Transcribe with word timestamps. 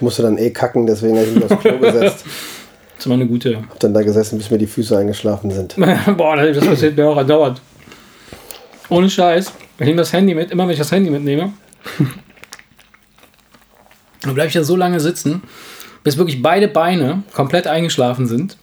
Ich 0.00 0.02
musste 0.02 0.22
dann 0.22 0.38
eh 0.38 0.48
kacken, 0.48 0.86
deswegen 0.86 1.18
habe 1.18 1.26
ich 1.26 1.34
mich 1.34 1.44
aufs 1.44 1.60
Klo 1.60 1.78
gesetzt. 1.78 2.24
Das 2.96 3.06
war 3.06 3.16
eine 3.16 3.26
gute. 3.26 3.58
Hab 3.58 3.78
dann 3.80 3.92
da 3.92 4.00
gesessen, 4.00 4.38
bis 4.38 4.50
mir 4.50 4.56
die 4.56 4.66
Füße 4.66 4.96
eingeschlafen 4.96 5.50
sind. 5.50 5.76
Boah, 6.16 6.36
das 6.36 6.64
passiert 6.64 6.96
mir 6.96 7.06
auch 7.06 7.18
andauernd. 7.18 7.60
Ohne 8.88 9.10
Scheiß. 9.10 9.52
Ich 9.78 9.84
nehme 9.84 9.98
das 9.98 10.14
Handy 10.14 10.34
mit, 10.34 10.52
immer 10.52 10.64
wenn 10.64 10.72
ich 10.72 10.78
das 10.78 10.90
Handy 10.90 11.10
mitnehme. 11.10 11.52
Dann 14.22 14.32
bleibe 14.32 14.48
ich 14.48 14.54
da 14.54 14.64
so 14.64 14.74
lange 14.74 15.00
sitzen, 15.00 15.42
bis 16.02 16.16
wirklich 16.16 16.40
beide 16.40 16.68
Beine 16.68 17.22
komplett 17.34 17.66
eingeschlafen 17.66 18.26
sind. 18.26 18.56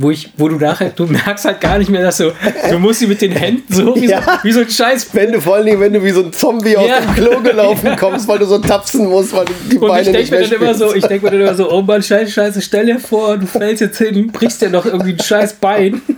Wo, 0.00 0.12
ich, 0.12 0.30
wo 0.36 0.48
du 0.48 0.54
nachher, 0.56 0.90
du 0.90 1.06
merkst 1.06 1.44
halt 1.44 1.60
gar 1.60 1.76
nicht 1.76 1.90
mehr, 1.90 2.02
dass 2.04 2.18
du, 2.18 2.32
du 2.70 2.78
musst 2.78 3.00
sie 3.00 3.08
mit 3.08 3.20
den 3.20 3.32
Händen 3.32 3.64
so 3.72 3.96
wie, 3.96 4.06
Ja. 4.08 4.22
so, 4.22 4.30
wie 4.44 4.52
so 4.52 4.60
ein 4.60 4.70
Scheiß. 4.70 5.08
Wenn 5.12 5.32
du 5.32 5.40
vor 5.40 5.56
allen 5.56 5.66
Dingen, 5.66 5.80
wenn 5.80 5.92
du 5.92 6.04
wie 6.04 6.10
so 6.10 6.22
ein 6.22 6.32
Zombie 6.32 6.76
aus 6.76 6.86
Ja. 6.88 7.00
dem 7.00 7.14
Klo 7.14 7.40
gelaufen 7.40 7.96
kommst, 7.98 8.28
weil 8.28 8.38
du 8.38 8.46
so 8.46 8.58
tapsen 8.58 9.08
musst, 9.08 9.32
weil 9.32 9.46
du 9.46 9.52
die 9.72 9.76
Und 9.76 9.88
Beine 9.88 10.02
ich 10.02 10.12
denke 10.12 10.18
nicht 10.20 10.30
mir 10.30 10.38
mehr 10.38 10.48
dann 10.50 10.60
immer 10.62 10.74
so, 10.74 10.94
ich 10.94 11.04
denke 11.04 11.24
mir 11.26 11.32
dann 11.32 11.40
immer 11.40 11.54
so, 11.56 11.68
oh 11.72 11.82
Mann, 11.82 12.00
scheiße, 12.00 12.30
scheiße, 12.30 12.62
stell 12.62 12.86
dir 12.86 13.00
vor, 13.00 13.36
du 13.38 13.46
fällst 13.46 13.80
jetzt 13.80 13.98
hin, 13.98 14.30
brichst 14.32 14.62
dir 14.62 14.70
noch 14.70 14.86
irgendwie 14.86 15.14
ein 15.14 15.20
scheiß 15.20 15.54
Bein. 15.54 16.00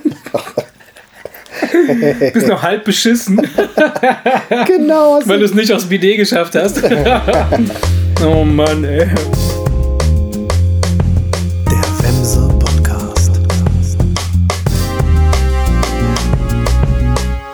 Bist 2.34 2.46
noch 2.48 2.62
halb 2.62 2.84
beschissen. 2.84 3.40
Genau. 4.66 5.16
hast 5.16 5.26
Weil 5.28 5.38
du- 5.38 5.46
du 5.46 5.50
es 5.50 5.54
nicht 5.54 5.72
aufs 5.72 5.86
Bidet 5.86 6.16
geschafft 6.18 6.54
hast. 6.54 6.82
oh 8.26 8.44
Mann, 8.44 8.84
ey. 8.84 9.08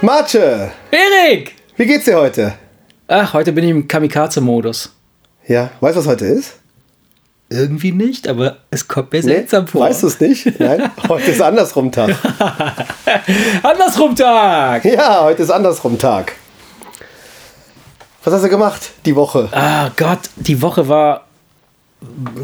Marce, 0.07 0.71
Erik! 0.93 1.57
wie 1.77 1.85
geht's 1.85 2.05
dir 2.05 2.17
heute? 2.17 2.55
Ach, 3.09 3.33
heute 3.35 3.51
bin 3.51 3.65
ich 3.65 3.71
im 3.71 3.89
Kamikaze-Modus. 3.89 4.93
Ja, 5.49 5.71
weißt 5.81 5.97
du, 5.97 5.99
was 5.99 6.07
heute 6.07 6.27
ist? 6.27 6.61
Irgendwie 7.49 7.91
nicht, 7.91 8.29
aber 8.29 8.59
es 8.71 8.87
kommt 8.87 9.11
mir 9.13 9.21
seltsam 9.21 9.67
vor. 9.67 9.81
Weißt 9.81 10.05
du 10.05 10.07
es 10.07 10.21
nicht? 10.21 10.61
Nein? 10.61 10.93
Heute 11.09 11.33
ist 11.33 11.43
andersrum 11.43 11.91
Tag. 11.91 12.15
Andersrum 13.65 14.15
Tag! 14.15 14.85
Ja, 14.85 15.25
heute 15.25 15.43
ist 15.43 15.51
andersrum 15.51 15.99
Tag. 15.99 16.37
Was 18.23 18.33
hast 18.33 18.45
du 18.45 18.49
gemacht 18.49 18.93
die 19.07 19.17
Woche? 19.17 19.49
Ah 19.51 19.91
Gott, 19.97 20.31
die 20.37 20.63
Woche 20.63 20.87
war. 20.87 21.27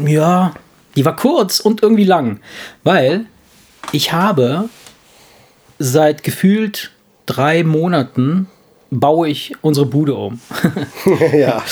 Ja, 0.05 0.53
die 0.97 1.05
war 1.05 1.15
kurz 1.15 1.61
und 1.61 1.81
irgendwie 1.81 2.03
lang. 2.03 2.41
Weil 2.83 3.25
ich 3.93 4.11
habe 4.11 4.67
seit 5.79 6.23
gefühlt 6.23 6.91
drei 7.25 7.63
Monaten 7.63 8.47
baue 8.91 9.27
ich 9.29 9.53
unsere 9.61 9.85
Bude 9.85 10.13
um. 10.15 10.39
ja. 11.33 11.63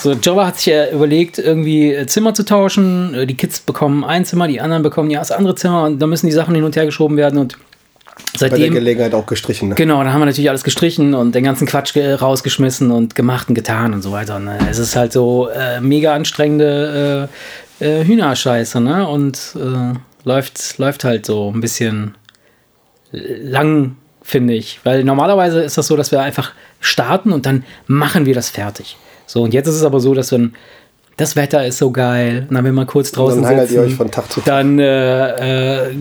So, 0.00 0.12
Java 0.12 0.46
hat 0.48 0.56
sich 0.56 0.66
ja 0.66 0.90
überlegt, 0.90 1.38
irgendwie 1.38 1.92
äh, 1.92 2.06
Zimmer 2.06 2.34
zu 2.34 2.44
tauschen. 2.44 3.14
Äh, 3.14 3.26
Die 3.26 3.34
Kids 3.36 3.60
bekommen 3.60 4.04
ein 4.04 4.24
Zimmer, 4.24 4.46
die 4.48 4.60
anderen 4.60 4.82
bekommen 4.82 5.08
ja 5.10 5.20
das 5.20 5.30
andere 5.32 5.54
Zimmer 5.54 5.84
und 5.84 5.98
da 6.00 6.06
müssen 6.06 6.26
die 6.26 6.32
Sachen 6.32 6.54
hin 6.54 6.64
und 6.64 6.76
her 6.76 6.84
geschoben 6.84 7.16
werden 7.16 7.38
und 7.38 7.54
Bei 7.54 8.48
der 8.48 8.50
seitdem. 8.50 8.74
Gelegenheit 8.74 9.14
auch 9.14 9.24
gestrichen. 9.26 9.70
Ne? 9.70 9.74
Genau, 9.74 10.02
dann 10.04 10.12
haben 10.12 10.20
wir 10.20 10.26
natürlich 10.26 10.50
alles 10.50 10.64
gestrichen 10.64 11.14
und 11.14 11.34
den 11.34 11.44
ganzen 11.44 11.66
Quatsch 11.66 11.94
ge- 11.94 12.12
rausgeschmissen 12.14 12.90
und 12.90 13.14
gemacht 13.14 13.48
und 13.48 13.54
getan 13.54 13.94
und 13.94 14.02
so 14.02 14.12
weiter. 14.12 14.38
Äh, 14.38 14.68
es 14.70 14.78
ist 14.78 14.96
halt 14.96 15.12
so 15.14 15.48
äh, 15.48 15.80
mega 15.80 16.14
anstrengende 16.14 17.28
äh, 17.80 17.84
äh, 18.00 18.04
Hühnerscheiße, 18.04 18.80
ne? 18.80 19.08
Und 19.08 19.56
äh, 19.56 19.94
läuft, 20.24 20.76
läuft 20.78 21.04
halt 21.04 21.24
so 21.24 21.50
ein 21.54 21.60
bisschen 21.62 22.16
lang, 23.12 23.96
finde 24.26 24.54
ich. 24.54 24.80
Weil 24.82 25.04
normalerweise 25.04 25.62
ist 25.62 25.78
das 25.78 25.86
so, 25.86 25.96
dass 25.96 26.10
wir 26.10 26.20
einfach 26.20 26.52
starten 26.80 27.32
und 27.32 27.46
dann 27.46 27.64
machen 27.86 28.26
wir 28.26 28.34
das 28.34 28.50
fertig. 28.50 28.96
So, 29.26 29.42
und 29.42 29.54
jetzt 29.54 29.68
ist 29.68 29.76
es 29.76 29.84
aber 29.84 30.00
so, 30.00 30.14
dass 30.14 30.32
wenn 30.32 30.54
das 31.16 31.34
Wetter 31.36 31.64
ist 31.64 31.78
so 31.78 31.92
geil, 31.92 32.46
und 32.48 32.54
dann 32.54 32.64
will 32.64 32.72
man 32.72 32.86
kurz 32.86 33.10
draußen 33.12 33.40
dann 33.40 33.52
hangelt 33.52 33.70
sitzen, 33.70 33.90
von 33.96 34.10
Tag 34.10 34.30
zu 34.30 34.40
Tag. 34.40 34.46
dann 34.46 34.78
äh, 34.78 35.86
äh, 35.88 35.94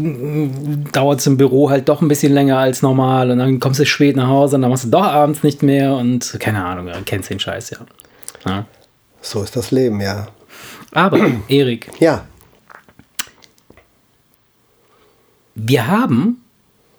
dauert 0.91 1.19
es 1.19 1.27
im 1.27 1.37
Büro 1.37 1.69
halt 1.69 1.87
doch 1.87 2.01
ein 2.01 2.07
bisschen 2.07 2.33
länger 2.33 2.57
als 2.57 2.81
normal 2.81 3.31
und 3.31 3.37
dann 3.37 3.59
kommst 3.59 3.79
du 3.79 3.85
spät 3.85 4.15
nach 4.17 4.27
Hause 4.27 4.55
und 4.55 4.63
dann 4.63 4.71
machst 4.71 4.85
du 4.85 4.89
doch 4.89 5.03
abends 5.03 5.43
nicht 5.43 5.63
mehr 5.63 5.95
und 5.95 6.35
keine 6.39 6.65
Ahnung, 6.65 6.87
du 6.87 7.01
kennst 7.05 7.29
den 7.29 7.39
Scheiß, 7.39 7.69
ja. 7.69 7.77
ja. 8.45 8.65
So 9.21 9.43
ist 9.43 9.55
das 9.55 9.71
Leben, 9.71 10.01
ja. 10.01 10.27
Aber, 10.91 11.19
Erik, 11.47 11.91
Ja. 11.99 12.25
wir 15.53 15.87
haben 15.87 16.41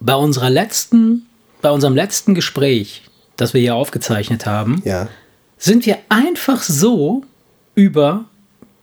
bei 0.00 0.14
unserer 0.14 0.50
letzten, 0.50 1.26
bei 1.62 1.70
unserem 1.70 1.94
letzten 1.94 2.34
Gespräch, 2.34 3.02
das 3.36 3.54
wir 3.54 3.60
hier 3.60 3.74
aufgezeichnet 3.74 4.46
haben, 4.46 4.82
Ja. 4.84 5.08
sind 5.58 5.86
wir 5.86 5.98
einfach 6.08 6.62
so 6.62 7.22
über 7.74 8.24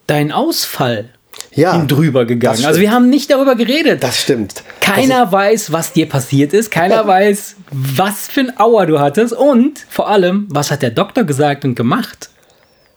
deinen 0.08 0.32
Ausfall 0.32 1.10
Ja. 1.56 1.78
drüber 1.86 2.26
gegangen. 2.26 2.58
das 2.58 2.66
Also 2.66 2.82
wir 2.82 2.92
haben 2.92 3.10
nicht 3.10 3.32
darüber 3.32 3.56
geredet. 3.56 4.04
Das 4.04 4.20
stimmt. 4.20 4.64
Keiner 4.82 5.32
weiß, 5.32 5.72
was 5.72 5.94
dir 5.94 6.08
passiert 6.10 6.54
ist. 6.54 6.72
Keiner 6.72 7.06
weiß, 7.08 7.56
was 7.72 8.28
für 8.28 8.42
ein 8.42 8.60
Auer 8.60 8.86
du 8.86 9.00
hattest. 9.00 9.34
Und 9.34 9.86
vor 9.90 10.10
allem, 10.10 10.48
was 10.50 10.72
hat 10.72 10.82
der 10.82 10.92
Doktor 10.92 11.24
gesagt 11.24 11.64
und 11.66 11.76
gemacht? 11.76 12.30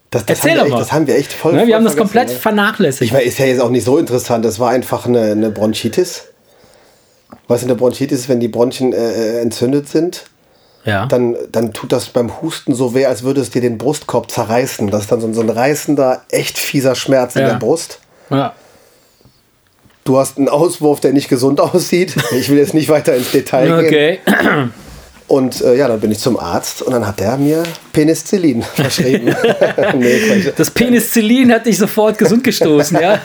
Das, 0.09 0.25
das, 0.25 0.39
Erzähl 0.39 0.57
doch 0.57 0.67
mal. 0.69 0.79
das 0.79 0.91
haben 0.91 1.05
wir 1.07 1.15
echt 1.15 1.33
voll. 1.33 1.53
Ne, 1.53 1.59
voll 1.59 1.67
wir 1.67 1.75
haben 1.75 1.83
das 1.83 1.97
komplett 1.97 2.29
ne? 2.29 2.35
vernachlässigt. 2.35 3.03
Ich 3.03 3.11
meine, 3.11 3.25
ist 3.25 3.39
ja 3.39 3.45
jetzt 3.45 3.59
auch 3.61 3.69
nicht 3.69 3.83
so 3.83 3.97
interessant. 3.97 4.45
Das 4.45 4.59
war 4.59 4.69
einfach 4.69 5.05
eine, 5.05 5.31
eine 5.31 5.49
Bronchitis. 5.49 6.25
Weißt 7.47 7.63
du, 7.63 7.67
eine 7.67 7.75
Bronchitis 7.75 8.19
ist, 8.21 8.29
wenn 8.29 8.39
die 8.39 8.47
Bronchien 8.47 8.93
äh, 8.93 9.39
entzündet 9.41 9.87
sind, 9.89 10.23
ja. 10.85 11.05
dann, 11.07 11.35
dann 11.51 11.73
tut 11.73 11.91
das 11.91 12.07
beim 12.07 12.41
Husten 12.41 12.73
so 12.73 12.93
weh, 12.93 13.05
als 13.05 13.23
würde 13.23 13.41
es 13.41 13.49
dir 13.49 13.61
den 13.61 13.77
Brustkorb 13.77 14.31
zerreißen. 14.31 14.89
Das 14.89 15.01
ist 15.01 15.11
dann 15.11 15.19
so, 15.21 15.27
ein- 15.27 15.33
so 15.33 15.41
ein 15.41 15.49
reißender, 15.49 16.21
echt 16.29 16.57
fieser 16.57 16.95
Schmerz 16.95 17.35
in 17.35 17.41
Ja. 17.43 17.49
der 17.49 17.55
Brust. 17.55 17.99
ja. 18.29 18.53
Du 20.03 20.17
hast 20.17 20.37
einen 20.37 20.47
Auswurf, 20.47 21.01
der 21.01 21.11
nicht 21.11 21.27
gesund 21.27 21.59
aussieht. 21.59 22.15
Ich 22.31 22.47
will 22.47 22.57
jetzt 22.57 22.73
nicht 22.73 22.87
weiter 22.87 23.13
ins 23.15 23.31
Detail 23.31 23.81
gehen. 23.81 23.85
Okay. 23.85 24.19
Und 25.27 25.59
äh, 25.59 25.75
ja, 25.75 25.89
dann 25.89 25.99
bin 25.99 26.09
ich 26.13 26.19
zum 26.19 26.39
Arzt 26.39 26.81
und 26.81 26.93
dann 26.93 27.05
hat 27.05 27.19
der 27.19 27.35
mir 27.35 27.61
Penicillin 27.91 28.61
verschrieben. 28.75 29.35
nee. 29.99 30.53
Das 30.55 30.71
Penicillin 30.71 31.51
hat 31.51 31.65
dich 31.65 31.77
sofort 31.77 32.17
gesund 32.17 32.45
gestoßen, 32.45 32.97
ja? 33.01 33.19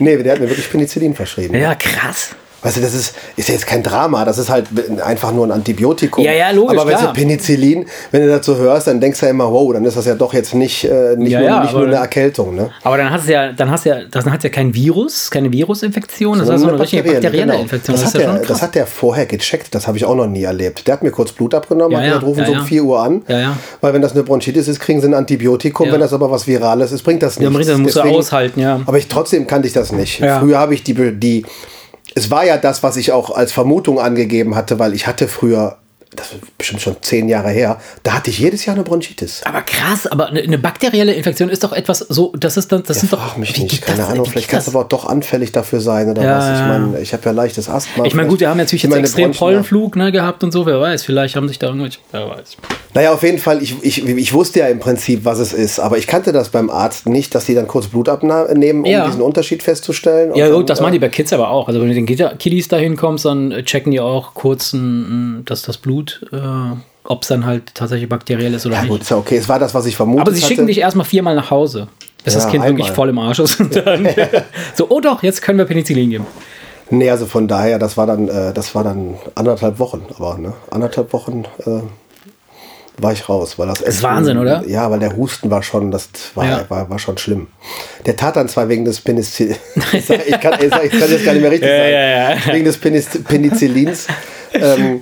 nee, 0.00 0.16
der 0.16 0.32
hat 0.32 0.40
mir 0.40 0.48
wirklich 0.48 0.68
Penicillin 0.68 1.14
verschrieben. 1.14 1.54
Ja, 1.54 1.76
krass. 1.76 2.30
Weißt 2.62 2.76
du, 2.76 2.80
das 2.80 2.94
ist, 2.94 3.14
ist 3.36 3.48
ja 3.48 3.54
jetzt 3.54 3.66
kein 3.66 3.82
Drama, 3.82 4.24
das 4.24 4.38
ist 4.38 4.48
halt 4.48 4.66
einfach 5.04 5.32
nur 5.32 5.44
ein 5.46 5.50
Antibiotikum. 5.50 6.24
Ja, 6.24 6.32
ja, 6.32 6.50
logisch, 6.52 6.78
Aber 6.78 6.90
weißt 6.90 7.02
du. 7.04 7.12
Penicillin, 7.12 7.86
wenn 8.12 8.22
du 8.22 8.28
dazu 8.28 8.56
hörst, 8.56 8.86
dann 8.86 9.00
denkst 9.00 9.18
du 9.20 9.26
ja 9.26 9.30
immer, 9.30 9.50
wow, 9.50 9.72
dann 9.72 9.84
ist 9.84 9.96
das 9.96 10.06
ja 10.06 10.14
doch 10.14 10.32
jetzt 10.32 10.54
nicht, 10.54 10.84
äh, 10.84 11.16
nicht, 11.16 11.32
Ja, 11.32 11.40
nur, 11.40 11.48
ja, 11.48 11.62
nicht 11.62 11.72
nur 11.74 11.86
eine 11.86 11.96
Erkältung. 11.96 12.54
Ne? 12.54 12.70
Aber 12.84 12.96
dann 12.96 13.10
hast 13.10 13.26
du 13.26 13.32
ja, 13.32 13.52
dann 13.52 13.70
hast 13.70 13.84
du 13.84 13.88
ja, 13.90 13.96
das 14.10 14.24
hat 14.26 14.44
ja 14.44 14.50
kein 14.50 14.72
Virus, 14.74 15.30
keine 15.30 15.52
Virusinfektion, 15.52 16.38
das 16.38 16.48
ist 16.48 16.60
so 16.60 16.68
eine 16.68 16.78
richtige 16.80 17.02
bakterielle 17.02 17.46
genau. 17.52 17.60
Infektion. 17.62 17.96
Das, 17.96 18.04
Das, 18.04 18.14
hat 18.14 18.20
ja 18.22 18.32
der, 18.34 18.42
das 18.46 18.62
hat 18.62 18.74
der 18.76 18.86
vorher 18.86 19.26
gecheckt, 19.26 19.74
das 19.74 19.86
habe 19.88 19.96
ich 19.98 20.04
auch 20.04 20.14
noch 20.14 20.26
nie 20.28 20.44
erlebt. 20.44 20.86
Der 20.86 20.94
hat 20.94 21.02
mir 21.02 21.10
kurz 21.10 21.32
Blut 21.32 21.54
abgenommen, 21.54 21.92
Ja, 21.92 21.98
hat 21.98 22.04
ja, 22.04 22.10
gesagt, 22.12 22.26
rufen 22.26 22.38
ja, 22.40 22.46
Sie 22.46 22.52
um 22.52 22.58
ja. 22.58 22.64
4 22.64 22.84
Uhr 22.84 23.00
an. 23.02 23.22
Ja, 23.26 23.38
ja. 23.40 23.56
Weil 23.80 23.92
wenn 23.94 24.02
das 24.02 24.12
eine 24.12 24.22
Bronchitis 24.22 24.68
ist, 24.68 24.78
kriegen 24.78 25.00
Sie 25.00 25.08
ein 25.08 25.14
Antibiotikum. 25.14 25.86
Ja. 25.88 25.94
Wenn 25.94 26.00
das 26.00 26.12
aber 26.12 26.30
was 26.30 26.46
Virales 26.46 26.92
ist, 26.92 27.02
bringt 27.02 27.22
das 27.24 27.38
Ja, 27.40 27.50
nichts. 27.50 27.66
das 27.66 27.78
musst 27.78 27.96
du 27.96 28.00
Deswegen- 28.02 28.16
aushalten, 28.18 28.60
ja. 28.60 28.80
Aber 28.86 28.98
ich 28.98 29.08
trotzdem 29.08 29.46
kannte 29.48 29.66
ich 29.66 29.74
das 29.74 29.90
nicht. 29.92 30.20
Ja. 30.20 30.38
Früher 30.40 30.58
habe 30.58 30.74
ich 30.74 30.82
die, 30.84 30.94
die, 31.18 31.44
es 32.14 32.30
war 32.30 32.44
ja 32.44 32.56
das, 32.56 32.82
was 32.82 32.96
ich 32.96 33.12
auch 33.12 33.30
als 33.30 33.52
Vermutung 33.52 34.00
angegeben 34.00 34.54
hatte, 34.54 34.78
weil 34.78 34.94
ich 34.94 35.06
hatte 35.06 35.28
früher, 35.28 35.78
das 36.16 36.32
ist 36.32 36.58
bestimmt 36.58 36.80
schon 36.82 36.96
zehn 37.00 37.28
Jahre 37.28 37.50
her, 37.50 37.78
da 38.02 38.12
hatte 38.14 38.30
ich 38.30 38.38
jedes 38.38 38.64
Jahr 38.66 38.76
eine 38.76 38.84
Bronchitis. 38.84 39.42
Aber 39.44 39.62
krass, 39.62 40.06
aber 40.06 40.26
eine, 40.28 40.40
eine 40.42 40.58
bakterielle 40.58 41.12
Infektion 41.12 41.48
ist 41.48 41.64
doch 41.64 41.72
etwas 41.72 42.00
so, 42.00 42.32
das 42.38 42.56
ist 42.56 42.70
dann, 42.72 42.82
das 42.82 43.00
sind 43.00 43.12
doch. 43.12 43.36
Mich 43.36 43.58
nicht, 43.58 43.82
keine 43.82 43.98
das- 43.98 44.08
Ahnung, 44.08 44.26
vielleicht 44.26 44.48
kannst 44.48 44.66
du 44.68 44.72
aber 44.72 44.80
auch 44.80 44.88
doch 44.88 45.06
anfällig 45.06 45.52
dafür 45.52 45.80
sein 45.80 46.10
oder 46.10 46.22
Ja, 46.22 46.38
was. 46.38 46.44
Ich 46.52 46.58
ja. 46.60 46.66
meine, 46.66 47.00
ich 47.00 47.12
habe 47.12 47.22
ja 47.24 47.30
leichtes 47.32 47.68
Asthma. 47.68 48.04
Ich 48.04 48.14
meine, 48.14 48.28
gut, 48.28 48.40
wir 48.40 48.48
haben 48.50 48.58
natürlich 48.58 48.82
jetzt 48.82 48.94
extrem 48.94 49.30
Bronchien- 49.30 49.38
Pollenflug 49.38 49.96
ne, 49.96 50.12
gehabt 50.12 50.44
und 50.44 50.52
so, 50.52 50.66
wer 50.66 50.80
weiß, 50.80 51.02
vielleicht 51.04 51.36
haben 51.36 51.48
sich 51.48 51.58
da 51.58 51.68
irgendwelche, 51.68 51.98
wer 52.12 52.28
weiß. 52.28 52.56
Naja, 52.94 53.12
auf 53.14 53.22
jeden 53.22 53.38
Fall, 53.38 53.62
ich, 53.62 53.74
ich, 53.82 54.06
ich 54.06 54.32
wusste 54.34 54.58
ja 54.60 54.66
im 54.68 54.78
Prinzip, 54.78 55.24
was 55.24 55.38
es 55.38 55.54
ist, 55.54 55.78
aber 55.80 55.96
ich 55.96 56.06
kannte 56.06 56.32
das 56.32 56.50
beim 56.50 56.68
Arzt 56.68 57.06
nicht, 57.06 57.34
dass 57.34 57.46
die 57.46 57.54
dann 57.54 57.66
kurz 57.66 57.86
Blut 57.86 58.08
abnehmen, 58.10 58.80
um 58.80 58.84
Ja. 58.84 59.06
diesen 59.06 59.22
Unterschied 59.22 59.62
festzustellen. 59.62 60.34
Ja, 60.34 60.50
gut, 60.50 60.68
das 60.68 60.80
äh, 60.80 60.82
machen 60.82 60.92
die 60.92 60.98
bei 60.98 61.08
Kids 61.08 61.32
aber 61.32 61.48
auch. 61.50 61.68
Also, 61.68 61.80
wenn 61.80 61.88
du 61.88 61.94
den 61.94 62.04
Kid- 62.06 62.38
Kiddies 62.38 62.68
da 62.68 62.76
hinkommst, 62.76 63.24
dann 63.24 63.50
äh, 63.50 63.62
checken 63.64 63.92
die 63.92 64.00
auch 64.00 64.34
kurz 64.34 64.74
ein, 64.74 65.38
ein, 65.38 65.44
das, 65.46 65.62
das 65.62 65.78
Blut, 66.04 66.20
äh, 66.32 66.76
ob 67.04 67.22
es 67.22 67.28
dann 67.28 67.44
halt 67.46 67.74
tatsächlich 67.74 68.08
bakteriell 68.08 68.54
ist 68.54 68.66
oder 68.66 68.76
Ja, 68.76 68.82
nicht. 68.82 68.90
gut, 68.90 69.00
ist 69.02 69.10
ja 69.10 69.16
okay. 69.16 69.36
Es 69.36 69.48
war 69.48 69.58
das, 69.58 69.74
was 69.74 69.86
ich 69.86 69.96
vermutet 69.96 70.22
aber 70.28 70.30
sie 70.36 70.42
hatte. 70.42 70.48
schicken 70.54 70.66
dich 70.66 70.78
erstmal 70.78 71.06
viermal 71.06 71.34
nach 71.34 71.50
Hause, 71.50 71.88
bis 72.24 72.34
das 72.34 72.44
Ja, 72.44 72.50
Kind 72.50 72.64
wirklich 72.64 72.86
einmal. 72.86 72.94
voll 72.96 73.08
im 73.08 73.18
Arsch 73.18 73.38
ist. 73.40 73.60
Und 73.60 73.74
dann 73.76 74.08
so, 74.74 74.86
oh 74.88 75.00
doch, 75.00 75.22
jetzt 75.22 75.42
können 75.42 75.58
wir 75.58 75.64
Penicillin 75.64 76.10
geben. 76.10 76.26
Nee, 76.90 77.08
also 77.10 77.26
von 77.26 77.48
daher, 77.48 77.78
das 77.78 77.96
war 77.96 78.06
dann, 78.06 78.28
äh, 78.28 78.52
das 78.52 78.74
war 78.74 78.84
dann 78.84 79.14
anderthalb 79.34 79.78
Wochen, 79.78 80.02
aber 80.16 80.36
ne, 80.38 80.52
anderthalb 80.70 81.12
Wochen 81.14 81.44
äh, 81.64 81.80
war 82.98 83.12
ich 83.14 83.26
raus, 83.28 83.58
weil 83.58 83.66
das, 83.68 83.80
ist 83.80 84.02
Wahnsinn, 84.02 84.36
oder? 84.36 84.62
Ja, 84.66 84.90
weil 84.90 84.98
der 84.98 85.16
Husten 85.16 85.50
war 85.50 85.62
schon, 85.62 85.90
das 85.90 86.10
war, 86.34 86.44
Ja. 86.44 86.64
war, 86.68 86.90
war 86.90 86.98
schon 86.98 87.16
schlimm. 87.16 87.46
Der 88.04 88.14
tat 88.16 88.36
dann 88.36 88.48
zwar 88.48 88.68
wegen 88.68 88.84
des 88.84 89.00
Penicillins, 89.00 89.56
ich, 89.94 90.40
kann, 90.40 90.58
ich, 90.60 90.68
sag- 90.70 90.84
ich 90.84 90.90
kann 91.00 91.10
jetzt 91.10 91.24
gar 91.24 91.32
nicht 91.32 91.40
mehr 91.42 91.50
richtig 91.50 91.70
Ja, 91.70 91.78
sagen, 91.78 91.92
ja, 91.92 92.30
ja. 92.34 92.52
wegen 92.54 92.64
des 92.66 92.76
Penicillins. 92.78 94.06
ähm, 94.52 95.00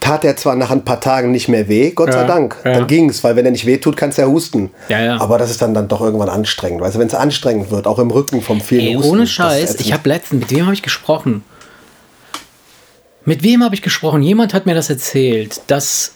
tat 0.00 0.24
er 0.24 0.36
zwar 0.36 0.56
nach 0.56 0.70
ein 0.70 0.84
paar 0.84 1.00
Tagen 1.00 1.30
nicht 1.30 1.48
mehr 1.48 1.68
weh, 1.68 1.90
Gott 1.90 2.12
sei 2.12 2.20
Ja, 2.22 2.26
Dank. 2.26 2.56
ja. 2.64 2.72
Dann 2.72 2.86
ging's, 2.86 3.22
weil 3.22 3.36
wenn 3.36 3.44
er 3.44 3.50
nicht 3.52 3.66
weh 3.66 3.76
tut, 3.78 3.96
kannst 3.96 4.18
du 4.18 4.22
ja 4.22 4.28
husten. 4.28 4.70
Ja, 4.88 5.00
ja. 5.00 5.20
Aber 5.20 5.36
das 5.38 5.50
ist 5.50 5.60
dann, 5.62 5.74
dann 5.74 5.88
doch 5.88 6.00
irgendwann 6.00 6.28
anstrengend. 6.30 6.80
Weißt 6.80 6.94
du, 6.96 6.98
wenn 6.98 7.06
es 7.06 7.14
anstrengend 7.14 7.70
wird, 7.70 7.86
auch 7.86 7.98
im 7.98 8.10
Rücken 8.10 8.40
vom 8.42 8.60
vielen 8.60 8.86
Ey, 8.86 8.94
Husten. 8.94 9.10
ohne 9.10 9.26
Scheiß, 9.26 9.76
ich 9.76 9.92
habe 9.92 10.08
letztens, 10.08 10.40
mit 10.40 10.50
wem 10.50 10.64
habe 10.64 10.74
ich 10.74 10.82
gesprochen? 10.82 11.44
Mit 13.26 13.42
wem 13.42 13.62
habe 13.62 13.74
ich 13.74 13.82
gesprochen? 13.82 14.22
Jemand 14.22 14.54
hat 14.54 14.64
mir 14.66 14.74
das 14.74 14.88
erzählt, 14.90 15.60
dass 15.66 16.14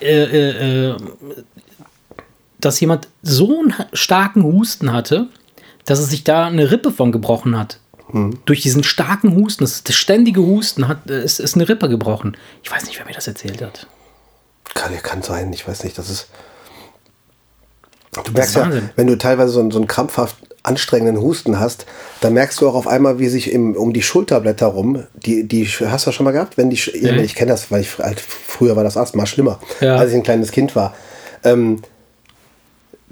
äh, 0.00 0.22
äh, 0.24 0.88
äh, 0.90 0.96
dass 2.60 2.80
jemand 2.80 3.08
so 3.22 3.60
einen 3.60 3.74
starken 3.92 4.42
Husten 4.44 4.92
hatte, 4.92 5.26
dass 5.84 5.98
es 5.98 6.08
sich 6.10 6.24
da 6.24 6.46
eine 6.46 6.70
Rippe 6.70 6.90
von 6.90 7.12
gebrochen 7.12 7.58
hat. 7.58 7.78
Durch 8.44 8.62
diesen 8.62 8.82
starken 8.84 9.34
Husten, 9.36 9.64
das, 9.64 9.82
das 9.84 9.94
ständige 9.96 10.40
Husten, 10.40 10.88
hat, 10.88 11.08
äh, 11.10 11.22
ist, 11.22 11.40
ist 11.40 11.54
eine 11.54 11.68
Rippe 11.68 11.88
gebrochen. 11.88 12.36
Ich 12.62 12.70
weiß 12.70 12.86
nicht, 12.86 12.98
wer 12.98 13.06
mir 13.06 13.12
das 13.14 13.26
erzählt 13.26 13.62
hat. 13.62 13.86
Kann, 14.74 14.92
kann 15.02 15.22
sein, 15.22 15.52
ich 15.52 15.66
weiß 15.66 15.84
nicht, 15.84 15.96
das 15.98 16.10
ist. 16.10 16.28
Du 18.24 18.32
merkst 18.32 18.54
ja, 18.56 18.70
wenn 18.96 19.06
du 19.06 19.18
teilweise 19.18 19.52
so, 19.52 19.60
einen- 19.60 19.70
so 19.70 19.78
einen 19.78 19.86
krampfhaft 19.86 20.36
anstrengenden 20.62 21.22
Husten 21.22 21.60
hast, 21.60 21.86
dann 22.22 22.32
merkst 22.32 22.60
du 22.60 22.68
auch 22.68 22.74
auf 22.74 22.88
einmal, 22.88 23.18
wie 23.18 23.28
sich 23.28 23.52
im, 23.52 23.76
um 23.76 23.92
die 23.92 24.02
Schulterblätter 24.02 24.66
rum, 24.66 25.04
die, 25.14 25.46
die 25.46 25.66
hast 25.66 26.06
du 26.06 26.12
schon 26.12 26.24
mal 26.24 26.32
gehabt? 26.32 26.56
Wenn 26.56 26.70
die, 26.70 26.80
Nee. 27.02 27.22
ich 27.22 27.34
kenne 27.34 27.52
das, 27.52 27.70
weil 27.70 27.82
ich 27.82 27.98
halt, 27.98 28.18
früher 28.20 28.74
war 28.74 28.82
das 28.84 28.96
Asthma 28.96 29.26
schlimmer, 29.26 29.60
Ja. 29.80 29.96
als 29.96 30.10
ich 30.10 30.16
ein 30.16 30.22
kleines 30.22 30.50
Kind 30.50 30.74
war. 30.74 30.94
Ähm, 31.44 31.82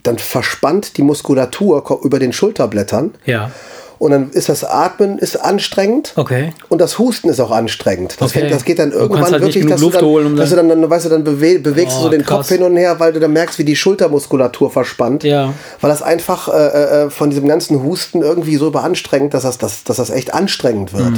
dann 0.03 0.19
verspannt 0.19 0.97
die 0.97 1.03
Muskulatur 1.03 2.01
über 2.03 2.19
den 2.19 2.33
Schulterblättern 2.33 3.15
Ja. 3.25 3.51
Und 3.99 4.11
dann 4.11 4.31
ist 4.31 4.49
das 4.49 4.65
Atmen 4.65 5.19
ist 5.19 5.37
anstrengend. 5.37 6.13
Okay. 6.17 6.53
Und 6.69 6.81
das 6.81 6.99
Husten 6.99 7.29
ist 7.29 7.41
auch 7.41 7.51
anstrengend. 7.51 8.17
Das, 8.19 8.31
Okay. 8.31 8.43
geht, 8.43 8.53
das 8.53 8.65
geht 8.65 8.79
dann 8.79 8.91
Du 8.91 8.97
irgendwann 8.99 9.23
halt 9.31 9.43
nicht 9.45 9.55
wirklich, 9.55 9.67
dass, 9.71 9.81
du 9.81 9.87
Luft 9.87 9.97
dann, 9.99 10.05
holen, 10.05 10.27
um 10.27 10.37
dass 10.37 10.51
du 10.51 10.57
dann, 10.57 10.69
dann, 10.69 10.91
weißt 10.91 11.05
du, 11.07 11.09
dann 11.11 11.25
bewe 11.25 11.59
bewegst 11.61 11.95
Oh, 11.97 12.01
du 12.01 12.05
so 12.05 12.11
den 12.11 12.23
krass. 12.25 12.39
Kopf 12.39 12.49
hin 12.49 12.63
und 12.63 12.77
her, 12.77 12.99
weil 13.01 13.13
du 13.13 13.21
dann 13.21 13.33
merkst, 13.33 13.59
wie 13.59 13.65
die 13.65 13.77
Schultermuskulatur 13.77 14.71
verspannt. 14.71 15.25
Ja. 15.25 15.55
Weil 15.81 15.91
das 15.91 16.03
einfach 16.03 16.49
äh, 16.49 17.05
äh, 17.05 17.11
von 17.11 17.31
diesem 17.31 17.47
ganzen 17.49 17.83
Husten 17.83 18.23
irgendwie 18.23 18.57
so 18.57 18.67
überanstrengend, 18.67 19.33
dass 19.35 19.43
das, 19.45 19.59
dass, 19.59 19.85
dass 19.85 19.97
das 19.97 20.11
echt 20.11 20.35
anstrengend 20.35 20.93
wird. 20.93 21.13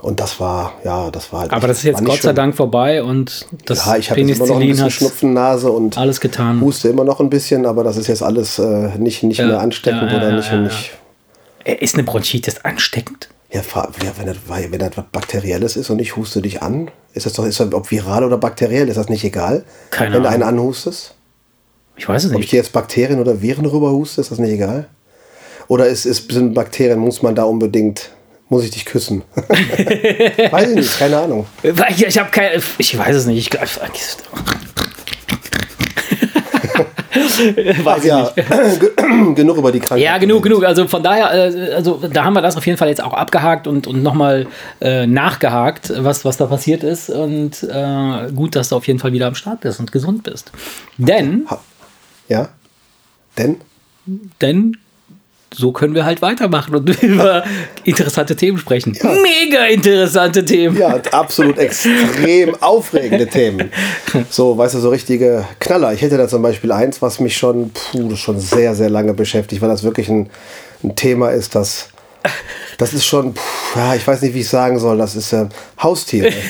Und 0.00 0.20
das 0.20 0.38
war, 0.38 0.72
ja, 0.84 1.10
das 1.10 1.32
war 1.32 1.40
halt. 1.40 1.50
Mhm. 1.50 1.56
Aber 1.56 1.66
das 1.68 1.78
ist 1.78 1.84
jetzt 1.84 2.00
nicht 2.00 2.10
Gott 2.10 2.20
sei 2.20 2.28
schön. 2.28 2.36
Dank 2.36 2.54
vorbei 2.56 3.02
und 3.02 3.46
das 3.64 3.86
Ja, 3.86 3.96
ich 3.96 4.10
habe 4.10 4.20
immer 4.20 4.46
noch 4.46 4.60
ein 4.60 4.68
bisschen 4.68 4.84
hat 4.84 4.92
Schnupfennase 4.92 5.70
und 5.72 5.96
alles 5.96 6.20
getan. 6.20 6.60
huste 6.60 6.88
immer 6.88 7.04
noch 7.04 7.20
ein 7.20 7.30
bisschen, 7.30 7.64
aber 7.64 7.84
das 7.84 7.96
ist 7.96 8.08
jetzt 8.08 8.22
alles 8.22 8.58
äh, 8.58 8.90
nicht, 8.98 9.22
nicht 9.22 9.38
Ja, 9.38 9.46
mehr 9.46 9.60
ansteckend 9.60 10.10
ja, 10.10 10.16
oder 10.18 10.28
ja, 10.28 10.36
nicht. 10.36 10.50
ja, 10.50 10.58
nicht 10.58 10.90
Äh, 10.90 11.03
Ist 11.64 11.94
eine 11.94 12.04
Bronchitis 12.04 12.64
ansteckend? 12.64 13.28
Ja, 13.52 13.62
wenn, 14.18 14.26
das, 14.26 14.36
wenn 14.48 14.78
das 14.78 14.96
was 14.96 15.04
Bakterielles 15.12 15.76
ist 15.76 15.88
und 15.90 16.00
ich 16.00 16.16
huste 16.16 16.42
dich 16.42 16.60
an, 16.60 16.90
ist 17.12 17.24
das 17.26 17.34
doch, 17.34 17.46
ist 17.46 17.60
das, 17.60 17.72
ob 17.72 17.90
viral 17.90 18.24
oder 18.24 18.36
bakteriell, 18.36 18.88
ist 18.88 18.96
das 18.96 19.08
nicht 19.08 19.22
egal? 19.24 19.64
Keine 19.90 20.16
wenn 20.16 20.24
du 20.24 20.28
einen 20.28 20.42
Ahnung. 20.42 20.60
anhustest? 20.64 21.14
Ich 21.96 22.08
weiß 22.08 22.24
es 22.24 22.30
Ob 22.30 22.34
ich 22.34 22.40
nicht. 22.40 22.52
dir 22.52 22.56
jetzt 22.56 22.72
Bakterien 22.72 23.20
oder 23.20 23.40
Viren 23.40 23.66
rüber 23.66 23.92
huste, 23.92 24.20
ist 24.20 24.32
das 24.32 24.38
nicht 24.38 24.50
egal? 24.50 24.88
Oder 25.68 25.86
ist, 25.86 26.04
ist, 26.04 26.30
sind 26.32 26.52
Bakterien, 26.54 26.98
muss 26.98 27.22
man 27.22 27.36
da 27.36 27.44
unbedingt, 27.44 28.10
muss 28.48 28.64
ich 28.64 28.70
dich 28.72 28.84
küssen? 28.84 29.22
weiß 29.36 30.70
ich 30.70 30.74
nicht, 30.76 30.98
keine 30.98 31.18
Ahnung. 31.18 31.46
Ich, 31.62 32.04
ich 32.06 32.20
keine. 32.32 32.60
Ich 32.78 32.98
weiß 32.98 33.14
es 33.14 33.26
nicht. 33.26 33.38
Ich 33.38 33.60
Ach 37.84 38.04
ja, 38.04 38.32
genug 39.34 39.56
über 39.56 39.72
die 39.72 39.80
Krankheit. 39.80 40.04
ja, 40.04 40.18
genug, 40.18 40.42
genug. 40.42 40.64
Also 40.64 40.86
von 40.88 41.02
daher, 41.02 41.32
äh, 41.32 41.74
also 41.74 42.00
da 42.12 42.24
haben 42.24 42.34
wir 42.34 42.42
das 42.42 42.56
auf 42.56 42.66
jeden 42.66 42.78
Fall 42.78 42.88
jetzt 42.88 43.02
auch 43.02 43.12
abgehakt 43.12 43.66
und, 43.66 43.86
und 43.86 44.02
nochmal 44.02 44.46
äh, 44.80 45.06
nachgehakt, 45.06 45.92
was, 45.96 46.24
was 46.24 46.36
da 46.36 46.46
passiert 46.46 46.82
ist. 46.82 47.10
Und 47.10 47.62
äh, 47.62 48.32
gut, 48.32 48.56
dass 48.56 48.70
du 48.70 48.76
auf 48.76 48.86
jeden 48.86 48.98
Fall 48.98 49.12
wieder 49.12 49.26
am 49.26 49.34
Start 49.34 49.60
bist 49.60 49.80
und 49.80 49.92
gesund 49.92 50.22
bist. 50.24 50.52
Denn, 50.98 51.46
Ja? 52.28 52.48
Denn? 53.38 53.60
denn 54.40 54.76
so 55.54 55.72
können 55.72 55.94
wir 55.94 56.04
halt 56.04 56.22
weitermachen 56.22 56.74
und 56.74 56.90
über 57.02 57.44
interessante 57.84 58.36
Themen 58.36 58.58
sprechen. 58.58 58.92
Mega 58.92 59.64
interessante 59.66 60.44
Themen. 60.44 60.78
Ja, 60.78 61.00
absolut 61.12 61.58
extrem 61.58 62.54
aufregende 62.60 63.26
Themen. 63.26 63.70
So, 64.30 64.56
weißt 64.56 64.74
du, 64.74 64.78
so 64.80 64.90
richtige 64.90 65.44
Knaller. 65.60 65.92
Ich 65.92 66.02
hätte 66.02 66.16
da 66.16 66.28
zum 66.28 66.42
Beispiel 66.42 66.72
eins, 66.72 67.00
was 67.02 67.20
mich 67.20 67.36
schon, 67.36 67.70
puh, 67.70 68.16
schon 68.16 68.38
sehr, 68.38 68.74
sehr 68.74 68.90
lange 68.90 69.14
beschäftigt, 69.14 69.62
weil 69.62 69.68
das 69.68 69.82
wirklich 69.82 70.08
ein, 70.08 70.30
ein 70.82 70.96
Thema 70.96 71.30
ist, 71.30 71.54
das, 71.54 71.88
das 72.78 72.92
ist 72.92 73.04
schon, 73.04 73.34
ja, 73.74 73.94
ich 73.94 74.06
weiß 74.06 74.22
nicht, 74.22 74.34
wie 74.34 74.40
ich 74.40 74.48
sagen 74.48 74.78
soll, 74.78 74.98
das 74.98 75.16
ist 75.16 75.32
äh, 75.32 75.46
Haustiere. 75.80 76.32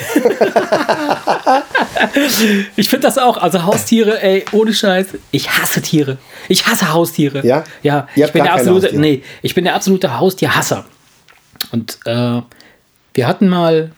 Ich 2.76 2.88
finde 2.88 3.06
das 3.06 3.18
auch. 3.18 3.36
Also 3.36 3.64
Haustiere, 3.64 4.22
ey, 4.22 4.44
ohne 4.52 4.72
Scheiß. 4.72 5.08
Ich 5.30 5.50
hasse 5.50 5.82
Tiere. 5.82 6.18
Ich 6.48 6.66
hasse 6.66 6.92
Haustiere. 6.92 7.44
Ja? 7.46 7.64
Ja. 7.82 8.08
Ich 8.14 8.32
bin 8.32 8.44
der 8.44 8.54
absolute, 8.54 8.98
nee, 8.98 9.22
ich 9.42 9.54
bin 9.54 9.64
der 9.64 9.74
absolute 9.74 10.18
Haustierhasser. 10.18 10.84
Und 11.72 11.98
äh, 12.04 12.40
wir 13.14 13.26
hatten 13.26 13.48
mal, 13.48 13.92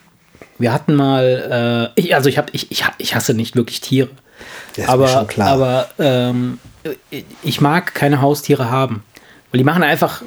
wir 0.58 0.72
hatten 0.72 0.94
mal, 0.94 1.92
äh, 1.96 2.00
ich, 2.00 2.14
also 2.14 2.28
ich 2.28 2.38
habe, 2.38 2.48
ich, 2.52 2.70
ich, 2.70 2.84
ich 2.98 3.14
hasse 3.14 3.34
nicht 3.34 3.56
wirklich 3.56 3.80
Tiere. 3.80 4.10
Ist 4.76 4.78
mir 4.78 4.88
aber, 4.88 5.08
schon 5.08 5.26
klar. 5.26 5.48
aber 5.48 5.88
ähm, 5.98 6.58
ich 7.42 7.60
mag 7.60 7.94
keine 7.94 8.20
Haustiere 8.20 8.70
haben. 8.70 9.02
Weil 9.50 9.58
die 9.58 9.64
machen 9.64 9.82
einfach 9.82 10.22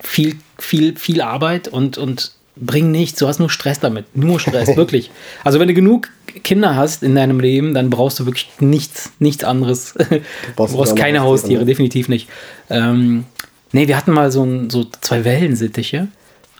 viel, 0.00 0.38
viel, 0.58 0.96
viel 0.96 1.20
Arbeit 1.20 1.68
und, 1.68 1.98
und 1.98 2.32
bringen 2.56 2.90
nichts. 2.90 3.18
Du 3.18 3.28
hast 3.28 3.38
nur 3.38 3.50
Stress 3.50 3.80
damit. 3.80 4.16
Nur 4.16 4.40
Stress, 4.40 4.76
wirklich. 4.76 5.10
Also 5.44 5.60
wenn 5.60 5.68
du 5.68 5.74
genug 5.74 6.08
Kinder 6.44 6.76
hast 6.76 7.02
in 7.02 7.14
deinem 7.14 7.40
Leben, 7.40 7.74
dann 7.74 7.90
brauchst 7.90 8.20
du 8.20 8.26
wirklich 8.26 8.48
nichts, 8.60 9.12
nichts 9.18 9.44
anderes. 9.44 9.94
Du 10.08 10.20
brauchst 10.56 10.74
brauchst, 10.74 10.92
auch 10.92 10.96
noch 10.96 11.02
keine 11.02 11.20
Haustiere, 11.20 11.64
definitiv 11.64 12.08
nicht. 12.08 12.28
Ähm, 12.70 13.24
nee, 13.72 13.88
wir 13.88 13.96
hatten 13.96 14.12
mal 14.12 14.30
so, 14.30 14.44
ein, 14.44 14.70
so 14.70 14.86
zwei 15.00 15.24
Wellensittiche 15.24 16.08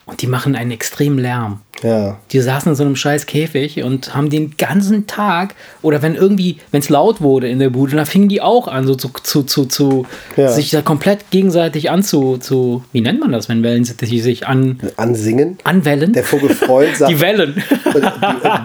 und 0.07 0.23
die 0.23 0.27
machen 0.27 0.57
einen 0.57 0.71
extremen 0.71 1.19
Lärm. 1.19 1.61
Ja. 1.83 2.19
Die 2.33 2.41
saßen 2.41 2.71
in 2.73 2.77
so 2.77 2.85
einem 2.85 2.97
scheiß 2.97 3.27
Käfig 3.27 3.83
und 3.83 4.15
haben 4.15 4.31
den 4.31 4.57
ganzen 4.59 5.07
Tag, 5.07 5.55
oder 5.83 6.03
wenn 6.03 6.15
irgendwie, 6.15 6.57
wenn 6.73 6.81
es 6.81 6.89
laut 6.89 7.21
wurde 7.21 7.49
in 7.49 7.59
der 7.59 7.71
Bude, 7.71 7.95
dann 7.97 8.07
fingen 8.07 8.29
die 8.29 8.41
auch 8.43 8.67
an, 8.69 8.87
so 8.87 8.95
zu, 8.95 9.11
zu, 9.23 9.43
zu, 9.45 9.65
zu 9.67 10.07
Ja. 10.37 10.49
sich 10.49 10.71
da 10.71 10.83
komplett 10.83 11.31
gegenseitig 11.31 11.91
anzu, 11.91 12.37
zu, 12.39 12.83
wie 12.93 13.01
nennt 13.01 13.21
man 13.21 13.33
das, 13.33 13.49
wenn 13.49 13.63
Wellensittiche 13.63 14.21
sich 14.23 14.47
an, 14.47 14.81
Ansingen. 14.97 15.59
anwellen? 15.65 16.13
Der 16.13 16.25
Vogel 16.25 16.51
Freund 16.51 16.97
sagt, 16.97 17.11
die 17.13 17.21
Wellen. 17.21 17.63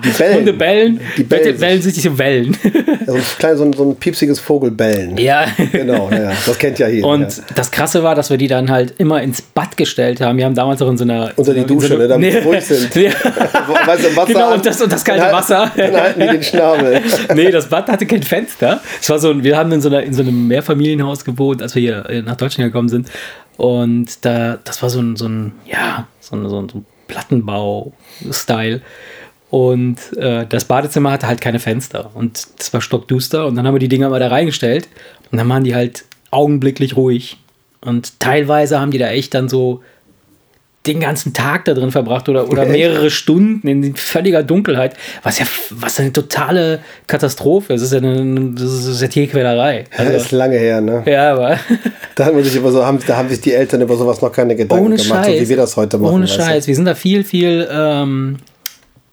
die 0.03 0.09
Bellen. 0.17 0.35
Hunde 0.37 0.53
bellen, 0.53 0.99
Die 1.17 1.23
bellen 1.23 1.43
sich. 1.53 1.61
Wellensittiche 1.61 2.17
Wellen. 2.17 2.57
so, 3.05 3.13
ein 3.13 3.21
klein, 3.37 3.57
so, 3.57 3.63
ein, 3.65 3.73
so 3.73 3.89
ein 3.89 3.95
piepsiges 3.95 4.39
Vogelbellen. 4.39 5.17
ja. 5.17 5.45
Genau, 5.71 6.09
ja, 6.11 6.31
das 6.45 6.57
kennt 6.57 6.79
ja 6.79 6.87
jeder. 6.87 7.07
Und 7.07 7.21
ja. 7.37 7.43
das 7.55 7.71
Krasse 7.71 8.03
war, 8.03 8.15
dass 8.15 8.29
wir 8.29 8.37
die 8.37 8.47
dann 8.47 8.69
halt 8.71 8.95
immer 8.97 9.21
ins 9.21 9.41
Bad 9.41 9.77
gestellt 9.77 10.21
haben. 10.21 10.37
Wir 10.37 10.45
haben 10.45 10.55
damals 10.55 10.81
auch 10.81 10.89
in 10.89 10.97
so 10.97 11.03
einer. 11.03 11.31
Unter 11.35 11.53
die 11.53 11.61
in 11.61 11.67
so 11.67 11.73
Dusche, 11.75 11.87
einer- 11.93 11.97
ne, 12.03 12.07
damit 12.07 12.33
Nee. 12.33 12.39
ruhig 12.39 12.63
sind. 12.65 12.95
Ja. 13.05 13.11
Weißt 13.85 14.05
du, 14.05 14.15
Wasser 14.15 14.25
Genau, 14.33 14.47
an, 14.49 14.53
und 14.55 14.65
das- 14.65 14.81
und 14.81 14.91
das 14.91 15.03
kalte 15.03 15.21
dann 15.23 15.33
Wasser. 15.33 15.71
Dann 15.75 15.95
halten 15.95 16.19
die 16.19 16.27
den 16.27 16.43
Schnabel. 16.43 17.01
nee, 17.35 17.51
das 17.51 17.67
Bad 17.69 17.87
hatte 17.89 18.05
kein 18.05 18.23
Fenster. 18.23 18.81
Es 19.01 19.09
war 19.09 19.19
so, 19.19 19.31
ein- 19.31 19.43
wir 19.43 19.57
haben 19.57 19.71
in 19.71 19.81
so, 19.81 19.89
einer, 19.89 20.03
in 20.03 20.13
so 20.13 20.21
einem 20.21 20.47
Mehrfamilienhaus 20.47 21.25
gewohnt, 21.25 21.61
als 21.61 21.75
wir 21.75 21.81
hier 21.81 22.09
äh, 22.09 22.21
nach 22.21 22.35
Deutschland 22.35 22.69
gekommen 22.71 22.89
sind. 22.89 23.09
Und 23.57 24.25
da, 24.25 24.57
das 24.63 24.81
war 24.81 24.89
so 24.89 24.99
ein, 24.99 25.15
so 25.15 25.27
ein 25.27 25.53
ja, 25.65 26.07
so 26.19 26.35
ein, 26.35 26.49
so 26.49 26.59
ein, 26.61 26.85
Plattenbau-Style. 27.07 28.81
Und 29.49 29.97
äh, 30.17 30.45
das 30.47 30.65
Badezimmer 30.65 31.11
hatte 31.11 31.27
halt 31.27 31.41
keine 31.41 31.59
Fenster. 31.59 32.09
Und 32.15 32.47
es 32.59 32.73
war 32.73 32.81
stockduster. 32.81 33.45
Und 33.45 33.55
dann 33.55 33.67
haben 33.67 33.75
wir 33.75 33.79
die 33.79 33.87
Dinger 33.87 34.09
mal 34.09 34.19
da 34.19 34.27
reingestellt. 34.29 34.87
Und 35.31 35.37
dann 35.37 35.47
waren 35.49 35.63
die 35.63 35.75
halt 35.75 36.05
augenblicklich 36.31 36.95
ruhig. 36.95 37.37
Und 37.81 38.19
teilweise 38.19 38.79
haben 38.79 38.91
die 38.91 38.97
da 38.97 39.09
echt 39.09 39.33
dann 39.35 39.49
so 39.49 39.83
den 40.85 40.99
ganzen 40.99 41.33
Tag 41.33 41.63
da 41.65 41.73
drin 41.73 41.91
verbracht 41.91 42.27
oder, 42.27 42.49
oder 42.49 42.65
mehrere 42.65 43.09
Stunden 43.09 43.67
in 43.67 43.95
völliger 43.95 44.43
Dunkelheit, 44.43 44.95
was 45.23 45.39
ja 45.39 45.45
was 45.69 45.99
eine 45.99 46.11
totale 46.11 46.79
Katastrophe 47.07 47.73
ist. 47.73 47.81
Das 47.81 47.91
ist 47.91 48.01
ja, 48.01 48.09
eine, 48.09 48.51
das 48.51 48.85
ist 48.87 49.01
ja 49.01 49.07
Tierquälerei. 49.07 49.85
Das 49.95 50.07
ist 50.07 50.15
Also, 50.15 50.35
lange 50.35 50.57
her, 50.57 50.81
ne? 50.81 51.03
ja, 51.05 51.31
aber 51.33 51.57
Da 52.15 52.25
haben, 52.25 52.43
sich 52.43 52.55
über 52.55 52.71
so, 52.71 52.85
haben, 52.85 52.99
da 53.07 53.17
haben 53.17 53.29
sich 53.29 53.41
die 53.41 53.53
Eltern 53.53 53.81
über 53.81 53.95
sowas 53.95 54.21
noch 54.21 54.31
keine 54.31 54.55
Gedanken 54.55 54.85
ohne 54.85 54.97
gemacht, 54.97 55.25
Scheiß. 55.25 55.35
so 55.37 55.41
wie 55.41 55.49
wir 55.49 55.57
das 55.57 55.77
heute 55.77 55.97
machen. 55.97 56.13
Ohne 56.13 56.25
weißt 56.25 56.37
du? 56.37 56.41
Scheiß. 56.41 56.67
Wir 56.67 56.75
sind 56.75 56.85
da 56.85 56.95
viel, 56.95 57.23
viel 57.23 57.67
ähm, 57.71 58.37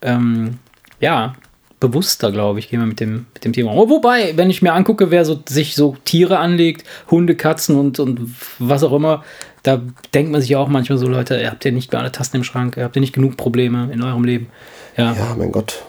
ähm, 0.03 0.59
ja, 1.00 1.35
bewusster, 1.81 2.31
glaube 2.31 2.59
ich, 2.59 2.69
gehen 2.69 2.81
wir 2.81 2.87
mit 2.87 3.00
dem, 3.00 3.27
mit 3.33 3.45
dem 3.45 3.55
Thema. 3.55 3.75
Wobei, 3.75 4.37
wenn 4.37 4.50
ich 4.50 4.61
mir 4.61 4.75
angucke, 4.75 5.11
wer 5.11 5.25
so, 5.25 5.41
sich 5.49 5.75
so 5.75 5.97
Tiere 6.05 6.39
anlegt, 6.39 6.85
Hunde, 7.11 7.35
Katzen 7.35 7.77
und, 7.77 7.99
und 7.99 8.21
was 8.59 8.83
auch 8.83 8.93
immer, 8.93 9.25
da 9.62 9.81
denkt 10.14 10.33
man 10.33 10.40
sich 10.40 10.57
auch 10.57 10.69
manchmal 10.69 10.99
so, 10.99 11.07
Leute, 11.09 11.40
ihr 11.40 11.50
habt 11.50 11.64
ja 11.64 11.71
nicht 11.71 11.93
mehr 11.93 12.00
alle 12.00 12.12
Tasten 12.12 12.38
im 12.38 12.45
Schrank, 12.45 12.76
ihr 12.76 12.85
habt 12.85 12.97
ja 12.97 13.00
nicht 13.00 13.12
genug 13.12 13.37
Probleme 13.37 13.90
in 13.93 14.02
eurem 14.02 14.25
Leben. 14.25 14.49
Ja. 14.97 15.12
Ja, 15.12 15.35
mein 15.38 15.52
Gott. 15.52 15.83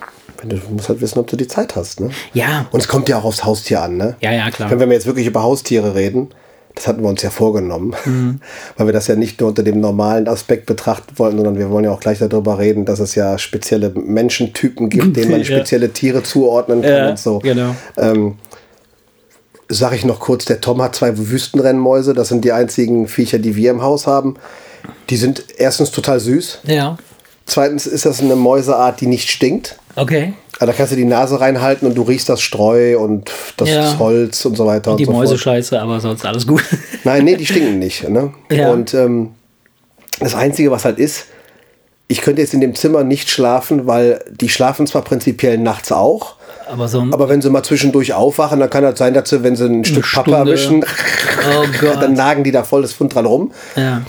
Du, 0.44 0.48
du 0.56 0.70
musst 0.72 0.90
halt 0.90 1.01
wissen, 1.01 1.20
ob 1.20 1.28
du 1.28 1.36
die 1.36 1.48
Zeit 1.48 1.75
hast, 1.75 2.00
ne? 2.00 2.10
Ja. 2.34 2.66
Und 2.72 2.80
es 2.80 2.88
kommt 2.88 3.08
ja 3.10 3.18
auch 3.20 3.25
aufs 3.25 3.44
Haustier 3.46 3.82
an, 3.82 3.98
ne? 3.98 4.16
Ja, 4.22 4.32
ja, 4.32 4.50
klar. 4.50 4.72
Wenn 4.72 4.80
wir 4.90 4.96
jetzt 4.96 5.06
wirklich 5.06 5.28
über 5.28 5.44
Haustiere 5.44 5.94
reden, 5.96 6.30
Das 6.74 6.88
hatten 6.88 7.01
wir 7.04 7.10
uns 7.10 7.22
ja 7.22 7.30
vorgenommen, 7.30 7.94
Mhm. 8.06 8.40
weil 8.78 8.88
wir 8.88 8.94
das 8.94 9.06
ja 9.08 9.16
nicht 9.16 9.40
nur 9.42 9.50
unter 9.50 9.62
dem 9.62 9.82
normalen 9.82 10.28
Aspekt 10.30 10.66
betrachten 10.68 11.20
wollten, 11.20 11.36
sondern 11.36 11.58
wir 11.60 11.70
wollen 11.70 11.84
ja 11.84 11.92
auch 11.92 12.00
gleich 12.00 12.20
darüber 12.20 12.58
reden, 12.60 12.86
dass 12.86 13.00
es 13.00 13.13
ja 13.13 13.38
spezielle 13.38 13.90
Menschentypen 13.90 14.90
gibt, 14.90 15.16
denen 15.18 15.32
man 15.32 15.40
Ja. 15.42 15.46
spezielle 15.46 15.92
Tiere 15.92 16.24
zuordnen 16.24 16.82
kann 16.82 16.92
Ja, 16.92 17.10
und 17.10 17.20
so. 17.20 17.40
genau. 17.40 17.75
Ähm, 17.98 18.36
Sag 19.74 19.94
ich 19.94 20.04
noch 20.04 20.20
kurz, 20.20 20.44
der 20.46 20.60
Tom 20.60 20.82
hat 20.82 20.96
zwei 20.96 21.18
Wüstenrennmäuse, 21.18 22.13
das 22.13 22.28
sind 22.28 22.44
die 22.44 22.51
einzigen 22.51 23.08
Viecher, 23.08 23.40
die 23.40 23.56
wir 23.56 23.72
im 23.72 23.82
Haus 23.82 24.06
haben. 24.06 24.36
Die 25.10 25.16
sind 25.16 25.46
erstens 25.58 25.92
total 25.92 26.20
süß, 26.20 26.60
Ja. 26.66 26.98
zweitens 27.46 27.86
ist 27.88 28.06
das 28.06 28.20
eine 28.20 28.36
Mäuseart, 28.36 29.00
die 29.00 29.08
nicht 29.08 29.30
stinkt. 29.30 29.78
Okay. 29.96 30.34
Also 30.60 30.72
da 30.72 30.78
kannst 30.78 30.92
du 30.92 30.96
die 30.98 31.06
Nase 31.06 31.40
reinhalten 31.40 31.88
und 31.88 31.96
du 31.96 32.01
riechst 32.01 32.28
das 32.30 32.42
Streu 32.42 33.00
und 33.00 33.32
das 33.58 33.70
Ja. 33.70 33.98
Holz 33.98 34.44
und 34.46 34.56
so 34.58 34.66
weiter. 34.66 34.96
Die 34.98 35.06
und 35.06 35.13
so 35.13 35.20
Mäuse 35.20 35.32
fort. 35.36 35.42
scheiße, 35.42 35.80
aber 35.82 36.00
sonst 36.01 36.25
alles 36.25 36.46
gut. 36.46 36.63
Nein, 37.04 37.24
nee, 37.24 37.36
die 37.38 37.46
stinken 37.46 37.80
nicht. 37.80 38.08
Ne? 38.10 38.34
Ja. 38.51 38.72
Und 38.72 38.94
ähm, 38.94 39.32
das 40.20 40.36
Einzige, 40.36 40.70
was 40.72 40.84
halt 40.86 41.00
ist, 41.00 41.25
ich 42.08 42.22
könnte 42.22 42.42
jetzt 42.42 42.54
in 42.54 42.60
dem 42.62 42.75
Zimmer 42.75 43.04
nicht 43.06 43.30
schlafen, 43.30 43.88
weil 43.88 44.24
die 44.30 44.50
schlafen 44.50 44.86
zwar 44.86 45.01
prinzipiell 45.04 45.58
nachts 45.58 45.92
auch, 45.94 46.36
Aber 46.72 46.88
so 46.88 47.01
aber 47.12 47.28
wenn 47.30 47.42
sie 47.42 47.50
mal 47.50 47.63
zwischendurch 47.63 48.13
aufwachen, 48.13 48.60
dann 48.60 48.70
kann 48.70 48.84
das 48.84 48.98
sein, 48.98 49.13
dass 49.13 49.30
sie, 49.30 49.44
wenn 49.44 49.56
sie 49.56 49.66
ein 49.66 49.84
Stück 49.86 50.06
Pappe 50.13 50.32
erwischen, 50.32 50.84
Oh 50.84 51.86
dann 52.00 52.13
nagen 52.13 52.44
die 52.44 52.51
da 52.51 52.63
voll 52.63 52.82
das 52.82 52.94
Fund 52.94 53.13
dran 53.13 53.25
rum. 53.25 53.51
Ja. 53.75 54.01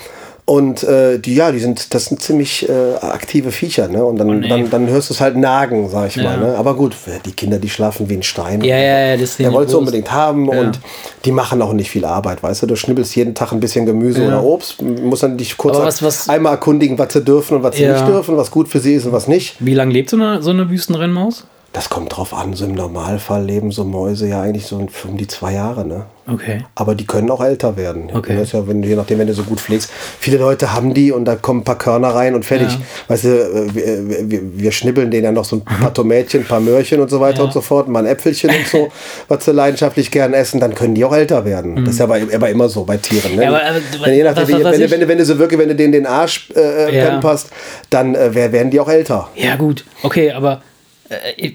Und 0.44 0.82
äh, 0.82 1.20
die, 1.20 1.36
ja, 1.36 1.52
die 1.52 1.60
sind, 1.60 1.94
das 1.94 2.06
sind 2.06 2.20
ziemlich 2.20 2.68
äh, 2.68 2.72
aktive 3.00 3.52
Viecher, 3.52 3.86
ne? 3.86 4.04
Und 4.04 4.18
dann, 4.18 4.28
Oh, 4.28 4.32
nee. 4.34 4.48
dann, 4.48 4.70
dann 4.70 4.88
hörst 4.88 5.08
du 5.08 5.14
es 5.14 5.20
halt 5.20 5.36
nagen, 5.36 5.88
sag 5.88 6.08
ich 6.08 6.16
Ja. 6.16 6.24
mal. 6.24 6.38
Ne? 6.38 6.56
Aber 6.58 6.74
gut, 6.74 6.96
die 7.24 7.30
Kinder, 7.30 7.58
die 7.60 7.68
schlafen 7.70 8.08
wie 8.08 8.14
ein 8.14 8.24
Stein. 8.24 8.60
Ja, 8.62 8.76
ja, 8.76 8.98
ja, 9.10 9.16
das 9.16 9.36
Der 9.36 9.52
wollte 9.52 9.70
es 9.70 9.74
unbedingt 9.76 10.10
haben 10.10 10.48
und 10.48 10.80
die 11.24 11.30
machen 11.30 11.62
auch 11.62 11.72
nicht 11.72 11.90
viel 11.90 12.04
Arbeit, 12.04 12.42
weißt 12.42 12.62
du? 12.62 12.66
Du 12.66 12.74
schnibbelst 12.74 13.14
jeden 13.14 13.36
Tag 13.36 13.52
ein 13.52 13.60
bisschen 13.60 13.86
Gemüse 13.86 14.22
Ja. 14.22 14.28
oder 14.28 14.42
Obst, 14.42 14.82
musst 14.82 15.22
dann 15.22 15.38
dich 15.38 15.56
kurz 15.56 15.78
was- 15.78 16.02
was- 16.02 16.28
einmal 16.28 16.54
erkundigen, 16.54 16.98
was 16.98 17.12
sie 17.12 17.22
dürfen 17.22 17.58
und 17.58 17.62
was 17.62 17.76
sie 17.76 17.84
Ja. 17.84 17.92
nicht 17.92 18.08
dürfen, 18.08 18.36
was 18.36 18.50
gut 18.50 18.68
für 18.68 18.80
sie 18.80 18.94
ist 18.94 19.06
und 19.06 19.12
was 19.12 19.28
nicht. 19.28 19.54
Wie 19.60 19.74
lange 19.74 19.92
lebt 19.92 20.10
so 20.10 20.16
eine, 20.16 20.42
so 20.42 20.50
eine 20.50 20.68
Wüstenrennmaus? 20.68 21.44
Das 21.74 21.88
kommt 21.88 22.14
drauf 22.14 22.34
an. 22.34 22.52
So 22.52 22.66
im 22.66 22.74
Normalfall 22.74 23.44
leben 23.44 23.70
so 23.72 23.82
Mäuse 23.84 24.28
ja 24.28 24.42
eigentlich 24.42 24.66
so 24.66 24.76
um 24.76 25.16
die 25.16 25.26
zwei 25.26 25.54
Jahre, 25.54 25.86
ne? 25.86 26.04
Okay. 26.30 26.64
Aber 26.74 26.94
die 26.94 27.06
können 27.06 27.30
auch 27.30 27.42
älter 27.42 27.78
werden. 27.78 28.10
Okay. 28.12 28.34
Das 28.36 28.48
ist 28.48 28.52
ja, 28.52 28.68
wenn, 28.68 28.82
je 28.82 28.94
nachdem, 28.94 29.18
wenn 29.18 29.26
du 29.26 29.32
so 29.32 29.42
gut 29.42 29.58
pflegst. 29.58 29.90
Viele 30.20 30.36
Leute 30.36 30.74
haben 30.74 30.92
die 30.92 31.10
und 31.12 31.24
da 31.24 31.34
kommen 31.34 31.60
ein 31.60 31.64
paar 31.64 31.78
Körner 31.78 32.08
rein 32.14 32.34
und 32.34 32.44
fertig. 32.44 32.68
Ja. 32.74 32.78
Weißt 33.08 33.24
du, 33.24 33.28
äh, 33.28 33.74
wir, 33.74 34.30
wir, 34.30 34.40
wir 34.58 34.70
schnibbeln 34.72 35.10
denen 35.10 35.24
ja 35.24 35.32
noch 35.32 35.46
so 35.46 35.56
ein 35.56 35.64
paar 35.64 35.92
Tomätchen, 35.94 36.42
ein 36.42 36.46
paar 36.46 36.60
Möhrchen 36.60 37.00
und 37.00 37.08
so 37.08 37.20
weiter 37.20 37.38
Ja. 37.38 37.44
und 37.44 37.52
so 37.54 37.62
fort, 37.62 37.88
mal 37.88 38.00
ein 38.00 38.06
Äpfelchen 38.06 38.50
und 38.50 38.66
so, 38.68 38.88
was 39.28 39.44
sie 39.46 39.52
leidenschaftlich 39.52 40.10
gern 40.10 40.34
essen, 40.34 40.60
dann 40.60 40.74
können 40.74 40.94
die 40.94 41.04
auch 41.06 41.14
älter 41.14 41.44
werden. 41.46 41.76
Das 41.86 41.94
ist 41.94 41.98
ja 42.00 42.04
aber, 42.04 42.18
aber 42.34 42.50
immer 42.50 42.68
so 42.68 42.84
bei 42.84 42.98
Tieren. 42.98 43.34
Ne? 43.34 43.44
Ja, 43.44 43.48
aber, 43.48 43.62
aber, 43.64 43.78
wenn, 44.04 44.14
je 44.14 44.22
nachdem, 44.24 44.42
was- 44.42 44.50
was- 44.52 44.58
wenn, 44.58 44.64
was 44.64 44.76
du- 44.76 44.84
ich- 44.84 44.90
wenn, 44.90 45.00
du- 45.00 45.08
wenn 45.08 45.18
du 45.18 45.24
so 45.24 45.38
wirklich, 45.38 45.58
wenn 45.58 45.68
du 45.70 45.74
denen 45.74 45.92
den 45.92 46.06
Arsch 46.06 46.50
äh, 46.54 47.04
pamperst, 47.08 47.48
dann 47.88 48.14
äh, 48.14 48.28
wer- 48.32 48.52
werden 48.52 48.70
die 48.70 48.78
auch 48.78 48.88
älter. 48.90 49.28
Ja, 49.34 49.56
gut. 49.56 49.84
Okay, 50.02 50.30
aber 50.32 50.52
äh, 50.52 50.71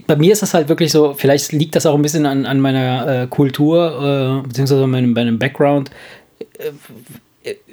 bei 0.08 0.16
mir 0.16 0.32
ist 0.32 0.42
das 0.42 0.54
halt 0.54 0.70
wirklich 0.70 0.92
so, 0.92 1.14
vielleicht 1.14 1.52
liegt 1.52 1.76
das 1.76 1.86
auch 1.86 1.96
ein 1.96 2.02
bisschen 2.02 2.26
an, 2.26 2.46
an 2.46 2.60
meiner 2.60 3.24
äh, 3.24 3.28
Kultur, 3.28 4.42
äh, 4.44 4.48
beziehungsweise 4.48 4.88
meinem, 4.88 5.14
meinem 5.14 5.40
Background. 5.40 5.92
Äh, 6.58 6.72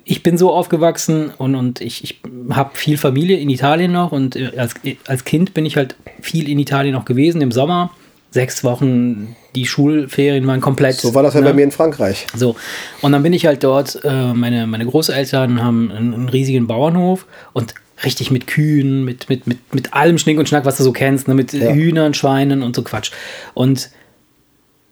ich 0.05 0.23
bin 0.23 0.37
so 0.37 0.53
aufgewachsen 0.53 1.31
und, 1.39 1.55
und 1.55 1.81
ich, 1.81 2.05
ich 2.05 2.21
habe 2.51 2.71
viel 2.75 2.99
Familie 2.99 3.39
in 3.39 3.49
Italien 3.49 3.93
noch 3.93 4.13
und 4.13 4.37
äh, 4.37 4.53
als, 4.57 4.75
als 5.07 5.25
Kind 5.25 5.55
bin 5.55 5.67
ich 5.67 5.77
halt 5.77 5.97
viel 6.21 6.49
in 6.49 6.59
Italien 6.59 6.95
noch 6.95 7.05
gewesen 7.05 7.41
im 7.41 7.53
Sommer. 7.53 7.91
Sechs 8.31 8.65
Wochen, 8.65 9.37
die 9.55 9.65
Schulferien 9.65 10.47
waren 10.47 10.61
komplett. 10.61 10.97
So 10.97 11.15
war 11.15 11.23
das 11.23 11.35
ja 11.35 11.41
ne? 11.41 11.47
bei 11.47 11.53
mir 11.53 11.63
in 11.63 11.71
Frankreich. 11.71 12.27
So, 12.35 12.57
und 13.01 13.13
dann 13.13 13.23
bin 13.23 13.33
ich 13.33 13.47
halt 13.47 13.63
dort, 13.63 14.01
äh, 14.05 14.33
meine, 14.35 14.67
meine 14.67 14.85
Großeltern 14.87 15.63
haben 15.63 15.91
einen, 15.93 16.15
einen 16.15 16.29
riesigen 16.29 16.67
Bauernhof 16.67 17.27
und 17.53 17.75
richtig 18.03 18.31
mit 18.31 18.47
Kühen, 18.47 19.05
mit, 19.05 19.29
mit, 19.29 19.47
mit, 19.47 19.75
mit 19.75 19.95
allem 19.95 20.19
Schnick 20.19 20.39
und 20.39 20.49
Schnack, 20.49 20.65
was 20.65 20.77
du 20.77 20.83
so 20.83 20.93
kennst, 20.93 21.29
ne? 21.29 21.35
mit 21.35 21.53
Ja. 21.53 21.71
Hühnern, 21.71 22.15
Schweinen 22.15 22.63
und 22.63 22.75
so 22.75 22.83
Quatsch. 22.83 23.13
Und 23.55 23.91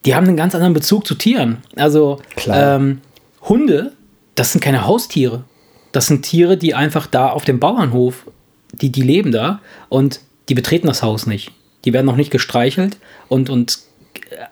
die 0.04 0.14
haben 0.14 0.26
einen 0.26 0.36
ganz 0.36 0.54
anderen 0.54 0.74
Bezug 0.74 1.06
zu 1.06 1.14
Tieren. 1.14 1.58
Also 1.76 2.20
ähm, 2.46 3.00
Hunde, 3.42 3.92
das 4.34 4.52
sind 4.52 4.60
keine 4.60 4.86
Haustiere. 4.86 5.44
Das 5.92 6.06
sind 6.06 6.22
Tiere, 6.22 6.56
die 6.56 6.74
einfach 6.74 7.06
da 7.06 7.28
auf 7.28 7.44
dem 7.44 7.60
Bauernhof, 7.60 8.26
die, 8.72 8.90
die 8.90 9.02
leben 9.02 9.32
da 9.32 9.60
und 9.88 10.20
die 10.48 10.54
betreten 10.54 10.86
das 10.86 11.02
Haus 11.02 11.26
nicht. 11.26 11.52
Die 11.84 11.92
werden 11.92 12.06
noch 12.06 12.16
nicht 12.16 12.30
gestreichelt 12.30 12.96
und, 13.28 13.50
und 13.50 13.80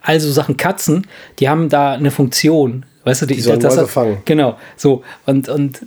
also 0.02 0.30
Sachen 0.30 0.56
Katzen, 0.56 1.06
die 1.38 1.48
haben 1.48 1.68
da 1.68 1.92
eine 1.92 2.10
Funktion. 2.10 2.84
Weißt 3.02 3.22
du, 3.22 3.26
die, 3.26 3.40
sollen 3.40 3.60
das 3.60 3.76
Mäuse 3.76 3.94
hat-. 3.94 4.26
Genau, 4.26 4.56
so. 4.76 5.02
Und, 5.24 5.48
und 5.48 5.80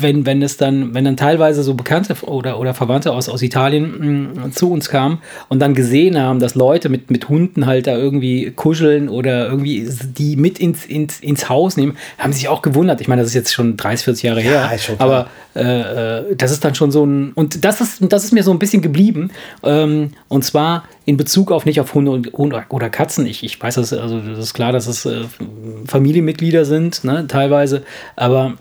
wenn, 0.00 0.24
wenn 0.24 0.40
es 0.40 0.56
dann, 0.56 0.94
wenn 0.94 1.04
dann 1.04 1.18
teilweise 1.18 1.62
so 1.62 1.74
Bekannte 1.74 2.14
oder, 2.22 2.58
oder 2.58 2.72
Verwandte 2.72 3.12
aus, 3.12 3.28
aus 3.28 3.42
Italien 3.42 4.32
mh, 4.34 4.50
zu 4.52 4.72
uns 4.72 4.88
kamen 4.88 5.18
und 5.48 5.58
dann 5.58 5.74
gesehen 5.74 6.18
haben, 6.18 6.40
dass 6.40 6.54
Leute 6.54 6.88
mit, 6.88 7.10
mit 7.10 7.28
Hunden 7.28 7.66
halt 7.66 7.86
da 7.86 7.94
irgendwie 7.96 8.50
kuscheln 8.52 9.10
oder 9.10 9.48
irgendwie 9.48 9.86
die 10.18 10.36
mit 10.36 10.58
ins, 10.58 10.86
ins, 10.86 11.20
ins 11.20 11.50
Haus 11.50 11.76
nehmen, 11.76 11.98
haben 12.18 12.32
sich 12.32 12.48
auch 12.48 12.62
gewundert. 12.62 13.02
Ich 13.02 13.08
meine, 13.08 13.20
das 13.20 13.28
ist 13.30 13.34
jetzt 13.34 13.52
schon 13.52 13.76
30, 13.76 14.04
40 14.04 14.22
Jahre 14.22 14.42
Ja, 14.42 14.68
her. 14.68 14.74
ist 14.74 14.84
schon 14.84 14.96
klar. 14.96 15.08
aber 15.54 15.60
äh, 15.60 16.20
äh, 16.30 16.36
das 16.36 16.52
ist 16.52 16.64
dann 16.64 16.74
schon 16.74 16.90
so 16.90 17.04
ein, 17.04 17.32
und 17.34 17.64
das 17.66 17.82
ist, 17.82 17.98
das 18.00 18.24
ist 18.24 18.32
mir 18.32 18.42
so 18.42 18.50
ein 18.52 18.58
bisschen 18.58 18.80
geblieben. 18.80 19.30
Ähm, 19.62 20.12
und 20.28 20.42
zwar 20.44 20.84
in 21.10 21.16
Bezug 21.16 21.50
auf 21.50 21.64
nicht 21.66 21.80
auf 21.80 21.92
Hunde 21.94 22.12
und, 22.12 22.32
und, 22.32 22.54
oder 22.68 22.88
Katzen. 22.88 23.26
Ich, 23.26 23.42
ich 23.42 23.60
weiß, 23.60 23.74
das, 23.74 23.92
also 23.92 24.20
das 24.20 24.38
ist 24.38 24.54
klar, 24.54 24.70
dass 24.70 24.86
es 24.86 25.04
äh, 25.06 25.22
Familienmitglieder 25.86 26.64
sind, 26.64 27.02
ne, 27.02 27.26
teilweise. 27.26 27.82
Aber 28.14 28.54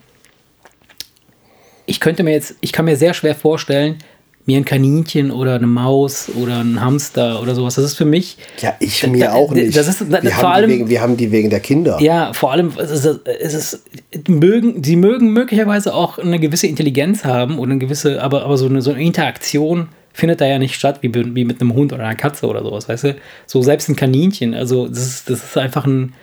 ich 1.85 1.99
könnte 1.99 2.23
mir 2.23 2.31
jetzt, 2.31 2.55
ich 2.61 2.71
kann 2.71 2.85
mir 2.85 2.95
sehr 2.97 3.13
schwer 3.13 3.35
vorstellen, 3.35 3.97
mir 4.45 4.57
ein 4.57 4.65
Kaninchen 4.65 5.29
oder 5.29 5.53
eine 5.55 5.67
Maus 5.67 6.27
oder 6.41 6.59
ein 6.61 6.81
Hamster 6.81 7.39
oder 7.39 7.53
sowas. 7.53 7.75
Das 7.75 7.85
ist 7.85 7.95
für 7.95 8.05
mich. 8.05 8.37
Ja, 8.61 8.73
ich 8.79 9.05
mir 9.05 9.25
da- 9.25 9.33
auch 9.33 9.51
nicht. 9.51 9.77
das 9.77 9.87
ist- 9.87 10.01
da- 10.09 10.23
wir, 10.23 10.31
vor 10.31 10.43
haben 10.49 10.53
allem- 10.55 10.69
die 10.71 10.75
wegen, 10.77 10.89
wir 10.89 11.01
haben 11.01 11.17
die 11.17 11.31
wegen 11.31 11.51
der 11.51 11.59
Kinder. 11.59 11.99
Ja, 12.01 12.33
vor 12.33 12.51
allem, 12.51 12.71
es 12.81 12.89
ist, 12.89 13.05
es 13.25 13.53
ist, 13.53 13.83
mögen, 14.27 14.83
sie 14.83 14.95
mögen 14.95 15.33
möglicherweise 15.33 15.93
auch 15.93 16.17
eine 16.17 16.39
gewisse 16.39 16.65
Intelligenz 16.65 17.23
haben 17.25 17.59
oder 17.59 17.71
eine 17.73 17.79
gewisse, 17.79 18.23
aber, 18.23 18.43
aber 18.43 18.57
so, 18.57 18.65
eine, 18.65 18.81
so 18.81 18.89
eine 18.91 19.03
Interaktion 19.03 19.89
findet 20.19 20.41
da 20.41 20.45
ja 20.45 20.59
nicht 20.59 20.75
statt, 20.75 20.99
wie, 21.01 21.11
wie 21.13 21.45
mit 21.45 21.59
einem 21.61 21.73
Hund 21.73 21.91
oder 21.93 22.03
einer 22.03 22.15
Katze 22.15 22.45
oder 22.47 22.61
sowas, 22.63 22.87
weißt 22.87 23.03
du? 23.05 23.15
So 23.47 23.61
selbst 23.63 23.89
ein 23.89 23.95
Kaninchen, 23.95 24.53
also 24.53 24.87
das 24.87 24.99
ist, 25.07 25.29
das 25.29 25.43
ist 25.43 25.57
einfach 25.57 25.85
ein, 25.87 26.13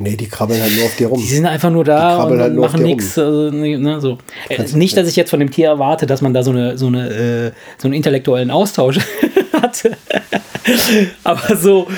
Nee, 0.00 0.16
die 0.16 0.26
krabbeln 0.26 0.58
halt 0.62 0.74
nur 0.74 0.86
auf 0.86 0.96
dir 0.96 1.08
rum. 1.08 1.20
die 1.20 1.26
sind 1.26 1.44
einfach 1.44 1.70
nur 1.70 1.84
da 1.84 2.22
und 2.22 2.40
halt 2.40 2.54
nur 2.54 2.64
machen 2.64 2.82
nichts. 2.82 3.18
Also, 3.18 3.50
ne, 3.50 4.00
so. 4.00 4.16
Äh, 4.48 4.64
nicht, 4.74 4.96
dass 4.96 5.06
ich 5.06 5.16
jetzt 5.16 5.28
von 5.28 5.38
dem 5.38 5.50
Tier 5.50 5.66
erwarte, 5.68 6.06
dass 6.06 6.22
man 6.22 6.32
da 6.32 6.42
so, 6.42 6.50
eine, 6.50 6.78
so, 6.78 6.86
eine, 6.86 7.10
äh, 7.10 7.52
so 7.76 7.88
einen 7.88 7.92
intellektuellen 7.92 8.50
Austausch 8.50 8.98
hatte. 9.52 9.98
Aber 11.24 11.56
so, 11.56 11.88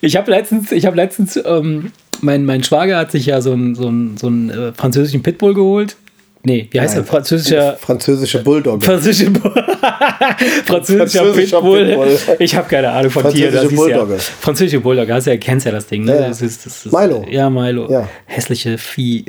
ich 0.00 0.16
habe 0.16 0.30
letztens, 0.30 0.72
ich 0.72 0.86
habe 0.86 0.96
letztens, 0.96 1.38
ähm, 1.44 1.92
mein, 2.20 2.44
mein 2.44 2.62
Schwager 2.64 2.96
hat 2.98 3.12
sich 3.12 3.26
ja 3.26 3.40
so 3.40 3.52
einen 3.52 3.74
so 3.74 3.88
einen- 3.88 4.16
so 4.16 4.26
einen, 4.26 4.50
äh, 4.50 4.72
französischen 4.72 5.22
Pitbull 5.22 5.54
geholt. 5.54 5.96
Nee, 6.42 6.68
wie 6.70 6.80
heißt 6.80 6.94
Nein. 6.94 7.04
der? 7.04 7.10
Französischer. 7.12 7.76
Französische 7.76 8.42
Bulldog. 8.42 8.82
Französischer, 8.82 9.30
Bu- 9.30 9.40
französischer 10.64 11.24
Französischer 11.24 11.32
Pitbull. 11.60 11.84
Pitbull. 11.86 12.18
Ich 12.38 12.54
habe 12.54 12.68
keine 12.68 12.90
Ahnung 12.90 13.10
von 13.10 13.22
Französische 13.22 13.50
Tieren. 13.50 13.62
das 13.62 13.72
ist 13.72 13.78
Ja. 13.90 13.96
Bulldogge. 13.98 14.18
Französische 14.18 14.80
Bulldogge, 14.80 15.14
hast 15.14 15.26
ja, 15.26 15.36
kennst 15.36 15.66
ja 15.66 15.72
das 15.72 15.86
Ding. 15.86 16.04
Ne? 16.04 16.14
Ja, 16.14 16.20
ja. 16.22 16.28
Das 16.28 16.40
ist, 16.40 16.64
das 16.64 16.86
ist, 16.86 16.92
Milo. 16.92 17.26
Ja, 17.30 17.50
Milo. 17.50 17.90
Ja. 17.92 18.08
Hässliche 18.26 18.78
Vieh. 18.78 19.24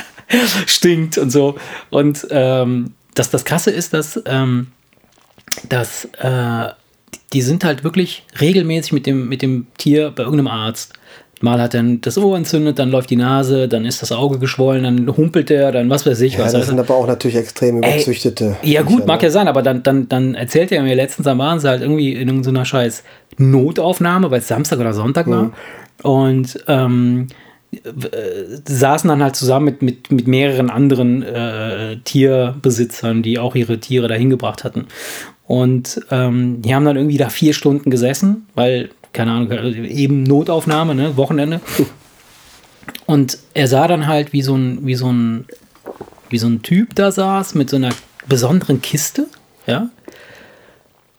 Stinkt 0.66 1.18
und 1.18 1.30
so. 1.30 1.56
Und 1.90 2.26
ähm, 2.30 2.92
das, 3.14 3.30
das 3.30 3.44
Krasse 3.44 3.70
ist, 3.70 3.92
dass, 3.92 4.20
ähm, 4.26 4.68
dass 5.68 6.06
äh, 6.18 6.68
die 7.32 7.42
sind 7.42 7.64
halt 7.64 7.84
wirklich 7.84 8.24
regelmäßig 8.40 8.92
mit 8.92 9.06
dem, 9.06 9.28
mit 9.28 9.42
dem 9.42 9.66
Tier 9.78 10.10
bei 10.10 10.22
irgendeinem 10.22 10.48
Arzt. 10.48 10.94
Mal 11.42 11.60
hat 11.60 11.74
er 11.74 11.82
das 12.00 12.16
Ohr 12.16 12.36
entzündet, 12.36 12.78
dann 12.78 12.90
läuft 12.90 13.10
die 13.10 13.16
Nase, 13.16 13.68
dann 13.68 13.84
ist 13.84 14.00
das 14.00 14.10
Auge 14.10 14.38
geschwollen, 14.38 14.84
dann 14.84 15.16
humpelt 15.16 15.50
er, 15.50 15.70
dann 15.70 15.90
was 15.90 16.06
weiß 16.06 16.20
ich 16.22 16.34
Ja, 16.34 16.38
was. 16.40 16.46
das 16.52 16.54
Also- 16.62 16.68
sind 16.70 16.80
aber 16.80 16.94
auch 16.94 17.06
natürlich 17.06 17.36
extrem 17.36 17.82
Ey, 17.82 17.94
überzüchtete. 17.96 18.56
ja, 18.62 18.80
gut, 18.82 18.96
Viecher, 18.96 19.06
mag 19.06 19.20
ne? 19.20 19.26
ja 19.26 19.30
sein, 19.30 19.46
aber 19.48 19.60
dann, 19.62 19.82
dann, 19.82 20.08
dann 20.08 20.34
erzählt 20.34 20.72
er 20.72 20.82
mir 20.82 20.94
letztens 20.94 21.26
am 21.26 21.40
Abend 21.42 21.62
halt 21.64 21.82
irgendwie 21.82 22.12
in 22.14 22.28
irgendeiner 22.28 22.64
scheiß 22.64 23.02
Notaufnahme, 23.36 24.30
weil 24.30 24.38
es 24.40 24.48
Samstag 24.48 24.78
oder 24.80 24.94
Sonntag 24.94 25.26
Mhm. 25.26 25.30
war. 25.32 25.52
Und 26.02 26.58
ähm, 26.68 27.26
äh, 27.72 27.78
saßen 28.66 29.08
dann 29.08 29.22
halt 29.22 29.36
zusammen 29.36 29.66
mit, 29.66 29.82
mit, 29.82 30.12
mit 30.12 30.26
mehreren 30.26 30.70
anderen 30.70 31.22
äh, 31.22 31.96
Tierbesitzern, 32.04 33.22
die 33.22 33.38
auch 33.38 33.54
ihre 33.54 33.78
Tiere 33.78 34.08
dahin 34.08 34.30
gebracht 34.30 34.64
hatten. 34.64 34.86
Und 35.46 36.00
ähm, 36.10 36.60
die 36.62 36.74
haben 36.74 36.84
dann 36.84 36.96
irgendwie 36.96 37.18
da 37.18 37.28
vier 37.28 37.52
Stunden 37.54 37.90
gesessen, 37.90 38.46
weil, 38.54 38.88
keine 39.16 39.32
Ahnung, 39.32 39.50
eben 39.84 40.22
Notaufnahme, 40.22 40.94
ne, 40.94 41.16
Wochenende. 41.16 41.60
Und 43.06 43.38
er 43.54 43.66
sah 43.66 43.88
dann 43.88 44.06
halt, 44.06 44.32
wie 44.32 44.42
so 44.42 44.54
ein, 44.54 44.86
wie 44.86 44.94
so 44.94 45.10
ein, 45.10 45.46
wie 46.28 46.38
so 46.38 46.46
ein 46.46 46.62
Typ 46.62 46.94
da 46.94 47.10
saß 47.10 47.54
mit 47.54 47.70
so 47.70 47.76
einer 47.76 47.90
besonderen 48.28 48.82
Kiste, 48.82 49.26
ja. 49.66 49.88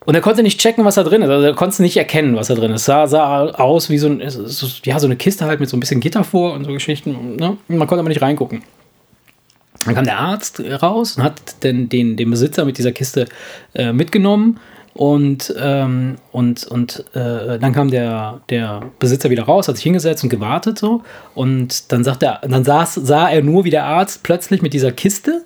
Und 0.05 0.15
er 0.15 0.21
konnte 0.21 0.41
nicht 0.41 0.61
checken, 0.61 0.85
was 0.85 0.95
da 0.95 1.03
drin 1.03 1.21
ist. 1.21 1.29
Also 1.29 1.45
er 1.45 1.53
konnte 1.53 1.81
nicht 1.81 1.97
erkennen, 1.97 2.37
was 2.37 2.47
da 2.47 2.55
drin 2.55 2.71
ist. 2.71 2.85
Sah, 2.85 3.07
sah 3.07 3.47
aus 3.47 3.89
wie 3.89 3.97
so, 3.97 4.07
ein, 4.07 4.21
so, 4.29 4.67
ja, 4.85 4.99
so 4.99 5.07
eine 5.07 5.17
Kiste 5.17 5.43
halt 5.45 5.59
mit 5.59 5.67
so 5.67 5.75
ein 5.75 5.81
bisschen 5.81 5.99
Gitter 5.99 6.23
vor 6.23 6.53
und 6.53 6.63
so 6.63 6.71
Geschichten. 6.71 7.35
Ne? 7.35 7.57
Man 7.67 7.87
konnte 7.87 7.99
aber 7.99 8.07
nicht 8.07 8.21
reingucken. 8.21 8.63
Dann 9.83 9.95
kam 9.95 10.05
der 10.05 10.17
Arzt 10.17 10.61
raus 10.81 11.17
und 11.17 11.23
hat 11.23 11.61
den, 11.61 11.89
den, 11.89 12.15
den 12.15 12.29
Besitzer 12.29 12.63
mit 12.63 12.77
dieser 12.77 12.93
Kiste 12.93 13.25
äh, 13.73 13.91
mitgenommen. 13.91 14.61
Und, 14.97 15.53
ähm, 15.59 16.15
und, 16.31 16.65
und 16.65 17.05
äh, 17.13 17.59
dann 17.59 17.71
kam 17.71 17.91
der, 17.91 18.41
der 18.49 18.81
Besitzer 18.97 19.29
wieder 19.29 19.43
raus, 19.43 19.67
hat 19.67 19.75
sich 19.75 19.83
hingesetzt 19.83 20.23
und 20.23 20.29
gewartet 20.29 20.79
so. 20.79 21.03
Und 21.35 21.91
dann 21.91 22.03
sagt 22.03 22.23
er, 22.23 22.41
dann 22.41 22.63
saß, 22.63 22.95
sah 22.95 23.29
er 23.29 23.43
nur, 23.43 23.63
wie 23.63 23.69
der 23.69 23.85
Arzt 23.85 24.23
plötzlich 24.23 24.63
mit 24.63 24.73
dieser 24.73 24.91
Kiste 24.91 25.43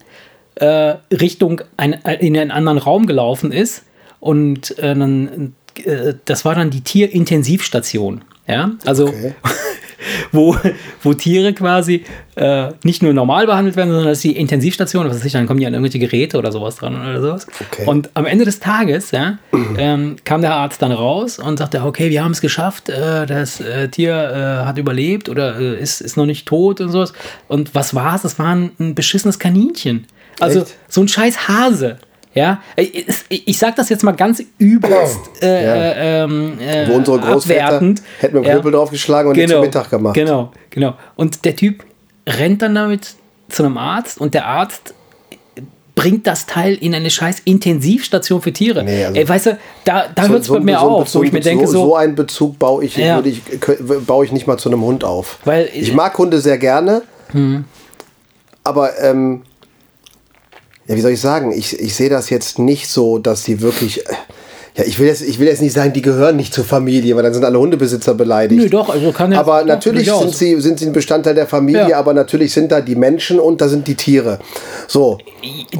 äh, 0.55 0.95
Richtung 1.11 1.61
ein, 1.75 1.93
in 1.93 2.37
einen 2.37 2.51
anderen 2.51 2.77
Raum 2.77 3.07
gelaufen 3.07 3.51
ist. 3.51 3.83
Und 4.21 4.77
äh, 4.79 4.95
dann, 4.95 5.53
äh, 5.83 6.13
das 6.23 6.45
war 6.45 6.55
dann 6.55 6.69
die 6.69 6.81
Tierintensivstation. 6.81 8.23
Ja, 8.47 8.71
also 8.85 9.07
Okay. 9.07 9.33
wo, 10.31 10.55
wo 11.03 11.13
Tiere 11.13 11.53
quasi 11.53 12.03
äh, 12.35 12.69
nicht 12.83 13.03
nur 13.03 13.13
normal 13.13 13.45
behandelt 13.45 13.75
werden, 13.75 13.89
sondern 13.89 14.07
das 14.07 14.19
ist 14.19 14.23
die 14.23 14.35
Intensivstation, 14.35 15.07
was 15.07 15.17
weiß 15.17 15.25
ich, 15.25 15.33
dann 15.33 15.47
kommen 15.47 15.59
die 15.59 15.65
an 15.65 15.73
irgendwelche 15.73 15.99
Geräte 15.99 16.37
oder 16.37 16.51
sowas 16.51 16.77
dran 16.77 16.95
oder 16.95 17.21
sowas. 17.21 17.47
Okay. 17.71 17.85
Und 17.85 18.09
am 18.13 18.25
Ende 18.25 18.45
des 18.45 18.59
Tages 18.59 19.11
ja, 19.11 19.37
ähm, 19.77 20.15
kam 20.23 20.41
der 20.41 20.53
Arzt 20.53 20.81
dann 20.81 20.91
raus 20.91 21.39
und 21.39 21.57
sagte, 21.57 21.83
okay, 21.83 22.09
wir 22.09 22.23
haben 22.23 22.31
es 22.31 22.41
geschafft, 22.41 22.89
äh, 22.89 23.25
das 23.25 23.59
äh, 23.59 23.89
Tier 23.89 24.13
äh, 24.13 24.65
hat 24.65 24.77
überlebt 24.77 25.29
oder 25.29 25.59
äh, 25.59 25.79
ist, 25.79 26.01
ist 26.01 26.17
noch 26.17 26.25
nicht 26.25 26.47
tot 26.47 26.81
und 26.81 26.89
sowas. 26.89 27.13
Und 27.47 27.75
was 27.75 27.93
war 27.93 28.15
es? 28.15 28.21
Das 28.21 28.39
war 28.39 28.55
ein, 28.55 28.71
ein 28.79 28.95
beschissenes 28.95 29.39
Kaninchen. 29.39 30.07
Also 30.39 30.61
Echt? 30.61 30.75
so 30.87 31.01
ein 31.01 31.07
scheiß 31.07 31.47
Hase. 31.47 31.97
Ja, 32.33 32.61
ich, 32.77 33.07
ich, 33.29 33.47
ich 33.49 33.57
sag 33.59 33.75
das 33.75 33.89
jetzt 33.89 34.03
mal 34.03 34.13
ganz 34.13 34.41
übelst 34.57 35.19
äh, 35.41 35.65
Ja. 35.65 35.75
äh, 35.75 36.23
ähm, 36.23 36.57
äh, 36.59 36.87
Wo 36.87 36.93
unsere 36.93 37.19
Großväter 37.19 37.65
abwertend. 37.65 38.01
hätten 38.19 38.35
mit 38.37 38.45
dem 38.45 38.51
Knüppel 38.53 38.71
draufgeschlagen 38.71 39.29
und 39.31 39.37
den 39.37 39.49
zum 39.49 39.59
Mittag 39.61 39.89
gemacht. 39.89 40.13
Genau, 40.15 40.51
genau. 40.69 40.93
Und 41.17 41.43
der 41.43 41.55
Typ 41.57 41.83
rennt 42.27 42.61
dann 42.61 42.75
damit 42.75 43.15
zu 43.49 43.63
einem 43.63 43.77
Arzt 43.77 44.19
und 44.21 44.33
der 44.33 44.45
Arzt 44.45 44.93
bringt 45.93 46.25
das 46.25 46.45
Teil 46.45 46.75
in 46.75 46.95
eine 46.95 47.09
scheiß 47.09 47.41
Intensivstation 47.43 48.41
für 48.41 48.53
Tiere. 48.53 48.81
Nee, 48.81 49.03
also- 49.05 49.19
Ey, 49.19 49.27
weißt 49.27 49.45
du, 49.47 49.57
da, 49.83 50.05
da 50.15 50.27
hört 50.27 50.41
es 50.43 50.47
bei 50.47 50.55
ein- 50.55 50.63
mir 50.63 50.79
so 50.79 50.85
auf, 50.89 51.03
Bezug- 51.03 51.19
wo 51.19 51.23
ich 51.25 51.33
mir 51.33 51.41
denke 51.41 51.67
so, 51.67 51.73
so, 51.73 51.85
so 51.87 51.95
einen 51.97 52.15
Bezug 52.15 52.57
baue 52.57 52.85
ich, 52.85 52.95
Ja. 52.95 53.15
würde 53.15 53.27
ich, 53.27 53.41
baue 54.07 54.23
ich 54.23 54.31
nicht 54.31 54.47
mal 54.47 54.57
zu 54.57 54.69
einem 54.69 54.81
Hund 54.83 55.03
auf. 55.03 55.39
Weil- 55.43 55.69
ich 55.73 55.93
mag 55.93 56.17
Hunde 56.17 56.39
sehr 56.39 56.57
gerne, 56.57 57.01
aber 58.63 58.99
ähm, 59.01 59.41
ja, 60.87 60.95
wie 60.95 61.01
soll 61.01 61.11
ich 61.11 61.21
sagen? 61.21 61.51
Ich, 61.51 61.79
ich 61.79 61.95
sehe 61.95 62.09
das 62.09 62.29
jetzt 62.29 62.59
nicht 62.59 62.87
so, 62.87 63.19
dass 63.19 63.43
sie 63.43 63.61
wirklich. 63.61 64.03
Ja, 64.81 64.87
ich 64.87 64.97
will, 64.99 65.07
jetzt, 65.07 65.21
ich 65.21 65.37
will 65.39 65.47
jetzt 65.47 65.61
nicht 65.61 65.73
sagen, 65.73 65.93
die 65.93 66.01
gehören 66.01 66.35
nicht 66.37 66.53
zur 66.53 66.65
Familie, 66.65 67.15
weil 67.15 67.23
dann 67.23 67.33
sind 67.33 67.45
alle 67.45 67.59
Hundebesitzer 67.59 68.13
beleidigt. 68.15 68.61
Nö, 68.61 68.69
doch, 68.69 68.89
also 68.89 69.11
kann 69.11 69.31
ja- 69.31 69.39
Aber 69.39 69.59
doch, 69.59 69.67
natürlich 69.67 70.11
sind 70.11 70.33
sie, 70.35 70.59
sind 70.59 70.79
sie 70.79 70.87
ein 70.87 70.93
Bestandteil 70.93 71.35
der 71.35 71.45
Familie, 71.47 71.89
Ja. 71.89 71.97
aber 71.99 72.13
natürlich 72.13 72.51
sind 72.53 72.71
da 72.71 72.81
die 72.81 72.95
Menschen 72.95 73.39
und 73.39 73.61
da 73.61 73.67
sind 73.67 73.87
die 73.87 73.95
Tiere. 73.95 74.39
So. 74.87 75.19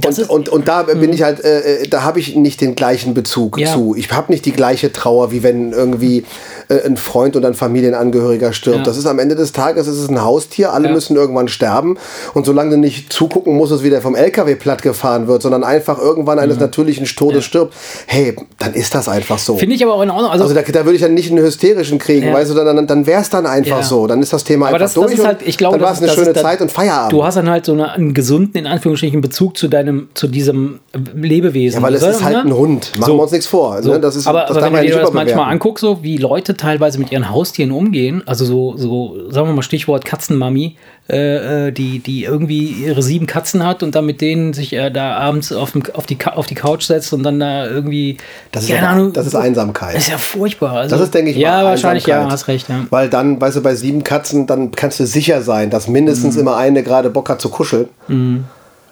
Das 0.01 0.17
und, 0.17 0.23
ist- 0.23 0.29
und, 0.29 0.49
und 0.49 0.67
da 0.67 0.83
bin 0.83 1.11
ich 1.13 1.23
halt, 1.23 1.43
äh, 1.43 1.81
äh, 1.83 1.87
da 1.87 2.03
habe 2.03 2.19
ich 2.19 2.35
nicht 2.35 2.61
den 2.61 2.75
gleichen 2.75 3.13
Bezug 3.13 3.57
Ja. 3.59 3.73
zu. 3.73 3.95
Ich 3.97 4.11
habe 4.11 4.31
nicht 4.31 4.45
die 4.45 4.51
gleiche 4.51 4.91
Trauer, 4.91 5.31
wie 5.31 5.41
wenn 5.43 5.71
irgendwie 5.71 6.23
äh, 6.69 6.85
ein 6.85 6.95
Freund 6.97 7.35
oder 7.35 7.47
ein 7.47 7.53
Familienangehöriger 7.55 8.53
stirbt. 8.53 8.77
Ja. 8.79 8.83
Das 8.83 8.97
ist 8.97 9.05
am 9.07 9.19
Ende 9.19 9.35
des 9.35 9.51
Tages 9.51 9.87
es 9.87 9.97
ist 9.99 10.09
ein 10.09 10.21
Haustier, 10.23 10.73
alle 10.73 10.87
Ja. 10.89 10.93
müssen 10.93 11.15
irgendwann 11.15 11.47
sterben. 11.47 11.97
Und 12.33 12.45
solange 12.45 12.71
du 12.71 12.77
nicht 12.77 13.11
zugucken 13.11 13.55
musst, 13.55 13.71
dass 13.71 13.83
wieder 13.83 14.01
vom 14.01 14.15
LKW 14.15 14.55
platt 14.55 14.81
gefahren 14.81 15.27
wird, 15.27 15.41
sondern 15.41 15.63
einfach 15.63 15.99
irgendwann 15.99 16.39
eines 16.39 16.59
natürlichen 16.59 17.05
Todes 17.05 17.43
stirbt, 17.45 17.73
hey, 18.07 18.35
dann 18.59 18.73
ist 18.73 18.90
das 18.93 19.07
einfach 19.09 19.39
so. 19.39 19.57
finde 19.57 19.75
ich 19.75 19.83
aber 19.83 19.93
auch 19.93 20.01
in 20.01 20.09
Ordnung. 20.09 20.31
Also, 20.31 20.43
Also 20.45 20.55
da, 20.55 20.61
da 20.61 20.85
würde 20.85 20.95
ich 20.95 21.01
dann 21.01 21.13
nicht 21.13 21.29
einen 21.31 21.43
hysterischen 21.43 21.97
kriegen, 21.99 22.27
Ja. 22.27 22.33
weißt 22.33 22.51
du, 22.51 22.55
dann, 22.55 22.75
dann, 22.75 22.87
dann 22.87 23.05
wäre 23.05 23.21
es 23.21 23.29
dann 23.29 23.45
einfach 23.45 23.77
Ja. 23.77 23.83
so. 23.83 24.07
Dann 24.07 24.21
ist 24.21 24.33
das 24.33 24.43
Thema 24.43 24.67
aber 24.67 24.75
einfach 24.75 24.85
das, 24.85 24.93
durch 24.93 25.11
das 25.11 25.19
ist 25.19 25.25
halt, 25.25 25.41
ich 25.43 25.57
glaube, 25.57 25.77
dann 25.77 25.85
war 25.85 25.93
es 25.93 26.01
eine 26.01 26.11
schöne 26.11 26.31
ist 26.31 26.39
Zeit 26.41 26.61
und 26.61 26.71
Feierabend. 26.71 27.13
Du 27.13 27.23
hast 27.23 27.35
dann 27.35 27.49
halt 27.49 27.65
so 27.65 27.73
eine, 27.73 27.91
einen 27.91 28.13
gesunden, 28.13 28.57
in 28.57 28.67
Anführungsstrichen, 28.67 29.21
Bezug 29.21 29.57
zu 29.57 29.67
deinem, 29.67 30.09
zu 30.13 30.27
diesem 30.27 30.79
Lebewesen. 31.15 31.79
Ja, 31.79 31.83
weil 31.83 31.95
es 31.95 32.03
ist 32.03 32.23
halt 32.23 32.37
ein 32.37 32.53
Hund. 32.53 32.91
Machen 32.97 33.15
wir 33.15 33.23
uns 33.23 33.31
nichts 33.31 33.47
vor. 33.47 33.81
So. 33.81 33.91
Ne? 33.91 33.99
Das 33.99 34.15
ist, 34.15 34.27
aber 34.27 34.41
das 34.41 34.51
aber 34.51 34.65
wenn 34.65 34.73
man 34.73 34.81
du 34.81 34.87
dir 34.91 34.99
das 34.99 35.13
manchmal 35.13 35.51
anguckst, 35.51 35.81
so 35.81 36.03
wie 36.03 36.17
Leute 36.17 36.55
teilweise 36.57 36.99
mit 36.99 37.11
ihren 37.11 37.29
Haustieren 37.29 37.71
umgehen, 37.71 38.23
also 38.25 38.45
so, 38.45 38.75
so 38.77 39.29
sagen 39.29 39.47
wir 39.47 39.53
mal 39.53 39.61
Stichwort 39.61 40.05
Katzenmami, 40.05 40.75
äh, 41.09 41.67
äh, 41.67 41.71
die, 41.71 41.99
die 41.99 42.23
irgendwie 42.23 42.67
ihre 42.85 43.01
sieben 43.01 43.25
Katzen 43.27 43.65
hat 43.65 43.83
und 43.83 43.95
dann 43.95 44.05
mit 44.05 44.21
denen 44.21 44.53
sich 44.53 44.73
äh, 44.73 44.89
da 44.91 45.17
abends 45.17 45.51
auf, 45.51 45.71
dem, 45.73 45.83
auf, 45.93 46.05
die, 46.05 46.17
auf 46.25 46.45
die 46.45 46.55
Couch 46.55 46.83
setzt 46.83 47.11
und 47.13 47.23
dann 47.23 47.39
da 47.39 47.67
irgendwie. 47.67 48.17
Das 48.51 48.63
ist, 48.63 48.69
keine 48.75 48.87
aber, 48.87 48.97
Ahnung, 48.97 49.13
das 49.13 49.27
ist 49.27 49.35
Einsamkeit. 49.35 49.95
Das 49.95 50.03
ist 50.03 50.09
ja 50.09 50.17
furchtbar. 50.17 50.71
Also, 50.73 50.95
Das 50.95 51.03
ist, 51.05 51.13
denke 51.13 51.31
ich, 51.31 51.37
Ja, 51.37 51.57
mal 51.57 51.65
wahrscheinlich, 51.65 52.05
ja, 52.05 52.27
hast 52.29 52.47
recht, 52.47 52.67
ja. 52.69 52.85
Weil 52.89 53.09
dann, 53.09 53.39
weißt 53.39 53.57
du, 53.57 53.61
bei 53.61 53.75
sieben 53.75 54.03
Katzen, 54.03 54.47
dann 54.47 54.71
kannst 54.71 54.99
du 54.99 55.05
sicher 55.05 55.41
sein, 55.41 55.69
dass 55.69 55.87
Mhm. 55.87 55.93
mindestens 55.93 56.35
immer 56.37 56.57
eine 56.57 56.83
gerade 56.83 57.09
Bock 57.09 57.29
hat 57.29 57.41
zu 57.41 57.49
kuscheln. 57.49 57.87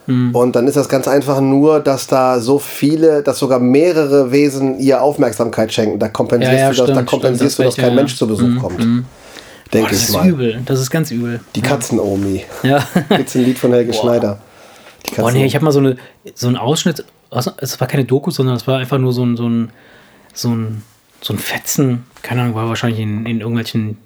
Und 0.07 0.55
dann 0.55 0.65
ist 0.67 0.75
das 0.75 0.89
ganz 0.89 1.07
einfach 1.07 1.39
nur, 1.39 1.79
dass 1.81 2.07
da 2.07 2.39
so 2.39 2.57
viele, 2.57 3.21
dass 3.21 3.37
sogar 3.37 3.59
mehrere 3.59 4.31
Wesen 4.31 4.79
ihr 4.79 5.03
Aufmerksamkeit 5.03 5.71
schenken. 5.71 5.99
Da 5.99 6.07
kompensierst 6.09 6.51
Ja, 6.53 6.59
ja, 6.61 6.69
du, 6.71 6.75
das, 6.77 6.87
da 6.87 6.93
stimmt, 6.93 7.09
kompensierst 7.09 7.53
stimmt, 7.53 7.65
du, 7.65 7.69
dass 7.69 7.75
kein 7.75 7.85
recht, 7.85 7.95
Mensch 7.95 8.11
ja, 8.13 8.17
zu 8.17 8.27
Besuch 8.27 8.59
kommt. 8.59 8.77
Boah, 8.79 8.85
Denke 9.71 9.89
das 9.91 9.97
ich 10.01 10.09
ist 10.09 10.13
mal. 10.15 10.27
übel. 10.27 10.61
Das 10.65 10.79
ist 10.79 10.89
ganz 10.89 11.11
übel. 11.11 11.41
Die 11.55 11.61
Katzen-Omi. 11.61 12.43
Ja. 12.63 12.79
Gibt's 13.15 13.35
ein 13.35 13.43
Lied 13.45 13.59
von 13.59 13.71
Helge 13.71 13.93
Schneider. 13.93 14.39
Die 15.07 15.13
Boah, 15.15 15.31
nee, 15.31 15.45
ich 15.45 15.53
habe 15.53 15.63
mal 15.63 15.71
so, 15.71 15.77
eine, 15.79 15.95
so 16.33 16.47
einen 16.47 16.55
Ausschnitt, 16.57 17.05
es 17.31 17.79
war 17.79 17.87
keine 17.87 18.05
Doku, 18.05 18.31
sondern 18.31 18.55
es 18.55 18.67
war 18.67 18.79
einfach 18.79 18.97
nur 18.97 19.13
so 19.13 19.25
ein, 19.25 19.37
so 19.37 19.47
ein, 19.47 19.69
so 20.33 20.49
ein, 20.49 20.83
so 21.21 21.33
ein 21.33 21.39
Fetzen, 21.39 22.05
keine 22.21 22.41
Ahnung, 22.41 22.55
war 22.55 22.67
wahrscheinlich 22.67 23.01
in, 23.01 23.25
in 23.25 23.39
irgendwelchen 23.41 23.97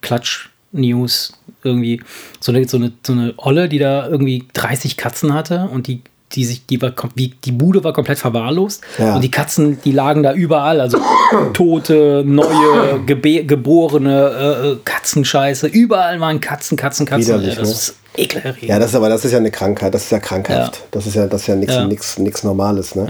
Klatsch-News 0.00 1.34
irgendwie, 1.64 2.02
so 2.40 2.52
eine, 2.52 2.66
so, 2.68 2.76
eine, 2.76 2.92
so 3.06 3.12
eine 3.12 3.34
Olle, 3.36 3.68
die 3.68 3.78
da 3.78 4.08
irgendwie 4.08 4.46
30 4.52 4.96
Katzen 4.96 5.34
hatte 5.34 5.68
und 5.70 5.86
die 5.86 6.02
die 6.34 6.44
sich, 6.44 6.66
die 6.66 6.80
war, 6.80 6.92
wie, 7.14 7.34
die 7.44 7.52
Bude 7.52 7.84
war 7.84 7.92
komplett 7.92 8.18
verwahrlost 8.18 8.82
Ja. 8.98 9.16
und 9.16 9.22
die 9.22 9.30
Katzen, 9.30 9.80
die 9.82 9.92
lagen 9.92 10.22
da 10.22 10.32
überall, 10.32 10.80
also 10.80 10.98
tote, 11.52 12.22
neue, 12.26 13.04
geborene 13.04 14.30
äh, 14.30 14.68
äh, 14.70 14.76
Katzenscheiße, 14.84 15.66
überall 15.66 16.20
waren 16.20 16.40
Katzen, 16.40 16.76
Katzen, 16.76 17.06
Katzen. 17.06 17.34
Widerlich, 17.34 17.54
ja, 17.54 17.60
das 17.60 17.68
ne? 17.68 17.74
ist 17.74 17.96
ekelerregend. 18.16 18.62
Ja, 18.70 18.78
das 18.78 18.90
ist 18.90 18.94
aber 18.96 19.08
das 19.08 19.24
ist 19.24 19.32
ja 19.32 19.38
eine 19.38 19.50
Krankheit, 19.50 19.92
das 19.94 20.04
ist 20.04 20.10
ja 20.10 20.18
krankhaft. 20.18 20.76
Ja. 20.76 20.82
Das 20.90 21.06
ist 21.06 21.14
ja 21.14 21.26
das 21.26 21.42
ist 21.42 21.46
ja 21.48 21.56
nichts 21.56 21.74
Ja. 21.74 21.84
nix, 21.86 22.18
nix 22.18 22.42
Normales, 22.44 22.94
ne? 22.94 23.06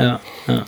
ja, 0.46 0.54
ja. 0.54 0.64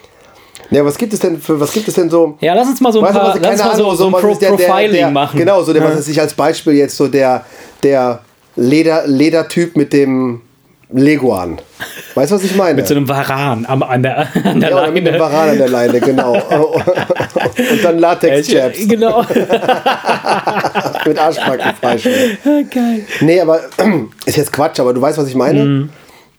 Ja, 0.70 0.84
was 0.84 0.96
gibt 0.96 1.12
es 1.12 1.20
denn 1.20 1.38
für 1.40 1.60
was 1.60 1.72
gibt 1.72 1.86
es 1.88 1.94
denn 1.94 2.08
so? 2.08 2.36
Ja, 2.40 2.54
lass 2.54 2.66
uns 2.68 2.80
mal 2.80 2.92
so 2.92 3.02
ein 3.04 3.12
paar, 3.12 3.38
lass 3.38 3.58
mal 3.62 3.76
so, 3.76 3.94
so 3.94 4.06
ein 4.06 4.12
Pro 4.12 4.32
ist 4.32 4.40
der- 4.40 4.56
der- 4.56 4.66
Profiling 4.66 4.92
der, 4.92 5.10
machen. 5.10 5.38
Genau, 5.38 5.62
so 5.62 5.72
der, 5.72 5.82
ja. 5.82 5.88
was 5.90 5.98
weiß 5.98 6.08
ich 6.08 6.20
als 6.20 6.32
Beispiel 6.34 6.72
jetzt 6.74 6.96
so 6.96 7.06
der 7.06 7.44
der 7.82 8.20
Leder 8.56 9.06
Ledertyp 9.06 9.76
mit 9.76 9.92
dem 9.92 10.40
Leguan. 10.94 11.60
Weißt 12.14 12.30
du, 12.30 12.36
was 12.36 12.44
ich 12.44 12.54
meine? 12.54 12.74
Mit 12.76 12.86
so 12.86 12.94
einem 12.94 13.08
Varan 13.08 13.66
am, 13.66 13.82
an 13.82 14.02
der, 14.02 14.28
an 14.44 14.60
der 14.60 14.70
ja, 14.70 14.76
oder 14.76 14.90
mit 14.92 15.04
Leine. 15.04 15.18
Varan 15.18 15.48
an 15.50 15.58
der 15.58 15.68
Leine, 15.68 16.00
genau. 16.00 16.32
Und 16.52 17.82
dann 17.84 17.98
Latex-Chaps 17.98 18.86
Genau. 18.88 19.22
mit 21.06 21.18
Arschbacken 21.18 21.74
freischneiden. 21.80 22.38
Geil. 22.70 23.04
Nee, 23.20 23.40
aber 23.40 23.60
ist 24.26 24.36
jetzt 24.36 24.52
Quatsch, 24.52 24.78
aber 24.80 24.92
du 24.94 25.00
weißt, 25.00 25.18
was 25.18 25.28
ich 25.28 25.34
meine? 25.34 25.64
Mhm. 25.64 25.90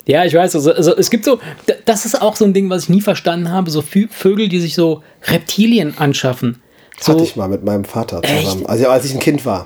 Ja, 0.07 0.23
ich 0.23 0.33
weiß. 0.35 0.55
Also, 0.55 0.71
also 0.71 0.95
es 0.95 1.09
gibt 1.09 1.25
so, 1.25 1.39
das 1.85 2.05
ist 2.05 2.21
auch 2.21 2.35
so 2.35 2.45
ein 2.45 2.53
Ding, 2.53 2.69
was 2.69 2.83
ich 2.83 2.89
nie 2.89 3.01
verstanden 3.01 3.51
habe, 3.51 3.71
so 3.71 3.79
Vö- 3.81 4.07
Vögel, 4.09 4.47
die 4.49 4.59
sich 4.59 4.75
so 4.75 5.01
Reptilien 5.27 5.95
anschaffen. 5.97 6.61
So, 6.99 7.13
Hatte 7.13 7.23
ich 7.23 7.35
mal 7.35 7.49
mit 7.49 7.63
meinem 7.65 7.83
Vater 7.83 8.21
zusammen. 8.21 8.39
Echt? 8.61 8.69
Also 8.69 8.87
als 8.87 9.03
ich 9.05 9.13
ein 9.13 9.19
Kind 9.19 9.45
war. 9.45 9.65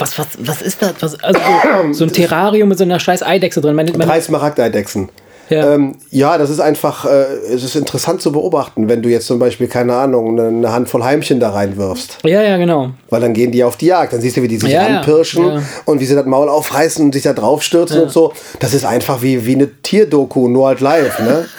Was, 0.00 0.18
was, 0.18 0.28
was 0.38 0.62
ist 0.62 0.82
das? 0.82 0.94
Was, 1.00 1.22
also 1.22 1.40
so, 1.40 1.92
so 1.92 2.04
ein 2.04 2.12
Terrarium 2.12 2.68
mit 2.68 2.78
so 2.78 2.84
einer 2.84 3.00
scheiß 3.00 3.22
Eidechse 3.22 3.60
drin. 3.60 3.74
Meine, 3.74 3.92
meine, 3.92 4.06
Drei 4.06 4.20
Smaragdeidechsen. 4.20 5.08
Ja. 5.50 5.74
Ähm, 5.74 5.96
ja, 6.10 6.38
das 6.38 6.48
ist 6.48 6.60
einfach, 6.60 7.04
äh, 7.04 7.24
es 7.52 7.64
ist 7.64 7.74
interessant 7.74 8.22
zu 8.22 8.30
beobachten, 8.30 8.88
wenn 8.88 9.02
du 9.02 9.08
jetzt 9.08 9.26
zum 9.26 9.40
Beispiel, 9.40 9.66
keine 9.66 9.96
Ahnung, 9.96 10.38
eine, 10.38 10.72
Handvoll 10.72 11.02
Heimchen 11.02 11.40
da 11.40 11.50
reinwirfst. 11.50 12.18
ja, 12.24 12.40
ja, 12.40 12.56
genau. 12.56 12.90
Weil 13.10 13.20
dann 13.20 13.34
gehen 13.34 13.50
die 13.50 13.64
auf 13.64 13.76
die 13.76 13.86
Jagd. 13.86 14.12
Dann 14.12 14.20
siehst 14.20 14.36
du, 14.36 14.42
wie 14.42 14.48
die 14.48 14.58
sich 14.58 14.70
Ja, 14.70 14.88
ja, 14.88 14.98
anpirschen 14.98 15.44
ja. 15.44 15.62
und 15.86 16.00
wie 16.00 16.06
sie 16.06 16.14
das 16.14 16.24
Maul 16.24 16.48
aufreißen 16.48 17.04
und 17.04 17.12
sich 17.12 17.24
da 17.24 17.32
draufstürzen 17.32 18.02
und 18.02 18.12
so. 18.12 18.32
Das 18.60 18.74
ist 18.74 18.84
einfach 18.84 19.22
wie, 19.22 19.44
wie 19.44 19.56
eine 19.56 19.68
Tierdoku, 19.82 20.46
nur 20.46 20.68
halt 20.68 20.80
live, 20.80 21.18
ne? 21.18 21.46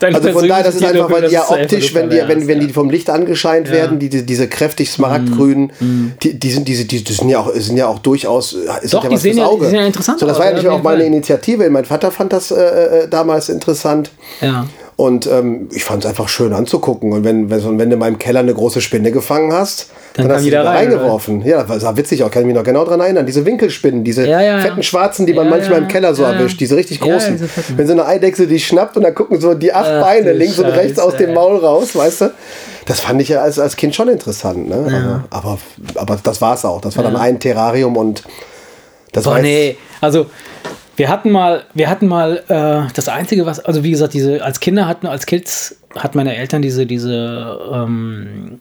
Also 0.00 0.32
von 0.32 0.48
daher, 0.48 0.64
das 0.64 0.76
ist 0.76 0.84
einfach, 0.84 1.10
weil 1.10 1.28
die 1.28 1.34
ja 1.34 1.48
optisch, 1.48 1.94
wenn 1.94 2.10
die, 2.10 2.16
wenn, 2.26 2.46
wenn 2.46 2.60
ja. 2.60 2.66
die 2.66 2.72
vom 2.72 2.90
Licht 2.90 3.10
angescheint 3.10 3.70
werden, 3.70 3.98
die, 3.98 4.08
die, 4.08 4.24
diese 4.24 4.48
kräftig 4.48 4.90
smaragdgrünen, 4.90 5.72
die, 6.22 6.38
die 6.38 6.50
sind 6.50 6.68
diese, 6.68 6.84
die, 6.84 7.02
die 7.02 7.12
sind 7.12 7.28
ja 7.28 7.40
auch, 7.40 7.52
sind 7.54 7.76
ja 7.76 7.88
auch 7.88 7.98
durchaus, 7.98 8.52
ist 8.82 8.94
Doch, 8.94 9.02
ja 9.02 9.08
die 9.08 9.16
was 9.16 9.22
sehen 9.22 9.34
fürs 9.34 9.36
ja- 9.36 9.48
die 9.48 9.50
Auge. 9.50 9.66
sehen 9.66 9.74
ja 9.74 9.86
interessant 9.86 10.20
so, 10.20 10.26
das 10.26 10.38
war 10.38 10.46
ja 10.46 10.52
ja, 10.52 10.58
nicht 10.58 10.68
auch 10.68 10.82
meine. 10.82 11.04
Initiative. 11.04 11.68
Mein 11.70 11.84
Vater 11.84 12.10
fand 12.10 12.32
das 12.32 12.50
äh, 12.50 12.56
äh, 12.56 13.08
damals 13.08 13.48
interessant. 13.48 14.10
Ja. 14.40 14.66
Und 14.96 15.26
ähm, 15.26 15.68
ich 15.72 15.84
fand 15.84 16.04
es 16.04 16.10
einfach 16.10 16.28
schön 16.28 16.52
anzugucken. 16.52 17.12
Und 17.12 17.24
wenn, 17.24 17.50
wenn, 17.50 17.78
wenn 17.78 17.88
du 17.88 17.94
in 17.94 17.98
meinem 18.00 18.18
Keller 18.18 18.40
eine 18.40 18.52
große 18.52 18.80
Spinne 18.80 19.12
gefangen 19.12 19.52
hast, 19.52 19.90
Dann, 20.18 20.26
kam 20.26 20.36
hast 20.36 20.42
du 20.42 20.46
wieder 20.46 20.62
da 20.62 20.70
rein, 20.70 20.88
reingeworfen. 20.90 21.42
Ja, 21.42 21.62
das 21.62 21.82
war 21.82 21.96
witzig 21.96 22.22
auch, 22.22 22.30
kann 22.30 22.42
ich 22.42 22.46
mich 22.46 22.56
noch 22.56 22.64
genau 22.64 22.84
dran 22.84 23.00
erinnern. 23.00 23.24
Diese 23.24 23.46
Winkelspinnen, 23.46 24.04
diese 24.04 24.26
Ja, 24.26 24.40
ja, 24.40 24.58
fetten 24.58 24.82
Schwarzen, 24.82 25.26
die 25.26 25.32
man 25.32 25.48
manchmal 25.48 25.78
im 25.78 25.88
Keller 25.88 26.14
so 26.14 26.24
erwischt, 26.24 26.60
diese 26.60 26.76
richtig 26.76 27.00
großen. 27.00 27.38
diese. 27.38 27.48
Wenn 27.76 27.86
so 27.86 27.92
eine 27.92 28.04
Eidechse 28.04 28.46
die 28.46 28.58
schnappt 28.58 28.96
und 28.96 29.04
dann 29.04 29.14
gucken 29.14 29.40
so 29.40 29.54
die 29.54 29.72
acht 29.72 29.88
Ach, 29.88 30.02
Beine 30.02 30.32
links 30.32 30.58
und 30.58 30.66
rechts 30.66 30.98
aus 30.98 31.12
Scheiße, 31.12 31.26
dem. 31.26 31.34
Maul 31.34 31.56
raus, 31.58 31.94
weißt 31.94 32.20
du? 32.22 32.30
Das 32.86 33.00
fand 33.00 33.22
ich 33.22 33.28
ja 33.28 33.42
als, 33.42 33.58
als 33.58 33.76
Kind 33.76 33.94
schon 33.94 34.08
interessant. 34.08 34.68
Ne? 34.68 35.24
Aber, 35.30 35.48
aber, 35.50 35.58
aber 35.94 36.18
das 36.22 36.40
war's 36.40 36.64
auch. 36.64 36.80
Das 36.80 36.96
war 36.96 37.04
dann 37.04 37.16
ein 37.16 37.38
Terrarium 37.38 37.96
und 37.96 38.24
das 39.12 39.24
Boah, 39.24 39.34
war 39.34 39.40
nee. 39.40 39.76
Also, 40.00 40.26
wir 40.96 41.08
hatten 41.08 41.30
mal, 41.30 41.62
wir 41.74 41.88
hatten 41.88 42.06
mal 42.08 42.42
äh, 42.48 42.92
das 42.94 43.08
Einzige, 43.08 43.46
was, 43.46 43.60
also 43.60 43.84
wie 43.84 43.92
gesagt, 43.92 44.14
diese, 44.14 44.42
als 44.42 44.58
Kinder 44.60 44.88
hatten, 44.88 45.06
als 45.06 45.26
Kids 45.26 45.76
hat 45.96 46.14
meine 46.14 46.36
Eltern 46.36 46.60
diese, 46.60 46.86
diese, 46.86 47.58
ähm, 47.72 48.58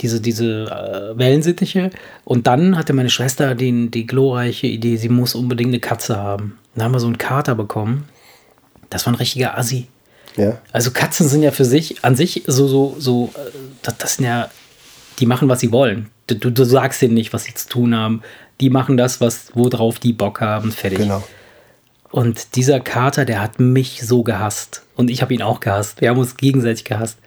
diese, 0.00 0.20
diese 0.20 0.64
äh, 0.64 1.18
Wellensittiche. 1.18 1.90
Und 2.24 2.46
dann 2.46 2.76
hatte 2.76 2.92
meine 2.92 3.10
Schwester 3.10 3.54
den, 3.54 3.90
die 3.90 4.06
glorreiche 4.06 4.66
Idee, 4.66 4.96
sie 4.96 5.08
muss 5.08 5.34
unbedingt 5.34 5.70
eine 5.70 5.80
Katze 5.80 6.16
haben. 6.16 6.58
Dann 6.74 6.84
haben 6.84 6.92
wir 6.92 7.00
so 7.00 7.06
einen 7.06 7.18
Kater 7.18 7.54
bekommen. 7.54 8.08
Das 8.88 9.06
war 9.06 9.12
ein 9.12 9.16
richtiger 9.16 9.56
Assi. 9.56 9.88
Ja. 10.36 10.58
Also 10.72 10.90
Katzen 10.90 11.28
sind 11.28 11.42
ja 11.42 11.50
für 11.50 11.64
sich, 11.64 12.04
an 12.04 12.16
sich 12.16 12.44
so, 12.46 12.66
so, 12.68 12.96
so, 12.98 13.30
äh, 13.34 13.50
das, 13.82 13.98
das 13.98 14.14
sind 14.16 14.26
ja, 14.26 14.50
die 15.18 15.26
machen, 15.26 15.48
was 15.48 15.60
sie 15.60 15.72
wollen. 15.72 16.10
Du, 16.26 16.36
du, 16.36 16.50
du 16.50 16.64
sagst 16.64 17.02
denen 17.02 17.14
nicht, 17.14 17.32
was 17.32 17.44
sie 17.44 17.54
zu 17.54 17.68
tun 17.68 17.94
haben. 17.94 18.22
Die 18.60 18.70
machen 18.70 18.96
das, 18.96 19.20
was, 19.20 19.50
worauf 19.54 19.98
die 19.98 20.12
Bock 20.12 20.40
haben, 20.40 20.72
fertig. 20.72 20.98
Genau. 20.98 21.22
Und 22.10 22.56
dieser 22.56 22.80
Kater, 22.80 23.24
der 23.24 23.40
hat 23.40 23.60
mich 23.60 24.02
so 24.04 24.22
gehasst. 24.22 24.82
Und 24.96 25.10
ich 25.10 25.22
habe 25.22 25.32
ihn 25.32 25.42
auch 25.42 25.60
gehasst. 25.60 26.00
Wir 26.00 26.10
haben 26.10 26.18
uns 26.18 26.36
gegenseitig 26.36 26.84
gehasst. 26.84 27.18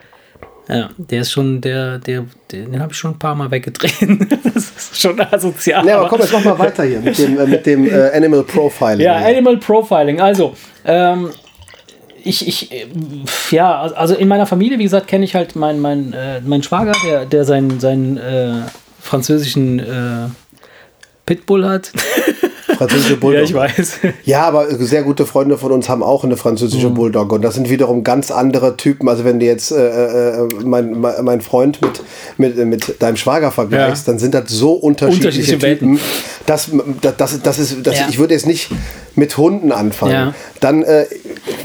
Ja, 0.68 0.88
der 0.96 1.20
ist 1.20 1.30
schon, 1.30 1.60
der, 1.60 1.98
der, 1.98 2.24
den 2.50 2.80
habe 2.80 2.92
ich 2.92 2.98
schon 2.98 3.12
ein 3.12 3.18
paar 3.18 3.34
Mal 3.34 3.50
weggedreht. 3.50 3.92
das 4.54 4.70
ist 4.70 5.00
schon 5.00 5.20
asozial. 5.20 5.86
Ja, 5.86 5.98
aber 5.98 6.08
komm, 6.08 6.20
jetzt 6.20 6.32
mach 6.32 6.44
mal 6.44 6.58
weiter 6.58 6.84
hier 6.84 7.00
mit 7.00 7.18
dem, 7.18 7.38
äh, 7.38 7.46
mit 7.46 7.66
dem 7.66 7.86
äh, 7.86 8.10
Animal 8.14 8.44
Profiling. 8.44 9.00
Ja, 9.00 9.16
Animal 9.16 9.58
Profiling. 9.58 10.20
Also, 10.20 10.54
ähm, 10.86 11.30
ich, 12.22 12.48
ich, 12.48 12.72
äh, 12.72 12.86
ja, 13.50 13.82
also 13.82 14.14
in 14.14 14.26
meiner 14.26 14.46
Familie, 14.46 14.78
wie 14.78 14.84
gesagt, 14.84 15.06
kenne 15.06 15.24
ich 15.24 15.34
halt 15.34 15.54
meinen 15.54 15.80
mein, 15.80 16.14
äh, 16.14 16.40
mein 16.40 16.62
Schwager, 16.62 16.92
der, 17.06 17.26
der 17.26 17.44
seinen, 17.44 17.78
seinen 17.78 18.16
äh, 18.16 18.62
französischen 19.00 19.80
äh, 19.80 20.28
Pitbull 21.26 21.66
hat. 21.66 21.92
Französische 22.76 23.16
Bulldog. 23.16 23.48
ja, 23.50 23.64
ich 23.66 23.78
weiß. 23.78 23.92
Ja, 24.24 24.42
aber 24.42 24.66
sehr 24.74 25.02
gute 25.02 25.26
Freunde 25.26 25.58
von 25.58 25.72
uns 25.72 25.88
haben 25.88 26.02
auch 26.02 26.24
eine 26.24 26.36
französische 26.36 26.88
Mhm. 26.90 26.94
Bulldog 26.94 27.32
und 27.32 27.42
das 27.42 27.54
sind 27.54 27.70
wiederum 27.70 28.04
ganz 28.04 28.30
andere 28.30 28.76
Typen. 28.76 29.08
Also 29.08 29.24
wenn 29.24 29.40
du 29.40 29.46
jetzt 29.46 29.72
äh, 29.72 30.40
äh, 30.42 30.48
mein, 30.64 31.00
mein 31.00 31.40
Freund 31.40 31.80
mit, 31.80 32.02
mit, 32.38 32.66
mit 32.66 33.02
deinem 33.02 33.16
Schwager 33.16 33.50
vergleichst, 33.50 34.06
Ja. 34.06 34.12
dann 34.12 34.18
sind 34.18 34.34
das 34.34 34.44
so 34.48 34.72
unterschiedliche, 34.72 35.54
Unterschiedliche 35.54 35.78
Typen. 35.78 36.00
Das, 36.46 36.70
das, 37.00 37.16
das, 37.16 37.42
das 37.42 37.58
ist, 37.58 37.86
das, 37.86 37.98
Ja. 37.98 38.06
Ich 38.08 38.18
würde 38.18 38.34
jetzt 38.34 38.46
nicht 38.46 38.70
mit 39.14 39.36
Hunden 39.38 39.72
anfangen. 39.72 40.12
Ja. 40.12 40.34
Dann, 40.60 40.82
äh, 40.82 41.06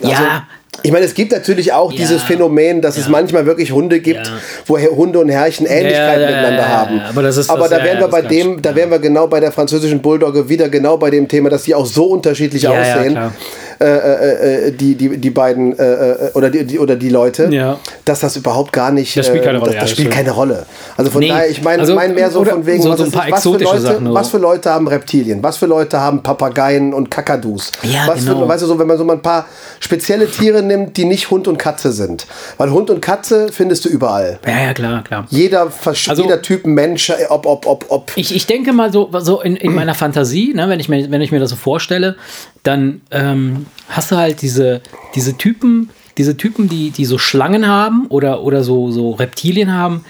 also, 0.04 0.12
Ja. 0.12 0.44
Ich 0.84 0.92
meine, 0.92 1.06
es 1.06 1.14
gibt 1.14 1.32
natürlich 1.32 1.74
auch 1.74 1.92
Ja. 1.92 1.98
dieses 2.00 2.24
Phänomen, 2.24 2.82
dass 2.82 2.98
es 2.98 3.06
Ja. 3.06 3.12
manchmal 3.12 3.46
wirklich 3.46 3.72
Hunde 3.72 4.00
gibt, 4.00 4.28
Ja. 4.28 4.34
wo 4.66 4.78
Hunde 4.78 5.20
und 5.20 5.30
Herrchen 5.30 5.66
Ähnlichkeiten 5.66 6.26
miteinander 6.26 6.68
haben. 6.68 7.02
aber 7.10 7.22
das 7.24 7.38
ist 7.38 7.50
aber 7.50 7.62
was- 7.62 7.70
da 7.70 7.78
wären 7.84 7.98
wir 8.00 8.08
das 8.08 8.12
bei 8.12 8.22
dem, 8.22 8.62
da 8.62 8.76
wären 8.76 8.90
wir 8.92 9.00
genau 9.00 9.28
bei 9.28 9.40
der 9.40 9.52
französischen 9.52 10.02
Bulldogge 10.02 10.48
wieder 10.50 10.70
genau 10.70 10.98
bei 10.98 11.10
dem 11.10 11.28
Thema, 11.28 11.50
dass 11.50 11.64
die 11.64 11.76
auch 11.76 11.86
so 11.86 12.06
unterschiedlich 12.06 12.68
aussehen. 12.68 13.18
Äh, 13.80 13.86
äh, 13.86 14.68
äh, 14.68 14.72
die, 14.72 14.96
die, 14.96 15.18
die 15.18 15.30
beiden 15.30 15.78
äh, 15.80 16.32
oder, 16.34 16.50
die, 16.50 16.66
die, 16.66 16.80
oder 16.80 16.96
die 16.96 17.10
Leute, 17.10 17.48
Ja. 17.52 17.78
dass 18.06 18.20
das 18.20 18.36
überhaupt 18.36 18.74
gar 18.74 18.92
nicht. 18.92 19.16
Das 19.16 19.28
spielt 19.28 19.44
keine 19.44 19.60
Rolle, 19.60 19.72
Das, 19.72 19.82
das 19.82 19.92
spielt 19.92 20.12
keine 20.12 20.32
Rolle. 20.32 20.66
Also 20.98 21.12
von 21.12 21.22
Nee, 21.22 21.30
daher, 21.30 21.50
ich 21.50 21.62
meine 21.64 21.82
also, 21.82 21.96
mein 21.96 22.14
mehr 22.14 22.30
so 22.30 22.44
von 22.44 22.66
wegen, 22.66 22.82
so- 22.84 22.90
was, 22.90 22.98
so 22.98 23.04
ein 23.04 23.10
ist- 23.10 23.16
paar 23.16 23.32
was, 23.32 23.44
für 23.44 23.50
Leute, 23.58 23.80
Sachen, 23.82 24.14
was 24.14 24.30
für 24.30 24.38
Leute 24.38 24.70
haben 24.70 24.88
Reptilien, 24.88 25.42
was 25.42 25.58
für 25.58 25.66
Leute 25.66 26.00
haben 26.00 26.22
Papageien 26.24 26.94
und 26.94 27.10
Kakadus. 27.10 27.72
Ja, 27.84 28.08
was 28.08 28.26
genau. 28.26 28.40
für, 28.42 28.48
weißt 28.48 28.64
du, 28.64 28.68
so, 28.68 28.78
wenn 28.80 28.88
man 28.88 28.98
so 28.98 29.06
mal 29.06 29.14
ein 29.14 29.22
paar 29.22 29.46
spezielle 29.80 30.28
Tiere 30.30 30.62
nimmt, 30.62 30.98
die 30.98 31.06
nicht 31.06 31.30
Hund 31.32 31.48
und 31.48 31.58
Katze 31.58 31.92
sind. 31.92 32.28
Weil 32.58 32.72
Hund 32.72 32.90
und 32.90 33.02
Katze 33.02 33.48
findest 33.52 33.86
du 33.86 33.90
überall. 33.90 34.40
Ja, 34.46 34.62
ja, 34.64 34.74
klar, 34.74 35.04
klar. 35.04 35.26
Jeder, 35.30 35.72
Also- 35.86 36.22
jeder 36.22 36.42
Typ 36.42 36.66
Mensch, 36.66 37.12
ob, 37.30 37.46
ob, 37.46 37.66
ob, 37.66 37.86
ob. 37.90 38.12
Ich, 38.16 38.36
ich 38.36 38.46
denke 38.46 38.74
mal 38.74 38.92
so, 38.92 39.10
so 39.20 39.42
in, 39.42 39.56
in 39.56 39.74
meiner 39.74 39.96
Fantasie, 39.96 40.54
ne, 40.54 40.68
wenn, 40.68 40.80
ich 40.80 40.90
mir, 40.90 41.10
wenn 41.12 41.22
ich 41.22 41.32
mir 41.32 41.40
das 41.40 41.50
so 41.52 41.56
vorstelle, 41.56 42.16
dann 42.64 43.02
ähm, 43.12 43.66
hast 43.90 44.12
du 44.12 44.18
halt 44.18 44.42
diese, 44.42 44.82
diese 45.16 45.38
Typen, 45.38 45.90
diese 46.18 46.38
Typen, 46.38 46.68
die, 46.70 46.92
die 46.92 47.06
so 47.06 47.18
Schlangen 47.18 47.68
haben 47.68 48.08
oder, 48.08 48.44
oder 48.44 48.64
so, 48.64 48.92
so 48.92 49.12
Reptilien 49.12 49.74
haben, 49.74 50.04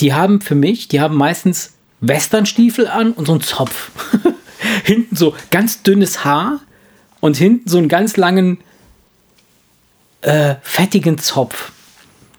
die 0.00 0.12
haben 0.12 0.40
für 0.40 0.54
mich, 0.54 0.88
die 0.88 1.00
haben 1.00 1.16
meistens 1.16 1.72
Westernstiefel 2.00 2.86
an 2.86 3.12
und 3.12 3.26
so 3.26 3.32
einen 3.32 3.40
Zopf. 3.40 3.90
hinten 4.84 5.16
so 5.16 5.34
ganz 5.50 5.82
dünnes 5.82 6.24
Haar 6.24 6.60
und 7.20 7.36
hinten 7.36 7.68
so 7.68 7.78
einen 7.78 7.88
ganz 7.88 8.16
langen, 8.16 8.58
äh, 10.22 10.56
fettigen 10.62 11.18
Zopf. 11.18 11.72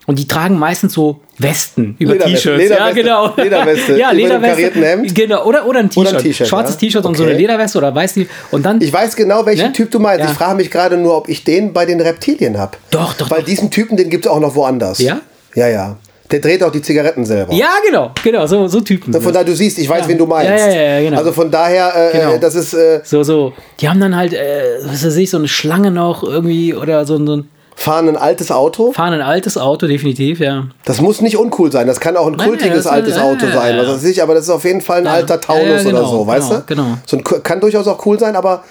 Und 0.06 0.20
die 0.20 0.28
tragen 0.28 0.58
meistens 0.58 0.94
so 0.94 1.22
Westen 1.40 1.96
über 2.00 2.18
T-Shirts. 2.18 2.70
Ja, 2.70 2.92
genau. 2.92 3.34
Lederweste, 3.36 3.98
ja, 4.00 4.12
Lederweste. 4.12 4.72
Hemd. 4.82 5.14
Genau, 5.14 5.46
oder, 5.46 5.68
oder 5.68 5.80
ein 5.80 5.90
Oder 5.96 6.12
ein 6.14 6.18
T-Shirt. 6.18 6.48
Schwarzes 6.48 6.76
ja. 6.76 6.80
T-Shirt 6.80 7.06
und 7.06 7.16
so 7.16 7.24
eine 7.24 7.34
Okay. 7.34 7.42
Lederweste 7.42 7.78
oder 7.78 7.94
weiß 7.94 8.14
die. 8.14 8.28
Und 8.52 8.66
dann. 8.66 8.82
Ich 8.82 8.92
weiß 8.92 9.16
genau, 9.16 9.46
welchen 9.46 9.68
Ne? 9.68 9.74
Typ 9.74 9.92
du 9.92 10.00
meinst. 10.00 10.24
Ja. 10.26 10.32
Ich 10.32 10.38
frage 10.38 10.56
mich 10.56 10.72
gerade 10.72 10.98
nur, 10.98 11.16
ob 11.18 11.30
ich 11.30 11.44
den 11.44 11.74
bei 11.74 11.86
den 11.86 12.02
Reptilien 12.02 12.58
habe. 12.58 12.78
Doch, 12.92 13.14
doch, 13.14 13.30
Weil 13.30 13.40
doch. 13.40 13.46
diesen 13.46 13.70
Typen, 13.70 13.98
den 13.98 14.10
gibt 14.10 14.26
es 14.26 14.32
auch 14.32 14.40
noch 14.40 14.56
woanders. 14.56 15.00
Ja? 15.00 15.22
Ja, 15.56 15.68
ja. 15.68 15.98
Der 16.32 16.40
dreht 16.40 16.62
auch 16.62 16.72
die 16.72 16.82
Zigaretten 16.82 17.24
selber. 17.26 17.54
ja, 17.54 17.70
genau, 17.86 18.12
genau, 18.22 18.46
so, 18.48 18.68
so 18.68 18.82
Typen. 18.82 19.14
Von 19.14 19.32
daher, 19.32 19.46
du 19.46 19.56
siehst, 19.56 19.78
ich 19.80 19.88
weiß, 19.88 20.02
Ja. 20.02 20.08
wen 20.10 20.18
du 20.18 20.26
meinst. 20.26 20.50
Ja, 20.66 20.70
ja, 20.74 20.82
ja, 20.96 21.02
genau. 21.02 21.18
Also 21.20 21.32
von 21.32 21.50
daher, 21.50 21.94
äh, 21.96 22.18
Genau. 22.18 22.38
das 22.38 22.56
ist, 22.56 22.74
äh, 22.74 23.00
so, 23.04 23.24
so. 23.24 23.54
Die 23.80 23.88
haben 23.88 24.02
dann 24.02 24.14
halt, 24.14 24.34
äh, 24.34 24.80
was 24.84 25.06
weiß 25.06 25.16
ich, 25.16 25.30
so 25.30 25.38
eine 25.38 25.48
Schlange 25.48 25.90
noch 25.90 26.24
irgendwie 26.24 26.74
oder 26.74 27.06
so, 27.06 27.24
so 27.26 27.38
ein. 27.38 27.50
Fahren 27.80 28.10
ein 28.10 28.18
altes 28.18 28.52
Auto. 28.52 28.92
Fahren 28.92 29.14
ein 29.14 29.22
altes 29.22 29.56
Auto, 29.58 29.86
definitiv, 29.88 30.40
ja. 30.40 30.68
Das 30.84 31.00
muss 31.00 31.22
nicht 31.22 31.38
uncool 31.38 31.72
sein. 31.72 31.86
Das 31.88 32.00
kann 32.00 32.18
auch 32.18 32.26
ein 32.28 32.34
Nein, 32.34 32.50
kultiges 32.50 32.84
das- 32.84 32.88
altes 32.88 33.16
ja, 33.16 33.22
Auto 33.24 33.46
ja, 33.46 33.54
sein. 33.54 33.76
ja. 33.78 33.84
Was 33.84 33.90
weiß 33.98 34.04
ich, 34.06 34.22
aber 34.22 34.34
das 34.34 34.46
ist 34.46 34.50
auf 34.50 34.64
jeden 34.66 34.82
Fall 34.82 35.00
ein 35.02 35.08
alter 35.08 35.40
Taunus 35.40 35.64
Ja, 35.64 35.76
ja, 35.78 35.84
genau, 35.84 36.00
oder 36.00 36.08
so, 36.10 36.28
weißt 36.28 36.50
genau, 36.50 36.60
du? 36.60 36.66
genau. 36.66 36.98
So 37.06 37.18
ein, 37.18 37.24
kann 37.44 37.60
durchaus 37.62 37.88
auch 37.88 38.04
cool 38.06 38.20
sein, 38.20 38.36
aber 38.36 38.64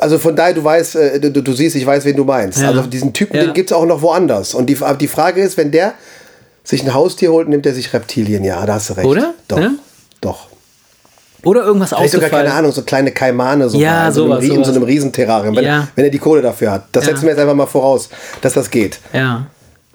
also 0.00 0.18
von 0.18 0.34
daher, 0.34 0.54
du 0.54 0.64
weißt, 0.64 0.96
äh, 0.96 1.20
du, 1.20 1.42
du 1.42 1.52
siehst, 1.52 1.76
ich 1.76 1.84
weiß, 1.84 2.04
wen 2.06 2.16
du 2.16 2.24
meinst. 2.24 2.60
Ja. 2.60 2.68
Also 2.68 2.82
diesen 2.82 3.12
Typen, 3.12 3.36
Ja. 3.36 3.42
den 3.44 3.52
gibt 3.54 3.70
es 3.70 3.76
auch 3.76 3.84
noch 3.84 4.00
woanders. 4.02 4.54
Und 4.54 4.66
die, 4.66 4.78
die 5.00 5.08
Frage 5.08 5.42
ist, 5.42 5.56
wenn 5.58 5.70
der 5.70 5.92
sich 6.64 6.82
ein 6.84 6.94
Haustier 6.94 7.32
holt, 7.32 7.48
nimmt 7.48 7.66
er 7.66 7.74
sich 7.74 7.92
Reptilien. 7.92 8.44
Ja, 8.44 8.64
da 8.66 8.74
hast 8.74 8.90
du 8.90 8.94
recht. 8.94 9.06
Oder? 9.06 9.34
Doch. 9.48 9.58
Ja? 9.58 9.70
Doch. 10.20 10.46
Oder 11.44 11.64
irgendwas 11.64 11.90
Vielleicht 11.90 12.12
sogar, 12.12 12.28
keine 12.30 12.52
Ahnung, 12.52 12.72
so 12.72 12.82
kleine 12.82 13.12
Kaimane 13.12 13.68
sogar, 13.68 13.86
Ja, 13.86 14.06
in 14.08 14.12
so 14.12 14.22
einem, 14.24 14.32
sowas, 14.32 14.44
in 14.44 14.50
so 14.50 14.54
sowas. 14.64 14.68
einem 14.76 14.82
Riesenterrarium, 14.84 15.56
wenn, 15.56 15.64
Ja. 15.64 15.88
wenn 15.94 16.04
er 16.04 16.10
die 16.10 16.18
Kohle 16.18 16.42
dafür 16.42 16.70
hat. 16.72 16.84
Das 16.92 17.04
Ja. 17.06 17.10
setzen 17.10 17.22
wir 17.22 17.30
jetzt 17.30 17.40
einfach 17.40 17.54
mal 17.54 17.66
voraus, 17.66 18.08
dass 18.42 18.52
das 18.54 18.70
geht. 18.70 18.98
Ja. 19.12 19.46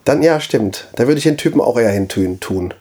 Dann, 0.05 0.21
ja, 0.23 0.39
stimmt. 0.39 0.87
Da 0.95 1.07
würde 1.07 1.17
ich 1.17 1.23
den 1.23 1.37
Typen 1.37 1.61
auch 1.61 1.77
eher 1.79 1.89
hin 1.91 2.07
tun. 2.09 2.73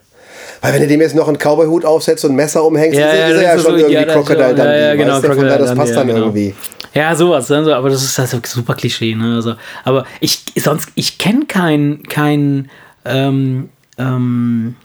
Weil 0.60 0.72
wenn 0.74 0.80
du 0.82 0.88
dem 0.88 1.00
jetzt 1.02 1.14
noch 1.14 1.28
einen 1.28 1.36
Cowboy-Hut 1.38 1.84
aufsetzt 1.84 2.24
und 2.24 2.32
ein 2.32 2.36
Messer 2.36 2.64
umhängst, 2.64 2.98
Ja, 2.98 3.10
ist, 3.10 3.18
ja, 3.18 3.26
ist 3.28 3.36
er 3.36 3.42
ja 3.42 3.52
schon 3.54 3.62
so- 3.62 3.76
irgendwie 3.76 3.94
ja, 3.94 4.04
Crocodile 4.04 4.46
schon- 4.48 4.56
Dundee. 4.56 4.80
ja, 4.80 4.94
genau, 4.94 5.20
Crocodile 5.20 5.58
das 5.58 5.74
passt 5.74 5.94
dann 5.96 6.06
genau. 6.06 6.18
irgendwie. 6.20 6.54
Ja, 6.94 7.14
sowas, 7.14 7.48
ne? 7.50 7.64
so, 7.64 7.72
aber 7.74 7.90
das 7.90 8.02
ist 8.02 8.18
also 8.18 8.38
super 8.44 8.74
Klischee, 8.74 9.14
ne? 9.14 9.34
Also, 9.36 9.54
aber 9.84 10.04
ich 10.20 10.42
sonst, 10.56 10.88
ich 10.94 11.18
kenne 11.18 11.44
keinen, 11.46 12.02
kein, 12.04 12.70
ähm, 13.04 13.68
ähm, 13.98 14.76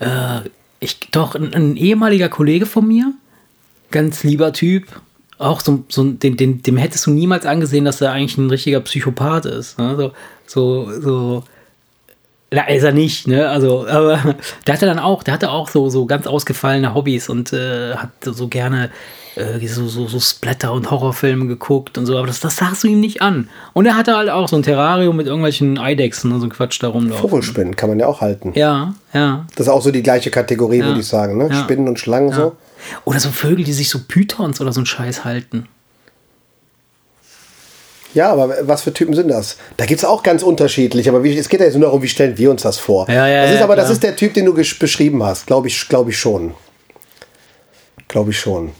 äh, 0.00 0.40
ich, 0.80 0.98
doch, 1.10 1.34
ein, 1.34 1.54
ein 1.54 1.76
ehemaliger 1.76 2.28
Kollege 2.28 2.66
von 2.66 2.86
mir, 2.86 3.12
ganz 3.90 4.24
lieber 4.24 4.52
Typ, 4.52 5.00
auch 5.38 5.60
so, 5.60 5.84
so 5.88 6.04
den, 6.04 6.36
den, 6.36 6.62
dem 6.62 6.76
hättest 6.76 7.06
du 7.06 7.10
niemals 7.10 7.46
angesehen, 7.46 7.84
dass 7.84 8.00
er 8.00 8.12
eigentlich 8.12 8.36
ein 8.36 8.50
richtiger 8.50 8.80
Psychopath 8.80 9.46
ist. 9.46 9.78
Ne? 9.78 9.96
So, 9.96 10.12
so, 10.46 11.00
so, 11.00 11.44
na, 12.52 12.68
ist 12.68 12.82
er 12.82 12.92
nicht, 12.92 13.28
ne? 13.28 13.48
Also, 13.48 13.86
aber 13.86 14.36
der 14.66 14.74
hatte 14.74 14.86
dann 14.86 14.98
auch, 14.98 15.22
der 15.22 15.34
hatte 15.34 15.50
auch 15.50 15.68
so, 15.68 15.88
so 15.88 16.06
ganz 16.06 16.26
ausgefallene 16.26 16.94
Hobbys 16.94 17.28
und 17.28 17.52
äh, 17.52 17.94
hat 17.94 18.10
so 18.22 18.48
gerne 18.48 18.90
äh, 19.36 19.64
so, 19.66 19.86
so, 19.86 20.08
so 20.08 20.18
Splatter- 20.18 20.72
und 20.72 20.90
Horrorfilme 20.90 21.46
geguckt 21.46 21.96
und 21.96 22.06
so, 22.06 22.18
aber 22.18 22.26
das, 22.26 22.40
das 22.40 22.56
sahst 22.56 22.82
du 22.82 22.88
ihm 22.88 23.00
nicht 23.00 23.22
an. 23.22 23.48
Und 23.72 23.86
er 23.86 23.96
hatte 23.96 24.16
halt 24.16 24.30
auch 24.30 24.48
so 24.48 24.56
ein 24.56 24.62
Terrarium 24.62 25.16
mit 25.16 25.26
irgendwelchen 25.26 25.78
Eidechsen 25.78 26.32
und 26.32 26.40
so 26.40 26.46
ein 26.46 26.50
Quatsch 26.50 26.82
da 26.82 26.88
rumlaufen. 26.88 27.28
Vogelspinnen 27.28 27.76
kann 27.76 27.88
man 27.88 28.00
ja 28.00 28.06
auch 28.06 28.20
halten. 28.20 28.52
Ja, 28.54 28.94
ja. 29.12 29.46
Das 29.54 29.66
ist 29.66 29.72
auch 29.72 29.82
so 29.82 29.90
die 29.90 30.02
gleiche 30.02 30.30
Kategorie, 30.30 30.82
würde 30.82 31.00
ich 31.00 31.06
sagen. 31.06 31.38
Ne? 31.38 31.48
Ja. 31.50 31.54
Spinnen 31.54 31.86
und 31.86 31.98
Schlangen 31.98 32.32
so. 32.32 32.56
Oder 33.04 33.20
so 33.20 33.30
Vögel, 33.30 33.64
die 33.64 33.72
sich 33.72 33.90
so 33.90 34.00
Pythons 34.06 34.60
oder 34.60 34.72
so 34.72 34.80
einen 34.80 34.86
Scheiß 34.86 35.24
halten. 35.24 35.68
Ja, 38.14 38.32
aber 38.32 38.56
was 38.62 38.82
für 38.82 38.92
Typen 38.92 39.14
sind 39.14 39.28
das? 39.28 39.56
Da 39.76 39.86
gibt 39.86 40.00
es 40.00 40.04
auch 40.04 40.22
ganz 40.22 40.42
unterschiedlich. 40.42 41.08
Aber 41.08 41.22
wie, 41.22 41.36
es 41.36 41.48
geht 41.48 41.60
ja 41.60 41.66
jetzt 41.66 41.76
nur 41.76 41.84
darum, 41.84 42.02
wie 42.02 42.08
stellen 42.08 42.36
wir 42.38 42.50
uns 42.50 42.62
das 42.62 42.78
vor. 42.78 43.08
Ja, 43.08 43.28
ja, 43.28 43.42
das 43.42 43.52
ist 43.52 43.58
ja, 43.58 43.64
aber 43.64 43.76
das 43.76 43.86
klar. 43.86 43.92
ist 43.92 44.02
der 44.02 44.16
Typ, 44.16 44.34
den 44.34 44.46
du 44.46 44.54
beschrieben 44.54 45.22
hast. 45.22 45.46
Glaube 45.46 45.68
ich, 45.68 45.88
glaube 45.88 46.10
ich 46.10 46.18
schon. 46.18 46.54
Glaube 48.08 48.30
ich 48.30 48.40
schon. 48.40 48.72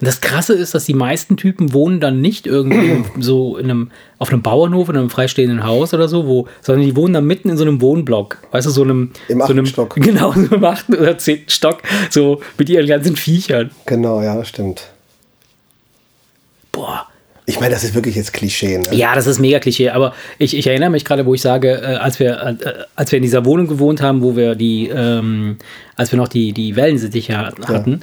Und 0.00 0.06
das 0.06 0.20
Krasse 0.20 0.54
ist, 0.54 0.74
dass 0.74 0.84
die 0.84 0.94
meisten 0.94 1.36
Typen 1.36 1.72
wohnen 1.72 2.00
dann 2.00 2.20
nicht 2.20 2.46
irgendwie 2.46 3.04
so 3.20 3.56
in 3.56 3.66
einem, 3.66 3.90
auf 4.18 4.30
einem 4.30 4.42
Bauernhof 4.42 4.88
in 4.88 4.96
einem 4.96 5.10
freistehenden 5.10 5.64
Haus 5.64 5.92
oder 5.94 6.08
so, 6.08 6.26
wo, 6.26 6.48
sondern 6.62 6.86
die 6.86 6.96
wohnen 6.96 7.14
dann 7.14 7.26
mitten 7.26 7.50
in 7.50 7.56
so 7.56 7.64
einem 7.64 7.80
Wohnblock. 7.80 8.38
Weißt 8.50 8.66
du, 8.66 8.70
so 8.70 8.82
einem. 8.82 9.12
Im 9.28 9.38
so 9.38 9.44
achten 9.44 9.52
einem, 9.52 9.66
Stock. 9.66 9.94
Genau, 10.00 10.32
so 10.32 10.54
im 10.54 10.64
achten 10.64 10.94
oder 10.94 11.18
zehnten 11.18 11.50
Stock, 11.50 11.82
so 12.10 12.40
mit 12.58 12.68
ihren 12.68 12.86
ganzen 12.86 13.16
Viechern. 13.16 13.70
Genau, 13.84 14.22
ja, 14.22 14.42
stimmt. 14.44 14.88
Boah. 16.72 17.06
Ich 17.48 17.60
meine, 17.60 17.72
das 17.72 17.84
ist 17.84 17.94
wirklich 17.94 18.16
jetzt 18.16 18.32
Klischee. 18.32 18.78
Ne? 18.78 18.94
Ja, 18.94 19.14
das 19.14 19.28
ist 19.28 19.38
mega 19.38 19.60
Klischee, 19.60 19.90
aber 19.90 20.14
ich, 20.38 20.56
ich 20.56 20.66
erinnere 20.66 20.90
mich 20.90 21.04
gerade, 21.04 21.24
wo 21.26 21.32
ich 21.32 21.40
sage, 21.40 21.80
äh, 21.80 21.96
als, 21.96 22.18
wir, 22.18 22.58
äh, 22.60 22.84
als 22.96 23.12
wir 23.12 23.18
in 23.18 23.22
dieser 23.22 23.44
Wohnung 23.44 23.68
gewohnt 23.68 24.02
haben, 24.02 24.20
wo 24.22 24.34
wir 24.34 24.56
die, 24.56 24.88
ähm, 24.88 25.56
als 25.94 26.10
wir 26.10 26.16
noch 26.16 26.28
die, 26.28 26.52
die 26.52 26.74
Wellensittiche 26.74 27.36
hatten, 27.36 28.00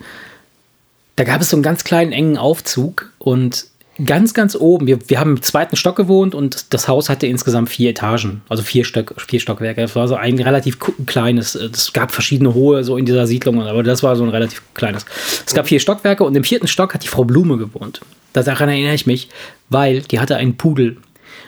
da 1.18 1.24
gab 1.26 1.42
es 1.42 1.50
so 1.50 1.58
einen 1.58 1.64
ganz 1.64 1.84
kleinen 1.84 2.14
engen 2.14 2.38
Aufzug 2.38 3.12
und 3.20 3.68
ganz, 4.04 4.34
ganz 4.34 4.56
oben, 4.56 4.88
wir, 4.88 4.98
wir 5.08 5.20
haben 5.20 5.32
im 5.32 5.42
zweiten 5.42 5.76
Stock 5.76 5.96
gewohnt 5.96 6.34
und 6.34 6.74
das 6.74 6.88
Haus 6.88 7.10
hatte 7.10 7.28
insgesamt 7.28 7.70
vier 7.70 7.92
Etagen, 7.92 8.42
also 8.50 8.64
vier, 8.64 8.86
Stock, 8.86 9.14
vier 9.28 9.40
Stockwerke. 9.40 9.82
Das 9.82 9.96
war 9.96 10.08
so 10.08 10.16
ein 10.16 10.40
relativ 10.40 10.78
kleines, 11.06 11.56
äh, 11.56 11.70
es 11.72 11.94
gab 11.94 12.12
verschiedene 12.12 12.54
hohe 12.54 12.84
so 12.84 12.98
in 12.98 13.06
dieser 13.06 13.28
Siedlung, 13.28 13.62
aber 13.62 13.84
das 13.84 14.02
war 14.02 14.16
so 14.16 14.24
ein 14.24 14.30
relativ 14.30 14.64
kleines. 14.74 15.06
Es 15.46 15.54
gab 15.54 15.68
vier 15.68 15.80
Stockwerke 15.80 16.24
und 16.24 16.36
im 16.36 16.44
vierten 16.44 16.68
Stock 16.68 16.94
hat 16.94 17.04
die 17.04 17.08
Frau 17.08 17.24
Blume 17.24 17.58
gewohnt. 17.58 18.02
Daran 18.34 18.70
erinnere 18.70 18.96
ich 18.96 19.06
mich, 19.06 19.30
weil 19.70 20.02
die 20.02 20.20
hatte 20.20 20.38
einen 20.38 20.58
Pudel. 20.58 20.98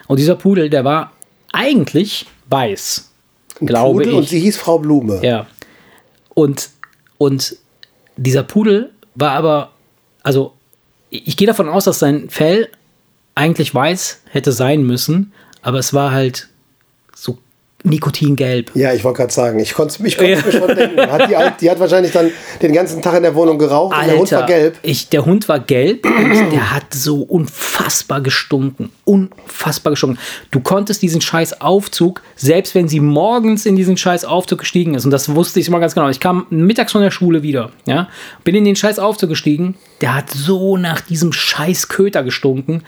Und 0.08 0.20
dieser 0.20 0.36
Pudel, 0.36 0.70
der 0.70 0.86
war 0.86 1.14
eigentlich 1.52 2.28
weiß, 2.50 3.10
glaube 3.62 4.00
Pudel 4.00 4.10
ich. 4.10 4.18
Und 4.18 4.30
sie 4.30 4.40
hieß 4.40 4.58
Frau 4.58 4.78
Blume. 4.78 5.20
Ja. 5.24 5.48
Und, 6.36 6.70
und 7.18 7.56
dieser 8.18 8.44
Pudel 8.44 8.92
war 9.16 9.32
aber, 9.32 9.72
also 10.22 10.55
ich 11.10 11.38
gehe 11.38 11.48
davon 11.48 11.70
aus, 11.70 11.86
dass 11.86 12.00
sein 12.00 12.30
Fell 12.30 12.70
eigentlich 13.36 13.74
weiß 13.74 14.22
hätte 14.30 14.52
sein 14.52 14.84
müssen, 14.84 15.34
aber 15.62 15.80
es 15.80 15.94
war 15.94 16.12
halt 16.12 16.50
nikotingelb. 17.86 18.71
Ja, 18.76 18.93
ich 18.93 19.04
wollte 19.04 19.17
gerade 19.17 19.34
sagen, 19.34 19.60
ich 19.60 19.74
konnte 19.74 19.95
ich 20.06 20.17
konnt's 20.17 20.45
mir 20.45 20.52
schon 20.52 20.76
denken. 20.76 21.00
Hat 21.00 21.30
die, 21.30 21.36
die 21.62 21.69
hat 21.69 21.80
wahrscheinlich 21.80 22.12
dann 22.12 22.32
den 22.62 22.74
ganzen 22.74 23.02
Tag 23.02 23.15
in 23.15 23.24
der 23.24 23.36
Wohnung 23.36 23.58
geraucht 23.58 23.95
und 23.98 24.08
der 24.08 24.17
Hund 24.17 24.32
war 24.32 24.45
gelb. 24.45 24.80
Ich, 24.82 25.10
der 25.10 25.26
Hund 25.26 25.48
war 25.48 25.60
gelb 25.60 26.06
und 26.06 26.52
der 26.52 26.74
hat 26.74 26.93
so 26.93 27.21
unfassbar 27.21 28.21
gestunken. 28.21 28.89
Unfassbar 29.06 29.91
gestunken. 29.91 30.19
Du 30.52 30.60
konntest 30.60 31.02
diesen 31.02 31.21
scheiß 31.21 31.62
Aufzug, 31.62 32.21
selbst 32.36 32.76
wenn 32.76 32.88
sie 32.88 33.00
morgens 33.00 33.65
in 33.65 33.76
diesen 33.76 33.98
scheiß 33.98 34.26
Aufzug 34.26 34.60
gestiegen 34.60 34.95
ist, 34.95 35.06
und 35.06 35.12
das 35.12 35.34
wusste 35.36 35.60
ich 35.60 35.67
immer 35.67 35.80
ganz 35.80 35.93
genau. 35.93 36.10
Ich 36.10 36.19
kam 36.19 36.48
mittags 36.50 36.91
von 36.91 37.02
der 37.02 37.12
Schule 37.12 37.43
wieder, 37.43 37.71
ja, 37.86 38.10
bin 38.43 38.56
in 38.56 38.65
den 38.65 38.76
scheiß 38.76 39.00
Aufzug 39.00 39.30
gestiegen, 39.30 39.76
der 40.02 40.15
hat 40.15 40.30
so 40.30 40.78
nach 40.78 41.02
diesem 41.02 41.32
scheiß 41.32 41.88
Köter 41.88 42.24
gestunken. 42.24 42.84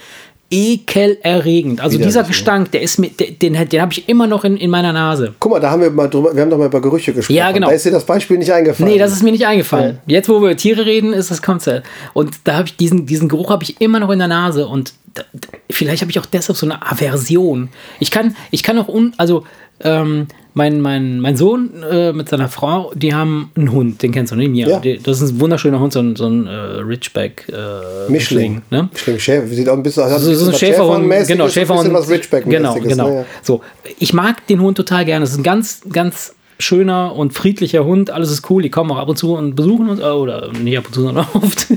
Ekelerregend. 0.49 1.81
Also 1.81 1.97
dieser 1.97 2.21
ne? 2.21 2.29
Gestank, 2.29 2.71
der 2.71 2.81
ist 2.81 2.99
mit, 2.99 3.19
den, 3.19 3.53
den, 3.53 3.81
habe 3.81 3.91
ich 3.91 4.07
immer 4.07 4.27
noch 4.27 4.45
in, 4.45 4.55
in 4.55 4.69
meiner 4.69 4.93
Nase. 4.93 5.33
Guck 5.39 5.51
mal, 5.51 5.60
da 5.60 5.71
haben 5.71 5.81
wir 5.81 5.89
mal 5.89 6.10
drüber, 6.10 6.33
wir 6.33 6.41
haben 6.41 6.49
doch 6.49 6.57
mal 6.57 6.67
über 6.67 6.81
Gerüche 6.81 7.13
gesprochen. 7.13 7.36
Ja, 7.36 7.51
genau. 7.51 7.67
Da 7.67 7.73
ist 7.73 7.86
dir 7.86 7.91
das 7.91 8.05
Beispiel 8.05 8.38
nicht 8.38 8.53
eingefallen. 8.53 8.91
Nee, 8.91 8.97
das 8.97 9.12
ist 9.12 9.23
mir 9.23 9.31
nicht 9.31 9.45
eingefallen. 9.45 9.99
Jetzt, 10.05 10.29
wo 10.29 10.33
wir 10.33 10.51
über 10.51 10.55
Tiere 10.55 10.86
reden, 10.86 11.12
ist 11.12 11.31
das 11.31 11.41
Konzept. 11.41 11.86
Und 12.13 12.31
da 12.45 12.55
habe 12.55 12.67
ich 12.67 12.77
diesen, 12.77 13.05
diesen 13.05 13.27
Geruch 13.27 13.49
habe 13.49 13.63
ich 13.63 13.81
immer 13.81 13.99
noch 13.99 14.10
in 14.10 14.19
der 14.19 14.29
Nase 14.29 14.67
und 14.67 14.93
da, 15.13 15.23
vielleicht 15.69 16.01
habe 16.01 16.12
ich 16.12 16.19
auch 16.19 16.25
deshalb 16.25 16.57
so 16.57 16.65
eine 16.65 16.81
Aversion. 16.81 17.69
Ich 17.99 18.12
kann, 18.12 18.36
ich 18.51 18.63
kann 18.63 18.77
auch 18.77 18.88
un, 18.88 19.13
also 19.17 19.43
ähm, 19.81 20.27
mein, 20.58 20.82
mein, 20.82 21.20
mein 21.20 21.38
Sohn 21.38 21.70
äh, 21.89 22.12
mit 22.12 22.28
seiner 22.30 22.50
Frau, 22.50 22.91
die 22.96 23.13
haben 23.13 23.52
einen 23.56 23.72
Hund, 23.72 24.02
den 24.02 24.12
kennst 24.12 24.32
du, 24.32 24.36
ne? 24.36 24.50
Mia. 24.50 24.67
Ja. 24.67 24.80
Die, 24.80 24.98
das 24.98 25.22
ist 25.22 25.32
ein 25.34 25.39
wunderschöner 25.39 25.80
Hund, 25.80 25.93
so 25.93 26.00
ein, 26.00 26.15
so 26.15 26.26
ein 26.28 26.48
äh, 26.48 26.52
Ridgeback 26.52 27.48
äh, 27.50 28.12
Mischling. 28.12 28.63
ne? 28.72 28.89
Mischling 28.91 29.20
Schäfer. 29.20 29.48
Sieht 29.48 29.70
auch 29.70 29.74
ein 29.78 29.84
bisschen, 29.84 30.04
hat 30.04 30.20
So, 30.20 30.34
so 30.34 30.48
ein 30.52 30.58
Schäferhund, 30.58 30.58
Schäferhundmäßiges, 30.60 31.28
genau, 31.28 31.48
Schäferhund, 31.50 31.93
was 31.93 32.10
ridgeback 32.10 32.46
genau, 32.46 32.74
genau. 32.76 33.08
Ne? 33.10 33.15
Ja. 33.17 33.26
So, 33.43 33.62
ich 34.00 34.13
mag 34.13 34.46
den 34.48 34.60
Hund 34.60 34.76
total 34.76 35.06
gerne. 35.06 35.24
Es 35.24 35.32
ist 35.32 35.38
ein 35.38 35.43
ganz, 35.43 35.82
ganz 35.91 36.34
schöner 36.60 37.15
und 37.15 37.34
friedlicher 37.34 37.86
Hund. 37.86 38.10
Alles 38.10 38.32
ist 38.32 38.50
cool. 38.50 38.63
Die 38.63 38.72
kommen 38.72 38.89
auch 38.91 38.98
ab 38.98 39.10
und 39.10 39.15
zu 39.17 39.36
und 39.36 39.56
besuchen 39.56 39.89
uns, 39.89 40.00
äh, 40.00 40.06
oder 40.06 40.50
nicht 40.60 40.76
ab 40.78 40.86
und 40.88 40.93
zu, 40.96 41.02
sondern 41.04 41.28
oft. 41.34 41.67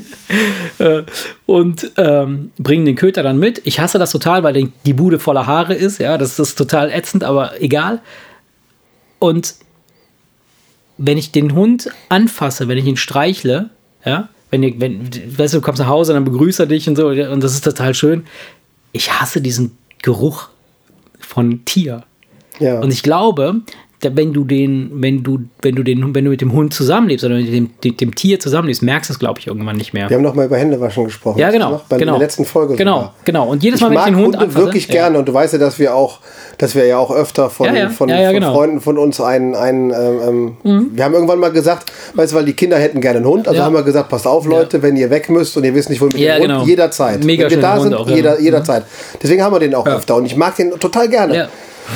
Äh, 0.79 1.03
und 1.45 1.91
ähm, 1.99 2.51
bringen 2.59 2.87
den 2.87 2.97
Köter 2.97 3.23
dann 3.23 3.39
mit. 3.39 3.61
Ich 3.65 3.79
hasse 3.79 3.99
das 3.99 4.11
total, 4.11 4.43
weil 4.43 4.55
die- 4.55 4.73
die 4.87 4.95
Bude 4.95 5.19
voller 5.19 5.47
Haare 5.47 5.75
ist. 5.75 5.99
Ja, 5.99 6.17
das 6.17 6.39
ist 6.39 6.57
total 6.57 6.91
ätzend, 6.91 7.25
aber 7.25 7.61
egal. 7.61 8.01
Und 9.21 9.55
wenn 10.99 11.17
ich 11.17 11.31
den 11.31 11.55
Hund 11.55 11.89
anfasse, 12.09 12.67
wenn 12.67 12.77
ich 12.77 12.87
ihn 12.87 12.97
streichle, 12.97 13.71
ja, 14.05 14.29
wenn, 14.51 14.63
ihr, 14.65 14.81
wenn 14.81 15.09
weißt 15.39 15.55
du, 15.55 15.59
du 15.59 15.65
kommst 15.65 15.79
nach 15.79 15.87
Hause, 15.87 16.13
dann 16.13 16.25
begrüßt 16.25 16.59
er 16.59 16.67
dich 16.67 16.89
und 16.89 16.97
so, 16.97 17.07
und 17.09 17.41
das 17.41 17.55
ist 17.55 17.65
total 17.65 17.95
schön. 17.95 18.25
Ich 18.91 19.13
hasse 19.13 19.41
diesen 19.41 19.79
Geruch 20.03 20.49
von 21.21 21.65
Tier. 21.65 22.03
Ja. 22.59 22.81
Und 22.81 22.93
ich 22.93 23.03
glaube, 23.05 23.61
wenn 24.03 24.33
du 24.33 24.45
den, 24.45 24.91
wenn 24.95 25.23
du, 25.23 25.41
wenn 25.63 25.75
du 25.75 25.83
den, 25.83 26.15
wenn 26.15 26.25
du 26.25 26.31
mit 26.31 26.41
dem 26.41 26.53
Hund 26.53 26.73
zusammenlebst 26.73 27.25
oder 27.25 27.35
mit 27.35 27.53
dem, 27.53 27.71
dem, 27.85 27.97
dem 27.97 28.15
Tier 28.15 28.41
zusammenlebst, 28.41 28.83
merkst 28.83 29.11
du 29.11 29.13
es, 29.13 29.19
glaube 29.19 29.41
ich, 29.41 29.47
irgendwann 29.47 29.77
nicht 29.77 29.93
mehr. 29.93 30.09
wir 30.09 30.17
haben 30.17 30.23
noch 30.23 30.35
mal 30.35 30.47
über 30.47 30.57
Händewaschen 30.57 31.05
gesprochen. 31.05 31.39
Ja, 31.39 31.51
genau. 31.51 31.81
Bei 31.89 31.99
genau. 31.99 32.13
der 32.13 32.21
letzten 32.21 32.45
Folge 32.45 32.77
Genau, 32.77 32.97
sogar. 32.97 33.15
genau. 33.25 33.49
Und 33.49 33.63
jedes 33.63 33.81
Ich 33.81 33.83
Mal, 33.87 33.91
wenn 33.91 33.99
ich 33.99 34.05
den 34.05 34.17
Hund 34.17 34.25
Hunde 34.27 34.39
anfasse, 34.39 34.65
wirklich 34.65 34.87
ja. 34.89 34.95
gerne 34.95 35.19
und 35.19 35.29
du 35.29 35.35
weißt 35.35 35.53
ja, 35.53 35.59
dass 35.59 35.79
wir 35.79 35.95
auch, 35.95 36.21
dass 36.59 36.75
wir 36.75 36.87
ja 36.87 36.99
auch 36.99 37.11
öfter 37.11 37.51
von, 37.51 37.67
Ja, 37.67 37.75
ja. 37.75 37.89
von, 37.91 38.09
Ja, 38.09 38.21
ja, 38.21 38.27
von 38.29 38.35
genau. 38.35 38.51
Mhm. 38.51 38.55
Freunden 38.55 38.81
von 38.81 38.99
uns 38.99 39.21
einen, 39.21 39.55
einen 39.55 39.91
ähm, 39.91 40.57
ähm, 40.65 40.91
wir 40.95 41.05
haben 41.05 41.15
irgendwann 41.15 41.39
mal 41.39 41.53
gesagt, 41.53 41.93
weißt 42.15 42.33
du, 42.33 42.37
weil 42.37 42.45
die 42.45 42.55
Kinder 42.55 42.79
hätten 42.79 43.01
gerne 43.01 43.19
einen 43.19 43.27
Hund, 43.27 43.49
also 43.49 43.59
Ja. 43.59 43.67
haben 43.67 43.75
wir 43.75 43.83
gesagt, 43.83 44.09
passt 44.09 44.27
auf 44.27 44.47
Leute, 44.47 44.83
wenn 44.83 44.97
ihr 44.97 45.11
weg 45.11 45.29
müsst 45.29 45.57
und 45.57 45.65
ihr 45.65 45.75
wisst 45.75 45.91
nicht, 45.91 46.01
wo 46.01 46.07
mit 46.07 46.17
Ja, 46.19 46.37
dem 46.39 46.43
genau. 46.43 46.61
Hund, 46.61 46.69
jederzeit. 46.69 47.23
Mega 47.25 47.45
wenn 47.45 47.51
wir 47.51 47.61
da 47.61 47.75
Hund 47.75 47.83
sind, 47.83 47.95
auch, 47.95 48.09
ja. 48.09 48.17
jeder, 48.17 48.41
jederzeit. 48.41 48.85
Deswegen 49.23 49.43
haben 49.43 49.55
wir 49.55 49.61
den 49.61 49.75
auch 49.75 49.87
öfter 49.87 50.17
und 50.17 50.25
ich 50.27 50.37
mag 50.37 50.57
den 50.57 50.71
total 50.79 51.09
gerne. 51.09 51.49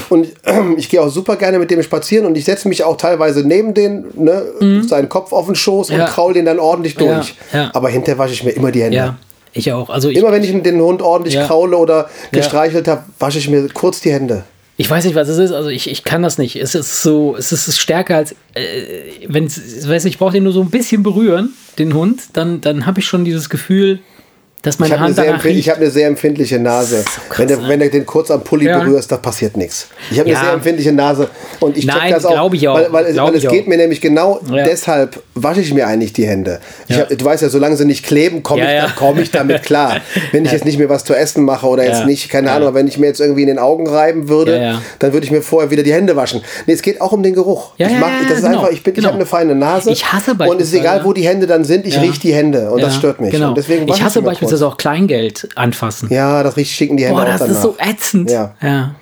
Und 0.08 0.28
ich 0.76 0.88
gehe 0.88 1.00
auch 1.02 1.08
super 1.08 1.36
gerne 1.36 1.58
mit 1.58 1.70
dem 1.70 1.82
spazieren 1.82 2.26
und 2.26 2.36
ich 2.36 2.44
setze 2.44 2.68
mich 2.68 2.84
auch 2.84 2.96
teilweise 2.96 3.46
neben 3.46 3.74
den, 3.74 4.04
ne, 4.14 4.42
seinen 4.86 5.08
Kopf 5.08 5.32
auf 5.32 5.46
den 5.46 5.54
Schoß 5.54 5.90
Mhm. 5.90 5.96
Ja. 5.96 6.04
und 6.04 6.10
kraul 6.10 6.32
den 6.34 6.44
dann 6.44 6.58
ordentlich 6.58 6.96
durch. 6.96 7.34
ja. 7.52 7.70
Aber 7.74 7.88
hinterher 7.88 8.18
wasche 8.18 8.32
ich 8.34 8.44
mir 8.44 8.50
immer 8.50 8.70
die 8.72 8.82
Hände. 8.82 8.96
Ja, 8.96 9.16
ich 9.52 9.72
auch. 9.72 9.90
Also 9.90 10.08
ich, 10.08 10.16
Immer 10.18 10.32
wenn 10.32 10.42
ich 10.44 10.50
den 10.62 10.80
Hund 10.80 11.02
ordentlich 11.02 11.34
kraule 11.40 11.76
oder 11.76 12.08
gestreichelt 12.32 12.88
habe, 12.88 13.02
wasche 13.18 13.38
ich 13.38 13.48
mir 13.48 13.68
kurz 13.72 14.00
die 14.00 14.12
Hände. 14.12 14.44
Ich 14.76 14.90
weiß 14.90 15.04
nicht, 15.04 15.14
was 15.14 15.28
es 15.28 15.38
ist. 15.38 15.52
Also 15.52 15.68
ich, 15.68 15.88
ich 15.88 16.02
kann 16.02 16.22
das 16.22 16.36
nicht. 16.36 16.56
Es 16.56 16.74
ist 16.74 17.00
so, 17.02 17.36
es 17.38 17.52
ist 17.52 17.78
stärker 17.78 18.16
als, 18.16 18.32
äh, 18.54 18.64
wenn 19.28 19.44
es, 19.44 19.88
weiß 19.88 20.02
nicht, 20.02 20.14
ich 20.14 20.18
brauche 20.18 20.32
den 20.32 20.42
nur 20.42 20.52
so 20.52 20.62
ein 20.62 20.70
bisschen 20.70 21.04
berühren, 21.04 21.54
den 21.78 21.94
Hund, 21.94 22.22
dann, 22.32 22.60
dann 22.60 22.84
habe 22.84 22.98
ich 22.98 23.06
schon 23.06 23.24
dieses 23.24 23.48
Gefühl, 23.48 24.00
dass 24.64 24.74
Ich 24.74 24.80
meine 24.80 24.92
habe 24.94 24.98
eine, 25.00 25.06
Hand 25.08 25.14
sehr 25.16 25.24
danach 25.26 25.44
ich 25.44 25.56
riecht. 25.56 25.68
hab 25.70 25.76
eine 25.76 25.90
sehr 25.90 26.08
empfindliche 26.08 26.58
Nase. 26.58 26.96
So 27.02 27.20
krass, 27.28 27.38
wenn, 27.38 27.48
du, 27.48 27.56
ne? 27.62 27.68
wenn 27.68 27.80
du 27.80 27.90
den 27.90 28.06
kurz 28.06 28.30
am 28.30 28.42
Pulli 28.42 28.66
Ja. 28.66 28.78
berührst, 28.80 29.12
da 29.12 29.16
passiert 29.18 29.56
nichts. 29.56 29.86
Ich 30.10 30.18
habe 30.18 30.28
Ja. 30.28 30.36
eine 30.38 30.44
sehr 30.46 30.54
empfindliche 30.54 30.92
Nase 30.92 31.28
und 31.60 31.76
ich 31.76 31.84
check 31.86 31.94
Nein, 31.94 32.12
das 32.12 32.24
auch, 32.26 32.52
ich 32.52 32.66
auch. 32.68 32.74
weil, 32.74 32.92
weil, 32.92 33.04
es- 33.06 33.16
weil 33.16 33.34
es 33.36 33.44
ich 33.44 33.48
geht 33.50 33.62
auch. 33.64 33.66
mir 33.68 33.76
nämlich 33.76 34.00
genau 34.00 34.40
Ja. 34.50 34.64
deshalb 34.64 35.20
wasche 35.34 35.60
ich 35.60 35.72
mir 35.72 35.86
eigentlich 35.86 36.12
die 36.12 36.26
Hände. 36.26 36.60
Ich 36.88 36.96
Ja. 36.96 37.02
hab, 37.02 37.08
du 37.10 37.24
weißt 37.24 37.42
ja, 37.42 37.48
solange 37.48 37.76
sie 37.76 37.84
nicht 37.84 38.04
kleben, 38.04 38.42
komme 38.42 38.62
Ja, 38.62 38.68
ich, 38.68 38.74
ja. 38.74 38.86
da- 38.86 38.92
komm 38.96 39.18
ich 39.18 39.30
damit 39.30 39.62
klar. 39.62 39.98
Wenn 40.32 40.44
ich 40.44 40.52
jetzt 40.52 40.64
nicht 40.64 40.78
mehr 40.78 40.88
was 40.88 41.04
zu 41.04 41.14
essen 41.14 41.44
mache 41.44 41.66
oder 41.66 41.84
jetzt 41.84 42.00
Ja. 42.00 42.06
nicht, 42.06 42.28
keine 42.30 42.48
Ja. 42.48 42.56
Ahnung, 42.56 42.74
wenn 42.74 42.88
ich 42.88 42.98
mir 42.98 43.06
jetzt 43.06 43.20
irgendwie 43.20 43.42
in 43.42 43.48
den 43.48 43.58
Augen 43.58 43.86
reiben 43.88 44.28
würde, 44.28 44.56
Ja, 44.56 44.62
ja. 44.62 44.82
dann 44.98 45.12
würde 45.12 45.24
ich 45.26 45.30
mir 45.30 45.42
vorher 45.42 45.70
wieder 45.70 45.82
die 45.82 45.92
Hände 45.92 46.16
waschen. 46.16 46.40
Nee, 46.66 46.72
es 46.72 46.82
geht 46.82 47.00
auch 47.00 47.12
um 47.12 47.22
den 47.22 47.34
Geruch. 47.34 47.72
Ja, 47.76 47.86
ich 47.86 47.92
ja, 47.92 47.98
mag, 47.98 48.08
ja, 48.10 48.28
das 48.28 48.38
ist 48.38 48.44
genau, 48.44 48.58
einfach, 48.60 48.70
ich, 48.72 48.82
bin, 48.82 48.92
ich 48.92 48.96
genau. 48.96 49.08
habe 49.08 49.16
eine 49.16 49.26
feine 49.26 49.54
Nase. 49.54 49.90
Ich 49.90 50.10
hasse 50.12 50.32
Und 50.34 50.60
es 50.60 50.68
ist 50.68 50.74
egal, 50.74 51.04
wo 51.04 51.12
die 51.12 51.26
Hände 51.26 51.46
dann 51.46 51.64
sind, 51.64 51.86
ich 51.86 52.00
rieche 52.00 52.20
die 52.20 52.32
Hände 52.34 52.70
und 52.70 52.82
das 52.82 52.96
stört 52.96 53.20
mich. 53.20 53.30
Genau. 53.30 53.48
Und 53.48 53.58
deswegen 53.58 53.86
wasche 53.88 53.98
ich 53.98 54.04
hasse 54.04 54.18
immer 54.20 54.28
beispielsweise 54.30 54.53
kurz. 54.60 54.72
auch 54.72 54.76
Kleingeld 54.76 55.48
anfassen. 55.56 56.08
Ja, 56.12 56.42
das 56.42 56.56
riecht 56.56 56.72
schick 56.72 56.90
in 56.90 56.96
die 56.96 57.04
Hände 57.04 57.20
Boah, 57.20 57.26
das 57.26 57.40
danach. 57.40 57.54
ist 57.54 57.62
so 57.62 57.76
ätzend. 57.78 58.30
Ja. 58.30 58.54
ja. 58.62 58.94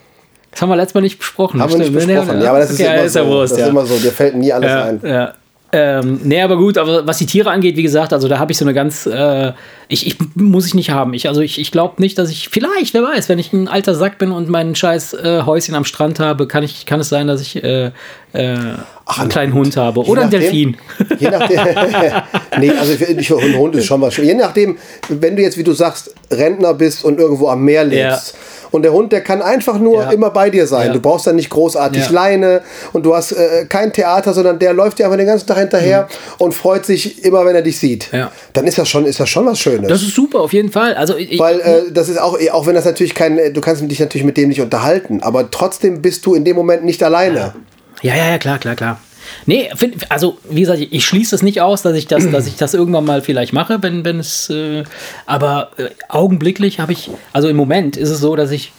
Das 0.50 0.60
haben 0.60 0.68
wir 0.68 0.76
letztes 0.76 0.94
Mal 0.94 1.00
nicht 1.00 1.18
besprochen. 1.18 1.60
Haben 1.60 1.70
wir 1.70 1.78
nicht 1.78 1.88
Stimmt. 1.88 2.06
besprochen. 2.06 2.42
Ja, 2.42 2.50
aber 2.50 2.58
das 2.60 2.70
ist 2.70 2.80
Okay, 2.80 2.94
immer 2.94 3.02
ist 3.04 3.16
ja 3.16 3.22
so. 3.24 3.28
Wurst, 3.30 3.52
das 3.52 3.58
ja. 3.60 3.64
ist 3.66 3.70
immer 3.70 3.86
so. 3.86 3.96
Dir 3.98 4.12
fällt 4.12 4.36
nie 4.36 4.52
alles 4.52 4.70
ein. 4.70 5.00
ja. 5.02 5.32
Ähm, 5.74 6.20
nee, 6.22 6.42
aber 6.42 6.58
gut, 6.58 6.76
aber 6.76 7.06
was 7.06 7.16
die 7.16 7.24
Tiere 7.24 7.50
angeht, 7.50 7.76
wie 7.78 7.82
gesagt, 7.82 8.12
also 8.12 8.28
da 8.28 8.38
habe 8.38 8.52
ich 8.52 8.58
so 8.58 8.64
eine 8.66 8.74
ganz, 8.74 9.06
äh, 9.06 9.52
ich, 9.88 10.06
ich 10.06 10.16
muss 10.34 10.66
ich 10.66 10.74
nicht 10.74 10.90
haben. 10.90 11.14
Ich, 11.14 11.28
also 11.28 11.40
ich, 11.40 11.58
ich 11.58 11.70
glaube 11.72 11.94
nicht, 12.02 12.18
dass 12.18 12.28
ich, 12.30 12.50
vielleicht, 12.50 12.92
wer 12.92 13.02
weiß, 13.02 13.30
wenn 13.30 13.38
ich 13.38 13.54
ein 13.54 13.68
alter 13.68 13.94
Sack 13.94 14.18
bin 14.18 14.32
und 14.32 14.50
mein 14.50 14.74
scheiß 14.74 15.14
äh, 15.14 15.42
Häuschen 15.46 15.74
am 15.74 15.86
Strand 15.86 16.20
habe, 16.20 16.46
kann, 16.46 16.62
ich, 16.62 16.84
kann 16.84 17.00
es 17.00 17.08
sein, 17.08 17.26
dass 17.26 17.40
ich 17.40 17.64
äh, 17.64 17.86
äh, 17.86 17.90
einen 18.34 19.28
kleinen 19.30 19.54
Hund 19.54 19.78
habe. 19.78 20.00
Je 20.02 20.10
Oder 20.10 20.22
einen 20.22 20.30
nachdem- 20.30 20.76
Delfin. 20.76 21.18
Je 21.18 21.30
nachdem. 21.30 21.60
nee, 22.60 22.70
also 22.70 22.92
ich, 22.92 23.00
ich, 23.00 23.30
ein 23.34 23.56
Hund 23.56 23.74
ist 23.74 23.86
schon 23.86 24.00
was 24.02 24.12
schön. 24.12 24.26
Je 24.26 24.34
nachdem, 24.34 24.76
wenn 25.08 25.36
du 25.36 25.42
jetzt, 25.42 25.56
wie 25.56 25.64
du 25.64 25.72
sagst, 25.72 26.14
Rentner 26.30 26.74
bist 26.74 27.02
und 27.02 27.18
irgendwo 27.18 27.48
am 27.48 27.62
Meer 27.64 27.84
lebst. 27.84 28.36
Und 28.72 28.82
der 28.82 28.92
Hund, 28.92 29.12
der 29.12 29.20
kann 29.20 29.40
einfach 29.42 29.78
nur 29.78 30.02
Ja. 30.02 30.10
immer 30.10 30.30
bei 30.30 30.50
dir 30.50 30.66
sein. 30.66 30.88
Ja. 30.88 30.92
Du 30.94 31.00
brauchst 31.00 31.26
dann 31.28 31.36
nicht 31.36 31.50
großartig. 31.50 32.10
Leine 32.10 32.62
und 32.92 33.06
du 33.06 33.14
hast 33.14 33.32
äh, 33.32 33.66
kein 33.68 33.92
Theater, 33.92 34.32
sondern 34.32 34.58
der 34.58 34.72
läuft 34.72 34.98
dir 34.98 35.04
einfach 35.04 35.18
den 35.18 35.26
ganzen 35.26 35.46
Tag 35.46 35.58
hinterher 35.58 36.08
und 36.38 36.52
freut 36.52 36.84
sich 36.84 37.24
immer, 37.24 37.44
wenn 37.46 37.54
er 37.54 37.62
dich 37.62 37.78
sieht. 37.78 38.12
Mhm. 38.12 38.18
Ja. 38.18 38.32
Dann 38.54 38.66
ist 38.66 38.78
das 38.78 38.88
schon, 38.88 39.04
ist 39.06 39.20
das 39.20 39.28
schon 39.28 39.46
was 39.46 39.60
Schönes. 39.60 39.88
Das 39.88 40.02
ist 40.02 40.14
super, 40.14 40.40
auf 40.40 40.52
jeden 40.52 40.72
Fall. 40.72 40.94
Also 40.94 41.16
ich, 41.16 41.38
Weil 41.38 41.60
äh, 41.60 41.92
das 41.92 42.08
ist 42.08 42.20
auch, 42.20 42.36
auch 42.52 42.66
wenn 42.66 42.74
das 42.74 42.84
natürlich 42.84 43.14
kein, 43.14 43.38
du 43.54 43.60
kannst 43.60 43.82
dich 43.88 44.00
natürlich 44.00 44.24
mit 44.24 44.36
dem 44.36 44.48
nicht 44.48 44.60
unterhalten, 44.60 45.22
aber 45.22 45.50
trotzdem 45.50 46.02
bist 46.02 46.26
du 46.26 46.34
in 46.34 46.44
dem 46.44 46.56
Moment 46.56 46.84
nicht 46.84 47.02
alleine. 47.02 47.54
Ja, 48.02 48.14
ja, 48.16 48.30
ja, 48.30 48.38
klar, 48.38 48.58
klar, 48.58 48.74
klar. 48.74 48.98
Nee, 49.46 49.70
find, 49.74 50.10
also 50.10 50.38
wie 50.48 50.60
gesagt, 50.60 50.80
ich, 50.80 51.04
schließe 51.04 51.34
es 51.34 51.42
nicht 51.42 51.60
aus, 51.60 51.82
dass 51.82 51.96
ich 51.96 52.06
das, 52.06 52.30
dass 52.30 52.46
ich 52.46 52.56
das 52.56 52.74
irgendwann 52.74 53.04
mal 53.04 53.22
vielleicht 53.22 53.52
mache, 53.52 53.82
wenn, 53.82 54.04
wenn 54.04 54.18
es. 54.18 54.50
Äh, 54.50 54.84
aber 55.26 55.70
äh, 55.76 55.90
augenblicklich 56.08 56.80
habe 56.80 56.92
ich, 56.92 57.10
also 57.32 57.48
im 57.48 57.56
Moment 57.56 57.96
ist 57.96 58.10
es 58.10 58.20
so, 58.20 58.36
dass 58.36 58.50
ich. 58.50 58.72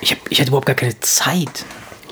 Ich, 0.00 0.12
hab, 0.12 0.18
ich 0.30 0.40
hatte 0.40 0.48
überhaupt 0.48 0.66
gar 0.66 0.76
keine 0.76 0.98
Zeit. 1.00 1.64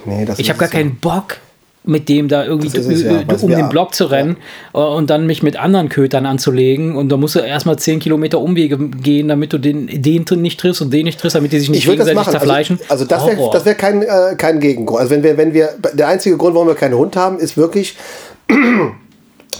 Nee, 0.05 0.25
das 0.25 0.39
Ich 0.39 0.49
habe 0.49 0.59
gar 0.59 0.69
ja. 0.69 0.73
keinen 0.73 0.97
Bock, 0.97 1.39
mit 1.87 2.09
dem 2.09 2.29
da 2.29 2.45
irgendwie 2.45 2.67
es 2.67 3.03
ja, 3.03 3.21
äh, 3.21 3.25
um 3.41 3.51
den 3.51 3.69
Block 3.69 3.95
zu 3.95 4.07
rennen 4.07 4.37
äh, 4.75 4.79
und 4.79 5.09
dann 5.09 5.27
mich 5.27 5.43
mit 5.43 5.57
anderen 5.57 5.89
Kötern 5.89 6.27
anzulegen. 6.27 6.97
Und 6.97 7.11
da 7.11 7.17
musst 7.17 7.37
du 7.37 7.41
erstmal 7.41 7.79
10 7.79 8.01
Kilometer 8.01 8.41
Umwege 8.41 8.77
gehen, 8.77 9.29
damit 9.29 9.53
du 9.53 9.59
den, 9.59 9.87
den 10.03 10.25
nicht 10.37 10.61
triffst 10.61 10.83
und 10.83 10.93
den 10.93 11.05
nicht 11.05 11.21
triffst, 11.21 11.37
damit 11.37 11.53
die 11.53 11.59
sich 11.61 11.71
nicht 11.71 11.81
Ich 11.81 11.87
würde 11.87 11.99
das 11.99 12.09
gegenseitig 12.09 12.33
machen. 12.33 12.41
zerfleischen. 12.41 12.79
Also, 12.89 13.05
also 13.05 13.07
das 13.07 13.27
wäre 13.27 13.51
das 13.53 13.65
wär 13.65 13.75
kein, 13.75 14.03
äh, 14.03 14.35
kein 14.37 14.61
Gegengrund. 14.61 15.01
Also 15.01 15.13
wenn 15.13 15.23
wir, 15.23 15.37
wenn 15.37 15.55
wir, 15.55 15.71
der 15.95 16.09
einzige 16.09 16.37
Grund, 16.37 16.55
warum 16.55 16.69
wir 16.69 16.75
keinen 16.75 16.95
Hund 16.95 17.17
haben, 17.17 17.39
ist 17.39 17.57
wirklich, 17.57 17.97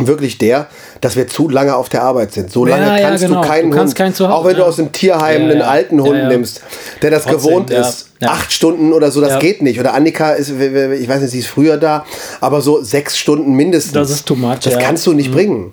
wirklich 0.01 0.39
der, 0.39 0.67
dass 1.01 1.17
wir 1.17 1.27
zu 1.29 1.49
lange 1.49 1.75
auf 1.77 1.89
der 1.89 2.03
Arbeit 2.03 2.33
sind. 2.33 2.51
So 2.53 2.65
lange 2.65 2.87
Ja, 2.87 2.97
ja, 2.99 3.09
kannst 3.09 3.25
genau. 3.25 3.43
du 3.43 3.49
keinen 3.49 3.71
Du 3.71 3.79
Hund, 3.79 3.95
keinen 3.95 4.15
zu 4.15 4.29
Hause, 4.29 4.35
auch 4.37 4.45
wenn 4.45 4.55
du 4.55 4.61
ja. 4.63 4.67
aus 4.67 4.77
dem 4.77 4.93
Tierheim 4.93 5.43
Ja, 5.43 5.49
einen 5.51 5.61
ja. 5.61 5.67
alten 5.67 6.01
Hund 6.01 6.15
Ja, 6.17 6.23
ja. 6.25 6.29
nimmst, 6.29 6.63
der 7.03 7.11
das 7.11 7.25
Trotzdem, 7.25 7.51
gewohnt 7.51 7.71
ja. 7.71 7.81
ist. 7.81 8.09
Ja. 8.21 8.31
Acht 8.31 8.53
Stunden 8.53 8.93
oder 8.93 9.11
so, 9.11 9.21
das 9.21 9.31
Ja. 9.33 9.39
geht 9.39 9.63
nicht. 9.63 9.79
Oder 9.79 9.93
Annika 9.95 10.31
ist, 10.33 10.51
ich 10.51 11.09
weiß 11.09 11.21
nicht, 11.21 11.31
sie 11.31 11.39
ist 11.41 11.49
früher 11.49 11.77
da, 11.77 12.05
aber 12.41 12.61
so 12.63 12.83
sechs 12.83 13.19
Stunden 13.19 13.53
mindestens. 13.55 13.93
Das 13.93 14.11
ist 14.11 14.27
too 14.27 14.35
much, 14.37 14.61
Das 14.63 14.73
ja. 14.75 14.79
Mhm. 14.79 14.83
kannst 14.85 15.07
du 15.07 15.13
nicht 15.13 15.31
bringen. 15.33 15.73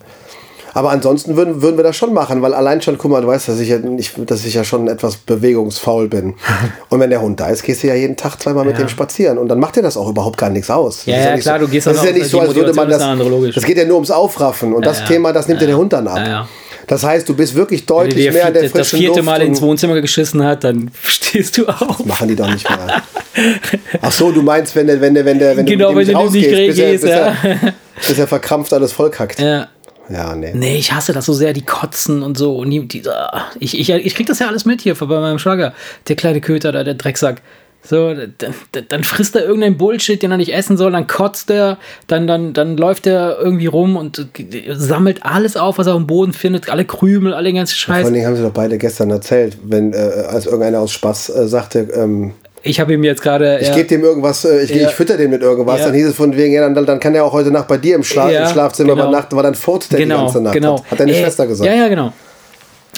Aber 0.74 0.90
ansonsten 0.90 1.36
würden, 1.38 1.62
würden 1.62 1.78
wir 1.78 1.84
das 1.84 1.96
schon 1.96 2.14
machen, 2.14 2.42
weil 2.42 2.54
allein 2.54 2.82
schon, 2.82 2.98
guck 2.98 3.12
mal, 3.12 3.22
du 3.22 3.28
weißt, 3.28 3.48
dass 3.48 3.60
ich 3.60 3.70
ja, 3.70 3.78
nicht, 3.78 4.14
dass 4.30 4.44
ich 4.46 4.54
ja 4.56 4.64
schon 4.64 4.88
etwas 4.88 5.18
bewegungsfaul 5.18 6.08
bin. 6.08 6.34
Und 6.90 7.00
wenn 7.00 7.10
der 7.10 7.22
Hund 7.22 7.40
da 7.40 7.48
ist, 7.50 7.64
gehst 7.64 7.84
du 7.84 7.88
ja 7.88 7.96
jeden 7.96 8.16
Tag 8.18 8.42
zweimal 8.42 8.66
mit 8.66 8.74
Ja. 8.78 8.84
dem 8.86 8.90
spazieren. 8.90 9.38
Und 9.38 9.50
dann 9.50 9.60
macht 9.60 9.76
dir 9.76 9.82
das 9.84 9.98
auch 9.98 10.10
überhaupt 10.10 10.38
gar 10.38 10.50
nichts 10.50 10.70
aus. 10.70 11.06
Ja, 11.06 11.16
Das 11.18 11.26
ja, 11.26 11.38
klar, 11.38 11.60
so, 11.60 11.66
du 11.66 11.72
gehst 11.72 11.88
Das 11.88 11.98
ist 11.98 12.06
ja 12.06 12.12
nicht 12.12 12.26
so, 12.28 12.40
als 12.40 12.56
würde 12.56 12.74
man 12.74 12.90
das. 12.90 13.02
Das 13.54 13.64
geht 13.66 13.78
ja 13.78 13.86
nur 13.86 13.96
ums 13.96 14.12
Aufraffen. 14.12 14.74
Und 14.74 14.86
das 14.86 15.00
ja. 15.00 15.06
Thema, 15.06 15.32
das 15.32 15.48
nimmt 15.48 15.62
dir 15.62 15.68
der 15.68 15.78
Hund 15.78 15.94
dann 15.94 16.08
ab. 16.08 16.18
Ja, 16.18 16.28
ja. 16.28 16.48
Das 16.88 17.04
heißt, 17.04 17.30
du 17.30 17.36
bist 17.36 17.56
wirklich 17.56 17.86
deutlich 17.86 18.32
mehr 18.34 18.52
der 18.52 18.64
das 18.64 18.72
frischen 18.72 19.00
vierte 19.00 19.20
Luft 19.20 19.26
Mal 19.26 19.42
ins 19.42 19.62
Wohnzimmer 19.62 20.02
geschissen 20.02 20.44
hat, 20.44 20.64
dann 20.64 20.92
stehst 21.04 21.58
du 21.58 21.66
auf. 21.68 22.04
Machen 22.06 22.28
die 22.28 22.36
doch 22.36 22.50
nicht 22.52 22.70
mehr. 22.70 23.02
Ach 24.02 24.12
so, 24.12 24.32
du 24.32 24.42
meinst, 24.42 24.76
wenn 24.76 24.88
der, 24.88 25.00
wenn 25.00 25.14
der, 25.14 25.24
wenn 25.26 25.40
der, 25.40 25.56
wenn 25.56 25.66
Genau, 25.66 25.92
du 25.92 25.96
mit 25.96 26.08
wenn 26.08 26.16
du 26.16 26.30
nicht 26.32 26.48
rausgehst, 26.48 26.78
bis 27.02 27.04
er, 27.04 27.28
ja. 27.28 27.74
bis 28.08 28.20
er 28.20 28.28
verkrampft 28.28 28.74
alles 28.74 28.92
vollkackt. 28.92 29.40
Ja. 29.40 29.68
Ja, 30.10 30.36
nee. 30.36 30.52
Nee, 30.54 30.78
ich 30.78 30.92
hasse 30.92 31.13
das 31.13 31.26
so 31.26 31.34
sehr, 31.34 31.54
die 31.54 31.62
kotzen 31.62 32.24
und 32.24 32.38
so. 32.38 32.58
Und 32.58 32.70
die, 32.70 32.88
die, 32.88 33.04
ich, 33.60 33.80
ich, 33.80 33.89
ich 33.89 34.16
krieg 34.16 34.28
das 34.28 34.39
ja 34.39 34.48
alles 34.48 34.66
mit 34.66 34.82
hier 34.82 34.96
bei 34.96 35.06
meinem 35.06 35.39
Schwager. 35.39 35.74
Der 36.08 36.16
kleine 36.16 36.42
Köter 36.42 36.72
da, 36.72 36.84
der 36.84 36.96
Drecksack. 36.96 37.42
So, 37.86 38.13
dann, 38.88 39.04
frisst 39.04 39.36
er 39.36 39.44
irgendeinen 39.44 39.78
Bullshit, 39.78 40.22
den 40.22 40.32
er 40.32 40.38
nicht 40.38 40.54
essen 40.54 40.78
soll, 40.78 40.94
dann 40.94 41.06
kotzt 41.06 41.50
er, 41.50 41.78
dann, 42.08 42.28
dann, 42.28 42.54
dann 42.54 42.78
läuft 42.78 43.06
er 43.08 43.38
irgendwie 43.38 43.66
rum 43.66 43.98
und 43.98 44.26
sammelt 44.70 45.26
alles 45.26 45.58
auf, 45.58 45.80
was 45.80 45.88
er 45.88 45.94
am 45.94 46.08
Boden 46.08 46.32
findet, 46.32 46.70
alle 46.70 46.86
Krümel, 46.86 47.34
alle 47.34 47.52
ganzen 47.52 47.76
Vor 47.76 47.96
Scheiß. 47.96 48.06
allen 48.06 48.13
Dingen 48.13 48.26
haben 48.26 48.38
sie 48.38 48.42
doch 48.42 48.54
beide 48.54 48.78
gestern 48.78 49.12
erzählt, 49.12 49.58
wenn, 49.66 49.92
äh, 49.92 49.98
als 49.98 50.46
irgendeiner 50.46 50.80
aus 50.80 50.94
Spaß 50.94 51.30
äh, 51.30 51.48
sagte, 51.50 51.80
ähm, 51.94 52.32
Ich 52.65 52.80
habe 52.80 52.93
ihm 52.93 53.04
jetzt 53.04 53.21
gerade. 53.21 53.60
ich 53.62 53.67
ja, 53.67 53.76
gebe 53.76 53.89
dem 53.89 54.04
irgendwas, 54.04 54.45
äh, 54.45 54.63
ich, 54.63 54.69
Ja. 54.69 54.88
ich 54.88 54.95
fütter 54.95 55.17
den 55.17 55.30
mit 55.30 55.41
irgendwas, 55.41 55.80
Ja. 55.80 55.86
dann 55.88 55.95
hieß 55.95 56.08
es 56.08 56.15
von 56.15 56.36
wegen, 56.36 56.54
ja, 56.54 56.62
dann, 56.67 56.86
dann 56.86 56.99
kann 56.99 57.13
er 57.13 57.26
auch 57.26 57.34
heute 57.34 57.52
Nacht 57.52 57.67
bei 57.67 57.78
dir 57.78 57.95
im, 57.95 58.04
Schla 58.04 58.30
im 58.30 58.47
Schlafzimmer 58.47 58.93
genau. 58.93 59.04
übernachten, 59.04 59.36
weil 59.36 59.43
dann 59.43 59.56
furzt 59.56 59.91
der 59.91 59.99
die 59.99 60.06
genau, 60.06 60.23
ganze 60.23 60.41
Nacht. 60.41 60.54
genau. 60.54 60.80
Hat, 60.80 60.91
hat 60.91 60.99
deine 61.02 61.12
Ey, 61.12 61.21
Schwester 61.21 61.45
gesagt. 61.45 61.69
Ja, 61.69 61.76
ja, 61.76 61.88
genau. 61.89 62.13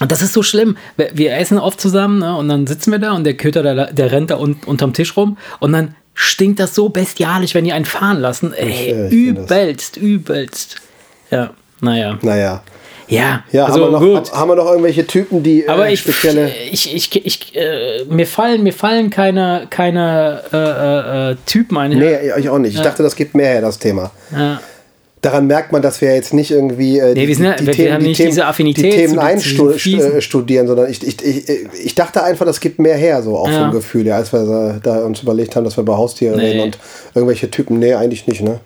Und 0.01 0.12
das 0.12 0.21
ist 0.21 0.34
so 0.34 0.43
schlimm. 0.43 0.78
Wir, 0.97 1.38
essen 1.38 1.58
oft 1.58 1.80
zusammen 1.80 2.19
ne? 2.19 2.38
und 2.38 2.49
dann 2.49 2.67
sitzen 2.67 2.91
wir 2.91 2.99
da 2.99 3.13
und 3.13 3.23
der 3.23 3.36
Köter, 3.36 3.63
der, 3.63 3.93
der 3.93 4.12
rennt 4.12 4.30
da 4.30 4.38
un, 4.38 4.58
unterm 4.65 4.93
Tisch 4.93 5.15
rum 5.17 5.38
und 5.60 5.71
dann 5.71 5.95
stinkt 6.13 6.60
das 6.60 6.75
so 6.75 6.89
bestialisch, 6.89 7.56
wenn 7.56 7.65
die 7.65 7.73
einen 7.73 7.86
fahren 7.86 8.19
lassen. 8.19 8.54
Ey, 8.54 8.91
äh, 8.91 9.10
übelst, 9.10 9.97
übelst. 9.97 10.78
Ja, 11.32 11.51
naja. 11.82 12.19
Naja. 12.21 12.62
Ja, 13.08 13.44
Ja, 13.52 13.65
also 13.65 13.76
haben, 13.86 13.91
wir 13.91 14.00
noch, 14.13 14.22
gut. 14.24 14.34
haben 14.34 14.50
wir 14.50 14.56
noch 14.56 14.65
irgendwelche 14.68 15.06
Typen, 15.06 15.44
die 15.44 15.63
äh, 15.63 15.68
Aber 15.70 15.89
ich, 15.89 16.00
spezielle. 16.00 16.52
ich, 16.72 16.94
ich, 16.96 17.26
ich, 17.26 17.56
äh, 17.56 18.04
mir 18.10 18.26
fallen, 18.26 18.63
mir 18.63 18.74
fallen 18.74 19.10
keine, 19.10 19.68
keine 19.70 20.41
äh, 20.52 20.58
äh, 20.58 21.32
äh, 21.32 21.36
Typen 21.46 21.78
ein. 21.78 21.91
Nee, 21.91 22.18
ich 22.38 22.50
auch 22.50 22.58
nicht. 22.58 22.76
Ich 22.76 22.82
dachte, 22.82 23.04
das 23.04 23.15
gibt 23.15 23.36
mehr 23.36 23.48
her, 23.50 23.62
das 23.62 23.78
Thema. 23.80 24.12
Ja. 24.36 24.60
Daran 25.22 25.48
merkt 25.48 25.72
man, 25.72 25.82
dass 25.82 26.02
wir 26.02 26.13
jetzt 26.13 26.36
nicht 26.36 26.52
irgendwie 26.52 27.00
äh, 27.00 27.15
Nee, 27.15 27.34
sind 27.34 28.20
diese 28.20 28.46
Affinität 28.46 28.86
die 28.86 28.89
Themen 28.91 29.18
einstudieren, 29.18 30.68
sondern 30.68 30.88
ich, 30.89 31.02
ich, 31.06 31.24
ich, 31.26 31.50
ich 31.84 31.96
dachte 31.96 32.24
einfach, 32.24 32.46
das 32.46 32.60
gibt 32.60 32.78
mehr 32.78 32.96
her, 32.96 33.24
so 33.24 33.36
auch 33.38 33.50
Ja. 33.50 33.63
vom 33.63 33.72
Gefühl, 33.72 34.06
ja, 34.06 34.18
als 34.18 34.32
wir 34.34 34.76
äh, 34.78 34.80
da 34.84 35.04
uns 35.04 35.24
überlegt 35.24 35.56
haben, 35.56 35.63
dass 35.63 35.78
wir 35.78 35.82
über 35.82 35.98
Haustiere 35.98 36.38
Nee. 36.38 36.46
reden 36.52 36.60
und 36.62 36.78
irgendwelche 37.15 37.50
Typen, 37.50 37.80
nee, 37.80 37.94
eigentlich 37.96 38.28
nicht, 38.28 38.41
ne? 38.41 38.60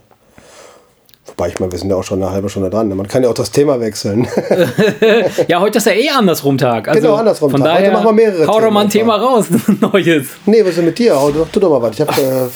Wobei, 1.39 1.47
ich 1.51 1.59
meine, 1.61 1.71
wir 1.71 1.79
sind 1.79 1.89
ja 1.89 1.95
auch 1.95 2.03
schon 2.03 2.21
eine 2.21 2.33
halbe 2.33 2.49
Stunde 2.49 2.69
dran. 2.69 2.89
Ne? 2.89 2.95
Man 2.95 3.07
kann 3.07 3.23
ja 3.23 3.29
auch 3.29 3.33
das 3.33 3.49
Thema 3.49 3.79
wechseln. 3.79 4.27
Ja, 5.47 5.61
heute 5.61 5.77
ist 5.77 5.85
ja 5.87 5.93
eh 5.93 6.09
andersrum 6.09 6.57
Tag. 6.57 6.89
Also 6.89 6.99
Genau, 6.99 7.15
andersrum 7.15 7.49
Von 7.51 7.61
Tag. 7.61 7.71
Heute 7.75 7.83
daher 7.83 7.93
machen 7.93 8.05
wir 8.07 8.11
mehrere 8.11 8.45
hau 8.45 8.59
doch 8.59 8.69
mal 8.71 8.81
ein 8.81 8.89
Thema 8.89 9.15
raus, 9.15 9.45
ein 9.67 9.77
neues. 9.79 10.27
nee, 10.45 10.59
was 10.61 10.71
ist 10.71 10.79
denn 10.79 10.85
mit 10.85 10.99
dir? 10.99 11.15
Hau, 11.15 11.31
tu 11.31 11.59
doch 11.61 11.69
mal 11.69 11.81
was. 11.81 11.93
Ich 11.97 12.01
hab, 12.01 12.09
äh, 12.09 12.21
du, 12.21 12.25
hast 12.25 12.49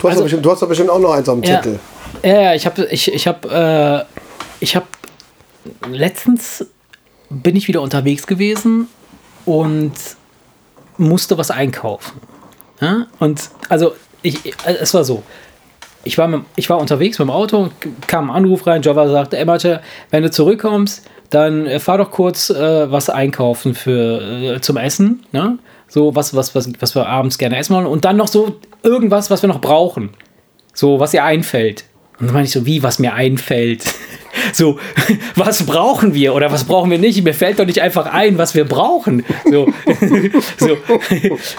doch 0.00 0.10
Also- 0.10 0.22
bestimmt, 0.22 0.44
du 0.44 0.50
hast 0.52 0.62
doch 0.62 0.68
bestimmt 0.68 0.90
auch 0.90 1.00
noch 1.00 1.12
eins 1.12 1.26
dem 1.26 1.42
Ja, 1.42 1.56
Titel. 1.56 1.78
ja, 2.22 2.54
ich 2.54 2.66
habe, 2.66 2.84
ich, 2.88 3.12
ich 3.12 3.26
habe, 3.26 4.06
äh, 4.08 4.20
ich 4.60 4.76
habe 4.76 4.86
letztens 5.90 6.66
bin 7.30 7.56
ich 7.56 7.66
wieder 7.66 7.82
unterwegs 7.82 8.28
gewesen 8.28 8.86
und 9.44 9.92
musste 10.98 11.36
was 11.36 11.50
einkaufen. 11.50 12.20
Ja? 12.80 13.06
Und 13.18 13.50
also 13.68 13.94
ich, 14.22 14.38
also 14.64 14.78
es 14.80 14.94
war 14.94 15.02
so. 15.02 15.24
Ich 16.08 16.16
war, 16.16 16.26
mit, 16.26 16.40
ich 16.56 16.70
war 16.70 16.78
unterwegs 16.78 17.18
mit 17.18 17.28
dem 17.28 17.30
Auto, 17.30 17.68
kam 18.06 18.30
ein 18.30 18.36
Anruf 18.36 18.66
rein, 18.66 18.80
Java 18.80 19.08
sagte, 19.08 19.36
ey 19.36 19.44
Mathe, 19.44 19.82
wenn 20.10 20.22
du 20.22 20.30
zurückkommst, 20.30 21.08
dann 21.28 21.66
äh, 21.66 21.78
fahr 21.78 21.98
doch 21.98 22.10
kurz 22.10 22.48
äh, 22.48 22.90
was 22.90 23.10
einkaufen 23.10 23.74
für, 23.74 24.56
äh, 24.56 24.60
zum 24.62 24.78
Essen. 24.78 25.26
Ne? 25.32 25.58
So 25.86 26.16
was, 26.16 26.34
was, 26.34 26.54
was, 26.54 26.72
was 26.80 26.94
wir 26.94 27.06
abends 27.06 27.36
gerne 27.36 27.58
essen 27.58 27.74
wollen. 27.74 27.86
Und 27.86 28.06
dann 28.06 28.16
noch 28.16 28.28
so 28.28 28.56
irgendwas, 28.82 29.30
was 29.30 29.42
wir 29.42 29.48
noch 29.48 29.60
brauchen. 29.60 30.10
So, 30.72 30.98
was 30.98 31.12
ihr 31.12 31.24
einfällt. 31.24 31.84
Und 32.20 32.26
dann 32.26 32.34
meine 32.34 32.46
ich 32.46 32.52
so, 32.52 32.66
wie, 32.66 32.82
was 32.82 32.98
mir 32.98 33.14
einfällt? 33.14 33.84
So, 34.52 34.78
was 35.34 35.64
brauchen 35.66 36.14
wir 36.14 36.34
oder 36.34 36.52
was 36.52 36.64
brauchen 36.64 36.90
wir 36.90 36.98
nicht? 36.98 37.22
Mir 37.24 37.34
fällt 37.34 37.58
doch 37.58 37.66
nicht 37.66 37.80
einfach 37.80 38.06
ein, 38.06 38.38
was 38.38 38.54
wir 38.54 38.64
brauchen. 38.64 39.24
So, 39.50 39.72
so, 40.58 40.76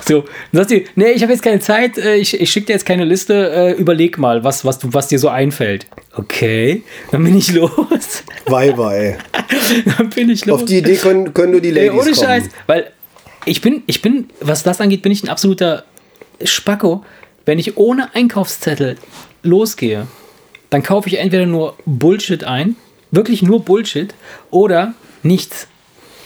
so. 0.07 0.21
Dann 0.51 0.61
sagt 0.61 0.69
sie, 0.69 0.85
nee, 0.95 1.11
ich 1.11 1.21
habe 1.21 1.33
jetzt 1.33 1.41
keine 1.41 1.59
Zeit, 1.59 1.97
äh, 1.97 2.15
ich, 2.15 2.39
ich 2.39 2.49
schicke 2.49 2.67
dir 2.67 2.73
jetzt 2.73 2.85
keine 2.85 3.05
Liste, 3.05 3.51
äh, 3.51 3.71
überleg 3.73 4.17
mal, 4.17 4.43
was, 4.43 4.65
was, 4.65 4.79
du, 4.79 4.93
was 4.93 5.07
dir 5.07 5.19
so 5.19 5.29
einfällt. 5.29 5.87
Okay, 6.15 6.83
dann 7.11 7.23
bin 7.23 7.37
ich 7.37 7.51
los. 7.53 8.23
Weiber, 8.45 8.95
ey. 8.95 9.17
Dann 9.97 10.09
bin 10.09 10.29
ich 10.29 10.45
los. 10.45 10.61
Auf 10.61 10.65
die 10.65 10.77
Idee 10.77 10.95
können, 10.95 11.33
können 11.33 11.51
nur 11.51 11.61
die 11.61 11.71
Ladies 11.71 11.91
ohne 11.91 12.11
kommen. 12.11 12.15
Scheiß, 12.15 12.43
weil 12.67 12.91
ich 13.45 13.61
bin, 13.61 13.83
ich 13.87 14.01
bin, 14.01 14.29
was 14.39 14.63
das 14.63 14.81
angeht, 14.81 15.01
bin 15.01 15.11
ich 15.11 15.23
ein 15.23 15.29
absoluter 15.29 15.83
Spacko. 16.43 17.03
Wenn 17.45 17.59
ich 17.59 17.77
ohne 17.77 18.13
Einkaufszettel 18.13 18.97
losgehe, 19.43 20.07
dann 20.69 20.83
kaufe 20.83 21.09
ich 21.09 21.17
entweder 21.17 21.45
nur 21.45 21.75
Bullshit 21.85 22.43
ein, 22.43 22.75
wirklich 23.11 23.41
nur 23.41 23.63
Bullshit, 23.63 24.13
oder 24.51 24.93
nichts. 25.23 25.67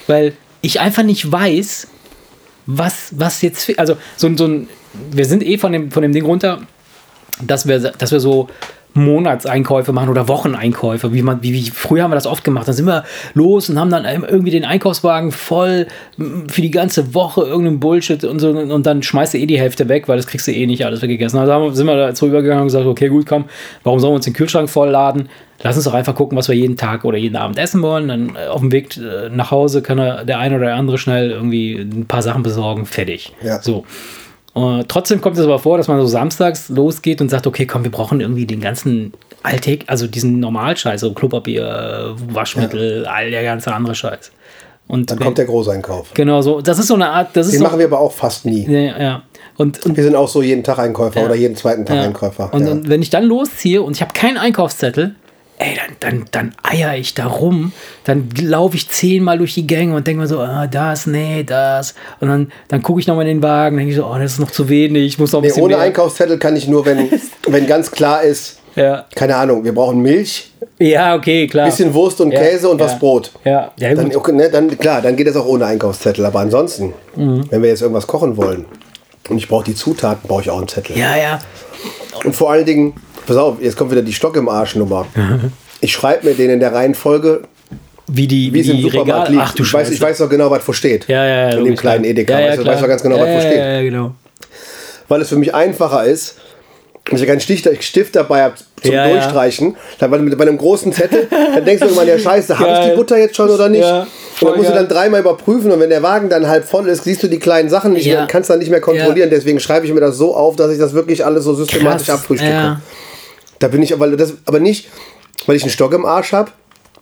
Weil 0.06 0.34
ich 0.60 0.80
einfach 0.80 1.02
nicht 1.02 1.30
weiß, 1.30 1.88
was, 2.66 3.08
was 3.12 3.42
jetzt, 3.42 3.78
also 3.78 3.96
so, 4.16 4.34
so 4.36 4.46
ein, 4.46 4.68
wir 5.10 5.24
sind 5.24 5.42
eh 5.42 5.58
von 5.58 5.72
dem, 5.72 5.90
von 5.90 6.02
dem 6.02 6.12
Ding 6.12 6.24
runter, 6.24 6.62
dass 7.42 7.66
wir, 7.66 7.78
dass 7.78 8.12
wir 8.12 8.20
so 8.20 8.48
Monatseinkäufe 8.94 9.92
machen 9.92 10.08
oder 10.08 10.28
Wocheneinkäufe, 10.28 11.12
wie 11.12 11.22
man, 11.22 11.42
wie, 11.42 11.52
wie 11.52 11.70
früher 11.70 12.04
haben 12.04 12.10
wir 12.10 12.16
das 12.16 12.26
oft 12.26 12.44
gemacht. 12.44 12.66
Dann 12.66 12.74
sind 12.74 12.86
wir 12.86 13.04
los 13.34 13.68
und 13.68 13.78
haben 13.78 13.90
dann 13.90 14.04
irgendwie 14.04 14.50
den 14.50 14.64
Einkaufswagen 14.64 15.32
voll 15.32 15.86
für 16.48 16.62
die 16.62 16.70
ganze 16.70 17.14
Woche 17.14 17.42
irgendeinen 17.42 17.80
Bullshit 17.80 18.24
und 18.24 18.38
so 18.38 18.50
und 18.50 18.86
dann 18.86 19.02
schmeißt 19.02 19.34
du 19.34 19.38
eh 19.38 19.46
die 19.46 19.58
Hälfte 19.58 19.88
weg, 19.88 20.08
weil 20.08 20.16
das 20.16 20.26
kriegst 20.26 20.46
du 20.46 20.52
eh 20.52 20.66
nicht 20.66 20.86
alles 20.86 21.02
weggegessen. 21.02 21.38
Also 21.38 21.70
sind 21.70 21.86
wir 21.86 21.96
dazu 21.96 22.26
übergegangen 22.26 22.62
und 22.62 22.68
gesagt, 22.68 22.86
okay, 22.86 23.08
gut, 23.08 23.26
komm, 23.26 23.46
warum 23.82 23.98
sollen 23.98 24.12
wir 24.12 24.16
uns 24.16 24.24
den 24.24 24.34
Kühlschrank 24.34 24.70
vollladen? 24.70 25.28
Lass 25.62 25.76
uns 25.76 25.84
doch 25.86 25.94
einfach 25.94 26.14
gucken, 26.14 26.36
was 26.36 26.48
wir 26.48 26.54
jeden 26.54 26.76
Tag 26.76 27.04
oder 27.04 27.16
jeden 27.16 27.36
Abend 27.36 27.58
essen 27.58 27.80
wollen. 27.80 28.08
Dann 28.08 28.36
äh, 28.36 28.48
auf 28.48 28.60
dem 28.60 28.70
Weg 28.70 28.96
äh, 28.96 29.30
nach 29.30 29.50
Hause 29.50 29.82
kann 29.82 29.98
er, 29.98 30.24
der 30.24 30.38
eine 30.38 30.56
oder 30.56 30.66
der 30.66 30.74
andere 30.76 30.98
schnell 30.98 31.30
irgendwie 31.30 31.76
ein 31.76 32.06
paar 32.06 32.22
Sachen 32.22 32.42
besorgen, 32.42 32.86
fertig. 32.86 33.32
Ja. 33.42 33.62
So. 33.62 33.84
Äh, 34.54 34.84
trotzdem 34.86 35.20
kommt 35.20 35.36
es 35.36 35.44
aber 35.44 35.58
vor, 35.58 35.78
dass 35.78 35.88
man 35.88 36.00
so 36.00 36.06
samstags 36.06 36.68
losgeht 36.68 37.20
und 37.20 37.28
sagt, 37.28 37.46
okay, 37.46 37.66
komm, 37.66 37.82
wir 37.84 37.90
brauchen 37.90 38.20
irgendwie 38.20 38.46
den 38.46 38.60
ganzen 38.60 39.12
Alltag, 39.42 39.80
also 39.88 40.06
diesen 40.06 40.38
Normalscheiß, 40.40 41.00
so 41.00 41.12
Klopapier, 41.12 42.14
Waschmittel, 42.28 43.04
all 43.06 43.30
der 43.30 43.42
ganze 43.42 43.72
andere 43.74 43.94
Scheiß. 43.94 44.30
Und 44.86 45.10
Dann 45.10 45.18
kommt 45.18 45.38
der 45.38 45.46
Großeinkauf. 45.46 46.12
genau 46.14 46.42
so, 46.42 46.60
das 46.60 46.78
ist 46.78 46.88
so 46.88 46.94
eine 46.94 47.08
Art, 47.08 47.30
das 47.34 47.46
ist 47.46 47.52
Den 47.54 47.58
so, 47.60 47.64
machen 47.64 47.78
wir 47.78 47.86
aber 47.86 48.00
auch 48.00 48.12
fast 48.12 48.44
nie. 48.44 48.66
ja, 48.70 48.98
ja. 49.02 49.22
Und, 49.56 49.84
und, 49.86 49.96
Wir 49.96 50.02
sind 50.04 50.16
auch 50.16 50.28
so 50.28 50.42
jeden 50.42 50.64
Tag 50.64 50.78
Einkäufer 50.78 51.20
Ja. 51.20 51.26
oder 51.26 51.34
jeden 51.36 51.54
zweiten 51.56 51.86
Tag 51.86 51.96
ja. 51.96 52.02
Einkäufer. 52.02 52.52
Und, 52.52 52.66
ja. 52.66 52.72
und 52.72 52.88
wenn 52.88 53.02
ich 53.02 53.10
dann 53.10 53.24
losziehe 53.24 53.82
und 53.82 53.94
ich 53.96 54.02
habe 54.02 54.12
keinen 54.12 54.36
Einkaufszettel, 54.36 55.14
ey, 55.64 55.76
dann, 55.76 55.96
dann, 56.00 56.24
dann 56.30 56.54
eier 56.62 56.96
ich 56.96 57.14
da 57.14 57.26
rum, 57.26 57.72
dann 58.04 58.28
laufe 58.40 58.76
ich 58.76 58.88
zehnmal 58.88 59.38
durch 59.38 59.54
die 59.54 59.66
Gänge 59.66 59.94
und 59.96 60.06
denke 60.06 60.20
mir 60.22 60.26
so, 60.28 60.40
ah, 60.40 60.66
das, 60.66 61.06
nee, 61.06 61.42
das. 61.44 61.94
Und 62.20 62.28
dann, 62.28 62.52
dann 62.68 62.82
gucke 62.82 63.00
ich 63.00 63.06
nochmal 63.06 63.26
in 63.26 63.38
den 63.38 63.42
Wagen, 63.42 63.76
denke 63.76 63.90
ich 63.92 63.96
so, 63.96 64.04
oh, 64.06 64.16
das 64.18 64.32
ist 64.32 64.38
noch 64.40 64.50
zu 64.50 64.68
wenig, 64.68 65.04
ich 65.06 65.18
muss 65.18 65.32
noch 65.32 65.40
ein 65.40 65.42
nee, 65.42 65.48
bisschen 65.48 65.62
ohne 65.62 65.74
mehr. 65.76 65.84
Einkaufszettel 65.84 66.38
kann 66.38 66.56
ich 66.56 66.68
nur, 66.68 66.84
wenn, 66.86 67.08
wenn 67.48 67.66
ganz 67.66 67.90
klar 67.90 68.22
ist, 68.22 68.58
Ja. 68.76 69.06
keine 69.14 69.36
Ahnung, 69.36 69.64
wir 69.64 69.72
brauchen 69.74 70.00
Milch, 70.00 70.50
Ja, 70.78 71.14
okay, 71.14 71.46
klar. 71.46 71.66
bisschen 71.66 71.94
Wurst 71.94 72.20
und 72.20 72.32
Ja, 72.32 72.40
Käse 72.40 72.68
und 72.68 72.80
ja. 72.80 72.86
was 72.86 72.98
Brot. 72.98 73.30
Ja, 73.44 73.70
ja 73.78 73.94
Dann, 73.94 74.06
gut. 74.06 74.16
okay, 74.16 74.32
ne, 74.32 74.50
dann, 74.50 74.76
klar, 74.78 75.00
dann 75.02 75.14
geht 75.16 75.26
das 75.28 75.36
auch 75.36 75.46
ohne 75.46 75.66
Einkaufszettel. 75.66 76.24
Aber 76.26 76.40
ansonsten, 76.40 76.92
Mhm. 77.16 77.44
wenn 77.50 77.62
wir 77.62 77.68
jetzt 77.70 77.82
irgendwas 77.82 78.06
kochen 78.06 78.36
wollen 78.36 78.64
und 79.28 79.38
ich 79.38 79.46
brauche 79.48 79.64
die 79.64 79.74
Zutaten, 79.74 80.26
brauche 80.28 80.42
ich 80.42 80.50
auch 80.50 80.58
einen 80.58 80.68
Zettel. 80.68 80.98
Ja, 80.98 81.16
ja. 81.16 81.38
Und 82.24 82.34
vor 82.34 82.50
allen 82.50 82.64
Dingen, 82.66 82.94
pass 83.26 83.36
auf, 83.36 83.56
jetzt 83.60 83.76
kommt 83.76 83.90
wieder 83.90 84.02
die 84.02 84.12
Stock 84.12 84.36
im 84.36 84.48
Arsch 84.48 84.76
Nummer. 84.76 85.06
Ich 85.80 85.92
schreibe 85.92 86.26
mir 86.28 86.34
den 86.34 86.50
in 86.50 86.60
der 86.60 86.72
Reihenfolge, 86.72 87.42
Wie 88.06 88.26
die, 88.26 88.52
wie 88.52 88.60
es 88.60 88.68
im 88.68 88.80
Supermarkt 88.80 89.30
liegt. 89.30 89.42
Ach 89.42 89.54
du 89.54 89.62
ich, 89.62 89.72
weiß, 89.72 89.90
ich 89.90 90.00
weiß 90.00 90.18
doch 90.18 90.28
genau, 90.28 90.50
was 90.50 90.66
wo 90.66 90.72
steht. 90.72 91.06
Ja, 91.08 91.24
ja, 91.26 91.50
ja. 91.50 91.56
In 91.58 91.64
dem 91.64 91.76
kleinen. 91.76 92.04
Edeka. 92.04 92.38
Ja, 92.38 92.46
ja, 92.48 92.56
klar. 92.56 92.74
weißt 92.74 92.82
du 92.82 92.88
ganz 92.88 93.02
genau, 93.02 93.16
was 93.18 93.28
wo 93.28 93.48
ja. 93.48 93.72
Ja, 93.76 93.82
genau. 93.82 94.14
Weil 95.08 95.20
es 95.20 95.28
für 95.28 95.36
mich 95.36 95.54
einfacher 95.54 96.04
ist, 96.04 96.36
wenn 97.06 97.18
ich 97.18 97.26
keinen 97.26 97.40
Stift, 97.40 97.68
Stift 97.82 98.16
dabei 98.16 98.42
habe 98.44 98.54
zum 98.82 98.92
Ja. 98.94 99.08
Durchstreichen, 99.08 99.76
dann 99.98 100.10
bei, 100.10 100.18
bei 100.18 100.42
einem 100.46 100.56
großen 100.56 100.90
Zettel, 100.92 101.26
dann 101.30 101.64
denkst 101.64 101.80
du 101.80 101.86
irgendwann, 101.86 102.08
ja 102.08 102.18
scheiße, 102.18 102.58
habe 102.58 102.80
ich 102.80 102.90
die. 102.90 102.96
Butter 102.96 103.18
jetzt 103.18 103.36
schon 103.36 103.50
oder 103.50 103.68
nicht? 103.68 103.82
Ja, 103.82 104.06
und 104.40 104.48
dann 104.48 104.56
musst 104.56 104.70
du 104.70 104.74
dann 104.74 104.88
dreimal 104.88 105.20
überprüfen 105.20 105.70
und 105.70 105.80
wenn 105.80 105.90
der 105.90 106.02
Wagen 106.02 106.30
dann 106.30 106.48
halb 106.48 106.64
voll 106.64 106.88
ist, 106.88 107.04
siehst 107.04 107.22
du 107.22 107.28
die 107.28 107.38
kleinen 107.38 107.68
Sachen 107.68 107.92
nicht 107.92 108.06
Ja. 108.06 108.20
mehr, 108.20 108.26
kannst 108.26 108.48
dann 108.48 108.58
nicht 108.58 108.70
mehr 108.70 108.80
kontrollieren. 108.80 109.28
Deswegen 109.30 109.60
schreibe 109.60 109.86
ich 109.86 109.92
mir 109.92 110.00
das 110.00 110.16
so 110.16 110.34
auf, 110.34 110.56
dass 110.56 110.70
ich 110.72 110.78
das 110.78 110.94
wirklich 110.94 111.24
alles 111.24 111.44
so 111.44 111.54
systematisch 111.54 112.06
Krass, 112.06 112.20
abfrühstücke. 112.20 112.80
Da 113.64 113.68
bin 113.68 113.80
ich 113.82 113.94
aber, 113.94 114.08
das, 114.08 114.34
aber 114.44 114.60
nicht, 114.60 114.88
weil 115.46 115.56
ich 115.56 115.62
einen 115.62 115.70
Stock 115.70 115.94
im 115.94 116.04
Arsch 116.04 116.32
habe, 116.34 116.50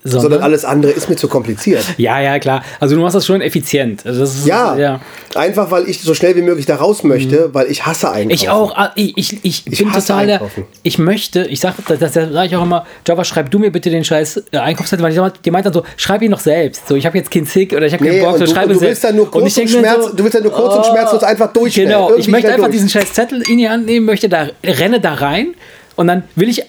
Sondern- 0.05 0.23
sondern 0.23 0.43
alles 0.43 0.65
andere 0.65 0.91
ist 0.93 1.09
mir 1.09 1.15
zu 1.17 1.27
kompliziert. 1.29 1.85
Ja, 1.97 2.21
ja, 2.21 2.39
klar. 2.39 2.63
Also 2.79 2.95
du 2.95 3.03
machst 3.03 3.17
das 3.17 3.27
schon 3.27 3.41
effizient. 3.41 4.05
Also 4.07 4.21
das 4.21 4.35
ist, 4.37 4.47
Ja, 4.47 4.77
ja. 4.77 5.01
einfach 5.35 5.71
weil 5.73 5.89
ich 5.89 6.01
so 6.03 6.15
schnell 6.15 6.37
wie 6.37 6.43
möglich 6.43 6.67
da 6.67 6.75
raus 6.77 7.03
möchte, 7.05 7.53
weil 7.53 7.69
ich 7.71 7.85
hasse 7.87 8.11
einkaufen. 8.11 8.31
Ich 8.31 8.49
auch, 8.49 8.77
ah, 8.77 8.93
ich, 8.95 9.17
ich, 9.17 9.45
ich, 9.45 9.65
Ich 9.67 9.79
bin 9.79 9.93
hasse 9.93 10.07
total 10.09 10.27
der, 10.27 10.35
Einkaufen. 10.37 10.65
ich 10.85 10.99
möchte, 10.99 11.45
ich 11.47 11.59
sag, 11.61 11.75
das, 11.87 11.99
das 11.99 12.15
sage 12.15 12.47
ich 12.47 12.55
auch 12.57 12.63
immer, 12.63 12.85
Java, 13.07 13.25
schreib 13.25 13.51
du 13.51 13.59
mir 13.61 13.71
bitte 13.73 13.91
den 13.91 14.05
scheiß 14.05 14.43
äh, 14.53 14.59
Einkaufszettel, 14.59 15.03
weil 15.05 15.11
ich 15.13 15.17
sag, 15.19 15.43
die 15.43 15.51
meint 15.51 15.67
dann 15.67 15.73
so, 15.73 15.83
schreib 15.97 16.23
ihn 16.23 16.31
doch 16.31 16.41
selbst. 16.41 16.87
So, 16.89 16.95
ich 16.97 17.07
habe 17.07 17.19
jetzt 17.19 17.31
keinen 17.33 17.47
Zick 17.47 17.73
oder 17.73 17.87
ich 17.87 17.93
habe 17.93 18.05
keinen 18.05 18.15
Nee, 18.17 18.23
Bock, 18.23 18.35
und 18.35 18.39
so 18.41 18.45
du, 18.47 18.51
schreib 18.53 18.65
und 18.67 18.75
du 18.75 18.79
selbst. 18.79 18.91
willst 18.91 19.05
dann 19.05 19.17
nur 19.17 19.31
kurz 19.31 19.57
und, 19.57 19.63
mir 19.65 19.69
Schmerz, 19.69 20.05
du 20.17 20.23
willst 20.25 20.35
dann 20.37 20.43
nur 20.45 20.53
kurz 20.53 20.75
und 20.75 20.81
oh, 20.81 20.91
schmerzlos 20.91 21.23
einfach 21.25 21.53
durchstellen. 21.53 21.89
Genau, 21.91 22.15
ich 22.17 22.27
möchte 22.29 22.49
einfach 22.49 22.65
durch. 22.67 22.73
diesen 22.73 22.89
scheiß 22.89 23.13
Zettel 23.13 23.43
in 23.49 23.59
die 23.59 23.69
Hand 23.69 23.87
nehmen, 23.87 24.07
möchte 24.07 24.29
da, 24.29 24.49
renne 24.65 24.99
da 25.01 25.15
rein 25.15 25.55
und 25.97 26.07
dann 26.07 26.25
will 26.37 26.49
ich 26.49 26.63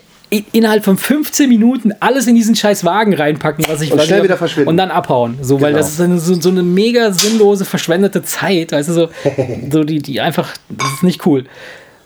innerhalb 0.52 0.84
von 0.84 0.98
15 0.98 1.48
Minuten 1.48 1.94
alles 2.00 2.26
in 2.26 2.34
diesen 2.34 2.56
scheiß 2.56 2.84
Wagen 2.86 3.14
reinpacken, 3.14 3.66
was 3.68 3.82
ich 3.82 3.92
Und 3.92 4.02
schnell 4.02 4.24
wieder 4.24 4.36
verschwinden. 4.38 4.70
Und 4.70 4.78
dann 4.78 4.90
abhauen. 4.90 5.38
So, 5.42 5.62
weil 5.62 5.74
Genau. 5.74 5.78
das 5.84 5.92
ist 5.94 6.02
eine, 6.02 6.20
so, 6.20 6.34
so 6.42 6.50
eine 6.50 6.64
mega 6.64 7.12
sinnlose, 7.12 7.66
verschwendete 7.66 8.24
Zeit. 8.24 8.72
Weißt 8.72 8.90
du, 8.90 8.94
so, 8.94 9.10
so 9.72 9.84
die, 9.84 10.00
die 10.00 10.22
einfach, 10.22 10.52
das 10.70 10.88
ist 10.96 11.04
nicht 11.04 11.24
cool. 11.28 11.46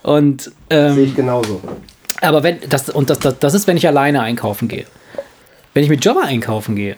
Und 0.04 0.42
Sehe 0.42 0.52
ähm, 0.72 1.04
ich 1.06 1.16
genauso. 1.16 1.62
aber 2.22 2.44
wenn 2.44 2.58
das 2.70 2.90
und 2.90 3.10
das, 3.10 3.20
das, 3.20 3.40
das 3.40 3.54
ist, 3.54 3.66
wenn 3.68 3.78
ich 3.78 3.88
alleine 3.88 4.22
einkaufen 4.22 4.68
gehe. 4.68 4.86
Wenn 5.74 5.84
ich 5.84 5.90
mit 5.90 6.04
Jobber 6.04 6.24
einkaufen 6.24 6.76
gehe, 6.76 6.98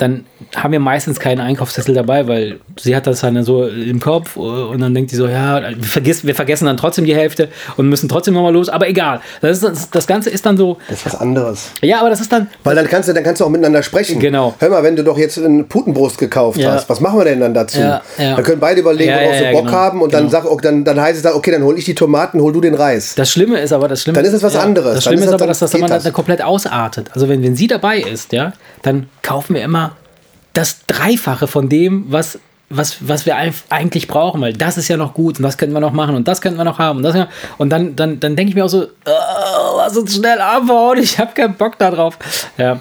dann 0.00 0.24
haben 0.56 0.72
wir 0.72 0.80
meistens 0.80 1.20
keinen 1.20 1.40
Einkaufszettel 1.40 1.94
dabei, 1.94 2.26
weil 2.26 2.58
sie 2.78 2.96
hat 2.96 3.06
das 3.06 3.20
dann 3.20 3.42
so 3.44 3.66
im 3.66 4.00
Kopf 4.00 4.36
und 4.36 4.80
dann 4.80 4.94
denkt 4.94 5.12
die 5.12 5.16
so, 5.16 5.26
ja, 5.28 5.60
wir, 5.62 5.82
vergiss, 5.82 6.24
wir 6.24 6.34
vergessen 6.34 6.64
dann 6.64 6.76
trotzdem 6.78 7.04
die 7.04 7.14
Hälfte 7.14 7.48
und 7.76 7.88
müssen 7.88 8.08
trotzdem 8.08 8.34
nochmal 8.34 8.52
los, 8.52 8.68
aber 8.70 8.88
egal. 8.88 9.20
Das, 9.42 9.62
ist, 9.62 9.88
das, 9.94 10.06
Ganze 10.06 10.30
ist 10.30 10.46
dann 10.46 10.56
so, 10.56 10.78
Das 10.88 10.98
ist 11.00 11.06
was 11.06 11.20
anderes. 11.20 11.70
ja, 11.82 12.00
aber 12.00 12.08
das 12.08 12.20
ist 12.20 12.32
dann, 12.32 12.48
Weil 12.64 12.74
dann 12.76 12.86
kannst 12.86 13.08
du, 13.08 13.12
dann 13.12 13.22
kannst 13.22 13.40
du 13.40 13.44
auch 13.44 13.50
miteinander 13.50 13.82
sprechen. 13.82 14.18
Genau. 14.18 14.54
Hör 14.58 14.70
mal, 14.70 14.82
wenn 14.82 14.96
du 14.96 15.04
doch 15.04 15.18
jetzt 15.18 15.38
eine 15.38 15.64
Putenbrust 15.64 16.16
gekauft 16.18 16.58
Ja. 16.58 16.72
hast, 16.72 16.88
was 16.88 17.00
machen 17.00 17.18
wir 17.18 17.24
denn 17.26 17.40
dann 17.40 17.52
dazu? 17.52 17.78
Ja, 17.78 18.00
ja. 18.18 18.36
Dann 18.36 18.44
können 18.44 18.60
beide 18.60 18.80
überlegen, 18.80 19.12
worauf 19.12 19.36
sie 19.36 19.52
Bock 19.52 19.66
genau. 19.66 19.72
haben 19.76 20.02
und 20.02 20.14
dann, 20.14 20.28
Genau. 20.30 20.42
sag, 20.48 20.62
dann, 20.62 20.84
dann 20.84 21.00
heißt 21.00 21.16
es 21.18 21.22
dann, 21.22 21.34
okay, 21.34 21.50
dann 21.50 21.62
hol 21.62 21.76
ich 21.78 21.84
die 21.84 21.94
Tomaten, 21.94 22.40
hol 22.40 22.52
du 22.52 22.60
den 22.60 22.74
Reis. 22.74 23.14
Das 23.16 23.30
Schlimme 23.30 23.60
ist 23.60 23.72
aber, 23.72 23.88
das 23.88 24.02
Schlimme 24.02 24.16
Dann 24.16 24.24
ist 24.24 24.32
es 24.32 24.42
was 24.42 24.56
anderes. 24.56 24.94
Das 24.94 25.04
Dann 25.04 25.12
Schlimme 25.12 25.22
ist 25.24 25.28
ist, 25.28 25.34
aber, 25.34 25.46
dass 25.46 25.58
das 25.58 25.70
dann 25.72 25.86
das. 25.86 26.12
komplett 26.12 26.42
ausartet. 26.42 27.10
Also 27.12 27.28
wenn, 27.28 27.42
wenn 27.42 27.56
sie 27.56 27.66
dabei 27.66 27.98
ist, 27.98 28.32
ja, 28.32 28.52
dann 28.82 29.08
kaufen 29.22 29.54
wir 29.54 29.62
immer 29.62 29.96
das 30.52 30.80
Dreifache 30.86 31.46
von 31.46 31.68
dem, 31.68 32.06
was, 32.08 32.38
was, 32.68 32.96
was 33.08 33.26
wir 33.26 33.36
eigentlich 33.36 34.08
brauchen, 34.08 34.40
weil 34.40 34.52
das 34.52 34.78
ist 34.78 34.88
ja 34.88 34.96
noch 34.96 35.14
gut 35.14 35.38
und 35.38 35.42
das 35.42 35.58
könnten 35.58 35.74
wir 35.74 35.80
noch 35.80 35.92
machen 35.92 36.16
und 36.16 36.26
das 36.28 36.40
könnten 36.40 36.58
wir 36.58 36.64
noch 36.64 36.78
haben 36.78 36.98
und 36.98 37.02
das 37.02 37.28
und 37.58 37.70
dann, 37.70 37.96
dann, 37.96 38.20
dann 38.20 38.36
denke 38.36 38.50
ich 38.50 38.54
mir 38.56 38.64
auch 38.64 38.68
so, 38.68 38.86
"Oh, 39.06 39.76
lass 39.76 39.96
uns 39.96 40.16
schnell 40.16 40.40
abhauen, 40.40 40.98
ich 40.98 41.18
habe 41.18 41.32
keinen 41.34 41.54
Bock 41.54 41.78
da 41.78 41.90
drauf. 41.90 42.18
Ja. 42.56 42.80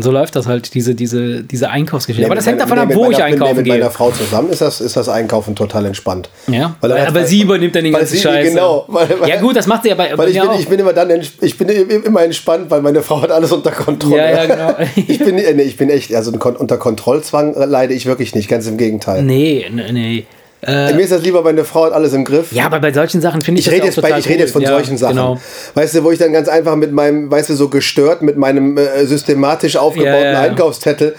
Und 0.00 0.04
so 0.04 0.12
läuft 0.12 0.34
das 0.34 0.46
halt, 0.46 0.72
diese, 0.72 0.94
diese, 0.94 1.42
diese 1.44 1.68
Einkaufsgeschichte. 1.68 2.24
aber 2.26 2.34
das 2.34 2.46
hängt 2.46 2.58
davon 2.58 2.78
ab, 2.78 2.88
mit 2.88 2.96
wo 2.96 3.02
meiner, 3.02 3.18
ich 3.18 3.22
einkaufen 3.22 3.56
mit, 3.56 3.64
gehe. 3.66 3.74
Mit 3.74 3.82
meiner 3.82 3.90
Frau 3.92 4.10
zusammen 4.10 4.48
ist 4.48 4.62
das, 4.62 4.80
ist 4.80 4.96
das 4.96 5.10
Einkaufen 5.10 5.54
total 5.54 5.84
entspannt. 5.84 6.30
Ja, 6.46 6.74
Weil 6.80 6.88
dann 6.88 7.00
aber, 7.00 7.08
aber 7.08 7.24
sie 7.26 7.42
übernimmt 7.42 7.74
dann 7.76 7.84
den 7.84 7.92
weil 7.92 8.00
ganzen 8.00 8.16
sie- 8.16 8.22
Scheiß. 8.22 8.48
Genau. 8.48 8.86
Weil, 8.88 9.20
weil, 9.20 9.28
ja 9.28 9.38
gut, 9.42 9.56
das 9.56 9.66
macht 9.66 9.82
sie 9.82 9.90
bei 9.94 10.16
Weil 10.16 10.30
ich 10.30 10.40
bin, 10.40 10.48
auch. 10.48 10.58
ich 10.58 10.66
bin 10.68 10.80
immer 10.80 10.94
dann, 10.94 11.10
ich 11.42 11.58
bin 11.58 11.68
immer 11.68 12.22
entspannt, 12.22 12.70
weil 12.70 12.80
meine 12.80 13.02
Frau 13.02 13.20
hat 13.20 13.30
alles 13.30 13.52
unter 13.52 13.72
Kontrolle. 13.72 14.16
Ja, 14.16 14.30
ja, 14.30 14.46
genau. 14.46 14.74
ich, 15.06 15.18
bin, 15.18 15.36
äh, 15.36 15.52
nee, 15.52 15.64
ich 15.64 15.76
bin 15.76 15.90
echt, 15.90 16.14
also 16.14 16.32
unter 16.32 16.78
Kontrollzwang 16.78 17.54
leide 17.68 17.92
ich 17.92 18.06
wirklich 18.06 18.34
nicht, 18.34 18.48
ganz 18.48 18.66
im 18.66 18.78
Gegenteil. 18.78 19.22
nee, 19.22 19.66
nee, 19.70 19.92
nee. 19.92 20.24
Äh, 20.62 20.92
Mir 20.92 21.02
ist 21.02 21.12
das 21.12 21.22
lieber, 21.22 21.42
meine 21.42 21.64
Frau 21.64 21.86
hat 21.86 21.92
alles 21.92 22.12
im 22.12 22.24
Griff. 22.24 22.52
Ja, 22.52 22.66
aber 22.66 22.80
bei 22.80 22.92
solchen 22.92 23.20
Sachen 23.22 23.40
finde 23.40 23.60
ich, 23.60 23.66
Ich 23.66 23.72
rede, 23.72 23.86
das 23.86 23.96
jetzt 23.96 24.04
auch 24.04 24.08
bei, 24.10 24.18
ich 24.18 24.28
rede 24.28 24.40
jetzt 24.40 24.52
von. 24.52 24.60
Ja, 24.62 24.68
solchen 24.70 24.98
Sachen. 24.98 25.16
Genau. 25.16 25.40
Weißt 25.74 25.94
du, 25.94 26.04
wo 26.04 26.10
ich 26.10 26.18
dann 26.18 26.32
ganz 26.32 26.48
einfach 26.48 26.76
mit 26.76 26.92
meinem, 26.92 27.30
weißt 27.30 27.48
du, 27.50 27.54
so 27.54 27.68
gestört 27.68 28.20
mit 28.22 28.36
meinem 28.36 28.76
äh, 28.76 29.06
systematisch 29.06 29.76
aufgebauten 29.76 30.22
Ja, 30.22 30.32
ja. 30.32 30.40
Einkaufszettel, 30.40 31.14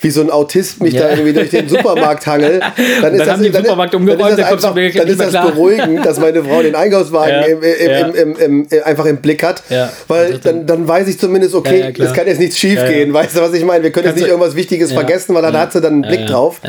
wie 0.00 0.10
so 0.10 0.20
ein 0.20 0.30
Autist 0.30 0.80
mich 0.82 0.94
Ja. 0.94 1.02
da 1.02 1.10
irgendwie 1.10 1.32
durch 1.32 1.50
den 1.50 1.68
Supermarkt 1.74 2.24
hangel, 2.26 2.60
dann 2.60 2.68
ist 2.70 3.02
Dann 3.02 3.16
das, 3.18 3.26
dann, 3.26 3.42
Supermarkt 3.64 3.94
dann 3.94 4.06
ist 4.08 4.20
das, 4.20 4.38
einfach, 4.38 4.60
dann 4.74 4.74
nicht 4.84 4.94
ist 4.96 5.20
das 5.20 5.32
beruhigend, 5.32 6.06
dass 6.06 6.20
meine 6.20 6.44
Frau 6.44 6.62
den 6.62 6.74
Einkaufswagen 6.76 7.34
Ja, 7.34 7.42
im, 7.46 7.62
im, 7.62 8.36
ja. 8.36 8.44
im, 8.44 8.68
einfach 8.84 9.06
im 9.06 9.16
Blick 9.16 9.42
hat, 9.42 9.62
weil 10.06 10.38
dann, 10.38 10.66
dann 10.66 10.86
weiß 10.86 11.08
ich 11.08 11.18
zumindest, 11.18 11.54
okay, 11.56 11.92
es 11.98 12.12
kann 12.12 12.28
jetzt 12.28 12.38
nichts 12.38 12.58
schief 12.58 12.84
gehen, 12.86 13.12
weißt 13.12 13.36
du, 13.36 13.40
was 13.40 13.52
ich 13.54 13.64
meine? 13.64 13.82
Wir 13.82 13.90
können 13.90 14.04
jetzt 14.06 14.12
Kannst 14.12 14.16
nicht 14.18 14.26
du- 14.26 14.30
irgendwas 14.30 14.54
Wichtiges 14.54 14.92
vergessen, 14.92 15.34
weil 15.34 15.42
dann 15.42 15.56
hat 15.58 15.72
sie 15.72 15.80
dann 15.80 15.94
einen 15.94 16.02
Blick 16.02 16.26
drauf. 16.28 16.60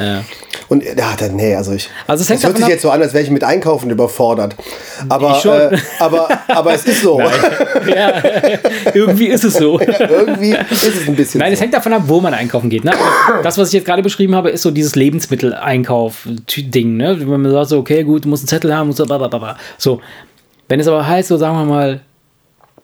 Ja. 0.66 0.70
Und 0.70 0.84
ja, 0.84 1.13
dann, 1.18 1.36
nee, 1.36 1.55
also 1.55 1.74
ich. 1.74 1.89
Also 2.07 2.22
es 2.22 2.28
das 2.28 2.43
hört 2.43 2.57
sich 2.57 2.68
jetzt 2.68 2.82
so 2.82 2.89
an, 2.89 3.01
als 3.01 3.13
wäre 3.13 3.24
ich 3.24 3.30
mit 3.30 3.43
Einkaufen 3.43 3.89
überfordert. 3.89 4.55
Aber, 5.09 5.72
äh, 5.72 5.78
aber, 5.99 6.28
aber 6.47 6.74
es 6.74 6.86
ist 6.86 7.01
so. 7.01 7.20
ja, 7.20 8.24
irgendwie 8.93 9.28
ist 9.28 9.43
es 9.43 9.55
so. 9.55 9.80
Irgendwie 9.80 10.55
ist 10.72 10.88
es 10.88 11.07
ein 11.07 11.16
bisschen. 11.16 11.39
Nein, 11.39 11.53
es 11.53 11.59
so. 11.59 11.63
hängt 11.63 11.74
davon 11.74 11.93
ab, 11.93 12.03
wo 12.05 12.20
man 12.20 12.34
einkaufen 12.34 12.70
geht. 12.70 12.84
Ne? 12.84 12.91
Das, 13.43 13.57
was 13.57 13.70
ich 13.70 13.76
jetzt 13.76 13.86
gerade 13.86 14.01
beschrieben 14.01 14.36
habe, 14.36 14.49
ist 14.49 14.63
so 14.63 14.72
dieses 14.72 14.95
Lebensmitteleinkauf-Ding. 14.95 16.97
Ne? 16.97 17.20
Wenn 17.20 17.41
man 17.41 17.51
sagt 17.51 17.70
so, 17.70 17.80
okay, 17.80 18.03
gut, 18.03 18.26
du 18.26 18.30
musst 18.30 18.43
einen 18.43 18.49
Zettel 18.49 18.76
haben, 18.76 18.88
musst 18.88 18.99
du 18.99 19.05
blablabla. 19.05 19.57
So, 19.78 20.01
wenn 20.68 20.80
es 20.80 20.88
aber 20.88 21.07
heißt, 21.07 21.28
so 21.28 21.38
sagen 21.38 21.57
wir 21.57 21.66
mal, 21.66 22.01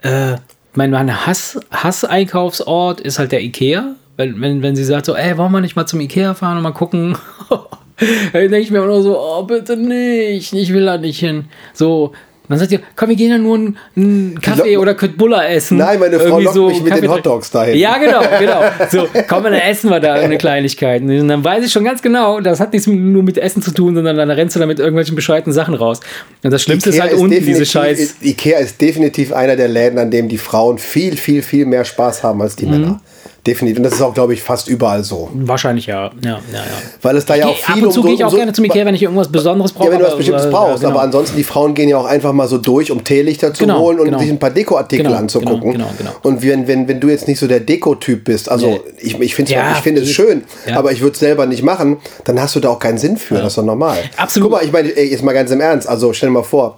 äh, 0.04 0.38
mein, 0.74 0.92
mein 0.92 1.26
Hass, 1.26 1.60
Hass-Einkaufsort 1.72 3.02
ist 3.02 3.20
halt 3.20 3.32
der 3.32 3.42
Ikea. 3.42 3.96
Wenn, 4.18 4.40
wenn, 4.42 4.62
wenn 4.62 4.76
sie 4.76 4.84
sagt 4.84 5.06
so, 5.06 5.16
ey, 5.16 5.38
wollen 5.38 5.52
wir 5.52 5.62
nicht 5.62 5.76
mal 5.76 5.86
zum 5.86 6.00
Ikea 6.00 6.34
fahren 6.34 6.58
und 6.58 6.64
mal 6.64 6.72
gucken? 6.72 7.18
dann 8.34 8.42
denke 8.42 8.60
ich 8.60 8.72
mir 8.72 8.78
immer 8.80 8.88
nur 8.88 9.04
so, 9.04 9.18
oh, 9.20 9.44
bitte 9.44 9.78
nicht, 9.78 10.54
ich 10.54 10.74
will 10.74 10.86
da 10.86 10.98
nicht 10.98 11.20
hin. 11.20 11.46
So, 11.74 12.14
dann 12.50 12.60
sagt 12.60 12.72
ihr, 12.74 12.82
komm, 12.98 13.08
wir 13.08 13.16
gehen 13.16 13.30
ja 13.32 13.38
nur 13.38 13.56
einen, 13.56 13.78
einen 13.96 14.42
Kaffee 14.42 14.76
oder 14.76 14.94
Köttbullar 14.94 15.50
essen. 15.50 15.78
Nein, 15.78 16.00
meine 16.02 16.20
Frau 16.20 16.40
Irgendwie 16.40 16.44
lockt 16.60 16.70
mich 16.74 16.82
mit 16.82 16.90
Kaffee 16.90 17.02
den 17.04 17.12
Hotdogs 17.12 17.50
dahin. 17.50 17.78
Ja, 17.78 17.98
genau, 17.98 18.20
genau. 18.40 18.62
So, 18.92 19.08
komm, 19.30 19.44
dann 19.46 19.54
essen 19.54 19.90
wir 19.90 20.02
da 20.02 20.16
eine 20.16 20.38
Kleinigkeit. 20.38 21.02
Und 21.02 21.30
dann 21.30 21.42
weiß 21.46 21.64
ich 21.66 21.72
schon 21.72 21.86
ganz 21.86 22.02
genau, 22.02 22.42
das 22.42 22.60
hat 22.60 22.74
nichts 22.74 22.88
nur 22.88 23.24
mit 23.24 23.38
Essen 23.38 23.62
zu 23.62 23.72
tun, 23.72 23.96
sondern 23.96 24.18
dann 24.18 24.30
rennst 24.30 24.58
du 24.58 24.60
da 24.60 24.66
mit 24.66 24.80
irgendwelchen 24.80 25.16
bescheuerten 25.16 25.54
Sachen 25.54 25.76
raus. 25.76 26.02
Und 26.44 26.52
das 26.52 26.62
Schlimmste 26.64 26.90
ist 26.90 27.00
halt 27.00 27.14
unten 27.14 27.30
diese 27.30 27.46
definitiv- 27.60 27.72
Scheiß. 27.72 28.16
Ikea 28.22 28.60
ist 28.60 28.82
definitiv 28.82 29.32
einer 29.32 29.56
der 29.56 29.70
Läden, 29.70 29.98
an 29.98 30.12
dem 30.12 30.28
die 30.28 30.38
Frauen 30.40 30.78
viel, 30.78 31.16
viel, 31.16 31.44
viel 31.44 31.66
mehr 31.66 31.86
Spaß 31.86 32.22
haben 32.24 32.42
als 32.42 32.58
die 32.58 32.66
Mhm. 32.66 32.72
Männer. 32.72 33.02
Definitiv. 33.48 33.78
Und 33.78 33.84
das 33.84 33.94
ist 33.94 34.02
auch, 34.04 34.14
glaube 34.14 34.36
ich, 34.36 34.44
fast 34.44 34.68
überall 34.68 35.04
so. 35.04 35.30
Wahrscheinlich 35.34 35.88
ja. 35.88 36.12
Ja, 36.24 36.30
ja, 36.30 36.34
ja. 36.54 36.62
Weil 37.02 37.16
es 37.18 37.26
da 37.26 37.34
ja 37.34 37.48
auch 37.48 37.56
viel 37.58 37.76
Ab 37.76 37.82
und 37.82 37.92
zu 37.92 38.02
um 38.02 38.06
gehe 38.06 38.14
ich 38.16 38.22
um 38.22 38.28
auch 38.28 38.36
gerne 38.36 38.54
zum 38.54 38.66
Ikea, 38.66 38.86
wenn 38.86 38.94
ich 38.94 39.02
irgendwas 39.02 39.30
Besonderes 39.32 39.72
brauche. 39.72 39.86
Ja, 39.88 39.92
wenn 39.94 40.00
du 40.00 40.06
was 40.06 40.16
Bestimmtes 40.16 40.44
aber- 40.46 40.52
brauchst. 40.52 40.84
ja, 40.84 40.90
genau. 40.90 41.00
Aber 41.00 41.02
ansonsten, 41.02 41.38
die 41.38 41.44
Frauen 41.44 41.74
gehen 41.74 41.90
ja 41.90 41.98
auch 41.98 42.06
einfach 42.06 42.34
mal 42.34 42.48
so 42.48 42.60
durch, 42.60 42.92
um 42.92 43.04
Teelichter 43.04 43.52
zu 43.52 43.64
Genau, 43.64 43.80
holen 43.80 44.00
und 44.00 44.06
genau. 44.06 44.20
sich 44.20 44.30
ein 44.30 44.38
paar 44.38 44.52
Dekoartikel 44.52 45.06
Genau, 45.08 45.18
anzugucken. 45.18 45.72
genau, 45.72 45.86
genau, 45.86 45.90
genau. 45.98 46.12
Und 46.22 46.44
wenn, 46.44 46.68
wenn, 46.68 46.88
wenn 46.88 47.00
du 47.00 47.10
jetzt 47.10 47.28
nicht 47.28 47.40
so 47.40 47.48
der 47.48 47.62
Deko-Typ 47.62 48.26
bist, 48.26 48.48
also 48.50 48.68
Nee. 48.68 48.80
ich, 49.00 49.20
ich 49.20 49.34
finde 49.34 49.52
Ja, 49.54 49.72
ich 49.72 49.80
finde 49.80 50.02
es 50.02 50.12
schön, 50.12 50.44
aber 50.76 50.92
ich 50.92 51.02
würde 51.02 51.14
es 51.14 51.20
selber 51.20 51.48
nicht 51.48 51.64
machen, 51.64 51.98
dann 52.26 52.40
hast 52.40 52.56
du 52.56 52.60
da 52.60 52.70
auch 52.70 52.80
keinen 52.80 53.00
Sinn 53.00 53.18
für. 53.18 53.36
Das 53.40 53.48
ist 53.54 53.58
doch 53.58 53.64
normal. 53.66 53.98
Absolut. 54.18 54.50
Guck 54.52 54.60
mal, 54.60 54.66
ich 54.66 54.72
meine, 54.72 54.90
jetzt 54.92 55.24
mal 55.24 55.34
ganz 55.34 55.50
im 55.50 55.62
Ernst, 55.62 55.90
also 55.90 56.14
stell 56.14 56.30
dir 56.30 56.34
mal 56.34 56.44
vor, 56.44 56.78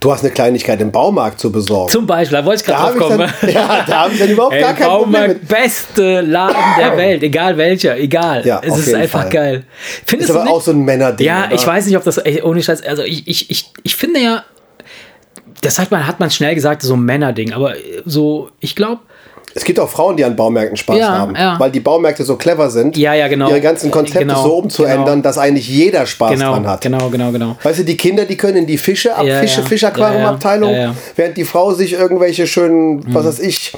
du 0.00 0.12
hast 0.12 0.22
eine 0.24 0.30
Kleinigkeit 0.32 0.80
im 0.80 0.90
Baumarkt 0.92 1.40
zu 1.40 1.50
besorgen. 1.50 1.90
Zum 1.90 2.06
Beispiel, 2.06 2.38
da 2.38 2.44
wollte 2.44 2.60
ich 2.62 2.66
gerade 2.66 2.98
drauf 2.98 3.08
kommen. 3.08 3.30
dann- 3.40 3.50
ja, 3.52 3.84
da 3.86 4.04
hab 4.04 4.12
ich 4.12 4.18
dann 4.18 4.28
überhaupt 4.30 4.54
Ey, 4.54 4.60
gar 4.60 4.74
kein 4.74 4.88
Problem 4.88 5.10
mit. 5.10 5.48
Baumarkt, 5.48 5.48
beste 5.48 6.20
Laden 6.20 6.56
der 6.78 6.96
Welt, 6.96 7.22
egal 7.22 7.56
welcher, 7.56 7.96
egal. 7.98 8.46
Ja, 8.46 8.60
es 8.64 8.72
auf 8.72 8.78
ist 8.80 8.86
jeden 8.88 9.00
einfach 9.00 9.22
Fall. 9.22 9.30
geil. 9.30 9.64
Findest 10.04 10.30
Ist 10.30 10.36
aber 10.36 10.50
auch 10.50 10.60
so 10.60 10.70
ein 10.72 10.80
Männerding. 10.84 11.26
Ja, 11.26 11.46
oder? 11.46 11.54
ich 11.54 11.66
weiß 11.66 11.86
nicht, 11.86 11.96
ob 11.96 12.04
das 12.04 12.18
ey, 12.18 12.42
ohne 12.42 12.62
Scheiß. 12.62 12.82
Also 12.84 13.02
ich, 13.02 13.26
ich, 13.26 13.50
ich, 13.50 13.70
ich 13.82 13.96
finde 13.96 14.20
ja, 14.20 14.44
das 15.62 15.78
hat 15.78 15.90
man, 15.90 16.06
hat 16.06 16.20
man 16.20 16.30
schnell 16.30 16.54
gesagt, 16.54 16.82
so 16.82 16.94
ein 16.94 17.00
Männerding, 17.02 17.52
aber 17.52 17.74
so, 18.04 18.50
ich 18.60 18.76
glaube, 18.76 19.00
Es 19.56 19.64
gibt 19.64 19.80
auch 19.80 19.88
Frauen, 19.88 20.18
die 20.18 20.24
an 20.24 20.36
Baumärkten 20.36 20.76
Spaß 20.76 20.98
Ja, 20.98 21.08
haben, 21.18 21.34
ja. 21.34 21.58
weil 21.58 21.70
die 21.70 21.80
Baumärkte 21.80 22.24
so 22.24 22.36
clever 22.36 22.68
sind, 22.68 22.94
Ja, 22.98 23.14
ja, 23.14 23.26
genau. 23.26 23.48
ihre 23.48 23.62
ganzen 23.62 23.90
Konzepte 23.90 24.26
Genau, 24.26 24.42
so 24.42 24.58
umzuändern, 24.58 25.04
genau. 25.06 25.22
dass 25.22 25.38
eigentlich 25.38 25.66
jeder 25.66 26.04
Spaß 26.04 26.32
Genau, 26.32 26.52
dran 26.52 26.68
hat. 26.68 26.82
genau, 26.82 27.08
genau, 27.08 27.30
genau. 27.32 27.56
Weißt 27.62 27.78
du, 27.78 27.84
die 27.84 27.96
Kinder, 27.96 28.26
die 28.26 28.36
können 28.36 28.58
in 28.58 28.66
die 28.66 28.76
Fische, 28.76 29.16
ab 29.16 29.24
Ja, 29.24 29.40
Fische, 29.40 29.62
ja. 29.62 29.66
Fischaquariumabteilung, 29.66 30.94
während 31.16 31.38
die 31.38 31.44
Frau 31.44 31.72
sich 31.72 31.94
irgendwelche 31.94 32.46
schönen, 32.46 33.02
was 33.14 33.24
weiß 33.24 33.38
ich, 33.40 33.72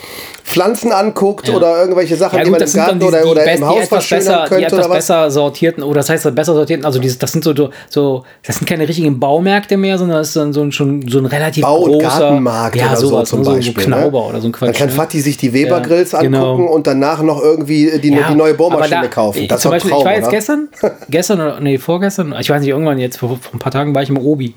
Pflanzen 0.48 0.92
anguckt 0.92 1.48
Ja. 1.48 1.56
oder 1.56 1.78
irgendwelche 1.80 2.16
Sachen, 2.16 2.38
Ja, 2.38 2.44
die 2.44 2.50
gut, 2.50 2.58
man 2.58 2.60
das 2.60 2.74
im 2.74 2.80
Garten 2.80 2.98
die, 3.00 3.06
oder, 3.06 3.22
die, 3.22 3.28
oder 3.28 3.44
best, 3.44 3.54
im 3.54 3.60
die 3.60 3.66
Haus 3.66 3.88
verschönern 3.88 4.24
besser, 4.24 4.42
die 4.44 4.48
könnte 4.48 4.64
etwas 4.66 4.78
oder 4.78 4.88
was. 4.88 4.96
besser 4.96 5.30
sortierten, 5.30 5.82
oder 5.84 5.94
das 5.96 6.08
heißt 6.10 6.34
besser 6.34 6.54
sortierten, 6.54 6.84
also 6.86 6.98
dieses, 6.98 7.18
das 7.18 7.32
sind 7.32 7.44
so, 7.44 7.52
so, 7.88 8.24
das 8.46 8.56
sind 8.56 8.66
keine 8.66 8.88
richtigen 8.88 9.20
Baumärkte 9.20 9.76
mehr, 9.76 9.98
sondern 9.98 10.18
das 10.18 10.28
ist 10.28 10.36
dann 10.36 10.52
so 10.52 10.62
ein, 10.62 10.72
schon 10.72 11.06
so 11.08 11.18
ein 11.18 11.26
relativ 11.26 11.62
Bau- 11.64 11.80
und 11.80 11.92
großer, 11.92 12.18
Gartenmarkt 12.20 12.76
ja, 12.76 12.86
oder 12.88 12.96
sowas, 12.96 13.28
so 13.30 13.36
zum 13.36 13.38
ne, 13.40 13.44
so, 13.44 13.52
Beispiel. 13.52 13.82
so 13.84 13.88
Knauber 13.90 14.20
ne? 14.22 14.26
oder 14.28 14.40
so 14.40 14.48
ein 14.48 14.52
Quatsch. 14.52 14.68
Dann 14.68 14.74
kann 14.74 14.88
ne? 14.88 14.92
Fatih 14.94 15.20
sich 15.20 15.36
die 15.36 15.52
Weber-Grills 15.52 16.12
Ja, 16.12 16.22
genau. 16.22 16.52
angucken 16.52 16.68
und 16.72 16.86
danach 16.86 17.22
noch 17.22 17.42
irgendwie 17.42 17.90
die, 18.00 18.10
die 18.10 18.34
neue 18.34 18.54
Bohrmaschine 18.54 19.02
da- 19.02 19.06
kaufen. 19.08 19.42
ich- 19.42 19.48
Das 19.48 19.60
zum 19.60 19.70
Beispiel, 19.70 19.90
Traum, 19.90 20.00
ich 20.00 20.06
war 20.06 20.14
jetzt 20.14 20.22
oder? 20.24 20.32
gestern, 20.32 20.68
gestern 21.10 21.40
oder 21.40 21.60
nee, 21.60 21.78
vorgestern, 21.78 22.34
ich 22.40 22.48
weiß 22.48 22.60
nicht, 22.60 22.70
irgendwann 22.70 22.98
jetzt 22.98 23.18
vor, 23.18 23.36
vor 23.40 23.52
ein 23.54 23.58
paar 23.58 23.72
Tagen 23.72 23.94
war 23.94 24.02
ich 24.02 24.08
im 24.08 24.18
Obi 24.18 24.54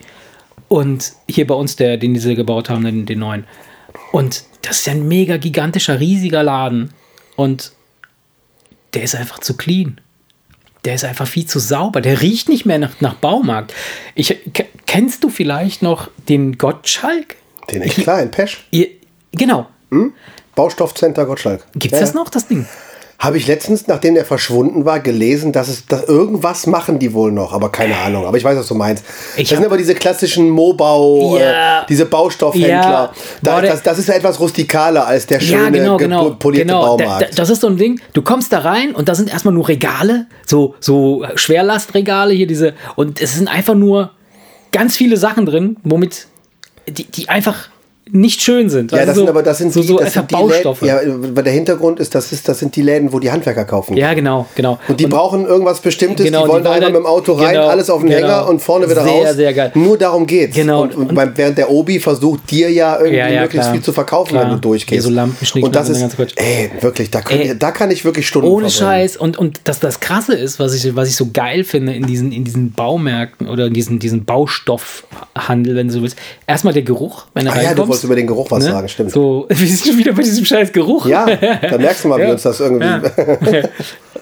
und 0.67 1.11
hier 1.27 1.45
bei 1.47 1.55
uns, 1.55 1.75
der, 1.75 1.97
den 1.97 2.13
die 2.13 2.19
sie 2.19 2.35
gebaut 2.35 2.69
haben, 2.69 2.83
den, 2.85 3.05
den 3.05 3.19
neuen. 3.19 3.43
Und 4.11 4.43
das 4.61 4.77
ist 4.77 4.85
ja 4.87 4.93
ein 4.93 5.07
mega 5.07 5.37
gigantischer, 5.37 5.99
riesiger 5.99 6.43
Laden 6.43 6.93
und 7.35 7.71
der 8.93 9.03
ist 9.03 9.15
einfach 9.15 9.39
zu 9.39 9.55
clean. 9.55 10.01
Der 10.83 10.95
ist 10.95 11.05
einfach 11.05 11.27
viel 11.27 11.45
zu 11.45 11.59
sauber. 11.59 12.01
Der 12.01 12.21
riecht 12.21 12.49
nicht 12.49 12.65
mehr 12.65 12.79
nach, 12.79 12.99
nach 13.01 13.13
Baumarkt. 13.15 13.73
Ich, 14.15 14.37
ke- 14.53 14.67
kennst 14.85 15.23
du 15.23 15.29
vielleicht 15.29 15.81
noch 15.81 16.09
den 16.27 16.57
Gottschalk? 16.57 17.35
Den 17.69 17.83
echt 17.83 17.99
in 17.99 18.31
Pesch. 18.31 18.65
Ihr, 18.71 18.87
genau. 19.31 19.67
Baustoffcenter 20.55 21.25
Gottschalk. 21.25 21.65
Gibt's 21.75 21.99
das 21.99 22.13
noch, 22.13 22.29
das 22.29 22.47
Ding? 22.47 22.67
Habe 23.21 23.37
ich 23.37 23.45
letztens, 23.45 23.85
nachdem 23.85 24.15
der 24.15 24.25
verschwunden 24.25 24.83
war, 24.83 24.99
gelesen, 24.99 25.51
dass 25.51 25.67
es 25.67 25.85
dass 25.85 26.05
irgendwas 26.05 26.65
machen 26.65 26.97
die 26.97 27.13
wohl 27.13 27.31
noch, 27.31 27.53
aber 27.53 27.69
keine 27.71 27.95
Ahnung. 27.95 28.25
Aber 28.25 28.35
ich 28.35 28.43
weiß, 28.43 28.57
was 28.57 28.67
du 28.67 28.73
meinst. 28.73 29.05
Ich 29.37 29.47
das 29.47 29.57
sind 29.59 29.65
aber 29.67 29.77
diese 29.77 29.93
klassischen 29.93 30.49
Mobau, 30.49 31.37
Ja. 31.37 31.83
äh, 31.83 31.85
diese 31.87 32.05
Baustoffhändler. 32.07 32.69
Ja. 32.71 33.13
Da, 33.43 33.61
das, 33.61 33.83
das 33.83 33.99
ist 33.99 34.07
ja 34.07 34.15
etwas 34.15 34.39
rustikaler 34.39 35.05
als 35.05 35.27
der 35.27 35.39
schöne, 35.39 35.61
Ja, 35.61 35.69
genau, 35.69 35.97
genau. 35.97 36.29
polierte 36.31 36.65
genau. 36.65 36.97
Da, 36.97 37.03
Baumarkt. 37.03 37.31
da, 37.33 37.35
das 37.35 37.49
ist 37.51 37.61
so 37.61 37.67
ein 37.67 37.77
Ding, 37.77 38.01
du 38.13 38.23
kommst 38.23 38.51
da 38.53 38.57
rein 38.59 38.95
und 38.95 39.07
da 39.07 39.13
sind 39.13 39.29
erstmal 39.31 39.53
nur 39.53 39.67
Regale, 39.67 40.25
so, 40.47 40.73
so 40.79 41.23
Schwerlastregale 41.35 42.33
hier, 42.33 42.47
diese, 42.47 42.73
und 42.95 43.21
es 43.21 43.35
sind 43.35 43.47
einfach 43.47 43.75
nur 43.75 44.09
ganz 44.71 44.97
viele 44.97 45.17
Sachen 45.17 45.45
drin, 45.45 45.77
womit 45.83 46.25
die, 46.87 47.03
die 47.05 47.29
einfach 47.29 47.69
nicht 48.13 48.41
schön 48.41 48.69
sind. 48.69 48.91
ja, 48.91 48.97
Also 48.99 49.07
das 49.07 49.15
so, 49.15 49.21
sind 49.21 49.29
aber 49.29 49.43
das 49.43 49.57
sind 49.57 49.73
so, 49.73 49.81
die, 49.81 49.87
so 49.87 49.97
das 49.99 50.13
sind 50.13 50.29
die 50.29 50.35
Baustoffe. 50.35 50.81
Läden, 50.81 51.23
ja, 51.23 51.35
weil 51.35 51.43
der 51.43 51.53
Hintergrund 51.53 51.99
ist, 51.99 52.13
das 52.13 52.31
ist, 52.31 52.47
das 52.47 52.59
sind 52.59 52.75
die 52.75 52.81
Läden, 52.81 53.13
wo 53.13 53.19
die 53.19 53.31
Handwerker 53.31 53.65
kaufen. 53.65 53.95
Ja, 53.97 54.13
genau, 54.13 54.47
genau. 54.55 54.79
Und 54.87 54.99
die 54.99 55.07
brauchen 55.07 55.45
irgendwas 55.45 55.79
Bestimmtes, 55.79 56.25
Genau, 56.25 56.43
die 56.43 56.49
wollen 56.49 56.63
die 56.63 56.65
da 56.65 56.71
einfach 56.71 56.87
da- 56.87 56.93
mit 56.93 56.99
dem 56.99 57.05
Auto 57.05 57.33
rein, 57.33 57.53
genau, 57.53 57.67
alles 57.67 57.89
auf 57.89 58.01
den 58.01 58.09
genau. 58.09 58.19
Hänger 58.27 58.47
und 58.49 58.61
vorne 58.61 58.89
wieder 58.89 59.03
Sehr, 59.03 59.11
raus. 59.27 59.35
sehr 59.35 59.53
geil. 59.53 59.71
Nur 59.75 59.97
darum 59.97 60.25
geht's. 60.25 60.55
Genau, 60.55 60.83
Und, 60.83 60.95
und, 60.95 61.09
und- 61.09 61.15
beim, 61.15 61.31
während 61.35 61.57
der 61.57 61.69
Obi 61.71 61.99
versucht 61.99 62.51
dir 62.51 62.69
ja 62.71 62.97
irgendwie 62.97 63.17
Ja, 63.17 63.27
ja, 63.29 63.41
möglichst 63.41 63.65
klar. 63.67 63.73
viel 63.75 63.83
zu 63.83 63.93
verkaufen, 63.93 64.29
Klar. 64.31 64.43
wenn 64.43 64.51
du 64.51 64.57
durchgehst. 64.59 64.91
Hier 64.91 65.01
so 65.01 65.07
und 65.61 65.75
das 65.75 65.89
und 65.89 65.95
ist, 65.95 66.33
ey, 66.37 66.71
wirklich, 66.81 67.11
da, 67.11 67.21
können, 67.21 67.41
Ey, 67.41 67.57
da 67.57 67.71
kann 67.71 67.91
ich 67.91 68.03
wirklich 68.05 68.27
Stunden 68.27 68.47
Ohne 68.47 68.69
verbringen. 68.69 68.91
Scheiß. 69.09 69.17
Und, 69.17 69.37
und 69.37 69.61
das, 69.63 69.79
das 69.79 69.99
Krasse 69.99 70.33
ist, 70.33 70.59
was 70.59 70.73
ich, 70.73 70.95
was 70.95 71.07
ich 71.07 71.15
so 71.15 71.27
geil 71.33 71.63
finde 71.63 71.93
in 71.93 72.05
diesen, 72.05 72.31
in 72.31 72.43
diesen 72.43 72.71
Baumärkten 72.73 73.47
oder 73.47 73.67
in 73.67 73.73
diesen, 73.73 73.99
diesen 73.99 74.25
Baustoffhandel, 74.25 75.75
wenn 75.75 75.87
du 75.87 75.93
so 75.93 76.01
willst. 76.01 76.17
Erstmal 76.47 76.73
der 76.73 76.83
Geruch, 76.83 77.25
wenn 77.33 77.45
du 77.45 77.51
Ah 77.51 77.55
ja, 77.55 77.61
du 77.61 77.67
reinkommst. 77.81 78.00
Wolltest 78.01 78.05
über 78.05 78.15
den 78.15 78.27
Geruch 78.27 78.51
was 78.51 78.63
ne? 78.65 78.71
sagen, 78.71 78.87
stimmt. 78.89 79.11
So, 79.11 79.45
wir 79.49 79.55
sind 79.67 79.87
schon 79.87 79.97
wieder 79.97 80.13
bei 80.13 80.23
diesem 80.23 80.45
scheiß 80.45 80.71
Geruch. 80.71 81.05
Ja, 81.05 81.25
da 81.25 81.77
merkst 81.77 82.03
du 82.03 82.07
mal, 82.09 82.19
wie 82.19 82.23
Ja. 82.23 82.31
uns 82.31 82.43
das 82.43 82.59
irgendwie. 82.59 82.85
Ja. 82.85 83.63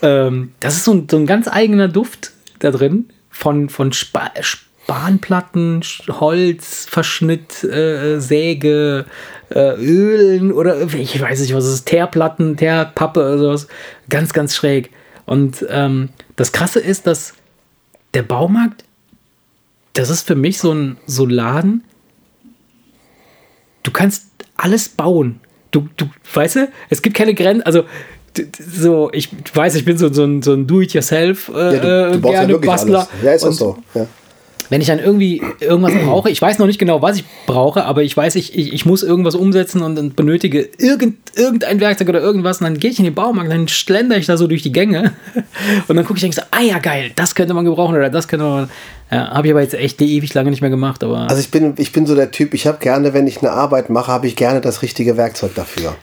ähm, 0.28 0.52
das 0.60 0.76
ist 0.76 0.86
so 0.86 0.94
ein, 0.94 1.08
so 1.10 1.18
ein 1.18 1.26
ganz 1.26 1.48
eigener 1.48 1.88
Duft 1.88 2.32
da 2.60 2.72
drin 2.72 3.10
von, 3.30 3.70
von 3.70 3.94
Spa 3.94 4.32
Spanplatten, 4.42 5.82
Sch- 5.82 6.20
Holz, 6.20 6.88
Verschnitt, 6.90 7.64
äh, 7.64 8.20
Säge, 8.20 9.06
äh, 9.50 9.76
Ölen 9.76 10.52
oder 10.52 10.82
ich 10.94 11.20
weiß 11.22 11.40
nicht, 11.42 11.54
was 11.56 11.66
es 11.66 11.76
ist, 11.76 11.86
Teerplatten, 11.86 12.58
Teerpappe 12.58 13.20
oder 13.20 13.38
sowas. 13.38 13.68
Ganz, 14.10 14.34
ganz 14.34 14.56
schräg. 14.56 14.90
Und 15.26 15.66
ähm, 15.70 16.10
das 16.36 16.52
Krasse 16.52 16.80
ist, 16.80 17.06
dass 17.08 17.34
der 18.16 18.24
Baumarkt, 18.24 18.84
das 19.94 20.10
ist 20.10 20.26
für 20.26 20.36
mich 20.36 20.58
so 20.58 20.72
ein, 20.74 20.98
so 21.06 21.26
ein 21.26 21.30
Laden, 21.30 21.84
du 23.84 23.92
kannst 23.92 24.26
alles 24.58 24.90
bauen. 24.90 25.40
Du, 25.72 25.88
du, 25.98 26.06
weißt 26.34 26.56
du, 26.56 26.68
es 26.90 27.02
gibt 27.02 27.16
keine 27.16 27.34
Grenzen, 27.34 27.64
also 27.64 27.84
so, 28.60 29.10
ich 29.12 29.30
weiß, 29.54 29.76
ich 29.76 29.86
bin 29.86 29.98
so, 29.98 30.12
so 30.12 30.24
ein, 30.24 30.42
so 30.42 30.54
ein 30.54 30.66
Do-it-yourself 30.68 31.50
äh, 31.50 31.76
Ja, 31.76 32.12
du, 32.12 32.20
du 32.20 32.28
ja 32.28 32.34
gerne 32.34 32.54
wirklich 32.54 32.72
Bastler. 32.72 33.00
alles. 33.00 33.24
Ja, 33.24 33.32
ist 33.34 33.44
auch 33.44 33.52
so. 33.52 33.78
Ja. 33.94 34.08
Wenn 34.70 34.82
ich 34.82 34.88
dann 34.88 35.00
irgendwie 35.00 35.42
irgendwas 35.60 35.94
brauche, 36.06 36.30
ich 36.30 36.42
weiß 36.42 36.60
noch 36.60 36.68
nicht 36.68 36.80
genau, 36.80 37.02
was 37.02 37.18
ich 37.18 37.26
brauche, 37.46 37.86
aber 37.86 38.04
ich 38.04 38.16
weiß, 38.16 38.36
ich, 38.36 38.58
ich, 38.58 38.74
ich 38.74 38.86
muss 38.86 39.04
irgendwas 39.04 39.36
umsetzen 39.36 39.82
und 39.82 39.96
dann 39.96 40.14
benötige 40.14 40.70
irgend, 40.78 41.18
irgendein 41.36 41.80
Werkzeug 41.80 42.10
oder 42.10 42.22
irgendwas 42.22 42.60
und 42.60 42.66
dann 42.66 42.78
gehe 42.78 42.92
ich 42.92 43.00
in 43.00 43.06
den 43.06 43.16
Baumarkt, 43.16 43.52
dann 43.52 43.68
schlender 43.68 44.18
ich 44.18 44.26
da 44.28 44.38
so 44.38 44.48
durch 44.48 44.62
die 44.62 44.72
Gänge 44.72 45.14
und 45.88 45.96
dann 45.96 46.06
gucke 46.06 46.18
ich 46.18 46.26
und 46.26 46.36
denke 46.36 46.36
so, 46.36 46.42
ah 46.52 46.62
ja, 46.64 46.80
geil, 46.80 47.12
das 47.16 47.36
könnte 47.36 47.54
man 47.54 47.66
gebrauchen 47.66 47.96
oder 47.96 48.10
das 48.10 48.28
könnte 48.28 48.46
man. 48.46 48.70
Ja, 49.12 49.32
habe 49.32 49.48
ich 49.48 49.54
aber 49.54 49.62
jetzt 49.62 49.74
echt 49.74 50.00
ewig 50.04 50.34
lange 50.36 50.52
nicht 50.52 50.62
mehr 50.62 50.70
gemacht, 50.70 51.04
aber. 51.04 51.22
Also 51.30 51.40
ich 51.42 51.50
bin, 51.50 51.74
ich 51.78 51.92
bin 51.92 52.06
so 52.06 52.14
der 52.14 52.30
Typ, 52.30 52.54
ich 52.54 52.68
habe 52.68 52.78
gerne, 52.78 53.12
wenn 53.14 53.26
ich 53.26 53.40
eine 53.40 53.52
Arbeit 53.52 53.90
mache, 53.90 54.12
habe 54.12 54.28
ich 54.28 54.36
gerne 54.36 54.62
das 54.62 54.84
richtige 54.84 55.18
Werkzeug 55.18 55.56
dafür. 55.56 55.96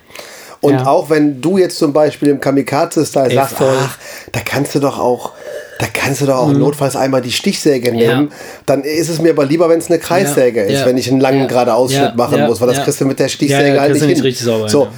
Und 0.61 0.73
Ja. 0.75 0.87
auch 0.87 1.09
wenn 1.11 1.41
du 1.41 1.59
jetzt 1.59 1.79
zum 1.79 1.93
Beispiel 1.93 2.29
im 2.31 2.41
Kamikaze-Style 2.41 3.33
sagst, 3.33 3.57
ach, 3.61 3.99
da 4.33 4.41
kannst 4.45 4.75
du 4.75 4.81
doch 4.81 4.99
auch, 4.99 5.33
da 5.79 5.87
kannst 5.93 6.21
du 6.23 6.27
doch 6.27 6.37
auch 6.39 6.53
notfalls 6.53 6.97
einmal 6.97 7.21
die 7.21 7.33
Stichsäge 7.33 7.93
nehmen, 7.93 8.31
dann 8.65 8.83
ist 8.83 9.09
es 9.09 9.21
mir 9.21 9.31
aber 9.33 9.45
lieber, 9.45 9.69
wenn 9.69 9.79
es 9.79 9.89
eine 9.91 9.99
Kreissäge 9.99 10.61
Ja, 10.61 10.67
ist, 10.67 10.81
ja, 10.81 10.87
wenn 10.87 10.97
ich 10.97 11.11
einen 11.11 11.21
langen 11.21 11.41
ja, 11.41 11.47
gerade 11.47 11.75
Ausschnitt 11.75 12.01
ja, 12.03 12.15
machen 12.15 12.39
ja, 12.39 12.47
muss, 12.47 12.61
weil 12.61 12.69
das 12.69 12.79
ja. 12.79 12.85
kriegst 12.85 13.01
du 13.01 13.05
mit 13.05 13.19
der 13.19 13.27
Ja, 13.27 13.31
Stichsäge 13.31 13.75
ja, 13.75 13.81
halt 13.81 13.93
nicht 13.93 14.03
hin. 14.03 14.11
richtig 14.21 14.39
sauber, 14.45 14.69
so. 14.69 14.85
ja. 14.85 14.91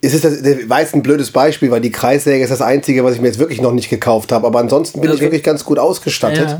Es 0.00 0.12
ist 0.12 0.22
das, 0.24 0.42
der 0.42 0.58
jetzt 0.80 0.94
ein 0.94 1.02
blödes 1.02 1.30
Beispiel, 1.30 1.70
weil 1.70 1.80
die 1.80 1.90
Kreissäge 1.90 2.44
ist 2.44 2.50
das 2.50 2.60
Einzige, 2.60 3.02
was 3.04 3.14
ich 3.14 3.22
mir 3.22 3.28
jetzt 3.28 3.38
wirklich 3.38 3.62
noch 3.62 3.72
nicht 3.72 3.88
gekauft 3.88 4.32
habe. 4.32 4.46
Aber 4.46 4.58
ansonsten 4.58 5.00
bin 5.00 5.08
ich 5.08 5.16
Okay. 5.16 5.24
wirklich 5.24 5.42
ganz 5.42 5.64
gut 5.64 5.78
ausgestattet. 5.78 6.58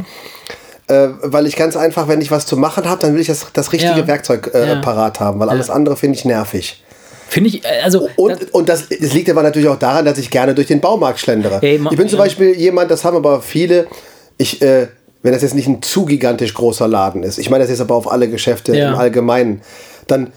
Ja. 0.88 1.04
Äh, 1.04 1.08
weil 1.22 1.46
ich 1.46 1.56
ganz 1.56 1.76
einfach, 1.76 2.08
wenn 2.08 2.20
ich 2.22 2.30
was 2.30 2.46
zu 2.46 2.56
machen 2.56 2.88
habe, 2.88 3.00
dann 3.02 3.12
will 3.14 3.20
ich 3.20 3.26
das, 3.26 3.46
das 3.52 3.72
richtige 3.72 4.00
Ja. 4.00 4.06
Werkzeug 4.06 4.50
äh, 4.54 4.68
Ja. 4.68 4.80
parat 4.80 5.20
haben, 5.20 5.40
weil 5.40 5.50
alles 5.50 5.68
andere 5.68 5.96
finde 5.96 6.16
ich 6.18 6.24
nervig. 6.24 6.82
Finde 7.35 7.49
ich, 7.51 7.64
äh, 7.64 7.80
also. 7.82 8.09
Und, 8.16 8.55
und 8.55 8.68
das, 8.68 8.89
das 8.89 9.12
liegt 9.12 9.28
aber 9.28 9.43
natürlich 9.43 9.68
auch 9.68 9.78
daran, 9.78 10.05
dass 10.05 10.18
ich 10.18 10.30
gerne 10.30 10.55
durch 10.55 10.68
den 10.68 10.80
Baumarkt 10.80 11.18
schlendere. 11.18 11.59
Ey, 11.62 11.78
ma- 11.78 11.91
ich 11.91 11.97
bin 11.97 12.09
zum. 12.09 12.18
Beispiel 12.20 12.55
jemand, 12.57 12.91
das 12.93 13.05
haben 13.05 13.16
aber 13.16 13.43
viele, 13.43 13.87
ich, 14.39 14.62
äh, 14.62 14.87
wenn 15.22 15.32
das 15.32 15.43
jetzt 15.43 15.55
nicht 15.55 15.66
ein 15.66 15.82
zu 15.82 16.05
gigantisch 16.05 16.55
großer 16.55 16.87
Laden 16.87 17.22
ist, 17.24 17.39
ich 17.39 17.51
meine 17.51 17.64
das 17.64 17.70
jetzt 17.70 17.80
aber 17.80 17.97
auf 17.97 18.11
alle 18.11 18.28
Geschäfte 18.28 18.76
Ja. 18.76 18.93
im 18.93 18.99
Allgemeinen, 18.99 19.62
dann 20.07 20.32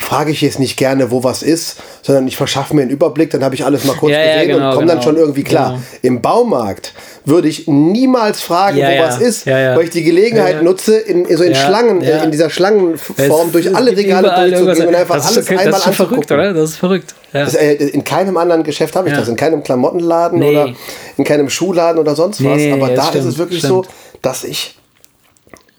frage 0.00 0.30
ich 0.32 0.40
jetzt 0.40 0.58
nicht 0.58 0.76
gerne, 0.76 1.10
wo 1.10 1.22
was 1.22 1.42
ist, 1.42 1.76
sondern 2.02 2.26
ich 2.26 2.36
verschaffe 2.36 2.74
mir 2.74 2.82
einen 2.82 2.90
Überblick, 2.90 3.30
dann 3.30 3.44
habe 3.44 3.54
ich 3.54 3.64
alles 3.64 3.84
mal 3.84 3.94
kurz 3.94 4.12
Ja, 4.12 4.20
ja, 4.24 4.34
gesehen 4.40 4.48
genau, 4.56 4.68
und 4.70 4.74
komme 4.74 4.86
dann 4.86 4.96
genau. 4.98 5.08
schon 5.10 5.16
irgendwie 5.18 5.44
klar. 5.44 5.70
Genau. 5.72 5.82
Im 6.02 6.22
Baumarkt 6.22 6.94
würde 7.26 7.48
ich 7.48 7.68
niemals 7.68 8.40
fragen, 8.40 8.78
Ja, 8.78 8.88
wo 8.88 8.92
ja. 8.92 9.02
was 9.06 9.20
ist, 9.20 9.44
Ja, 9.46 9.58
ja. 9.58 9.76
weil 9.76 9.84
ich 9.84 9.90
die 9.90 10.02
Gelegenheit 10.02 10.52
Ja, 10.52 10.56
ja. 10.58 10.62
nutze, 10.62 10.96
in, 10.98 11.26
so 11.36 11.44
in 11.44 11.52
Ja, 11.52 11.58
Schlangen, 11.58 12.00
ja. 12.00 12.22
in 12.24 12.30
dieser 12.30 12.48
Schlangenform 12.50 13.46
es- 13.48 13.52
durch 13.52 13.76
alle 13.76 13.94
Regale 13.96 14.50
durchzugehen 14.50 14.88
und 14.88 14.94
einfach 14.94 15.14
alles 15.24 15.46
schon- 15.46 15.58
einmal 15.58 15.70
Das 15.80 15.86
ist 15.86 15.94
verrückt, 15.96 16.32
oder? 16.32 16.54
Das 16.54 16.70
ist 16.70 16.76
verrückt. 16.76 17.14
Ja. 17.32 17.44
Das, 17.44 17.54
äh, 17.54 17.74
in 17.74 18.02
keinem 18.02 18.36
anderen 18.38 18.62
Geschäft 18.64 18.96
habe 18.96 19.08
ich 19.08 19.14
Ja. 19.14 19.20
das. 19.20 19.28
In 19.28 19.36
keinem 19.36 19.62
Klamottenladen 19.62 20.38
Nee. 20.40 20.50
oder 20.50 20.72
in 21.18 21.24
keinem 21.24 21.48
Schuhladen 21.50 22.00
oder 22.00 22.16
sonst 22.16 22.42
was. 22.44 22.56
Nee, 22.56 22.72
Aber 22.72 22.88
da 22.88 23.04
stimmt, 23.04 23.24
ist 23.24 23.30
es 23.32 23.38
wirklich 23.38 23.58
stimmt. 23.60 23.84
so, 23.86 23.92
dass 24.22 24.44
ich 24.44 24.76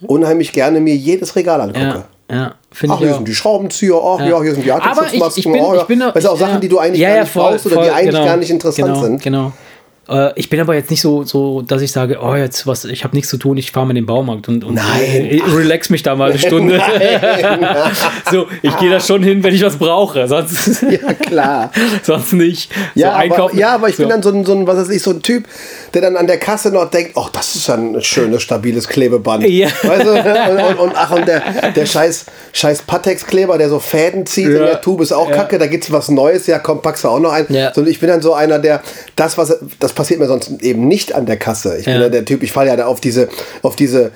unheimlich 0.07 0.51
gerne 0.53 0.79
mir 0.79 0.95
jedes 0.95 1.35
Regal 1.35 1.59
angucke. 1.61 2.03
Ja, 2.31 2.37
ja 2.37 2.55
finde 2.71 2.95
Ach, 2.95 2.99
ich 2.99 3.03
hier 3.05 3.11
auch. 3.11 3.17
sind 3.17 3.27
die 3.27 3.35
Schraubenzieher, 3.35 3.95
ach 4.03 4.19
ja, 4.25 4.41
hier 4.41 4.53
sind 4.53 4.65
die 4.65 4.71
Aber 4.71 4.81
ich, 4.81 4.89
Atemschutzmasken. 4.91 5.39
ich 5.39 5.51
bin, 5.51 5.61
oh, 5.61 5.73
ja. 5.75 5.81
ich 5.81 5.87
bin 5.87 5.99
das 5.99 6.13
sind 6.13 6.27
auch 6.27 6.39
ja. 6.39 6.47
Sachen, 6.47 6.61
die 6.61 6.69
du 6.69 6.79
eigentlich 6.79 7.01
Ja, 7.01 7.09
gar 7.09 7.15
ja, 7.17 7.21
nicht 7.23 7.31
voll, 7.33 7.51
brauchst 7.51 7.65
oder 7.65 7.75
voll, 7.75 7.83
die 7.83 7.91
eigentlich 7.91 8.15
genau, 8.15 8.25
gar 8.25 8.37
nicht 8.37 8.49
interessant 8.49 8.87
genau, 8.87 9.01
sind. 9.03 9.21
Genau. 9.21 9.53
Äh, 10.09 10.31
Ich 10.35 10.49
bin 10.49 10.59
aber 10.59 10.73
jetzt 10.75 10.89
nicht 10.89 11.01
so, 11.01 11.23
so 11.23 11.61
dass 11.61 11.81
ich 11.81 11.91
sage, 11.91 12.19
oh, 12.21 12.35
jetzt 12.35 12.65
was, 12.67 12.85
ich 12.85 13.03
habe 13.03 13.15
nichts 13.15 13.29
zu 13.29 13.37
tun, 13.37 13.57
ich 13.57 13.71
fahre 13.71 13.85
mal 13.85 13.91
in 13.91 13.95
den 13.97 14.05
Baumarkt 14.05 14.47
und, 14.47 14.63
und 14.63 14.75
Nein. 14.75 14.85
äh, 15.29 15.41
relax 15.53 15.89
mich 15.89 16.03
da 16.03 16.15
mal 16.15 16.29
eine 16.29 16.39
Stunde. 16.39 16.77
Nein. 16.99 17.91
so, 18.31 18.47
ich 18.61 18.75
gehe 18.77 18.89
da 18.89 18.99
schon 18.99 19.23
hin, 19.23 19.43
wenn 19.43 19.53
ich 19.53 19.63
was 19.63 19.77
brauche, 19.77 20.27
sonst, 20.27 20.83
Ja, 20.83 21.13
klar. 21.13 21.71
sonst 22.03 22.33
nicht. 22.33 22.71
Ja, 22.95 23.21
so 23.27 23.35
aber, 23.35 23.55
ja, 23.55 23.75
aber 23.75 23.89
ich 23.89 23.95
so. 23.95 24.03
bin 24.03 24.09
dann 24.09 24.23
so 24.23 24.29
ein, 24.29 24.45
so 24.45 24.53
ein, 24.53 24.67
was 24.67 24.77
weiß 24.77 24.89
ich, 24.89 25.01
so 25.01 25.11
ein 25.11 25.21
Typ, 25.21 25.45
der 25.93 26.01
dann 26.01 26.15
an 26.17 26.27
der 26.27 26.37
Kasse 26.37 26.69
noch 26.71 26.89
denkt, 26.89 27.11
ach, 27.15 27.29
das 27.29 27.55
ist 27.55 27.67
ja 27.67 27.75
ein 27.75 28.01
schönes, 28.01 28.41
stabiles 28.43 28.87
Klebeband. 28.87 29.43
Ja. 29.47 29.67
Weißt 29.83 30.05
du? 30.05 30.11
und, 30.11 30.65
und, 30.69 30.79
und, 30.79 30.91
ach, 30.95 31.11
und 31.11 31.27
der, 31.27 31.41
der 31.75 31.85
scheiß, 31.85 32.25
scheiß 32.53 32.83
Patex-Kleber, 32.83 33.57
der 33.57 33.69
so 33.69 33.79
Fäden 33.79 34.25
zieht 34.25 34.47
in 34.47 34.53
Ja. 34.57 34.65
der 34.65 34.81
Tube, 34.81 35.01
ist 35.01 35.11
auch 35.11 35.29
Ja. 35.29 35.35
kacke, 35.37 35.57
da 35.57 35.67
gibt's 35.67 35.91
was 35.91 36.09
Neues, 36.09 36.47
ja, 36.47 36.59
komm, 36.59 36.81
packst 36.81 37.03
du 37.03 37.09
auch 37.09 37.19
noch 37.19 37.33
ein. 37.33 37.45
Ja. 37.49 37.71
Und 37.75 37.87
ich 37.87 37.99
bin 37.99 38.09
dann 38.09 38.21
so 38.21 38.33
einer, 38.33 38.59
der, 38.59 38.81
das, 39.15 39.37
was, 39.37 39.57
das 39.79 39.93
passiert 39.93 40.19
mir 40.19 40.27
sonst 40.27 40.49
eben 40.61 40.87
nicht 40.87 41.13
an 41.13 41.25
der 41.25 41.37
Kasse. 41.37 41.77
Ich 41.77 41.85
bin 41.85 41.95
Ja. 41.95 42.01
ja 42.01 42.09
der 42.09 42.25
Typ, 42.25 42.43
ich 42.43 42.51
falle 42.51 42.69
ja 42.69 42.75
da 42.75 42.85
auf 42.85 43.01
diese, 43.01 43.27
auf 43.61 43.75
diese, 43.75 44.11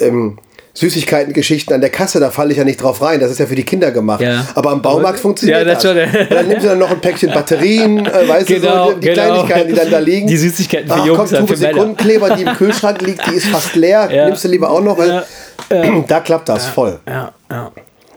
äh, 0.00 0.06
ähm, 0.06 0.38
Süßigkeiten-Geschichten 0.78 1.72
an 1.74 1.80
der 1.80 1.90
Kasse, 1.90 2.20
da 2.20 2.30
falle 2.30 2.52
ich 2.52 2.58
ja 2.58 2.64
nicht 2.64 2.82
drauf 2.82 3.02
rein. 3.02 3.20
Das 3.20 3.30
ist 3.30 3.38
ja 3.38 3.46
für 3.46 3.54
die 3.54 3.64
Kinder 3.64 3.90
gemacht. 3.90 4.20
Ja. 4.20 4.46
Aber 4.54 4.70
am 4.70 4.80
Baumarkt 4.82 5.18
funktioniert 5.20 5.58
Ja, 5.58 5.64
das 5.64 5.82
das. 5.82 5.90
schon, 5.90 5.96
ja. 5.98 6.04
Und 6.04 6.30
dann 6.30 6.48
nimmst 6.48 6.64
du 6.64 6.68
dann 6.68 6.78
noch 6.78 6.90
ein 6.90 7.00
Päckchen 7.00 7.32
Batterien, 7.32 8.06
äh, 8.06 8.28
weißt 8.28 8.46
Genau, 8.46 8.88
du, 8.88 8.92
so, 8.94 8.98
die 9.00 9.08
genau. 9.08 9.22
Kleinigkeiten, 9.24 9.68
die 9.68 9.74
dann 9.74 9.90
da 9.90 9.98
liegen. 9.98 10.26
Die 10.28 10.36
Süßigkeiten 10.36 10.88
für 10.88 10.94
Ach, 10.94 11.06
Jungs, 11.06 11.30
komm, 11.30 11.46
Tube. 11.46 11.56
Sekundenkleber, 11.56 12.30
die 12.36 12.42
im 12.42 12.52
Kühlschrank 12.56 13.02
liegt, 13.02 13.26
die 13.30 13.34
ist 13.34 13.46
fast 13.46 13.74
leer. 13.76 14.08
Ja. 14.12 14.26
Nimmst 14.26 14.44
du 14.44 14.48
lieber 14.48 14.70
auch 14.70 14.82
noch, 14.82 14.96
weil 14.98 15.24
da 16.08 16.20
klappt 16.20 16.48
das 16.48 16.66
voll. 16.66 17.00
Ja, 17.06 17.32
ja. 17.50 17.70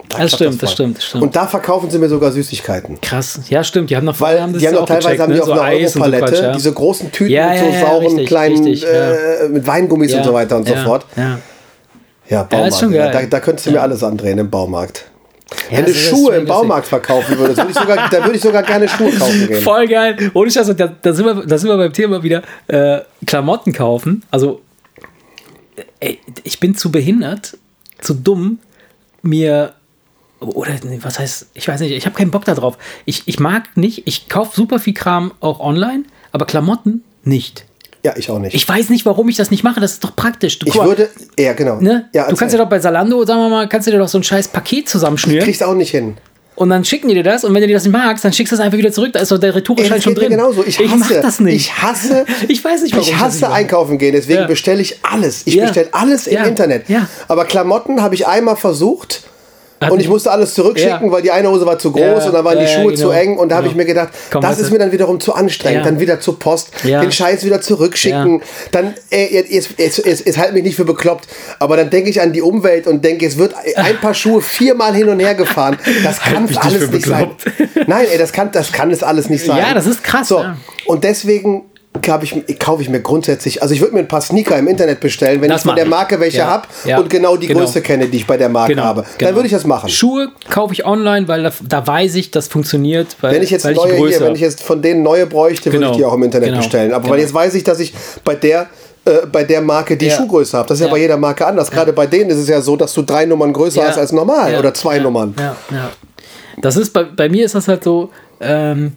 Da 0.08 0.18
Das 0.18 0.32
stimmt, 0.32 0.62
das 0.62 0.70
voll. 0.70 0.74
stimmt, 0.74 0.96
das 0.98 1.04
stimmt. 1.06 1.22
Und 1.22 1.36
da 1.36 1.46
verkaufen 1.46 1.88
sie 1.90 1.98
mir 1.98 2.08
sogar 2.08 2.30
Süßigkeiten. 2.32 3.00
Krass. 3.00 3.40
Ja, 3.48 3.64
stimmt. 3.64 3.88
Die 3.88 3.96
haben 3.96 4.04
noch 4.04 4.20
Weil 4.20 4.42
haben 4.42 4.52
das 4.52 4.60
die 4.60 4.68
haben 4.68 4.76
auch 4.76 4.84
teilweise 4.84 5.06
gecheckt, 5.16 5.22
haben 5.22 5.30
ne? 5.30 5.34
die 5.36 5.40
auf 5.40 5.46
so 5.46 5.52
einer 5.52 5.62
Eis 5.62 5.96
und 5.96 6.02
so 6.02 6.08
Europalette 6.10 6.32
Quatsch, 6.32 6.42
ja. 6.44 6.52
diese 6.54 6.72
großen 6.72 7.12
Tüten 7.12 7.32
Ja, 7.32 7.48
mit 7.48 7.56
ja, 7.56 7.64
so 7.64 7.70
ja, 7.70 7.80
sauren 7.80 8.06
richtig, 8.06 8.26
kleinen 8.26 8.64
richtig, 8.64 8.86
äh, 8.86 9.48
mit 9.48 9.66
Weingummis 9.66 10.14
und 10.14 10.24
so 10.24 10.34
weiter 10.34 10.56
und 10.56 10.68
so 10.68 10.74
fort. 10.76 11.06
Ja. 11.16 11.38
Ja, 12.32 12.44
Baumarkt. 12.44 12.80
ja, 12.92 13.10
da, 13.10 13.26
da 13.26 13.40
könntest 13.40 13.66
du 13.66 13.72
mir 13.72 13.82
alles 13.82 14.02
andrehen 14.02 14.38
im 14.38 14.48
Baumarkt. 14.48 15.04
Ja, 15.70 15.76
Wenn 15.76 15.84
du 15.84 15.92
Schuhe 15.92 16.36
im 16.36 16.46
Baumarkt 16.46 16.86
verkaufen 16.86 17.36
würdest, 17.38 17.58
würde 17.58 17.72
ich 17.72 17.76
sogar, 17.76 18.08
da 18.08 18.24
würde 18.24 18.36
ich 18.36 18.40
sogar 18.40 18.62
gerne 18.62 18.88
Schuhe 18.88 19.12
kaufen 19.12 19.48
gehen. 19.48 19.62
Voll 19.62 19.86
geil. 19.86 20.30
Ohne 20.32 20.50
Scheiß, 20.50 20.74
da, 20.74 20.86
da, 20.86 21.12
sind 21.12 21.26
wir, 21.26 21.34
da 21.44 21.58
sind 21.58 21.68
wir 21.68 21.76
beim 21.76 21.92
Thema 21.92 22.22
wieder 22.22 22.42
äh, 22.68 23.00
Klamotten 23.26 23.74
kaufen. 23.74 24.22
Also, 24.30 24.62
ey, 26.00 26.20
ich 26.42 26.58
bin 26.58 26.74
zu 26.74 26.90
behindert, 26.90 27.58
zu 28.00 28.14
dumm, 28.14 28.60
mir. 29.20 29.74
Oder 30.40 30.72
was 31.02 31.18
heißt, 31.18 31.48
ich 31.52 31.68
weiß 31.68 31.80
nicht, 31.80 31.92
ich 31.92 32.06
habe 32.06 32.16
keinen 32.16 32.30
Bock 32.30 32.46
darauf. 32.46 32.78
Ich, 33.04 33.24
ich 33.26 33.38
mag 33.38 33.76
nicht, 33.76 34.06
ich 34.06 34.30
kaufe 34.30 34.56
super 34.56 34.78
viel 34.78 34.94
Kram 34.94 35.32
auch 35.40 35.60
online, 35.60 36.04
aber 36.32 36.46
Klamotten 36.46 37.04
nicht. 37.24 37.66
Ja, 38.04 38.14
ich 38.16 38.28
auch 38.30 38.38
nicht. 38.40 38.54
Ich 38.54 38.68
weiß 38.68 38.88
nicht, 38.90 39.06
warum 39.06 39.28
ich 39.28 39.36
das 39.36 39.50
nicht 39.52 39.62
mache. 39.62 39.78
Das 39.80 39.92
ist 39.92 40.02
doch 40.04 40.16
praktisch. 40.16 40.58
Du, 40.58 40.66
Ich 40.66 40.74
mal, 40.74 40.86
würde, 40.86 41.08
ja 41.38 41.52
genau. 41.52 41.80
ne? 41.80 42.08
ja, 42.12 42.28
du 42.28 42.34
kannst 42.36 42.52
dir 42.54 42.58
doch 42.58 42.68
bei 42.68 42.80
Salando, 42.80 43.24
sagen 43.24 43.40
wir 43.40 43.48
mal, 43.48 43.68
kannst 43.68 43.86
du 43.86 43.92
dir 43.92 43.98
doch 43.98 44.08
so 44.08 44.18
ein 44.18 44.24
scheiß 44.24 44.48
Paket 44.48 44.88
zusammenschnüren. 44.88 45.44
kriegst 45.44 45.62
auch 45.62 45.74
nicht 45.74 45.90
hin. 45.90 46.16
Und 46.54 46.68
dann 46.68 46.84
schicken 46.84 47.08
die 47.08 47.14
dir 47.14 47.22
das 47.22 47.44
und 47.44 47.54
wenn 47.54 47.62
du 47.62 47.66
dir 47.66 47.74
das 47.74 47.84
nicht 47.84 47.92
magst, 47.92 48.24
dann 48.24 48.32
schickst 48.32 48.52
du 48.52 48.56
es 48.56 48.60
einfach 48.60 48.76
wieder 48.76 48.92
zurück. 48.92 49.12
Da 49.14 49.20
ist 49.20 49.30
doch 49.32 49.38
der 49.38 49.52
das 49.52 50.02
schon 50.02 50.14
drin. 50.14 50.30
genauso. 50.30 50.62
Ich 50.66 50.78
hasse, 50.78 50.96
mach 50.98 51.08
das 51.10 51.40
nicht. 51.40 51.54
Ich 51.54 51.82
hasse, 51.82 52.26
Ich 52.48 52.62
weiß 52.62 52.82
nicht, 52.82 52.92
warum 52.94 53.06
ich 53.06 53.12
ich 53.14 53.18
hasse 53.18 53.40
mache. 53.42 53.52
einkaufen 53.54 53.96
gehen. 53.98 54.12
Deswegen 54.12 54.40
Ja. 54.42 54.46
bestelle 54.46 54.82
ich 54.82 54.98
alles. 55.02 55.42
Ich 55.46 55.54
Ja. 55.54 55.64
bestelle 55.64 55.88
alles 55.92 56.26
im. 56.26 56.44
Internet. 56.44 56.84
Aber 57.28 57.44
Klamotten 57.46 58.02
habe 58.02 58.14
ich 58.14 58.26
einmal 58.26 58.56
versucht. 58.56 59.22
Und 59.90 59.96
nicht- 59.98 60.06
ich 60.06 60.10
musste 60.10 60.30
alles 60.30 60.54
zurückschicken, 60.54 61.06
Ja. 61.06 61.12
weil 61.12 61.22
die 61.22 61.30
eine 61.30 61.48
Hose 61.50 61.66
war 61.66 61.78
zu 61.78 61.90
groß 61.92 62.00
Ja, 62.02 62.26
und 62.26 62.32
dann 62.34 62.44
waren 62.44 62.58
die 62.58 62.66
Schuhe 62.66 62.94
zu 62.94 63.08
genau. 63.08 63.18
eng. 63.20 63.36
Und 63.38 63.48
da 63.50 63.56
habe 63.56 63.66
ich 63.66 63.72
Genau. 63.72 63.82
mir 63.82 63.86
gedacht, 63.86 64.08
Komm, 64.30 64.40
das 64.42 64.58
ist 64.58 64.70
mir 64.70 64.78
dann 64.78 64.92
wiederum 64.92 65.20
zu 65.20 65.34
anstrengend. 65.34 65.86
Dann 65.86 65.98
wieder 66.00 66.20
zur 66.20 66.38
Post, 66.38 66.70
den 66.84 67.10
Scheiß 67.12 67.44
wieder 67.44 67.60
zurückschicken. 67.60 68.42
Dann, 68.70 68.94
äh, 69.10 69.26
jetzt, 69.48 69.70
jetzt, 69.78 70.04
jetzt, 70.06 70.38
halt 70.38 70.52
mich 70.52 70.62
nicht 70.62 70.76
für 70.76 70.84
bekloppt. 70.84 71.26
Aber 71.58 71.76
dann 71.76 71.90
denke 71.90 72.10
ich 72.10 72.20
an 72.20 72.32
die 72.32 72.42
Umwelt 72.42 72.86
und 72.86 73.04
denke, 73.04 73.26
es 73.26 73.38
wird 73.38 73.54
ein 73.76 73.96
paar 74.00 74.14
Schuhe 74.14 74.40
viermal 74.42 74.94
hin 74.94 75.08
und 75.08 75.20
her 75.20 75.34
gefahren. 75.34 75.78
Das 76.04 76.20
kann 76.20 76.42
mich 76.42 76.50
nicht 76.52 76.62
alles 76.64 76.84
für 76.84 76.90
nicht 76.90 77.06
sein. 77.06 77.30
Nein, 77.86 78.06
ey, 78.10 78.18
das 78.18 78.32
kann, 78.32 78.50
das 78.52 78.72
kann 78.72 78.90
es 78.90 79.02
alles 79.02 79.28
nicht 79.30 79.44
sein. 79.44 79.58
Ja, 79.58 79.74
das 79.74 79.86
ist 79.86 80.02
krass, 80.04 80.28
So, 80.28 80.44
und 80.86 81.04
deswegen 81.04 81.62
glaub 82.00 82.22
ich, 82.22 82.34
kaufe 82.58 82.80
ich 82.82 82.88
mir 82.88 83.00
grundsätzlich, 83.00 83.60
also 83.62 83.74
ich 83.74 83.80
würde 83.80 83.92
mir 83.94 84.00
ein 84.00 84.08
paar 84.08 84.22
Sneaker 84.22 84.56
im 84.58 84.66
Internet 84.66 85.00
bestellen, 85.00 85.40
wenn 85.42 85.50
Das 85.50 85.60
ich 85.60 85.66
von 85.66 85.76
der 85.76 85.84
ich. 85.84 85.90
Marke 85.90 86.18
welche 86.20 86.38
Ja, 86.38 86.46
habe 86.46 86.68
ja, 86.84 86.98
und 86.98 87.10
genau 87.10 87.36
die 87.36 87.46
genau. 87.48 87.60
Größe 87.60 87.82
kenne, 87.82 88.08
die 88.08 88.16
ich 88.18 88.26
bei 88.26 88.36
der 88.38 88.48
Marke 88.48 88.74
Genau, 88.74 88.84
habe. 88.84 89.02
genau. 89.18 89.28
Dann 89.28 89.34
würde 89.36 89.46
ich 89.46 89.52
das 89.52 89.66
machen. 89.66 89.90
Schuhe 89.90 90.28
kaufe 90.48 90.72
ich 90.72 90.86
online, 90.86 91.28
weil 91.28 91.42
da, 91.42 91.52
da 91.68 91.86
weiß 91.86 92.14
ich, 92.14 92.30
das 92.30 92.48
funktioniert. 92.48 93.16
Weil, 93.20 93.34
Wenn 93.34 93.42
ich 93.42 93.50
jetzt 93.50 93.64
neue 93.64 93.94
die 93.94 94.08
hier, 94.08 94.20
wenn 94.20 94.34
ich 94.34 94.40
jetzt 94.40 94.62
von 94.62 94.80
denen 94.80 95.02
neue 95.02 95.26
bräuchte, 95.26 95.66
würde 95.66 95.78
Genau, 95.80 95.90
ich 95.92 95.96
die 95.98 96.04
auch 96.04 96.14
im 96.14 96.22
Internet 96.22 96.48
genau, 96.48 96.60
bestellen. 96.62 96.92
Aber 96.92 97.02
genau. 97.02 97.12
weil 97.14 97.20
jetzt 97.20 97.34
weiß 97.34 97.54
ich, 97.54 97.64
dass 97.64 97.78
ich 97.78 97.92
bei 98.24 98.36
der 98.36 98.66
äh, 99.04 99.26
bei 99.30 99.42
der 99.44 99.60
Marke 99.60 99.96
die 99.96 100.06
Ja. 100.06 100.16
Schuhgröße 100.16 100.56
habe. 100.56 100.68
Das 100.68 100.78
ist 100.78 100.82
ja. 100.82 100.86
Ja. 100.86 100.92
bei 100.92 100.98
jeder 101.00 101.16
Marke 101.16 101.44
anders. 101.46 101.70
Gerade 101.70 101.92
bei 101.92 102.06
denen 102.06 102.30
ist 102.30 102.38
es 102.38 102.48
ja 102.48 102.60
so, 102.60 102.76
dass 102.76 102.94
du 102.94 103.02
drei 103.02 103.26
Nummern 103.26 103.52
größer 103.52 103.86
hast 103.86 103.98
als 103.98 104.12
normal 104.12 104.56
oder 104.58 104.72
zwei. 104.72 104.98
Nummern. 105.00 105.34
Ja, 105.38 105.56
ja. 105.70 105.90
Das 106.60 106.76
ist 106.76 106.92
bei, 106.92 107.02
bei 107.04 107.28
mir 107.28 107.44
ist 107.44 107.54
das 107.54 107.66
halt 107.68 107.82
so, 107.82 108.10
ähm, 108.40 108.92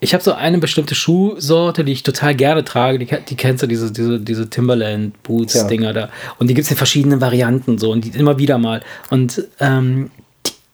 ich 0.00 0.14
habe 0.14 0.24
so 0.24 0.32
eine 0.32 0.58
bestimmte 0.58 0.94
Schuhsorte, 0.94 1.84
die 1.84 1.92
ich 1.92 2.02
total 2.02 2.34
gerne 2.34 2.64
trage. 2.64 2.98
Die, 2.98 3.06
die 3.06 3.36
kennst 3.36 3.62
du, 3.62 3.66
diese, 3.66 3.92
diese, 3.92 4.18
diese 4.18 4.48
Timberland 4.48 5.22
Boots 5.22 5.54
Ja. 5.54 5.64
Dinger 5.64 5.92
da. 5.92 6.08
Und 6.38 6.48
die 6.48 6.54
gibt 6.54 6.64
es 6.64 6.70
in 6.70 6.76
verschiedenen 6.78 7.20
Varianten 7.20 7.78
so 7.78 7.90
und 7.90 8.04
die 8.04 8.18
immer 8.18 8.38
wieder 8.38 8.56
mal. 8.56 8.80
Und 9.10 9.44
ähm, 9.60 10.10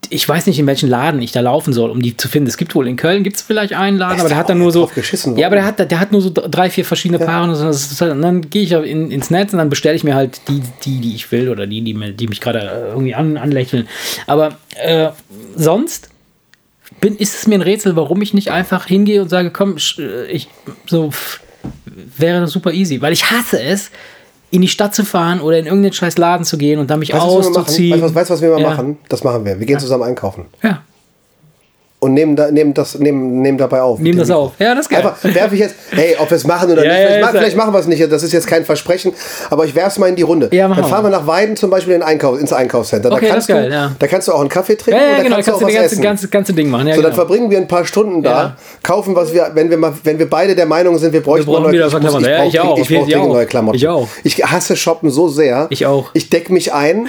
ich 0.08 0.28
weiß 0.28 0.46
nicht, 0.46 0.60
in 0.60 0.66
welchen 0.68 0.88
Laden 0.88 1.20
ich 1.20 1.32
da 1.32 1.40
laufen 1.40 1.72
soll, 1.72 1.90
um 1.90 2.00
die 2.00 2.16
zu 2.16 2.28
finden. 2.28 2.48
Es 2.48 2.56
gibt 2.56 2.76
wohl 2.76 2.86
in 2.86 2.94
Köln 2.94 3.24
gibt 3.24 3.36
es 3.36 3.42
vielleicht 3.42 3.72
einen 3.72 3.98
Laden, 3.98 4.20
aber 4.20 4.28
der 4.28 4.38
hat 4.38 4.48
dann 4.48 4.58
nur 4.58 4.70
so. 4.70 4.86
geschissen 4.86 5.36
ja, 5.36 5.48
aber 5.48 5.56
der 5.56 5.64
hat, 5.64 5.90
der 5.90 5.98
hat 5.98 6.12
nur 6.12 6.20
so 6.20 6.30
drei, 6.30 6.70
vier 6.70 6.84
verschiedene 6.84 7.18
Paare. 7.18 7.50
Und, 7.50 7.72
so. 7.72 8.00
Halt- 8.00 8.12
und 8.12 8.22
dann 8.22 8.48
gehe 8.48 8.62
ich 8.62 8.70
in, 8.70 9.10
ins 9.10 9.30
Netz 9.30 9.52
und 9.52 9.58
dann 9.58 9.68
bestelle 9.68 9.96
ich 9.96 10.04
mir 10.04 10.14
halt 10.14 10.40
die, 10.48 10.62
die, 10.84 11.00
die 11.00 11.14
ich 11.16 11.32
will 11.32 11.48
oder 11.48 11.66
die, 11.66 11.82
die, 11.82 11.94
mir, 11.94 12.12
die 12.12 12.28
mich 12.28 12.40
gerade 12.40 12.60
äh, 12.60 12.88
irgendwie 12.90 13.16
an, 13.16 13.36
anlächeln. 13.36 13.88
Aber 14.28 14.58
äh, 14.80 15.08
sonst 15.56 16.10
bin, 17.00 17.16
ist 17.16 17.34
es 17.34 17.46
mir 17.46 17.56
ein 17.56 17.62
Rätsel, 17.62 17.96
warum 17.96 18.22
ich 18.22 18.34
nicht 18.34 18.50
einfach 18.50 18.86
hingehe 18.86 19.22
und 19.22 19.28
sage, 19.28 19.50
komm, 19.50 19.76
äh, 19.98 20.26
ich 20.26 20.48
so 20.86 21.10
wäre 22.16 22.40
das 22.40 22.52
super 22.52 22.72
easy, 22.72 23.00
weil 23.02 23.12
ich 23.12 23.30
hasse 23.30 23.60
es, 23.60 23.90
in 24.50 24.62
die 24.62 24.68
Stadt 24.68 24.94
zu 24.94 25.04
fahren 25.04 25.40
oder 25.40 25.58
in 25.58 25.66
irgendeinen 25.66 25.92
scheiß 25.92 26.18
Laden 26.18 26.44
zu 26.44 26.56
gehen 26.56 26.78
und 26.78 26.88
dann 26.90 27.00
mich 27.00 27.12
Weißt 27.12 27.22
auszuziehen. 27.22 27.92
Weißt 27.92 28.02
du, 28.02 28.06
was, 28.06 28.14
weißt 28.14 28.30
du, 28.30 28.34
was 28.34 28.42
wir 28.42 28.50
mal 28.50 28.60
Ja. 28.60 28.70
machen? 28.70 28.98
Das 29.08 29.24
machen 29.24 29.44
wir. 29.44 29.58
Wir 29.58 29.66
gehen 29.66 29.78
zusammen 29.80 30.04
einkaufen. 30.04 30.46
Ja, 30.62 30.82
Und 32.06 32.14
nehmen, 32.14 32.36
da, 32.36 32.52
nehmen, 32.52 32.72
das, 32.72 32.96
nehmen, 33.00 33.42
nehmen 33.42 33.58
dabei 33.58 33.82
auf. 33.82 33.98
nehmen 33.98 34.16
das 34.18 34.30
auf. 34.30 34.52
Ja, 34.60 34.76
das 34.76 34.88
geil. 34.88 34.98
Einfach 35.00 35.16
werfe 35.24 35.54
ich 35.56 35.60
jetzt, 35.60 35.74
hey, 35.90 36.14
ob 36.20 36.30
wir 36.30 36.36
es 36.36 36.46
machen 36.46 36.70
oder 36.70 36.84
Ja, 36.84 36.92
nicht. 36.92 37.00
ja, 37.00 37.06
Vielleicht, 37.08 37.22
ma- 37.24 37.38
vielleicht 37.40 37.56
machen 37.56 37.72
wir 37.74 37.80
es 37.80 37.86
nicht, 37.88 38.12
das 38.12 38.22
ist 38.22 38.32
jetzt 38.32 38.46
kein 38.46 38.64
Versprechen, 38.64 39.12
aber 39.50 39.64
ich 39.64 39.74
werfe 39.74 39.88
es 39.90 39.98
mal 39.98 40.08
in 40.08 40.14
die 40.14 40.22
Runde. 40.22 40.48
Ja, 40.52 40.68
machen 40.68 40.82
Dann 40.82 40.88
fahren 40.90 41.04
wir 41.04 41.10
nach 41.10 41.26
Weiden 41.26 41.56
zum 41.56 41.68
Beispiel 41.68 41.94
in 41.94 42.02
Einkauf, 42.04 42.38
ins 42.40 42.52
Einkaufscenter. 42.52 43.10
Okay, 43.10 43.26
da, 43.28 43.34
das 43.34 43.46
kannst 43.46 43.48
ist 43.50 43.54
geil, 43.56 43.68
du, 43.70 43.74
ja. 43.74 43.92
da 43.98 44.06
kannst 44.06 44.28
du 44.28 44.32
auch 44.32 44.40
einen 44.40 44.48
Kaffee 44.48 44.76
trinken 44.76 45.00
ja, 45.00 45.06
ja, 45.06 45.14
oder 45.14 45.22
genau, 45.24 45.34
kannst 45.36 45.48
du 45.48 45.52
auch 45.54 45.60
was 45.62 45.66
das 45.66 45.74
ganze, 45.74 45.92
essen. 45.94 46.02
ganze, 46.02 46.28
ganze 46.28 46.52
Ding 46.52 46.70
machen. 46.70 46.86
Ja, 46.86 46.94
so, 46.94 47.02
dann 47.02 47.10
genau. 47.10 47.24
verbringen 47.24 47.50
wir 47.50 47.58
ein 47.58 47.66
paar 47.68 47.84
Stunden 47.84 48.22
da, 48.22 48.56
kaufen, 48.84 49.16
was 49.16 49.32
wir, 49.34 49.50
wenn 49.54 49.68
wir 49.68 49.78
mal, 49.78 49.92
wenn 50.04 50.18
wir 50.20 50.30
beide 50.30 50.54
der 50.54 50.66
Meinung 50.66 50.98
sind, 50.98 51.12
wir 51.12 51.22
bräuchten 51.22 51.50
mal 51.50 51.60
neue 51.62 51.72
wieder 51.72 51.86
ich 51.88 51.92
muss- 51.92 52.00
Klamotten. 52.02 52.24
Ja, 52.24 52.38
brauch 52.38 52.78
ich 52.78 52.96
auch, 52.96 53.06
brauche 53.18 53.28
neue 53.32 53.46
Klamotten. 53.46 53.76
Ich 53.76 53.88
auch. 53.88 54.06
Ich 54.22 54.44
hasse 54.44 54.76
Shoppen 54.76 55.10
so 55.10 55.26
sehr. 55.28 55.66
Ich 55.70 55.86
auch. 55.86 56.10
Ich 56.12 56.30
decke 56.30 56.52
mich 56.52 56.72
ein 56.72 57.08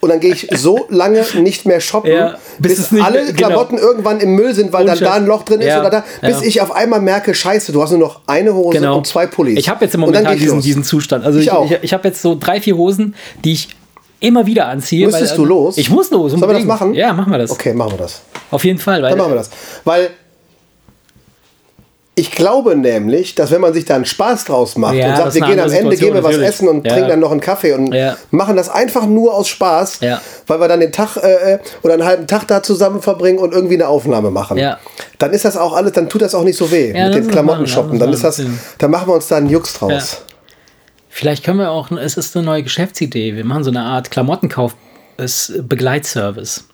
und 0.00 0.10
dann 0.10 0.20
gehe 0.20 0.32
ich 0.34 0.48
so 0.54 0.84
lange 0.90 1.24
nicht 1.40 1.64
mehr 1.64 1.80
shoppen, 1.80 2.12
bis 2.58 2.92
alle 3.02 3.24
genau. 3.32 3.36
Klamotten 3.36 3.78
irgendwann 3.78 4.20
im 4.20 4.33
Müll 4.34 4.54
sind, 4.54 4.72
weil 4.72 4.86
dann 4.86 4.98
da 4.98 5.14
ein 5.14 5.26
Loch 5.26 5.42
drin 5.42 5.60
ist 5.60 5.68
Ja, 5.68 5.80
oder 5.80 5.90
da, 5.90 6.04
bis 6.20 6.40
ja. 6.40 6.46
ich 6.46 6.60
auf 6.60 6.72
einmal 6.74 7.00
merke, 7.00 7.34
scheiße, 7.34 7.72
du 7.72 7.82
hast 7.82 7.90
nur 7.90 8.00
noch 8.00 8.20
eine 8.26 8.54
Hose 8.54 8.78
genau. 8.78 8.98
und 8.98 9.06
zwei 9.06 9.26
Pullis. 9.26 9.58
Ich 9.58 9.68
habe 9.68 9.84
jetzt 9.84 9.94
im 9.94 10.00
Moment 10.00 10.28
ich 10.30 10.38
diesen, 10.40 10.56
los. 10.56 10.64
diesen 10.64 10.84
Zustand. 10.84 11.24
Also 11.24 11.38
Ich 11.38 11.46
ich, 11.46 11.70
ich, 11.70 11.78
ich 11.82 11.92
habe 11.92 12.08
jetzt 12.08 12.22
so 12.22 12.36
drei, 12.38 12.60
vier 12.60 12.76
Hosen, 12.76 13.14
die 13.44 13.52
ich 13.52 13.68
immer 14.20 14.46
wieder 14.46 14.66
anziehe. 14.68 15.06
Müsstest 15.06 15.32
weil, 15.32 15.36
du 15.38 15.44
los? 15.44 15.78
Ich 15.78 15.90
muss 15.90 16.10
los. 16.10 16.30
Sollen 16.30 16.40
wir 16.42 16.46
das 16.48 16.62
unbedingt. 16.62 16.68
machen? 16.68 16.94
Ja, 16.94 17.12
machen 17.12 17.30
wir 17.32 17.38
das. 17.38 17.50
Okay, 17.50 17.74
machen 17.74 17.92
wir 17.92 17.98
das. 17.98 18.22
Auf 18.50 18.64
jeden 18.64 18.78
Fall. 18.78 19.02
Weil, 19.02 19.10
Dann 19.10 19.18
machen 19.18 19.32
wir 19.32 19.36
das. 19.36 19.50
Weil 19.84 20.10
ich 22.24 22.30
glaube 22.30 22.74
nämlich, 22.74 23.34
dass 23.34 23.50
wenn 23.50 23.60
man 23.60 23.74
sich 23.74 23.84
da 23.84 23.96
einen 23.96 24.06
Spaß 24.06 24.46
draus 24.46 24.76
macht 24.76 24.94
Ja, 24.94 25.10
und 25.10 25.16
sagt, 25.16 25.34
wir 25.34 25.40
gehen 25.42 25.60
am 25.60 25.70
Ende, 25.70 25.96
gehen 25.96 26.14
wir 26.14 26.22
was 26.24 26.32
Situation, 26.32 26.42
essen 26.42 26.68
und 26.68 26.76
natürlich. 26.76 26.92
trinken 26.92 27.08
Ja. 27.08 27.12
dann 27.12 27.20
noch 27.20 27.30
einen 27.32 27.40
Kaffee 27.40 27.72
und 27.74 27.92
Ja. 27.92 28.16
machen 28.30 28.56
das 28.56 28.70
einfach 28.70 29.04
nur 29.06 29.34
aus 29.34 29.48
Spaß, 29.48 29.98
Ja. 30.00 30.20
weil 30.46 30.58
wir 30.60 30.68
dann 30.68 30.80
den 30.80 30.90
Tag 30.92 31.16
äh, 31.18 31.58
oder 31.82 31.94
einen 31.94 32.04
halben 32.04 32.26
Tag 32.26 32.48
da 32.48 32.62
zusammen 32.62 33.02
verbringen 33.02 33.38
und 33.38 33.52
irgendwie 33.52 33.74
eine 33.74 33.88
Aufnahme 33.88 34.30
machen. 34.30 34.56
Ja. 34.56 34.78
Dann 35.18 35.32
ist 35.32 35.44
das 35.44 35.56
auch 35.58 35.74
alles, 35.74 35.92
dann 35.92 36.08
tut 36.08 36.22
das 36.22 36.34
auch 36.34 36.44
nicht 36.44 36.56
so 36.56 36.70
weh 36.70 36.96
Ja, 36.96 37.06
mit 37.08 37.14
den 37.16 37.28
Klamotten 37.28 37.66
shoppen. 37.66 37.98
Dann 37.98 38.12
ist 38.12 38.24
das, 38.24 38.40
dann 38.78 38.90
machen 38.90 39.08
wir 39.08 39.14
uns 39.14 39.28
da 39.28 39.36
einen 39.36 39.50
Jux 39.50 39.74
draus. 39.74 40.22
Vielleicht 41.10 41.44
können 41.44 41.58
wir 41.58 41.70
auch, 41.70 41.90
es 41.92 42.16
ist 42.16 42.36
eine 42.36 42.44
neue 42.46 42.62
Geschäftsidee. 42.62 43.36
Wir 43.36 43.44
machen 43.44 43.62
so 43.64 43.70
eine 43.70 43.82
Art 43.82 44.10
Klamottenkauf, 44.10 44.74
es 45.16 45.52
Begleitservice. 45.62 46.64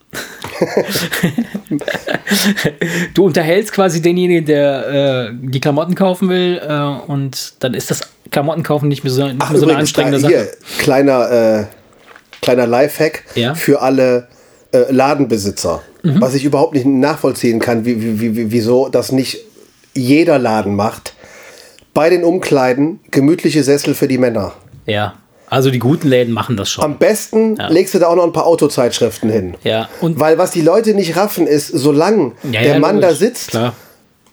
Du 3.15 3.25
unterhältst 3.25 3.73
quasi 3.73 4.03
denjenigen, 4.03 4.45
der 4.45 5.29
äh, 5.29 5.33
die 5.41 5.61
Klamotten 5.61 5.95
kaufen 5.95 6.29
will, 6.29 6.61
äh, 6.67 7.11
und 7.11 7.55
dann 7.61 7.75
ist 7.75 7.91
das 7.91 8.01
Klamottenkaufen 8.31 8.89
nicht 8.89 9.05
mehr 9.05 9.13
so, 9.13 9.25
nicht 9.27 9.37
Ach, 9.41 9.51
mehr 9.51 9.61
so 9.61 9.69
eine 9.69 9.79
anstrengende 9.79 10.19
da, 10.19 10.23
Sache. 10.29 10.33
hier, 10.35 10.49
kleiner, 10.79 11.31
äh, 11.61 11.65
kleiner 12.43 12.67
Lifehack 12.67 13.25
Ja. 13.35 13.55
für 13.55 13.81
alle 13.81 14.29
äh, 14.73 14.91
Ladenbesitzer. 14.91 15.83
Mhm. 16.03 16.21
Was 16.21 16.35
ich 16.35 16.45
überhaupt 16.45 16.75
nicht 16.75 16.87
nachvollziehen 16.87 17.59
kann, 17.59 17.85
wie, 17.85 18.21
wie, 18.21 18.37
wie- 18.37 18.53
wieso 18.53 18.89
das 18.89 19.13
nicht 19.13 19.39
jeder 19.95 20.39
Laden 20.39 20.77
macht. 20.77 21.15
Bei 21.93 22.09
den 22.09 22.23
Umkleiden 22.23 23.01
gemütliche 23.11 23.65
Sessel 23.65 23.95
für 23.95 24.07
die 24.07 24.17
Männer. 24.19 24.53
Ja, 24.87 25.15
also 25.51 25.71
die 25.71 25.79
guten 25.79 26.09
Läden 26.09 26.33
machen 26.33 26.57
das 26.57 26.71
schon. 26.71 26.85
Am 26.85 26.97
besten 26.99 27.57
legst 27.69 27.93
du 27.95 27.99
da 27.99 28.07
auch 28.07 28.17
noch 28.17 28.25
ein 28.25 28.33
paar 28.33 28.47
Autozeitschriften 28.47 29.29
hin. 29.31 29.55
Ja, 29.65 29.89
und 30.01 30.19
Weil 30.21 30.39
was 30.39 30.53
die 30.53 30.63
Leute 30.63 30.95
nicht 30.95 31.17
raffen 31.17 31.47
ist, 31.47 31.67
solange 31.69 32.33
Ja, 32.51 32.63
der 32.63 32.73
ja, 32.75 32.79
Mann 32.79 32.97
logisch. 32.97 33.11
da 33.11 33.15
sitzt, 33.17 33.51
Klar. 33.51 33.75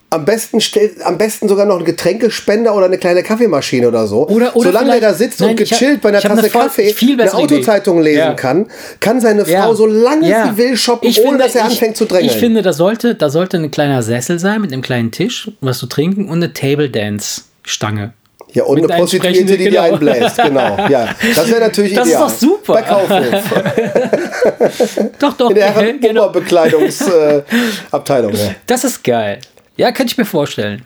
am 0.09 0.23
besten 0.23 0.61
stellt, 0.61 1.01
am 1.05 1.17
besten 1.17 1.49
sogar 1.49 1.65
noch 1.65 1.75
einen 1.75 1.83
Getränkespender 1.85 2.73
oder 2.73 2.85
eine 2.85 2.97
kleine 2.97 3.23
Kaffeemaschine 3.23 3.87
oder 3.89 4.07
so. 4.07 4.25
Oder- 4.29 4.55
oder 4.55 4.69
Solange 4.71 4.91
der 4.91 5.01
da 5.01 5.13
sitzt 5.13 5.41
Nein, 5.41 5.49
und 5.49 5.59
ich 5.59 5.71
hab- 5.73 5.79
gechillt 5.79 6.01
bei 6.01 6.09
einer 6.09 6.19
eine 6.23 6.35
Tasse 6.35 6.49
voll- 6.49 6.61
Kaffee 6.61 6.93
viel 6.93 7.09
eine 7.13 7.23
bessere 7.23 7.41
Idee. 7.43 7.55
Autozeitung 7.55 8.01
lesen 8.01 8.19
Ja. 8.19 8.33
kann, 8.33 8.67
kann 9.01 9.19
seine 9.19 9.43
Frau, 9.43 9.51
Ja. 9.51 9.73
solange 9.73 10.29
Ja. 10.29 10.45
sie 10.53 10.57
will, 10.57 10.77
shoppen, 10.77 11.09
Ich 11.09 11.19
ohne 11.19 11.29
finde, 11.31 11.43
dass 11.43 11.55
er 11.55 11.65
ich- 11.65 11.71
anfängt 11.71 11.97
zu 11.97 12.05
drängeln. 12.05 12.29
Ich 12.31 12.37
finde, 12.37 12.61
da 12.61 12.71
sollte, 12.71 13.15
da 13.15 13.29
sollte 13.29 13.57
ein 13.57 13.69
kleiner 13.69 14.01
Sessel 14.01 14.39
sein 14.39 14.61
mit 14.61 14.71
einem 14.71 14.81
kleinen 14.81 15.11
Tisch, 15.11 15.51
was 15.59 15.79
zu 15.79 15.87
trinken 15.87 16.29
und 16.29 16.35
eine 16.37 16.53
Table 16.53 16.89
Dance 16.89 17.41
Stange. 17.63 18.13
Ja, 18.57 18.63
und 18.63 18.77
eine 18.79 18.87
Prostituierte, 18.87 19.57
die 19.57 19.67
entsprechenden- 19.67 19.71
dir 19.71 19.81
genau. 19.81 19.93
einbläst. 19.93 20.37
Genau. 20.37 20.87
Ja, 20.89 21.09
das 21.35 21.47
wäre 21.49 21.59
natürlich 21.61 21.93
Das 21.93 22.07
ist 22.07 22.13
ideal. 22.13 22.27
doch 22.27 22.35
super. 22.35 22.73
Bei 22.73 22.81
Kaufhof. 22.81 23.19
Doch, 25.19 25.33
doch. 25.37 25.49
In 25.49 25.55
der 25.55 25.73
Herren 25.75 25.99
genau. 25.99 26.23
Oberbekleidungsabteilung. 26.25 28.33
ja. 28.33 28.55
Das 28.65 28.83
ist 28.83 29.03
geil. 29.03 29.39
Ja, 29.75 29.91
könnte 29.91 30.11
ich 30.13 30.17
mir 30.17 30.25
vorstellen. 30.25 30.81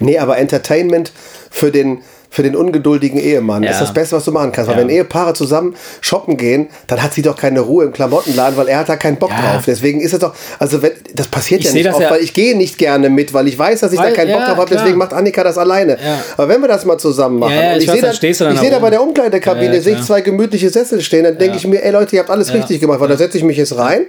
Nee, 0.00 0.18
aber 0.18 0.36
Entertainment 0.38 1.12
für 1.50 1.70
den, 1.70 2.02
für 2.32 2.44
den 2.44 2.54
ungeduldigen 2.54 3.18
Ehemann 3.18 3.64
Ja. 3.64 3.72
ist 3.72 3.80
das 3.80 3.92
Beste, 3.92 4.14
was 4.16 4.24
du 4.24 4.30
machen 4.30 4.52
kannst. 4.52 4.68
Weil 4.70 4.76
Ja. 4.76 4.82
wenn 4.82 4.88
Ehepaare 4.88 5.34
zusammen 5.34 5.74
shoppen 6.00 6.36
gehen, 6.36 6.68
dann 6.86 7.02
hat 7.02 7.12
sie 7.12 7.22
doch 7.22 7.36
keine 7.36 7.58
Ruhe 7.60 7.84
im 7.86 7.92
Klamottenladen, 7.92 8.56
weil 8.56 8.68
er 8.68 8.78
hat 8.78 8.88
da 8.88 8.94
keinen 8.96 9.16
Bock 9.16 9.30
Ja. 9.30 9.54
drauf. 9.54 9.64
Deswegen 9.66 10.00
ist 10.00 10.12
es 10.12 10.20
doch, 10.20 10.32
also 10.60 10.80
wenn, 10.80 10.92
das 11.12 11.26
passiert 11.26 11.60
Ich 11.60 11.66
ja 11.66 11.72
seh 11.72 11.78
nicht 11.78 11.88
das 11.88 11.96
oft, 11.96 12.08
weil 12.10 12.20
ich 12.22 12.32
gehe 12.32 12.56
nicht 12.56 12.78
gerne 12.78 13.10
mit, 13.10 13.34
weil 13.34 13.48
ich 13.48 13.58
weiß, 13.58 13.80
dass 13.80 13.92
ich 13.92 13.98
da 13.98 14.04
Weil- 14.04 14.12
keinen 14.12 14.32
Bock 14.32 14.44
drauf 14.46 14.56
habe. 14.58 14.70
Deswegen 14.70 14.96
macht 14.96 15.12
Annika 15.12 15.42
das 15.42 15.58
alleine. 15.58 15.98
Aber 16.36 16.48
wenn 16.48 16.60
wir 16.60 16.68
das 16.68 16.84
mal 16.84 16.98
zusammen 16.98 17.40
machen, 17.40 17.52
ich 17.76 17.84
ich, 17.84 17.90
sehe 17.90 18.00
da, 18.00 18.10
ich 18.12 18.38
da 18.60 18.70
da 18.70 18.78
bei 18.78 18.90
der 18.90 19.02
Umkleidekabine, 19.02 19.80
sehe 19.80 19.96
ich 19.96 20.02
zwei 20.04 20.20
gemütliche 20.20 20.70
Sessel 20.70 21.00
stehen, 21.00 21.24
dann 21.24 21.36
denke 21.36 21.56
ich 21.56 21.66
mir, 21.66 21.82
ey 21.84 21.90
Leute, 21.90 22.14
ihr 22.14 22.20
habt 22.20 22.30
alles 22.30 22.52
richtig 22.54 22.80
gemacht, 22.80 23.00
weil 23.00 23.08
da 23.08 23.16
setze 23.16 23.38
ich 23.38 23.44
mich 23.44 23.56
jetzt 23.56 23.76
rein 23.76 24.02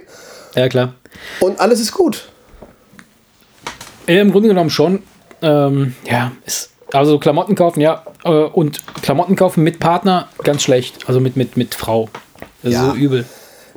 Ja, 0.54 0.68
klar. 0.68 0.94
und 1.40 1.58
alles 1.60 1.80
ist 1.80 1.90
gut. 1.92 2.28
Im 4.06 4.32
Grunde 4.32 4.48
genommen 4.48 4.70
schon. 4.70 5.02
Ähm, 5.42 5.94
ja, 6.08 6.32
ist, 6.46 6.70
also 6.92 7.18
Klamotten 7.18 7.54
kaufen, 7.54 7.80
ja. 7.80 8.02
Äh, 8.24 8.28
und 8.30 8.80
Klamotten 9.02 9.36
kaufen 9.36 9.62
mit 9.64 9.78
Partner, 9.80 10.28
ganz 10.44 10.62
schlecht. 10.62 11.08
Also 11.08 11.20
mit, 11.20 11.36
mit, 11.36 11.56
mit 11.56 11.74
Frau. 11.74 12.08
Das 12.62 12.72
ist 12.72 12.78
Ja. 12.78 12.90
so 12.90 12.94
übel. 12.96 13.24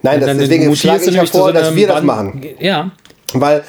Nein, 0.01 0.21
das, 0.21 0.37
deswegen 0.37 0.75
schlage 0.75 1.05
ich 1.05 1.15
ja 1.15 1.25
vor, 1.25 1.47
so 1.47 1.51
dass 1.51 1.75
wir 1.75 1.87
das 1.87 1.95
Band- 1.97 2.05
machen. 2.05 2.45
Ja. 2.59 2.91
Weil 3.33 3.63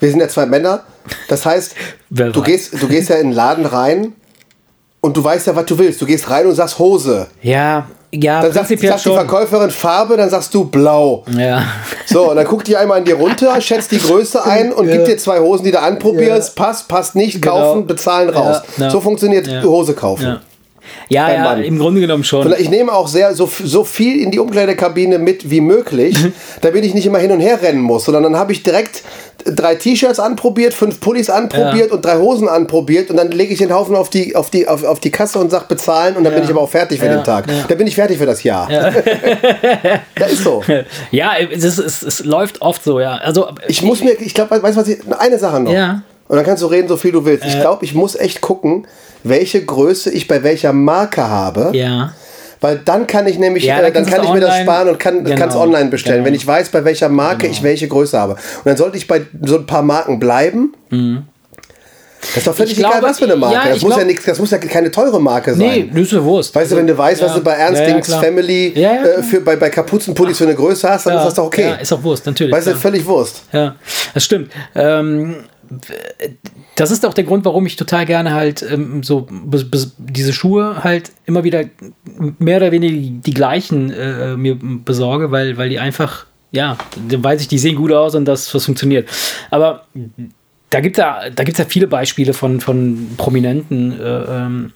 wir 0.00 0.10
sind 0.10 0.20
ja 0.20 0.28
zwei 0.28 0.46
Männer. 0.46 0.82
Das 1.28 1.46
heißt, 1.46 1.74
du 2.10 2.42
gehst, 2.42 2.80
du 2.82 2.88
gehst 2.88 3.08
ja 3.08 3.16
in 3.16 3.28
den 3.28 3.32
Laden 3.32 3.66
rein 3.66 4.12
und 5.00 5.16
du 5.16 5.22
weißt 5.22 5.46
ja, 5.46 5.54
was 5.54 5.66
du 5.66 5.78
willst. 5.78 6.00
Du 6.00 6.06
gehst 6.06 6.28
rein 6.30 6.46
und 6.46 6.54
sagst 6.54 6.78
Hose. 6.78 7.28
Ja, 7.42 7.86
ja, 8.22 8.42
Dann 8.42 8.52
sagt, 8.52 8.68
sagt 8.68 8.80
die. 8.80 9.10
Verkäuferin 9.14 9.70
Farbe, 9.70 10.16
dann 10.16 10.30
sagst 10.30 10.52
du 10.54 10.64
blau. 10.64 11.24
Ja. 11.36 11.62
So, 12.06 12.30
und 12.30 12.36
dann 12.36 12.46
guckt 12.46 12.66
die 12.68 12.76
einmal 12.76 12.98
an 12.98 13.04
dir 13.04 13.14
runter, 13.16 13.60
schätzt 13.60 13.92
die 13.92 13.98
Größe 13.98 14.44
ein 14.44 14.72
und 14.72 14.90
gibt 14.90 15.06
dir 15.08 15.16
zwei 15.18 15.38
Hosen, 15.40 15.64
die 15.64 15.70
du 15.72 15.80
anprobierst. 15.80 16.54
Passt, 16.56 16.88
passt 16.88 17.14
nicht, 17.14 17.40
Genau. 17.42 17.56
kaufen, 17.56 17.86
bezahlen, 17.86 18.28
raus. 18.30 18.62
Ja, 18.76 18.84
ja. 18.84 18.90
So 18.90 19.00
funktioniert 19.00 19.46
Ja. 19.46 19.62
Hose 19.62 19.94
kaufen. 19.94 20.38
Ja, 21.08 21.28
ja, 21.28 21.34
ja 21.34 21.42
Mann. 21.44 21.62
im 21.62 21.78
Grunde 21.78 22.00
genommen 22.00 22.24
schon. 22.24 22.52
Ich 22.58 22.68
nehme 22.68 22.92
auch 22.92 23.06
sehr 23.08 23.34
so, 23.34 23.48
so 23.62 23.84
viel 23.84 24.20
in 24.20 24.30
die 24.30 24.38
Umkleidekabine 24.40 25.18
mit 25.18 25.50
wie 25.50 25.60
möglich, 25.60 26.16
damit 26.62 26.84
ich 26.84 26.94
nicht 26.94 27.06
immer 27.06 27.18
hin 27.18 27.30
und 27.30 27.40
her 27.40 27.60
rennen 27.62 27.80
muss, 27.80 28.04
sondern 28.06 28.22
dann 28.24 28.36
habe 28.36 28.52
ich 28.52 28.62
direkt 28.62 29.02
drei 29.44 29.76
T-Shirts 29.76 30.18
anprobiert, 30.18 30.74
fünf 30.74 30.98
Pullis 31.00 31.30
anprobiert 31.30 31.90
Ja. 31.90 31.94
und 31.94 32.04
drei 32.04 32.16
Hosen 32.18 32.48
anprobiert 32.48 33.10
und 33.10 33.16
dann 33.16 33.30
lege 33.30 33.52
ich 33.52 33.58
den 33.60 33.72
Haufen 33.72 33.94
auf 33.94 34.10
die, 34.10 34.34
auf 34.34 34.50
die, 34.50 34.66
auf, 34.66 34.82
auf 34.82 34.98
die 34.98 35.12
Kasse 35.12 35.38
und 35.38 35.50
sag 35.50 35.68
bezahlen 35.68 36.16
und 36.16 36.24
dann 36.24 36.34
bin 36.34 36.42
ich 36.42 36.50
aber 36.50 36.62
auch 36.62 36.68
fertig 36.70 36.98
für 36.98 37.06
Ja, 37.06 37.14
den 37.16 37.24
Tag. 37.24 37.46
ja. 37.48 37.64
Dann 37.68 37.78
bin 37.78 37.86
ich 37.86 37.94
fertig 37.94 38.18
für 38.18 38.26
das 38.26 38.42
Jahr. 38.42 38.68
das 40.16 40.32
ist 40.32 40.42
so. 40.44 40.62
Ja, 41.10 41.32
es, 41.38 41.62
ist, 41.64 41.78
es, 41.78 42.02
es 42.02 42.24
läuft 42.24 42.60
oft 42.62 42.82
so, 42.82 42.98
ja. 43.00 43.16
Also, 43.16 43.48
Ich 43.68 43.82
muss 43.82 44.02
mir, 44.02 44.12
ich 44.20 44.34
glaube, 44.34 44.60
weißt 44.62 44.76
du 44.76 44.80
was, 44.80 44.88
ich, 44.88 44.98
eine 45.18 45.38
Sache 45.38 45.60
noch. 45.60 45.72
Ja. 45.72 46.02
Und 46.28 46.36
dann 46.36 46.44
kannst 46.44 46.62
du 46.62 46.66
reden, 46.66 46.88
so 46.88 46.96
viel 46.96 47.12
du 47.12 47.24
willst. 47.24 47.44
Ich 47.46 47.60
glaube, 47.60 47.84
ich 47.84 47.94
muss 47.94 48.16
echt 48.16 48.40
gucken, 48.40 48.86
welche 49.24 49.64
Größe 49.64 50.10
ich 50.10 50.28
bei 50.28 50.42
welcher 50.42 50.72
Marke 50.72 51.28
habe. 51.28 51.70
ja. 51.74 52.12
Weil 52.62 52.80
dann 52.82 53.06
kann 53.06 53.26
ich 53.26 53.38
nämlich, 53.38 53.64
Ja, 53.64 53.74
äh, 53.80 53.82
dann 53.82 53.92
dann 53.92 54.02
kannst 54.04 54.14
kann 54.16 54.24
ich 54.24 54.32
mir 54.32 54.40
das 54.40 54.48
online- 54.50 54.64
sparen 54.64 54.88
und 54.88 54.98
kann 54.98 55.24
Genau, 55.24 55.46
es 55.46 55.54
online 55.54 55.90
bestellen, 55.90 56.16
genau. 56.18 56.26
wenn 56.28 56.34
ich 56.34 56.46
weiß, 56.46 56.70
bei 56.70 56.82
welcher 56.86 57.10
Marke 57.10 57.46
ich 57.46 57.62
welche 57.62 57.86
Größe 57.86 58.18
habe. 58.18 58.32
Und 58.32 58.64
dann 58.64 58.78
sollte 58.78 58.96
ich 58.96 59.06
bei 59.06 59.26
so 59.42 59.58
ein 59.58 59.66
paar 59.66 59.82
Marken 59.82 60.18
bleiben. 60.18 60.72
Das 60.90 62.38
ist 62.38 62.46
doch 62.46 62.54
völlig 62.54 62.76
Mhm. 62.78 62.84
Ich 62.84 62.88
egal, 62.88 63.02
was 63.02 63.18
für 63.18 63.26
eine 63.26 63.36
Marke. 63.36 63.54
ja, 63.56 63.68
das, 63.74 63.82
muss 63.82 63.90
ja 63.90 63.96
glaub- 63.98 64.06
nix, 64.08 64.24
das 64.24 64.38
muss 64.38 64.50
ja 64.50 64.58
keine 64.58 64.90
teure 64.90 65.20
Marke 65.20 65.50
sein. 65.54 65.90
Nee, 65.92 66.02
ja 66.02 66.24
Wurst. 66.24 66.54
Weißt 66.54 66.72
du, 66.72 66.76
wenn 66.76 66.86
du 66.86 66.96
weißt, 66.96 67.20
was 67.22 67.32
Ja. 67.32 67.36
du 67.36 67.44
bei 67.44 67.52
Ernst 67.52 67.82
Ja, 67.82 67.88
ja, 67.88 67.94
Dings. 67.94 68.14
Family 68.14 68.72
Ja, 68.74 68.80
ja, 68.94 69.02
äh, 69.04 69.22
für, 69.22 69.40
bei, 69.42 69.56
bei 69.56 69.68
Kapuzenpullis 69.68 70.38
für 70.38 70.44
eine 70.44 70.54
Größe 70.54 70.88
hast, 70.88 71.04
dann 71.06 71.12
ja, 71.14 71.20
ist 71.20 71.26
das 71.26 71.34
doch 71.34 71.44
okay. 71.44 71.62
Ja, 71.68 71.74
ist 71.74 71.92
auch 71.92 72.02
Wurst, 72.02 72.24
natürlich. 72.24 72.52
weißt 72.54 72.68
du, 72.68 72.70
ja. 72.70 72.76
völlig 72.78 73.04
Wurst. 73.06 73.42
Ja, 73.52 73.76
das 74.14 74.24
stimmt. 74.24 74.50
Ähm, 74.74 75.36
das 76.76 76.90
ist 76.90 77.06
auch 77.06 77.14
der 77.14 77.24
Grund, 77.24 77.44
warum 77.44 77.66
ich 77.66 77.76
total 77.76 78.06
gerne 78.06 78.34
halt 78.34 78.62
ähm, 78.62 79.02
so 79.02 79.26
diese 79.98 80.32
Schuhe 80.32 80.84
halt 80.84 81.12
immer 81.24 81.44
wieder 81.44 81.64
mehr 82.38 82.58
oder 82.58 82.72
weniger 82.72 83.20
die 83.24 83.34
gleichen 83.34 83.90
äh, 83.90 84.36
mir 84.36 84.56
besorge, 84.56 85.30
weil, 85.30 85.56
weil 85.56 85.68
die 85.68 85.78
einfach, 85.78 86.26
ja, 86.52 86.76
dann 87.08 87.24
weiß 87.24 87.40
ich, 87.40 87.48
die 87.48 87.58
sehen 87.58 87.76
gut 87.76 87.92
aus 87.92 88.14
und 88.14 88.24
das, 88.26 88.50
das 88.50 88.64
funktioniert. 88.64 89.08
Aber 89.50 89.86
da 90.70 90.80
gibt 90.80 90.98
es 90.98 91.02
ja, 91.02 91.28
ja 91.28 91.64
viele 91.68 91.86
Beispiele 91.86 92.32
von, 92.32 92.60
von 92.60 93.10
prominenten 93.16 93.98
äh, 93.98 94.04
ähm, 94.04 94.72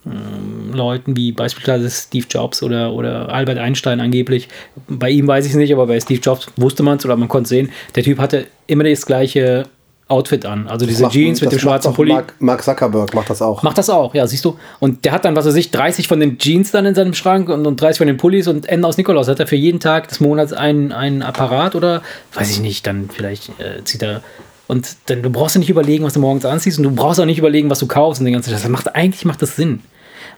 Leuten, 0.73 1.17
wie 1.17 1.33
beispielsweise 1.33 1.91
Steve 1.91 2.27
Jobs 2.31 2.63
oder, 2.63 2.93
oder 2.93 3.29
Albert 3.29 3.59
Einstein 3.59 4.01
angeblich. 4.01 4.49
Bei 4.89 5.11
ihm 5.11 5.27
weiß 5.27 5.45
ich 5.47 5.53
es 5.53 5.57
nicht, 5.59 5.73
aber 5.73 5.87
bei 5.87 5.99
Steve 6.01 6.21
Jobs 6.21 6.47
wusste 6.57 6.83
man 6.83 6.99
es 6.99 7.05
oder 7.05 7.17
man 7.17 7.29
konnte 7.29 7.49
sehen, 7.49 7.71
der 7.97 8.05
Typ 8.05 8.19
hatte 8.19 8.47
immer 8.69 8.85
das 8.85 9.05
gleiche 9.05 9.65
Outfit 10.11 10.45
an. 10.45 10.67
Also 10.69 10.87
diese 10.87 11.03
Macht- 11.05 11.13
Jeans 11.13 11.41
mit 11.41 11.53
dem 11.53 11.59
schwarzen 11.59 11.93
Pulli. 11.95 12.13
Mark, 12.13 12.35
Mark 12.39 12.63
Zuckerberg 12.65 13.15
macht 13.15 13.31
das 13.31 13.41
auch. 13.41 13.63
Macht 13.63 13.79
das 13.79 13.89
auch, 13.89 14.15
ja, 14.15 14.27
siehst 14.27 14.45
du. 14.45 14.59
Und 14.81 15.05
der 15.05 15.13
hat 15.13 15.25
dann, 15.25 15.37
was 15.37 15.47
weiß 15.47 15.55
ich, 15.55 15.71
30 15.71 16.09
von 16.09 16.21
den 16.21 16.39
Jeans 16.39 16.71
dann 16.71 16.85
in 16.87 16.95
seinem 16.95 17.15
Schrank 17.15 17.49
und, 17.49 17.67
und 17.67 17.81
30 17.81 17.99
von 17.99 18.07
den 18.07 18.17
Pullis 18.17 18.49
und 18.49 18.67
Ende 18.69 18.87
aus 18.89 18.97
Nikolaus 18.97 19.29
hat 19.29 19.41
er 19.41 19.47
für 19.47 19.57
jeden 19.57 19.81
Tag 19.81 20.09
des 20.09 20.21
Monats 20.21 20.53
einen, 20.53 20.93
einen 20.93 21.23
Apparat 21.23 21.75
oder, 21.75 22.03
weiß 22.35 22.51
ich 22.51 22.61
nicht, 22.61 22.87
dann 22.87 23.09
vielleicht 23.13 23.49
äh, 23.61 23.85
zieht 23.85 24.03
er. 24.03 24.23
Und 24.67 24.97
dann 25.07 25.23
du 25.23 25.31
brauchst 25.31 25.57
ja 25.57 25.59
nicht 25.59 25.71
überlegen, 25.71 26.05
was 26.05 26.13
du 26.15 26.21
morgens 26.21 26.45
anziehst 26.45 26.79
und 26.79 26.85
du 26.85 26.91
brauchst 26.93 27.19
auch 27.21 27.25
nicht 27.25 27.39
überlegen, 27.39 27.71
was 27.71 27.79
du 27.81 27.87
kaufst 27.87 28.21
und 28.21 28.25
den 28.25 28.35
ganzen. 28.35 28.51
Das 28.53 28.67
macht, 28.69 28.95
eigentlich 28.95 29.25
macht 29.25 29.43
das 29.43 29.57
Sinn. 29.57 29.81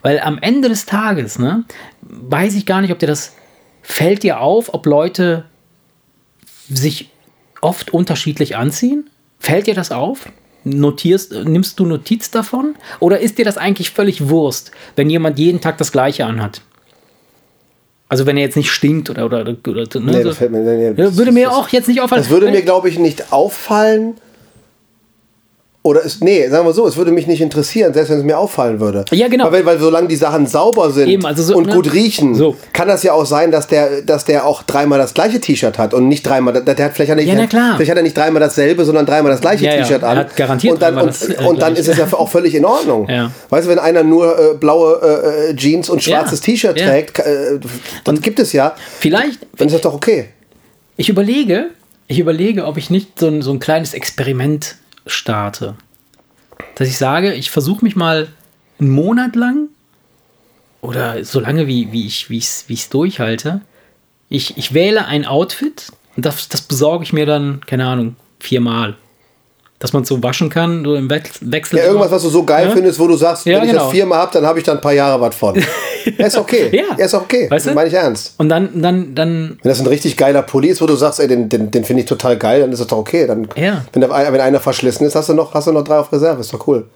Weil 0.03 0.21
am 0.21 0.39
Ende 0.39 0.69
des 0.69 0.87
Tages, 0.87 1.39
ne, 1.39 1.65
weiß 2.03 2.55
ich 2.55 2.67
gar 2.67 2.81
nicht, 2.81 2.93
ob 2.93 2.99
dir 2.99 3.07
das 3.07 3.33
fällt 3.83 4.23
dir 4.23 4.41
auf, 4.41 4.73
ob 4.75 4.87
Leute 4.87 5.45
sich 6.69 7.11
oft 7.61 7.93
unterschiedlich 7.93 8.57
anziehen? 8.57 9.09
Fällt 9.43 9.67
dir 9.67 9.75
das 9.75 9.91
auf? 9.91 10.27
Notierst, 10.63 11.33
nimmst 11.33 11.81
du 11.81 11.85
Notiz 11.85 12.31
davon? 12.31 12.77
Oder 13.01 13.19
ist 13.19 13.39
dir 13.39 13.45
das 13.45 13.59
eigentlich 13.59 13.91
völlig 13.91 14.29
Wurst, 14.29 14.71
wenn 14.95 15.11
jemand 15.11 15.37
jeden 15.41 15.61
Tag 15.61 15.79
das 15.79 15.91
Gleiche 15.91 16.25
anhat? 16.27 16.61
Also 18.09 18.25
wenn 18.25 18.37
er 18.37 18.45
jetzt 18.45 18.57
nicht 18.57 18.71
stinkt 18.71 19.11
oder 19.11 19.27
oder, 19.27 19.41
oder, 19.41 19.49
ne, 19.49 19.87
Nee, 20.01 20.23
so. 20.23 20.29
das 20.29 20.39
fällt 20.39 20.53
mir, 20.53 20.61
nee, 20.61 20.93
würde 20.97 21.33
mir 21.33 21.51
auch 21.51 21.71
jetzt 21.71 21.89
nicht 21.89 22.01
auffallen. 22.01 22.23
Das 22.23 22.31
würde 22.31 22.53
mir, 22.53 22.63
glaube 22.63 22.89
ich, 22.89 23.01
nicht 23.01 23.33
auffallen. 23.33 24.15
Oder 25.85 26.05
es, 26.05 26.21
nee, 26.21 26.49
sagen 26.49 26.65
wir 26.65 26.73
so, 26.73 26.87
es 26.87 26.97
würde 26.97 27.11
mich 27.11 27.27
nicht 27.27 27.41
interessieren, 27.41 27.93
selbst 27.93 28.11
wenn 28.11 28.19
es 28.19 28.25
mir 28.25 28.39
auffallen 28.39 28.79
würde. 28.79 29.05
Ja, 29.11 29.27
genau. 29.27 29.51
Weil, 29.51 29.67
weil 29.67 29.81
solange 29.81 30.07
die 30.07 30.15
Sachen 30.15 30.47
sauber 30.47 30.93
sind 30.93 31.09
Eben, 31.09 31.27
also 31.27 31.43
so, 31.43 31.57
und 31.57 31.67
ne? 31.67 31.75
gut 31.75 31.93
riechen, 31.93 32.37
So. 32.37 32.55
kann 32.73 32.87
das 32.87 33.03
ja 33.03 33.15
auch 33.15 33.27
sein, 33.27 33.51
dass 33.51 33.67
der, 33.67 34.03
dass 34.03 34.25
der 34.25 34.47
auch 34.47 34.63
dreimal 34.63 35.01
das 35.01 35.13
gleiche 35.13 35.41
T-Shirt 35.41 35.79
hat 35.79 35.93
und 35.93 36.07
nicht 36.07 36.23
dreimal, 36.23 36.53
der, 36.53 36.63
der 36.77 36.85
hat 36.85 36.93
vielleicht, 36.95 37.11
er 37.11 37.17
nicht, 37.17 37.27
Ja, 37.27 37.35
na 37.35 37.49
klar. 37.49 37.73
vielleicht 37.75 37.91
hat 37.91 37.97
er 37.97 38.05
nicht 38.05 38.17
dreimal 38.17 38.39
dasselbe, 38.39 38.85
sondern 38.85 39.07
dreimal 39.07 39.33
das 39.33 39.41
gleiche 39.41 39.65
Ja, 39.65 39.73
ja, 39.75 39.83
T-Shirt 39.83 40.03
er 40.05 40.09
an. 40.09 40.19
hat 40.19 40.37
garantiert 40.37 40.75
und 40.75 40.83
dann, 40.83 40.99
und, 40.99 41.07
das, 41.09 41.29
äh, 41.29 41.35
und 41.45 41.61
dann 41.61 41.75
ist 41.75 41.89
es 41.89 41.97
ja 41.99 42.07
auch 42.13 42.29
völlig 42.29 42.55
in 42.55 42.65
Ordnung. 42.65 43.09
Ja. 43.09 43.33
Weißt 43.49 43.67
du, 43.67 43.71
wenn 43.73 43.81
einer 43.81 44.05
nur 44.05 44.39
äh, 44.39 44.55
blaue 44.55 45.01
äh, 45.03 45.51
äh, 45.51 45.57
Jeans 45.57 45.91
und 45.91 46.01
schwarzes 46.01 46.39
Ja. 46.41 46.45
T-Shirt 46.47 46.79
Ja. 46.79 46.87
trägt, 46.91 47.19
äh, 47.19 47.59
das 48.05 48.21
gibt 48.21 48.39
es 48.39 48.53
ja, 48.53 48.77
Vielleicht, 49.01 49.41
dann 49.57 49.67
ist 49.67 49.75
das 49.75 49.81
doch 49.83 49.95
okay. 49.95 50.27
ich 50.97 51.09
überlege, 51.09 51.71
ich 52.07 52.21
überlege, 52.21 52.67
ob 52.67 52.77
ich 52.77 52.89
nicht 52.89 53.19
so 53.19 53.27
ein, 53.27 53.43
so 53.43 53.51
ein 53.51 53.59
kleines 53.59 53.95
Experiment 53.95 54.77
starte. 55.07 55.75
Dass 56.77 56.89
ich 56.89 56.99
sage, 56.99 57.33
ich 57.35 57.51
versuche 57.51 57.85
mich 57.85 57.97
mal 57.97 58.29
einen 58.79 58.91
Monat 58.91 59.37
lang 59.37 59.69
oder 60.81 61.25
so 61.25 61.41
lange, 61.41 61.67
wie, 61.67 61.93
wie 61.93 62.07
ich 62.07 62.29
es 62.31 62.69
wie 62.69 62.75
ich's 62.75 62.89
durchhalte. 62.89 63.61
Ich, 64.29 64.57
ich 64.57 64.75
wähle 64.75 65.07
ein 65.07 65.27
Outfit 65.27 65.93
und 66.17 66.25
das, 66.27 66.49
das 66.49 66.63
besorge 66.63 67.05
ich 67.05 67.13
mir 67.13 67.27
dann, 67.27 67.61
keine 67.67 67.87
Ahnung, 67.87 68.17
viermal. 68.41 68.97
Dass 69.79 69.93
man 69.93 70.03
es 70.05 70.09
so 70.09 70.23
waschen 70.23 70.49
kann, 70.49 70.85
so 70.85 70.95
im 70.95 71.11
Wechsel. 71.11 71.79
Ja, 71.79 71.87
irgendwas, 71.87 72.11
was 72.13 72.23
du 72.23 72.29
so 72.29 72.45
geil 72.45 72.69
Ja. 72.69 72.73
findest, 72.73 72.99
wo 73.01 73.09
du 73.09 73.17
sagst, 73.17 73.45
Ja, 73.47 73.57
wenn 73.57 73.65
ich 73.65 73.71
genau. 73.71 73.85
das 73.85 73.93
viermal 73.93 74.19
habe, 74.19 74.33
dann 74.33 74.47
habe 74.47 74.59
ich 74.59 74.65
dann 74.65 74.79
ein 74.79 74.81
paar 74.81 74.93
Jahre 74.93 75.21
was 75.21 75.35
von. 75.35 75.55
ja, 76.19 76.27
ist 76.27 76.37
okay. 76.37 76.69
Ja. 76.99 77.05
ist 77.05 77.15
okay. 77.15 77.51
Weißt 77.51 77.67
du? 77.67 77.71
das 77.71 77.75
meine 77.75 77.89
ich 77.89 77.95
ernst. 77.95 78.35
Und 78.39 78.49
dann, 78.49 78.81
dann, 78.83 79.15
dann, 79.15 79.59
Wenn 79.63 79.69
das 79.69 79.81
ein 79.81 79.87
richtig 79.87 80.17
geiler 80.17 80.43
Pulli 80.43 80.69
ist, 80.69 80.81
wo 80.83 80.87
du 80.87 80.95
sagst, 80.97 81.21
ey, 81.21 81.29
den, 81.29 81.49
den, 81.49 81.71
den 81.71 81.85
finde 81.85 82.03
ich 82.03 82.09
total 82.09 82.37
geil, 82.37 82.61
dann 82.61 82.73
ist 82.73 82.79
das 82.81 82.89
doch 82.89 82.99
okay. 82.99 83.27
Dann, 83.27 83.49
Ja. 83.57 83.85
wenn, 83.93 84.01
der, 84.01 84.11
wenn 84.11 84.41
einer 84.41 84.61
verschlissen 84.61 85.07
ist, 85.07 85.15
hast 85.15 85.29
du, 85.29 85.35
noch, 85.35 85.53
hast 85.55 85.67
du 85.67 85.73
noch 85.73 85.85
drei 85.85 85.99
auf 85.99 86.13
Reserve. 86.13 86.41
Ist 86.41 86.53
doch 86.53 86.67
cool. 86.67 86.87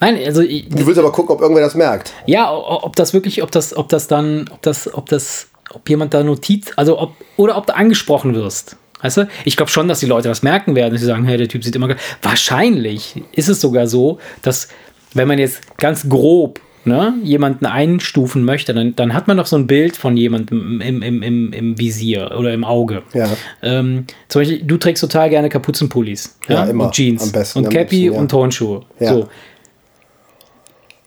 nein, 0.00 0.18
also 0.24 0.40
ich, 0.42 0.68
Du 0.68 0.86
willst 0.86 0.98
aber 0.98 1.12
gucken, 1.12 1.34
ob 1.34 1.40
irgendwer 1.42 1.62
das 1.62 1.74
merkt. 1.74 2.12
Ja, 2.26 2.52
ob 2.52 2.96
das 2.96 3.12
wirklich, 3.14 3.42
ob 3.42 3.50
das, 3.50 3.76
ob 3.76 3.88
das 3.88 4.06
dann, 4.08 4.48
ob 4.52 4.62
das, 4.62 4.92
ob 4.92 5.08
das, 5.08 5.48
ob 5.72 5.88
jemand 5.88 6.12
da 6.14 6.22
Notiz, 6.22 6.72
also 6.76 6.98
ob, 6.98 7.12
oder 7.36 7.56
ob 7.56 7.66
du 7.66 7.74
angesprochen 7.76 8.34
wirst. 8.34 8.76
Weißt 9.00 9.16
du? 9.16 9.28
Ich 9.44 9.56
glaube 9.56 9.70
schon, 9.70 9.88
dass 9.88 9.98
die 9.98 10.06
Leute 10.06 10.28
das 10.28 10.42
merken 10.44 10.76
werden, 10.76 10.92
dass 10.92 11.00
sie 11.00 11.06
sagen, 11.08 11.24
hey, 11.24 11.36
der 11.36 11.48
Typ 11.48 11.64
sieht 11.64 11.74
immer 11.74 11.88
geil. 11.88 11.96
Wahrscheinlich 12.22 13.20
ist 13.32 13.48
es 13.48 13.60
sogar 13.60 13.88
so, 13.88 14.18
dass, 14.42 14.68
wenn 15.14 15.26
man 15.26 15.38
jetzt 15.40 15.76
ganz 15.78 16.08
grob 16.08 16.60
ne, 16.84 17.14
jemanden 17.22 17.66
einstufen 17.66 18.44
möchte, 18.44 18.74
dann, 18.74 18.96
dann 18.96 19.14
hat 19.14 19.28
man 19.28 19.36
doch 19.36 19.46
so 19.46 19.56
ein 19.56 19.66
Bild 19.66 19.96
von 19.96 20.16
jemandem 20.16 20.80
im, 20.80 21.02
im, 21.02 21.22
im, 21.22 21.52
im 21.52 21.78
Visier 21.78 22.32
oder 22.36 22.52
im 22.52 22.64
Auge. 22.64 23.02
Ja. 23.14 23.28
Ähm, 23.62 24.06
zum 24.28 24.40
Beispiel, 24.40 24.62
du 24.62 24.76
trägst 24.76 25.00
total 25.00 25.30
gerne 25.30 25.48
Kapuzenpullis. 25.48 26.38
Ja, 26.48 26.64
immer. 26.64 26.86
Und 26.86 26.92
Jeans. 26.92 27.22
Am 27.22 27.32
besten, 27.32 27.58
und 27.60 27.70
Cappy 27.70 28.06
ja. 28.06 28.12
und 28.12 28.30
Turnschuhe. 28.30 28.82
Ja. 28.98 29.14
So. 29.14 29.28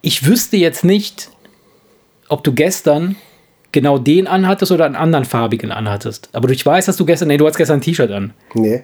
ich 0.01 0.25
wüsste 0.25 0.57
jetzt 0.57 0.83
nicht, 0.83 1.29
ob 2.29 2.43
du 2.43 2.53
gestern 2.53 3.15
genau 3.71 3.97
den 3.97 4.27
anhattest 4.27 4.71
oder 4.71 4.85
einen 4.85 4.95
anderen 4.95 5.25
farbigen 5.25 5.71
anhattest. 5.71 6.29
Aber 6.31 6.49
ich 6.49 6.65
weiß, 6.65 6.85
dass 6.85 6.95
du 6.95 7.05
gestern, 7.05 7.27
nee, 7.27 7.37
du 7.37 7.45
hattest 7.45 7.57
gestern 7.57 7.79
ein 7.79 7.81
T-Shirt 7.81 8.09
an. 8.11 8.33
Nee. 8.53 8.83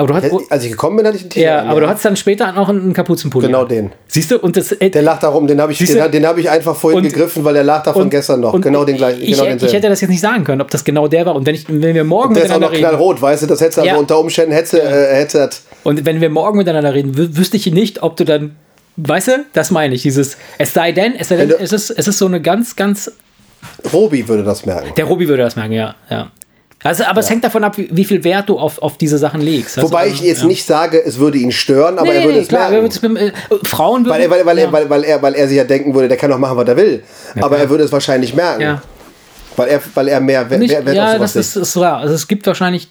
Aber 0.00 0.08
du 0.08 0.14
hast, 0.14 0.50
Als 0.50 0.64
ich 0.64 0.70
gekommen 0.70 0.96
bin, 0.96 1.06
hatte 1.06 1.16
ich 1.18 1.24
ein 1.24 1.30
T-Shirt. 1.30 1.46
ja, 1.46 1.58
an, 1.60 1.68
aber 1.68 1.80
du 1.82 1.88
hattest 1.88 2.04
dann 2.06 2.16
später 2.16 2.56
auch 2.56 2.68
einen 2.70 2.92
Kapuzenpulli. 2.94 3.46
Genau 3.46 3.64
den. 3.64 3.92
Siehst 4.08 4.30
du? 4.30 4.38
Und 4.38 4.56
das, 4.56 4.72
äh, 4.72 4.88
Der 4.90 5.02
lag 5.02 5.20
da 5.20 5.28
rum, 5.28 5.46
den 5.46 5.60
habe 5.60 5.72
ich, 5.72 5.78
du? 5.78 5.84
den, 5.84 6.10
den 6.10 6.26
ich 6.38 6.48
einfach 6.48 6.74
vorhin 6.74 6.98
Und- 6.98 7.04
gegriffen, 7.04 7.44
weil 7.44 7.52
der 7.54 7.64
lag 7.64 7.82
da 7.82 7.92
von 7.92 8.02
und- 8.02 8.10
gestern 8.10 8.40
noch. 8.40 8.58
Genau 8.60 8.84
den 8.84 8.96
gleichen. 8.96 9.20
Ich, 9.20 9.32
genau 9.32 9.42
ich 9.44 9.48
denselben. 9.50 9.74
hätte 9.74 9.88
das 9.90 10.00
jetzt 10.00 10.10
nicht 10.10 10.20
sagen 10.20 10.44
können, 10.44 10.60
ob 10.62 10.70
das 10.70 10.84
genau 10.84 11.06
der 11.06 11.26
war. 11.26 11.34
Und 11.36 11.44
wenn, 11.46 11.54
ich, 11.54 11.66
wenn 11.68 11.94
wir 11.94 12.04
morgen 12.04 12.34
der 12.34 12.44
ist 12.44 12.50
auch 12.50 12.56
miteinander 12.58 12.80
noch 12.82 12.88
knallrot, 12.96 13.20
weißt 13.22 13.42
du, 13.42 13.46
das 13.46 13.60
hätte 13.60 13.82
also 13.82 13.86
Ja. 13.94 13.96
unter 13.98 14.18
Umständen 14.18 14.52
hätte, 14.52 14.80
äh, 14.82 15.14
hätte 15.16 15.50
und 15.84 16.04
wenn 16.06 16.20
wir 16.20 16.30
morgen 16.30 16.56
miteinander 16.58 16.92
reden, 16.94 17.16
wü 17.16 17.28
wüsste 17.36 17.56
ich 17.56 17.66
nicht, 17.70 18.02
ob 18.02 18.16
du 18.16 18.24
dann, 18.24 18.56
weißt 18.96 19.28
du, 19.28 19.32
das 19.52 19.70
meine 19.70 19.94
ich, 19.94 20.02
dieses, 20.02 20.36
es 20.58 20.72
sei 20.74 20.92
denn, 20.92 21.14
es 21.18 21.28
sei 21.28 21.36
denn, 21.36 21.48
du- 21.50 21.58
es 21.58 21.72
ist, 21.72 21.90
es 21.90 22.08
ist 22.08 22.18
so 22.18 22.26
eine 22.26 22.40
ganz, 22.40 22.74
ganz, 22.76 23.10
Robi 23.92 24.26
würde 24.28 24.42
das 24.44 24.64
merken. 24.66 24.88
der 24.96 25.04
Robi 25.04 25.28
würde 25.28 25.42
das 25.42 25.56
merken, 25.56 25.72
ja, 25.72 25.94
ja. 26.10 26.30
Also, 26.82 27.04
aber 27.04 27.20
es 27.20 27.28
hängt 27.28 27.44
davon 27.44 27.62
ab, 27.62 27.76
wie, 27.76 27.88
wie 27.92 28.04
viel 28.04 28.24
Wert 28.24 28.48
du 28.48 28.58
auf, 28.58 28.80
auf 28.80 28.96
diese 28.96 29.18
Sachen 29.18 29.42
legst. 29.42 29.76
weißt 29.76 29.86
Wobei 29.86 30.06
du? 30.08 30.14
ich 30.14 30.20
jetzt 30.22 30.42
ja. 30.42 30.46
nicht 30.46 30.64
sage, 30.64 31.02
es 31.04 31.18
würde 31.18 31.36
ihn 31.36 31.52
stören, 31.52 31.98
aber 31.98 32.08
nee, 32.08 32.18
er 32.18 32.24
würde 32.24 32.38
es 32.38 32.48
klar, 32.48 32.70
merken. 32.70 32.86
er 33.04 33.20
es, 33.20 33.22
äh, 33.22 33.32
Frauen 33.64 34.06
würden, 34.06 34.14
Weil 34.14 34.22
er, 34.22 34.30
weil, 34.30 34.46
weil, 34.46 34.58
ja. 34.58 34.64
er, 34.64 34.72
weil, 34.72 34.90
weil, 34.90 35.04
er, 35.04 35.22
weil 35.22 35.34
er 35.34 35.46
sich 35.46 35.58
ja 35.58 35.64
denken 35.64 35.94
würde, 35.94 36.08
der 36.08 36.16
kann 36.16 36.30
doch 36.30 36.38
machen, 36.38 36.56
was 36.56 36.66
er 36.66 36.76
will. 36.76 37.02
aber 37.40 37.58
er 37.58 37.68
würde 37.68 37.84
es 37.84 37.92
wahrscheinlich 37.92 38.34
merken. 38.34 38.62
ja. 38.62 38.82
Weil, 39.56 39.68
er, 39.68 39.80
weil 39.94 40.08
er 40.08 40.20
mehr 40.20 40.48
Wert, 40.48 40.60
Nicht, 40.60 40.70
Wert 40.70 40.88
auf 40.88 40.94
ja, 40.94 41.18
das 41.18 41.36
ist, 41.36 41.56
ist 41.56 41.76
wahr. 41.76 41.98
Also 41.98 42.14
es 42.14 42.28
gibt 42.28 42.46
wahrscheinlich 42.46 42.88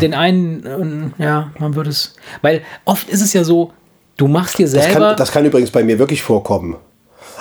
den, 0.00 0.14
einen, 0.14 1.12
äh, 1.18 1.22
ja, 1.22 1.50
man 1.58 1.74
würde 1.74 1.90
es, 1.90 2.14
weil 2.40 2.62
oft 2.84 3.10
ist 3.10 3.20
es 3.20 3.32
ja 3.34 3.44
so, 3.44 3.72
du 4.16 4.28
machst 4.28 4.56
dir 4.56 4.64
Das 4.64 4.72
selber, 4.72 5.08
kann, 5.08 5.16
das 5.16 5.32
kann 5.32 5.44
übrigens 5.44 5.70
bei 5.70 5.82
mir 5.84 5.98
wirklich 5.98 6.22
vorkommen. 6.22 6.76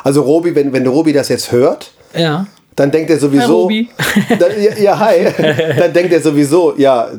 Also 0.04 0.24
Robi, 0.24 0.56
wenn, 0.56 0.74
wenn 0.74 0.86
Robi 0.88 1.14
das 1.14 1.30
jetzt 1.30 1.52
hört, 1.52 1.92
ja, 2.16 2.48
dann 2.76 2.92
denkt 2.92 3.10
er 3.10 3.18
sowieso. 3.20 3.70
Dann, 4.40 4.52
ja, 4.62 4.78
ja, 4.78 5.00
hi. 5.00 5.28
Dann 5.80 5.94
denkt 5.94 6.12
er 6.14 6.22
sowieso, 6.22 6.74
ja, 6.78 7.10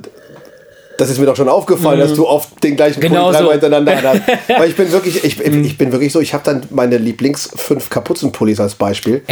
das 0.99 1.11
ist 1.11 1.19
mir 1.19 1.27
doch 1.27 1.37
schon 1.37 1.49
aufgefallen, 1.49 2.01
dass 2.01 2.15
du 2.15 2.27
oft 2.27 2.63
den 2.65 2.75
gleichen 2.77 2.97
Pulli 3.01 3.09
Mhm. 3.11 3.15
Genau 3.15 3.31
dreimal 3.31 3.45
so. 3.47 3.53
hintereinander 3.53 4.03
hast. 4.03 4.23
Weil 4.59 4.69
ich 4.71 4.77
bin 4.77 4.91
wirklich, 4.93 5.25
ich, 5.25 5.47
Mhm. 5.47 5.65
ich 5.65 5.77
bin 5.79 5.93
wirklich 5.93 6.13
so, 6.13 6.21
ich 6.21 6.33
habe 6.35 6.43
dann 6.45 6.63
meine 6.71 6.97
Lieblings 6.99 7.51
fünf 7.55 7.91
Kapuzenpullis 7.91 8.61
als 8.61 8.75
Beispiel. 8.75 9.23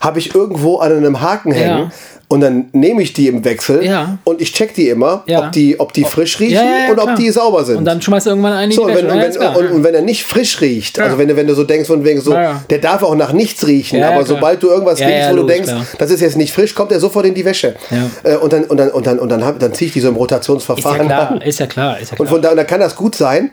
Habe 0.00 0.18
ich 0.20 0.34
irgendwo 0.34 0.78
an 0.78 0.92
einem 0.96 1.20
Haken 1.20 1.52
hängen. 1.52 1.78
Ja. 1.78 1.90
Und 2.30 2.42
dann 2.42 2.66
nehme 2.72 3.00
ich 3.02 3.14
die 3.14 3.26
im 3.28 3.42
Wechsel 3.42 3.82
Ja. 3.82 4.18
und 4.24 4.42
ich 4.42 4.52
check 4.52 4.74
die 4.74 4.90
immer, 4.90 5.22
Ja. 5.26 5.46
ob, 5.46 5.52
die, 5.52 5.80
ob 5.80 5.94
die 5.94 6.04
frisch 6.04 6.38
riechen 6.40 6.56
Ja, 6.56 6.90
und 6.90 6.98
ob 6.98 7.04
klar. 7.04 7.16
die 7.16 7.30
sauber 7.30 7.64
sind. 7.64 7.76
Und 7.78 7.86
dann 7.86 8.02
schmeißt 8.02 8.26
du 8.26 8.30
irgendwann 8.30 8.52
einen 8.52 8.70
in 8.70 8.76
So, 8.76 8.84
die 8.86 8.90
und 8.92 8.98
wenn, 8.98 9.06
Wäsche. 9.06 9.14
und, 9.16 9.22
wenn, 9.22 9.32
klar, 9.32 9.56
und, 9.56 9.70
und 9.72 9.84
wenn 9.84 9.94
er 9.94 10.02
nicht 10.02 10.24
frisch 10.24 10.60
riecht, 10.60 10.98
also 11.00 11.16
wenn 11.16 11.28
du, 11.28 11.36
wenn 11.36 11.46
du 11.46 11.54
so 11.54 11.64
denkst, 11.64 11.86
von 11.86 12.04
wegen 12.04 12.20
so, 12.20 12.32
der 12.34 12.78
darf 12.80 13.02
auch 13.02 13.14
nach 13.14 13.32
nichts 13.32 13.66
riechen, 13.66 14.02
aber 14.02 14.16
klar. 14.16 14.26
sobald 14.26 14.62
du 14.62 14.68
irgendwas 14.68 15.00
riechst, 15.00 15.30
wo 15.30 15.36
du 15.36 15.40
logisch, 15.40 15.56
denkst, 15.56 15.70
klar. 15.70 15.86
das 15.98 16.10
ist 16.10 16.20
jetzt 16.20 16.36
nicht 16.36 16.52
frisch, 16.52 16.74
kommt 16.74 16.92
er 16.92 17.00
sofort 17.00 17.24
in 17.24 17.32
die 17.32 17.46
Wäsche. 17.46 17.74
Äh, 18.22 18.36
und 18.36 18.52
dann, 18.52 18.64
und 18.64 18.76
dann, 18.76 18.90
und 18.90 19.06
dann, 19.06 19.18
und 19.18 19.28
dann, 19.30 19.58
dann 19.58 19.72
ziehe 19.72 19.86
ich 19.86 19.94
die 19.94 20.00
so 20.00 20.08
im 20.08 20.14
ist 20.14 20.18
ja 20.18 20.20
Rotationsverfahren 20.20 21.06
klar, 21.06 21.30
an. 21.30 21.40
ist 21.40 21.60
ja 21.60 21.66
klar, 21.66 21.98
ist 21.98 22.10
ja 22.10 22.18
Und 22.18 22.26
klar. 22.26 22.28
von 22.28 22.42
da, 22.42 22.50
und 22.50 22.56
da 22.58 22.64
kann 22.64 22.80
das 22.80 22.94
gut 22.94 23.14
sein, 23.14 23.50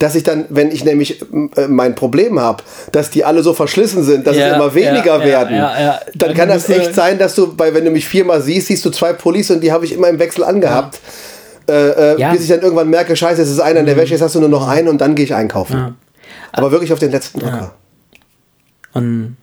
dass 0.00 0.16
ich 0.16 0.24
dann, 0.24 0.46
wenn 0.48 0.72
ich 0.72 0.84
nämlich 0.84 1.20
äh, 1.56 1.68
mein 1.68 1.94
Problem 1.94 2.40
habe, 2.40 2.64
dass 2.90 3.10
die 3.10 3.24
alle 3.24 3.44
so 3.44 3.54
verschlissen 3.54 4.02
sind, 4.02 4.26
dass 4.26 4.36
es 4.36 4.52
immer 4.52 4.74
weniger 4.74 5.22
werden, 5.22 5.64
dann 6.16 6.34
kann 6.34 6.48
das 6.48 6.68
echt 6.68 6.92
sein, 6.92 7.18
dass 7.20 7.36
du, 7.36 7.54
bei, 7.54 7.72
wenn 7.72 7.84
du 7.84 7.92
mich 7.92 8.15
viermal 8.16 8.40
siehst, 8.40 8.68
siehst 8.68 8.84
du 8.84 8.90
zwei 8.90 9.12
Pullis 9.12 9.50
und 9.50 9.60
die 9.60 9.72
habe 9.72 9.84
ich 9.84 9.92
immer 9.92 10.08
im 10.08 10.18
Wechsel 10.18 10.42
angehabt. 10.42 11.00
Äh, 11.68 11.72
äh, 11.72 12.20
Ja. 12.20 12.28
Mhm. 12.28 12.32
Bis 12.32 12.42
ich 12.44 12.48
dann 12.48 12.60
irgendwann 12.62 12.88
merke, 12.88 13.14
scheiße, 13.14 13.42
es 13.42 13.50
ist 13.50 13.60
einer 13.60 13.80
in 13.80 13.86
der 13.86 13.96
Wäsche, 13.96 14.12
jetzt 14.12 14.22
hast 14.22 14.34
du 14.34 14.40
nur 14.40 14.48
noch 14.48 14.66
einen 14.66 14.88
und 14.88 15.00
dann 15.02 15.14
gehe 15.14 15.24
ich 15.26 15.34
einkaufen. 15.34 15.96
Aber 16.52 16.70
wirklich 16.70 16.92
auf 16.92 16.98
den 16.98 17.10
letzten 17.10 17.40
Drücker. 17.40 17.74
Und 18.94 19.36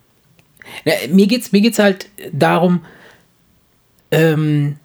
ja, 0.85 0.93
mir 1.09 1.27
geht's, 1.27 1.51
mir 1.51 1.61
geht's 1.61 1.77
halt 1.77 2.07
darum, 2.31 2.83
ähm, 4.09 4.77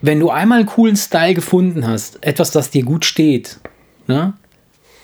wenn 0.00 0.20
du 0.20 0.30
einmal 0.30 0.60
einen 0.60 0.68
coolen 0.68 0.96
Style 0.96 1.34
gefunden 1.34 1.86
hast, 1.86 2.24
etwas, 2.24 2.52
das 2.52 2.70
dir 2.70 2.84
gut 2.84 3.04
steht, 3.04 3.58
ne? 4.06 4.32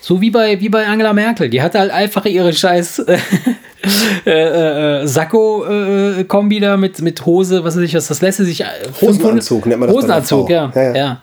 So 0.01 0.20
wie 0.20 0.30
bei, 0.30 0.61
wie 0.61 0.68
bei 0.68 0.87
Angela 0.87 1.12
Merkel. 1.14 1.49
Die 1.49 1.62
hatte 1.62 1.78
halt 1.78 1.91
einfach 1.91 2.24
ihre 2.26 2.53
scheiß 2.53 3.01
äh, 3.01 3.18
äh, 4.26 5.03
äh, 5.03 5.07
Sakko-Kombi 5.07 6.61
da 6.61 6.76
mit, 6.76 7.01
mit 7.03 7.24
Hose, 7.26 7.64
was 7.64 7.76
weiß 7.76 7.82
ich 7.82 7.95
was, 7.95 8.09
das 8.09 8.20
lässt 8.20 8.39
sich. 8.39 8.61
äh, 8.62 8.64
Hosenanzug 9.01 9.66
nennt 9.66 9.80
man 9.80 9.89
das 9.89 9.97
Hosenanzug, 9.97 10.51
ja. 10.51 10.72
Ja, 10.74 10.82
ja, 10.82 10.97
ja. 10.97 11.20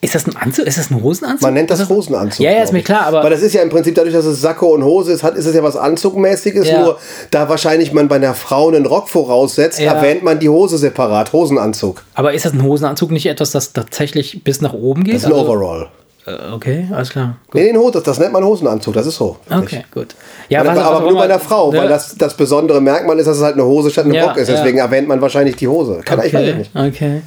Ist 0.00 0.14
das 0.14 0.26
ein 0.26 0.36
Anzug? 0.36 0.66
Ist 0.66 0.76
das 0.76 0.90
ein 0.90 1.02
Hosenanzug? 1.02 1.40
Man 1.40 1.54
nennt 1.54 1.70
das 1.70 1.88
Hosenanzug. 1.88 2.44
Ja, 2.44 2.52
ja, 2.52 2.62
ist 2.62 2.74
mir 2.74 2.82
klar, 2.82 3.06
aber. 3.06 3.22
Weil 3.22 3.30
das 3.30 3.40
ist 3.40 3.54
ja 3.54 3.62
im 3.62 3.70
Prinzip 3.70 3.94
dadurch, 3.94 4.12
dass 4.14 4.26
es 4.26 4.38
Sakko 4.42 4.74
und 4.74 4.84
Hose 4.84 5.12
ist, 5.12 5.22
hat, 5.22 5.34
ist 5.34 5.46
es 5.46 5.54
ja 5.54 5.62
was 5.62 5.76
Anzugmäßiges. 5.76 6.68
Ja. 6.68 6.82
Nur 6.82 6.98
da 7.30 7.48
wahrscheinlich 7.48 7.90
man 7.94 8.06
bei 8.08 8.16
einer 8.16 8.34
Frau 8.34 8.68
einen 8.68 8.84
Rock 8.84 9.08
voraussetzt, 9.08 9.80
Ja. 9.80 9.94
erwähnt 9.94 10.22
man 10.22 10.38
die 10.40 10.50
Hose 10.50 10.76
separat. 10.76 11.32
Hosenanzug. 11.32 12.02
Aber 12.12 12.34
ist 12.34 12.44
das 12.44 12.52
ein 12.52 12.62
Hosenanzug 12.62 13.12
nicht 13.12 13.24
etwas, 13.24 13.52
das 13.52 13.72
tatsächlich 13.72 14.44
bis 14.44 14.60
nach 14.60 14.74
oben 14.74 15.04
geht? 15.04 15.14
Das 15.14 15.22
ist 15.22 15.28
ein 15.28 15.32
Also- 15.32 15.46
Overall. 15.50 15.88
Äh, 16.26 16.52
Okay, 16.54 16.88
alles 16.92 17.10
klar. 17.10 17.36
Gut. 17.50 17.60
Nee, 17.60 17.72
den 17.72 17.76
das, 18.06 18.18
nennt 18.18 18.32
man 18.32 18.44
Hosenanzug, 18.44 18.94
das 18.94 19.06
ist 19.06 19.16
so. 19.16 19.36
Okay, 19.50 19.84
gut. 19.92 20.14
Ja, 20.48 20.60
aber 20.60 20.70
was- 20.70 20.76
was 20.78 20.84
aber 20.84 20.96
auch 20.96 21.10
nur 21.10 21.18
bei 21.18 21.24
einer 21.24 21.38
Frau, 21.38 21.70
ne? 21.72 21.78
weil 21.78 21.88
das, 21.88 22.14
das 22.16 22.34
besondere 22.36 22.80
Merkmal 22.80 23.18
ist, 23.18 23.26
dass 23.26 23.36
es 23.38 23.42
halt 23.42 23.54
eine 23.54 23.64
Hose 23.64 23.90
statt 23.90 24.06
ein 24.06 24.14
Ja, 24.14 24.26
Rock 24.28 24.36
ist. 24.38 24.48
ja. 24.48 24.56
Deswegen 24.56 24.78
erwähnt 24.78 25.08
man 25.08 25.20
wahrscheinlich 25.20 25.56
die 25.56 25.68
Hose. 25.68 26.00
Kann 26.04 26.18
Okay, 26.20 26.28
ich 26.50 26.56
nicht. 26.56 26.70
okay. 26.74 27.22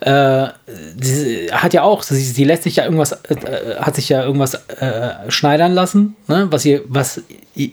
Äh, 0.00 0.48
sie 1.00 1.48
hat 1.50 1.72
ja 1.72 1.82
auch, 1.82 2.02
sie, 2.02 2.20
sie 2.20 2.44
lässt 2.44 2.64
sich 2.64 2.76
ja 2.76 2.84
irgendwas, 2.84 3.12
äh, 3.12 3.16
hat 3.80 3.94
sich 3.96 4.08
ja 4.10 4.22
irgendwas 4.24 4.54
äh, 4.54 5.10
schneidern 5.28 5.72
lassen, 5.72 6.16
ne? 6.28 6.46
was 6.50 6.64
ihr, 6.66 6.82
was 6.86 7.22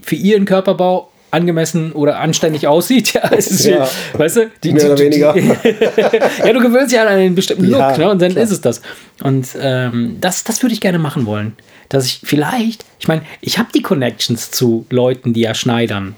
für 0.01 0.15
ihren 0.15 0.45
Körperbau 0.45 1.09
angemessen 1.33 1.91
oder 1.91 2.19
anständig 2.19 2.67
aussieht. 2.67 3.13
Ja, 3.13 3.29
es 3.31 3.51
ist 3.51 3.65
Ja. 3.65 3.87
wie, 4.13 4.19
weißt 4.19 4.35
du? 4.37 4.51
Die, 4.63 4.71
Mehr 4.73 4.85
oder 4.85 4.95
die- 4.95 5.09
die- 5.09 5.21
weniger. 5.21 5.35
ja, 6.45 6.53
du 6.53 6.59
gewöhnst 6.59 6.91
dich 6.91 6.99
an 6.99 7.07
einen 7.07 7.35
bestimmten 7.35 7.65
Look, 7.65 7.79
Ja, 7.79 7.97
ne? 7.97 8.09
Und 8.11 8.21
dann 8.21 8.31
klar. 8.31 8.43
ist 8.43 8.51
es 8.51 8.61
das. 8.61 8.81
Und 9.23 9.47
ähm, 9.59 10.17
das, 10.21 10.43
das 10.43 10.61
würde 10.61 10.73
ich 10.73 10.81
gerne 10.81 10.99
machen 10.99 11.25
wollen. 11.25 11.53
Dass 11.89 12.05
ich 12.05 12.21
vielleicht, 12.23 12.85
ich 12.99 13.07
meine, 13.07 13.21
ich 13.41 13.57
habe 13.59 13.69
die 13.75 13.81
Connections 13.81 14.51
zu 14.51 14.85
Leuten, 14.89 15.33
die 15.33 15.41
ja 15.41 15.53
schneidern. 15.53 16.15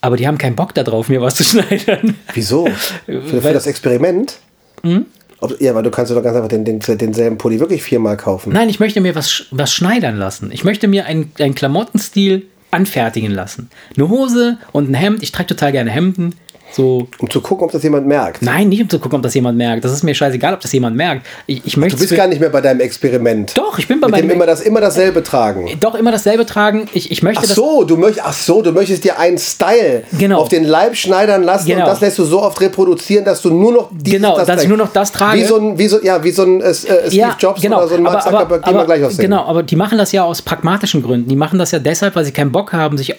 Aber 0.00 0.16
die 0.16 0.26
haben 0.28 0.38
keinen 0.38 0.54
Bock 0.54 0.74
darauf, 0.74 1.08
mir 1.08 1.20
was 1.20 1.34
zu 1.36 1.44
schneidern. 1.44 2.14
Wieso? 2.34 2.68
Für, 3.06 3.40
für 3.40 3.52
das 3.52 3.66
Experiment? 3.66 4.36
Hm? 4.82 5.06
Ob, 5.40 5.60
ja, 5.60 5.74
weil 5.74 5.82
du 5.82 5.90
kannst 5.90 6.12
doch 6.12 6.22
ganz 6.22 6.36
einfach 6.36 6.48
den, 6.48 6.64
den, 6.64 6.78
denselben 6.80 7.36
Pulli 7.38 7.58
wirklich 7.60 7.82
viermal 7.82 8.16
kaufen. 8.16 8.52
Nein, 8.52 8.68
ich 8.68 8.80
möchte 8.80 9.00
mir 9.00 9.14
was, 9.14 9.46
was 9.50 9.72
schneidern 9.72 10.16
lassen. 10.16 10.50
Ich 10.52 10.64
möchte 10.64 10.88
mir 10.88 11.04
einen, 11.06 11.32
einen 11.40 11.54
Klamottenstil 11.54 12.46
anfertigen 12.70 13.32
lassen. 13.32 13.70
Eine 13.96 14.08
Hose 14.08 14.58
und 14.72 14.90
ein 14.90 14.94
Hemd. 14.94 15.22
Ich 15.22 15.32
trage 15.32 15.48
total 15.48 15.72
gerne 15.72 15.90
Hemden. 15.90 16.34
So, 16.72 17.06
Um 17.18 17.30
zu 17.30 17.40
gucken, 17.40 17.64
ob 17.66 17.72
das 17.72 17.82
jemand 17.82 18.06
merkt. 18.06 18.42
nein, 18.42 18.68
nicht 18.68 18.82
um 18.82 18.88
zu 18.90 18.98
gucken, 18.98 19.16
ob 19.16 19.22
das 19.22 19.32
jemand 19.34 19.56
merkt. 19.56 19.84
Das 19.84 19.92
ist 19.92 20.02
mir 20.02 20.14
scheißegal, 20.14 20.52
ob 20.52 20.60
das 20.60 20.72
jemand 20.72 20.96
merkt. 20.96 21.24
Ich, 21.46 21.64
ich 21.64 21.76
möchte 21.76 21.96
Du 21.96 22.02
bist 22.02 22.14
gar 22.14 22.26
nicht 22.26 22.40
mehr 22.40 22.50
bei 22.50 22.60
deinem 22.60 22.80
Experiment. 22.80 23.56
Doch, 23.56 23.78
ich 23.78 23.88
bin 23.88 24.00
bei 24.00 24.08
Mit 24.08 24.18
dem 24.18 24.26
meinem. 24.26 24.36
immer, 24.36 24.46
das, 24.46 24.60
immer 24.60 24.80
dasselbe 24.80 25.22
tragen. 25.22 25.68
doch 25.80 25.94
immer 25.94 26.12
dasselbe 26.12 26.44
tragen. 26.44 26.86
Ich, 26.92 27.10
ich 27.10 27.22
möchte 27.22 27.42
Ach 27.44 27.54
so, 27.54 27.84
du 27.84 27.96
möchtest, 27.96 28.26
ach 28.26 28.32
so, 28.32 28.62
du 28.62 28.72
möchtest 28.72 29.04
dir 29.04 29.18
einen 29.18 29.38
Style 29.38 30.02
Genau. 30.18 30.40
auf 30.40 30.48
den 30.48 30.64
Leib 30.64 30.96
schneidern 30.96 31.44
lassen 31.44 31.66
Genau. 31.68 31.84
und 31.84 31.88
das 31.88 32.00
lässt 32.00 32.18
du 32.18 32.24
so 32.24 32.42
oft 32.42 32.60
reproduzieren, 32.60 33.24
dass 33.24 33.40
du 33.42 33.50
nur 33.54 33.72
noch 33.72 33.88
dieses, 33.92 34.18
Genau, 34.20 34.36
das 34.36 34.46
dass 34.46 34.62
ich 34.62 34.68
nur 34.68 34.78
noch 34.78 34.92
das 34.92 35.12
trage. 35.12 35.40
Wie 35.40 35.44
so 35.44 35.56
ein, 35.56 35.78
wie 35.78 35.88
so, 35.88 36.02
ja, 36.02 36.22
wie 36.22 36.30
so 36.32 36.42
ein 36.42 36.60
äh, 36.60 36.68
äh, 36.70 36.74
Steve 36.74 37.34
Jobs 37.38 37.64
oder 37.64 37.88
so 37.88 37.94
ein 37.94 38.02
Mark 38.02 38.22
Zuckerberg, 38.22 38.64
die 38.64 38.70
immer 38.70 38.84
gleich 38.84 39.04
aussehen. 39.04 39.22
Genau, 39.22 39.44
aber 39.44 39.62
die 39.62 39.76
machen 39.76 39.98
das 39.98 40.12
ja 40.12 40.24
aus 40.24 40.42
pragmatischen 40.42 41.02
Gründen. 41.02 41.28
Die 41.28 41.36
machen 41.36 41.58
das 41.58 41.70
ja 41.70 41.78
deshalb, 41.78 42.16
weil 42.16 42.24
sie 42.24 42.32
keinen 42.32 42.52
Bock 42.52 42.72
haben, 42.72 42.98
sich 42.98 43.14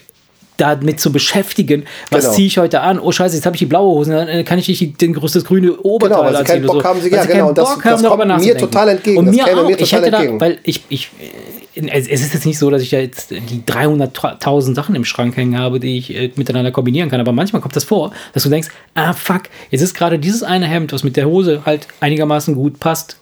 damit 0.57 0.99
zu 0.99 1.11
beschäftigen, 1.11 1.85
was 2.11 2.25
Genau. 2.25 2.35
ziehe 2.35 2.47
ich 2.47 2.57
heute 2.57 2.81
an? 2.81 2.99
Oh 2.99 3.11
scheiße, 3.11 3.35
jetzt 3.35 3.45
habe 3.45 3.55
ich 3.55 3.59
die 3.59 3.65
blaue 3.67 3.95
Hose, 3.95 4.11
dann 4.11 4.27
äh, 4.27 4.43
kann 4.43 4.59
ich 4.59 4.67
nicht 4.67 4.99
den 5.01 5.13
größtes 5.13 5.45
grüne 5.45 5.77
Oberteil 5.77 6.17
Genau, 6.17 6.27
weil 6.29 6.35
anziehen 6.35 6.65
Bock 6.65 6.81
so. 6.81 6.83
haben, 6.83 7.01
sie- 7.01 7.09
ja, 7.11 7.25
genau, 7.25 7.51
das- 7.53 7.75
das 7.75 7.83
haben, 7.85 8.03
darüber 8.03 8.25
kommt 8.27 8.43
mir 8.45 8.57
total 8.57 8.89
entgegen. 8.89 9.17
Und 9.19 9.25
Das 9.27 9.35
mir 9.35 9.43
käme 9.45 9.61
auch, 9.61 9.65
mir 9.67 9.79
ich 9.79 9.89
total 9.89 10.01
hätte 10.01 10.11
da, 10.11 10.17
entgegen. 10.17 10.41
weil 10.41 10.57
ich, 10.63 10.83
ich 10.89 11.09
äh, 11.19 11.89
es 11.91 12.07
ist 12.07 12.33
jetzt 12.33 12.45
nicht 12.47 12.57
so, 12.57 12.71
dass 12.71 12.81
ich 12.81 12.89
ja 12.89 12.99
jetzt 12.99 13.29
die 13.29 13.61
300.000 13.67 14.73
Sachen 14.73 14.95
im 14.95 15.05
Schrank 15.05 15.37
hängen 15.37 15.59
habe, 15.59 15.79
die 15.79 15.99
ich 15.99 16.11
äh, 16.15 16.31
miteinander 16.35 16.71
kombinieren 16.71 17.09
kann. 17.11 17.19
Aber 17.19 17.31
manchmal 17.33 17.61
kommt 17.61 17.75
das 17.75 17.83
vor, 17.83 18.11
dass 18.33 18.41
du 18.43 18.49
denkst, 18.49 18.69
ah 18.95 19.13
fuck, 19.13 19.43
jetzt 19.69 19.81
ist 19.81 19.93
gerade 19.93 20.17
dieses 20.17 20.41
eine 20.41 20.65
Hemd, 20.65 20.91
was 20.91 21.03
mit 21.03 21.15
der 21.17 21.27
Hose 21.27 21.61
halt 21.67 21.87
einigermaßen 21.99 22.55
gut 22.55 22.79
passt. 22.79 23.17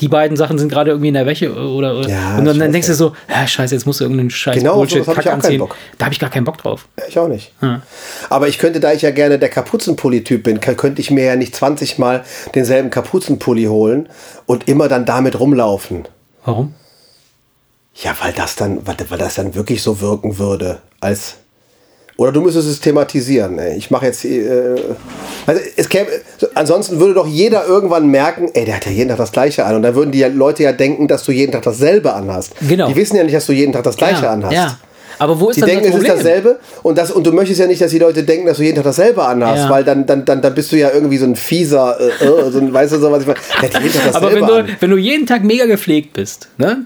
Die 0.00 0.08
beiden 0.08 0.36
Sachen 0.36 0.58
sind 0.58 0.70
gerade 0.70 0.90
irgendwie 0.90 1.08
in 1.08 1.14
der 1.14 1.26
Wäsche 1.26 1.52
oder, 1.52 1.98
oder 1.98 2.08
Ja, 2.08 2.38
und 2.38 2.44
dann, 2.44 2.58
dann 2.58 2.72
denkst 2.72 2.88
du 2.88 2.94
so, 2.94 3.14
ja, 3.28 3.46
scheiße, 3.46 3.74
jetzt 3.74 3.86
musst 3.86 4.00
du 4.00 4.04
irgendeinen 4.04 4.30
scheiß 4.30 4.56
Genau, 4.56 4.76
Bullshit 4.76 5.04
sowas 5.04 5.08
hab 5.08 5.14
ich 5.14 5.20
auch 5.20 5.24
keinen 5.32 5.40
anziehen. 5.42 5.58
Bock. 5.58 5.76
Da 5.98 6.06
habe 6.06 6.12
ich 6.14 6.20
gar 6.20 6.30
keinen 6.30 6.44
Bock 6.44 6.58
drauf. 6.58 6.88
Ich 7.08 7.18
auch 7.18 7.28
nicht. 7.28 7.52
Ja. 7.60 7.82
Aber 8.28 8.48
ich 8.48 8.58
könnte, 8.58 8.80
da 8.80 8.92
ich 8.92 9.02
ja 9.02 9.10
gerne 9.10 9.38
der 9.38 9.48
Kapuzenpulli-Typ 9.48 10.42
bin, 10.42 10.60
könnte 10.60 11.00
ich 11.00 11.10
mir 11.10 11.24
ja 11.24 11.36
nicht 11.36 11.54
20 11.54 11.98
Mal 11.98 12.24
denselben 12.54 12.90
Kapuzenpulli 12.90 13.64
holen 13.64 14.08
und 14.46 14.68
immer 14.68 14.88
dann 14.88 15.04
damit 15.04 15.38
rumlaufen. 15.38 16.08
Warum? 16.44 16.74
Ja, 17.94 18.16
weil 18.22 18.32
das 18.32 18.56
dann, 18.56 18.86
weil 18.86 18.96
das 19.18 19.34
dann 19.34 19.54
wirklich 19.54 19.82
so 19.82 20.00
wirken 20.00 20.38
würde, 20.38 20.80
als. 21.00 21.36
Oder 22.20 22.32
du 22.32 22.42
müsstest 22.42 22.68
es 22.68 22.80
thematisieren. 22.80 23.58
Ey. 23.58 23.78
Ich 23.78 23.90
mache 23.90 24.04
jetzt. 24.04 24.26
Äh, 24.26 24.76
also 25.46 25.62
es 25.76 25.88
käme, 25.88 26.08
ansonsten 26.54 27.00
würde 27.00 27.14
doch 27.14 27.26
jeder 27.26 27.66
irgendwann 27.66 28.08
merken, 28.08 28.50
ey, 28.52 28.66
der 28.66 28.76
hat 28.76 28.84
ja 28.84 28.92
jeden 28.92 29.08
Tag 29.08 29.16
das 29.16 29.32
Gleiche 29.32 29.64
an. 29.64 29.76
Und 29.76 29.82
dann 29.82 29.94
würden 29.94 30.10
die 30.12 30.22
Leute 30.24 30.64
ja 30.64 30.72
denken, 30.72 31.08
dass 31.08 31.24
du 31.24 31.32
jeden 31.32 31.50
Tag 31.50 31.62
dasselbe 31.62 32.12
anhast. 32.12 32.52
Genau. 32.60 32.88
Die 32.88 32.96
wissen 32.96 33.16
ja 33.16 33.24
nicht, 33.24 33.34
dass 33.34 33.46
du 33.46 33.54
jeden 33.54 33.72
Tag 33.72 33.84
das 33.84 33.96
Gleiche 33.96 34.24
ja, 34.24 34.32
anhast. 34.32 34.52
Ja. 34.52 34.78
Aber 35.18 35.40
wo 35.40 35.48
ist 35.48 35.56
Die 35.56 35.60
dann 35.62 35.70
denken, 35.70 35.84
das 35.86 35.94
es 35.94 36.02
ist 36.02 36.08
Problem? 36.08 36.24
dasselbe 36.26 36.58
und, 36.82 36.98
das, 36.98 37.10
und 37.10 37.26
du 37.26 37.32
möchtest 37.32 37.58
ja 37.58 37.66
nicht, 37.66 37.80
dass 37.80 37.90
die 37.90 37.98
Leute 37.98 38.22
denken, 38.22 38.46
dass 38.46 38.58
du 38.58 38.64
jeden 38.64 38.76
Tag 38.76 38.84
dasselbe 38.84 39.24
anhast, 39.24 39.64
Ja. 39.64 39.70
weil 39.70 39.84
dann, 39.84 40.04
dann, 40.04 40.26
dann, 40.26 40.42
dann 40.42 40.54
bist 40.54 40.72
du 40.72 40.76
ja 40.76 40.90
irgendwie 40.92 41.16
so 41.16 41.24
ein 41.24 41.36
fieser, 41.36 41.98
äh, 41.98 42.22
äh, 42.22 42.50
so 42.50 42.58
ein, 42.58 42.70
weißt 42.70 42.92
du 42.92 42.98
so, 43.00 43.10
was 43.10 43.22
ich 43.22 43.28
meine? 43.28 43.40
Der 43.62 43.70
hat 43.70 43.82
jeden 43.82 43.92
Tag 43.94 44.12
dasselbe 44.12 44.26
Aber 44.26 44.34
wenn 44.34 44.46
du, 44.46 44.54
an. 44.72 44.76
wenn 44.78 44.90
du 44.90 44.96
jeden 44.98 45.26
Tag 45.26 45.42
mega 45.42 45.64
gepflegt 45.64 46.12
bist, 46.12 46.48
ne? 46.58 46.84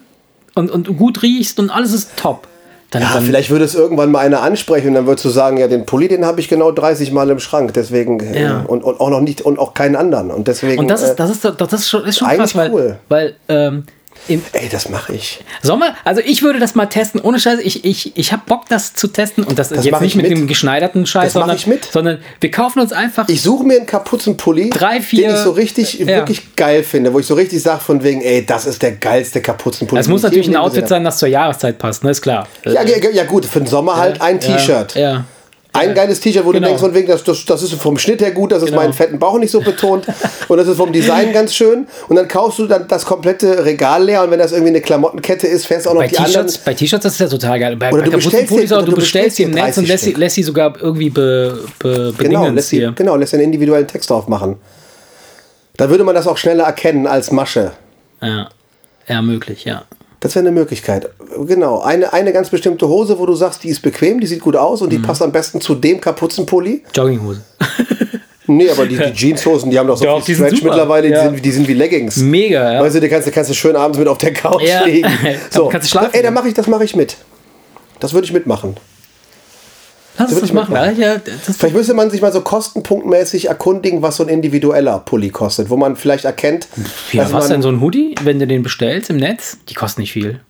Und, 0.54 0.70
und 0.70 0.86
du 0.86 0.94
gut 0.94 1.22
riechst 1.24 1.58
und 1.58 1.70
alles 1.70 1.92
ist 1.92 2.10
top, 2.16 2.46
dann, 2.90 3.02
Ja, 3.02 3.10
dann 3.14 3.24
vielleicht 3.24 3.50
würde 3.50 3.64
es 3.64 3.74
irgendwann 3.74 4.10
mal 4.10 4.20
einer 4.20 4.42
ansprechen 4.42 4.88
und 4.88 4.94
dann 4.94 5.06
würdest 5.06 5.24
du 5.24 5.28
sagen, 5.30 5.56
ja, 5.56 5.66
den 5.68 5.84
Pulli, 5.86 6.08
den 6.08 6.24
habe 6.24 6.40
ich 6.40 6.48
genau 6.48 6.70
30 6.72 7.12
Mal 7.12 7.28
im 7.30 7.38
Schrank, 7.40 7.72
deswegen 7.74 8.20
äh, 8.20 8.42
Ja. 8.42 8.64
und, 8.66 8.84
und 8.84 9.00
auch 9.00 9.10
noch 9.10 9.20
nicht 9.20 9.42
und 9.42 9.58
auch 9.58 9.74
keinen 9.74 9.96
anderen 9.96 10.30
und 10.30 10.46
deswegen 10.48 10.78
Und 10.78 10.88
das 10.88 11.02
äh, 11.02 11.06
ist, 11.10 11.16
das 11.16 11.30
ist, 11.30 11.44
das 11.44 11.72
ist 11.72 11.88
schon, 11.88 12.04
ist 12.04 12.18
schon 12.18 12.28
eigentlich 12.28 12.52
krass, 12.52 12.56
weil, 12.56 12.70
cool. 12.72 12.96
weil 13.08 13.34
ähm, 13.48 13.84
ey, 14.28 14.68
das 14.70 14.88
mache 14.88 15.14
ich. 15.14 15.40
Sommer, 15.62 15.94
also 16.04 16.20
ich 16.24 16.42
würde 16.42 16.58
das 16.58 16.74
mal 16.74 16.86
testen, 16.86 17.20
ohne 17.20 17.38
Scheiß, 17.38 17.58
ich, 17.60 17.84
ich, 17.84 18.16
ich 18.16 18.32
habe 18.32 18.42
Bock, 18.46 18.68
das 18.68 18.94
zu 18.94 19.08
testen 19.08 19.44
und 19.44 19.58
das, 19.58 19.68
Das 19.68 19.84
jetzt 19.84 20.00
nicht 20.00 20.10
ich 20.12 20.16
mit, 20.16 20.28
mit. 20.28 20.38
dem 20.38 20.46
geschneiderten 20.46 21.06
Scheiß, 21.06 21.24
Das 21.24 21.32
sondern, 21.34 21.56
ich 21.56 21.66
mit. 21.66 21.84
sondern 21.84 22.18
wir 22.40 22.50
kaufen 22.50 22.80
uns 22.80 22.92
einfach 22.92 23.28
Ich 23.28 23.42
suche 23.42 23.64
mir 23.64 23.76
einen 23.78 23.86
Kapuzenpulli, 23.86 24.70
Drei, 24.70 25.00
vier- 25.00 25.28
den 25.28 25.36
ich 25.36 25.42
so 25.42 25.50
richtig, 25.52 25.94
Ja. 26.00 26.06
wirklich 26.06 26.56
geil 26.56 26.82
finde, 26.82 27.12
wo 27.12 27.18
ich 27.18 27.26
so 27.26 27.34
richtig 27.34 27.62
sage 27.62 27.80
von 27.80 28.02
wegen, 28.02 28.20
ey, 28.22 28.44
das 28.44 28.66
ist 28.66 28.82
der 28.82 28.92
geilste 28.92 29.40
Kapuzenpulli. 29.40 30.00
Es 30.00 30.08
muss 30.08 30.22
natürlich 30.22 30.48
ein 30.48 30.56
Outfit 30.56 30.88
sein, 30.88 31.04
das 31.04 31.18
zur 31.18 31.28
Jahreszeit 31.28 31.78
passt, 31.78 32.04
ne, 32.04 32.10
ist 32.10 32.22
klar. 32.22 32.46
Ja, 32.64 32.82
ja, 32.82 33.10
ja, 33.12 33.24
gut, 33.24 33.44
für 33.46 33.60
den 33.60 33.66
Sommer 33.66 33.96
halt 33.96 34.20
ein 34.20 34.40
T-Shirt. 34.40 34.94
Ja. 34.94 35.24
Ein 35.76 35.92
geiles 35.94 36.20
T-Shirt, 36.20 36.44
wo 36.44 36.50
Genau. 36.50 36.60
du 36.60 36.66
denkst, 36.68 36.80
von 36.80 36.94
wegen, 36.94 37.08
das, 37.08 37.24
das, 37.24 37.44
das 37.44 37.62
ist 37.64 37.74
vom 37.74 37.98
Schnitt 37.98 38.20
her 38.22 38.30
gut, 38.30 38.52
das 38.52 38.62
ist 38.62 38.68
Genau. 38.70 38.80
meinen 38.80 38.92
fetten 38.92 39.18
Bauch 39.18 39.38
nicht 39.38 39.50
so 39.50 39.60
betont 39.60 40.06
und 40.48 40.56
das 40.56 40.68
ist 40.68 40.76
vom 40.76 40.92
Design 40.92 41.32
ganz 41.32 41.52
schön. 41.54 41.86
Und 42.08 42.16
dann 42.16 42.28
kaufst 42.28 42.60
du 42.60 42.66
dann 42.66 42.86
das 42.86 43.04
komplette 43.04 43.64
Regal 43.64 44.04
leer 44.04 44.22
und 44.22 44.30
wenn 44.30 44.38
das 44.38 44.52
irgendwie 44.52 44.70
eine 44.70 44.80
Klamottenkette 44.80 45.46
ist, 45.48 45.66
fährst 45.66 45.86
du 45.86 45.90
auch 45.90 45.94
noch 45.94 46.02
Bei 46.02 46.06
die 46.08 46.16
anderen. 46.16 46.46
T-Shirts, 46.46 46.58
bei 46.58 46.74
T-Shirts 46.74 47.04
ist 47.06 47.20
das 47.20 47.30
ja 47.32 47.36
total 47.38 47.58
geil. 47.58 47.76
Bei, 47.76 47.92
Oder 47.92 48.02
bei 48.02 48.08
du 48.10 48.16
bestellst 48.16 48.50
dir- 48.52 48.66
du 48.66 48.82
du 48.82 48.94
bestellst 48.94 49.38
die 49.38 49.42
im 49.42 49.50
Netz 49.50 49.74
dir 49.74 49.80
und 49.82 49.88
lässt 49.88 50.04
sie, 50.04 50.10
30 50.12 50.16
lässt 50.18 50.34
sie 50.36 50.42
sogar 50.44 50.74
irgendwie 50.80 51.10
be, 51.10 51.58
be, 51.80 51.88
Genau, 51.88 52.12
bedingens 52.42 52.54
lässt, 52.54 52.70
hier. 52.70 52.92
genau, 52.94 53.16
lässt 53.16 53.34
einen 53.34 53.42
individuellen 53.42 53.88
Text 53.88 54.08
drauf 54.10 54.28
machen. 54.28 54.56
Da 55.76 55.90
würde 55.90 56.04
man 56.04 56.14
das 56.14 56.28
auch 56.28 56.36
schneller 56.36 56.64
erkennen 56.64 57.06
als 57.08 57.32
Masche. 57.32 57.72
Ja. 58.22 58.48
ja, 59.08 59.22
möglich, 59.22 59.64
ja. 59.64 59.82
Das 60.24 60.34
wäre 60.34 60.42
eine 60.46 60.52
Möglichkeit. 60.52 61.10
Genau. 61.46 61.80
Eine, 61.82 62.14
eine 62.14 62.32
ganz 62.32 62.48
bestimmte 62.48 62.88
Hose, 62.88 63.18
wo 63.18 63.26
du 63.26 63.34
sagst, 63.34 63.62
die 63.62 63.68
ist 63.68 63.82
bequem, 63.82 64.20
die 64.20 64.26
sieht 64.26 64.40
gut 64.40 64.56
aus 64.56 64.80
und 64.80 64.88
die 64.90 64.96
Mhm. 64.96 65.02
passt 65.02 65.20
am 65.20 65.30
besten 65.32 65.60
zu 65.60 65.74
dem 65.74 66.00
Kapuzenpulli. 66.00 66.82
Jogginghose. 66.94 67.42
Nee, 68.46 68.68
aber 68.70 68.84
die, 68.86 68.96
die 68.96 69.02
Jeanshosen, 69.14 69.70
die 69.70 69.78
haben 69.78 69.86
doch 69.86 69.96
so 69.96 70.04
Doch, 70.04 70.18
die 70.22 70.34
viel 70.34 70.46
Stretch 70.46 70.62
mittlerweile, 70.62 71.08
Ja. 71.10 71.22
die, 71.28 71.34
sind, 71.36 71.44
die 71.46 71.50
sind 71.50 71.68
wie 71.68 71.72
Leggings. 71.72 72.18
Mega, 72.18 72.74
ja. 72.74 72.82
Weißt 72.82 72.94
du, 72.96 73.00
die 73.00 73.08
kannst, 73.08 73.26
du 73.26 73.30
kannst 73.30 73.48
du 73.50 73.54
schön 73.54 73.74
abends 73.76 73.96
mit 73.98 74.06
auf 74.06 74.18
der 74.18 74.32
Couch 74.34 74.62
Ja. 74.62 74.84
liegen. 74.84 75.08
So, 75.50 75.68
Kannst 75.68 75.86
du 75.88 75.90
schlafen. 75.92 76.10
Ey, 76.12 76.22
dann 76.22 76.34
mache 76.34 76.48
ich, 76.48 76.54
das 76.54 76.66
mache 76.66 76.84
ich 76.84 76.94
mit. 76.96 77.16
Das 78.00 78.12
würde 78.12 78.26
ich 78.26 78.32
mitmachen. 78.34 78.76
Lass 80.18 80.30
das 80.30 80.42
ich 80.42 80.52
machen. 80.52 80.72
mitmachen. 80.72 81.00
Ja, 81.00 81.16
Vielleicht 81.58 81.74
müsste 81.74 81.94
man 81.94 82.10
sich 82.10 82.20
mal 82.20 82.32
so 82.32 82.40
kostenpunktmäßig 82.40 83.48
erkundigen, 83.48 84.00
was 84.02 84.16
so 84.16 84.22
ein 84.22 84.28
individueller 84.28 85.00
Pulli 85.00 85.30
kostet, 85.30 85.70
wo 85.70 85.76
man 85.76 85.96
vielleicht 85.96 86.24
erkennt, 86.24 86.68
ja, 87.12 87.30
was 87.32 87.48
denn 87.48 87.62
so 87.62 87.68
ein 87.68 87.80
Hoodie, 87.80 88.14
wenn 88.22 88.38
du 88.38 88.46
den 88.46 88.62
bestellst 88.62 89.10
im 89.10 89.16
Netz? 89.16 89.58
Die 89.68 89.74
kosten 89.74 90.00
nicht 90.02 90.12
viel. 90.12 90.40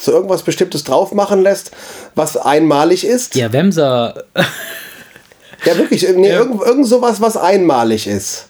so 0.00 0.12
irgendwas 0.12 0.42
Bestimmtes 0.42 0.84
drauf 0.84 1.12
machen 1.12 1.42
lässt, 1.42 1.70
was 2.14 2.36
einmalig 2.38 3.06
ist. 3.06 3.34
Ja, 3.34 3.52
Wemser. 3.52 4.24
Ja, 5.64 5.76
wirklich. 5.76 6.02
Nee, 6.16 6.30
Irgend, 6.30 6.60
irgend 6.62 6.86
sowas, 6.88 7.20
was 7.20 7.36
einmalig 7.36 8.06
ist. 8.06 8.46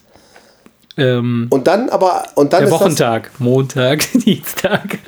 Ähm, 0.98 1.46
Und 1.48 1.66
dann 1.66 1.88
aber, 1.88 2.24
und 2.34 2.52
dann 2.52 2.64
der 2.64 2.70
Wochentag, 2.70 3.30
Montag, 3.38 4.04
Dienstag, 4.26 4.98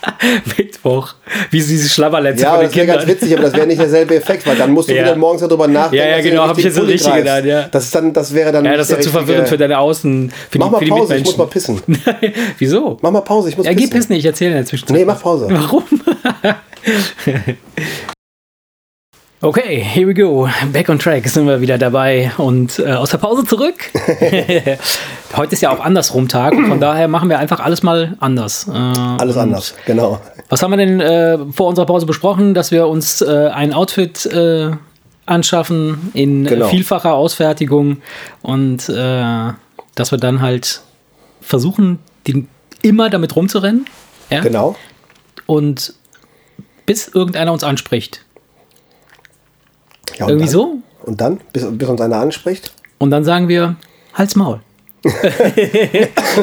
Mittwoch. 0.58 1.14
Wie 1.50 1.60
so 1.60 1.68
diese 1.68 1.88
Schlabberletze 1.88 2.42
Ja, 2.42 2.60
das 2.60 2.74
wäre 2.74 2.86
ganz 2.88 3.06
witzig, 3.06 3.34
aber 3.34 3.44
das 3.44 3.54
wäre 3.54 3.66
nicht 3.68 3.80
derselbe 3.80 4.16
Effekt, 4.16 4.46
weil 4.48 4.56
dann 4.56 4.72
musst 4.72 4.88
du 4.88 4.94
Ja. 4.96 5.02
wieder 5.04 5.14
morgens 5.16 5.42
darüber 5.42 5.68
nachdenken. 5.68 5.96
Ja, 6.08 6.16
ja, 6.16 6.20
genau, 6.22 6.42
den 6.42 6.50
hab 6.50 6.58
ich 6.58 6.64
jetzt 6.64 6.74
so 6.74 6.82
richtig 6.82 7.14
gedacht, 7.14 7.44
ja. 7.44 7.62
Das, 7.68 7.84
ist 7.84 7.94
dann, 7.94 8.12
das 8.12 8.34
wäre 8.34 8.50
dann 8.50 8.64
Ja, 8.64 8.76
das 8.76 8.90
ist 8.90 8.96
ja 8.96 9.00
zu 9.02 9.10
verwirrend 9.10 9.48
für 9.48 9.56
deine 9.58 9.78
Außen, 9.78 10.32
für 10.50 10.58
Mach 10.58 10.66
die, 10.66 10.72
mal 10.72 10.78
für 10.80 10.84
die 10.86 10.90
Pause, 10.90 11.16
ich 11.16 11.24
muss 11.24 11.38
Mitmenschen. 11.38 11.84
mal 11.86 11.94
pissen. 12.02 12.34
Wieso? 12.58 12.98
Mach 13.00 13.10
mal 13.12 13.20
Pause, 13.20 13.50
ich 13.50 13.56
muss 13.56 13.64
Ja, 13.66 13.72
geh 13.72 13.82
pissen. 13.82 13.92
pissen, 13.92 14.12
ich 14.16 14.24
erzähle 14.24 14.50
in 14.50 14.56
der 14.56 14.66
Zwischenzeit. 14.66 14.96
Nee, 14.96 15.04
mach 15.04 15.20
Pause. 15.22 15.46
Warum? 15.50 15.84
Okay, 19.40 19.78
here 19.80 20.08
we 20.08 20.14
go. 20.14 20.48
Back 20.72 20.88
on 20.88 20.98
track 20.98 21.28
sind 21.28 21.46
wir 21.46 21.60
wieder 21.60 21.78
dabei 21.78 22.32
und 22.38 22.80
äh, 22.80 22.94
aus 22.94 23.10
der 23.10 23.18
Pause 23.18 23.44
zurück. 23.44 23.74
Heute 25.36 25.52
ist 25.52 25.60
ja 25.60 25.70
auch 25.70 25.78
andersrum 25.78 26.26
Tag 26.26 26.54
und 26.54 26.66
von 26.66 26.80
daher 26.80 27.06
machen 27.06 27.28
wir 27.28 27.38
einfach 27.38 27.60
alles 27.60 27.84
mal 27.84 28.16
anders. 28.18 28.66
Äh, 28.66 28.72
Alles 28.72 29.36
anders, 29.36 29.74
genau. 29.86 30.20
Was 30.48 30.60
haben 30.62 30.72
wir 30.72 30.76
denn 30.78 31.00
äh, 31.00 31.38
vor 31.52 31.68
unserer 31.68 31.86
Pause 31.86 32.04
besprochen? 32.04 32.52
Dass 32.52 32.72
wir 32.72 32.88
uns 32.88 33.22
äh, 33.22 33.48
ein 33.54 33.72
Outfit 33.72 34.26
äh, 34.26 34.72
anschaffen 35.26 36.10
in 36.14 36.44
Genau. 36.44 36.66
vielfacher 36.66 37.14
Ausfertigung 37.14 37.98
und 38.42 38.88
äh, 38.88 39.52
dass 39.94 40.10
wir 40.10 40.18
dann 40.18 40.40
halt 40.42 40.80
versuchen, 41.40 42.00
den, 42.26 42.48
immer 42.82 43.08
damit 43.08 43.36
rumzurennen. 43.36 43.86
Ja? 44.30 44.40
Genau. 44.40 44.74
Und 45.46 45.94
bis 46.86 47.06
irgendeiner 47.06 47.52
uns 47.52 47.62
anspricht. 47.62 48.24
Ja, 50.16 50.26
und 50.26 50.30
Irgendwie 50.32 50.46
dann, 50.46 50.52
so? 50.52 50.76
Und 51.04 51.20
dann, 51.20 51.40
bis, 51.52 51.66
bis 51.70 51.88
uns 51.88 52.00
einer 52.00 52.16
anspricht? 52.16 52.72
Und 52.98 53.10
dann 53.10 53.24
sagen 53.24 53.48
wir, 53.48 53.76
Hals 54.14 54.36
Maul. 54.36 54.60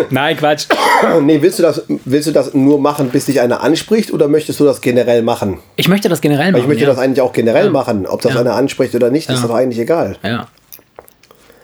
Nein, 0.09 0.37
Quatsch. 0.37 0.65
Nee, 1.21 1.41
willst 1.41 1.59
du, 1.59 1.63
das, 1.63 1.83
willst 2.05 2.27
du 2.27 2.31
das 2.31 2.53
nur 2.53 2.79
machen, 2.79 3.09
bis 3.09 3.25
dich 3.25 3.41
einer 3.41 3.61
anspricht 3.61 4.11
oder 4.13 4.27
möchtest 4.29 4.59
du 4.61 4.63
das 4.63 4.79
generell 4.81 5.21
machen? 5.21 5.59
Ich 5.75 5.87
möchte 5.89 6.07
das 6.07 6.21
generell 6.21 6.45
Weil 6.47 6.51
machen. 6.53 6.61
ich 6.61 6.67
möchte 6.69 6.83
ja. 6.83 6.89
das 6.89 6.97
eigentlich 6.97 7.21
auch 7.21 7.33
generell 7.33 7.69
machen. 7.69 8.07
Ob 8.07 8.21
das 8.21 8.33
Ja. 8.33 8.39
einer 8.39 8.55
anspricht 8.55 8.95
oder 8.95 9.09
nicht, 9.11 9.29
ist 9.29 9.41
Ja. 9.41 9.47
doch 9.47 9.53
eigentlich 9.53 9.79
egal. 9.79 10.15
Ja. 10.23 10.47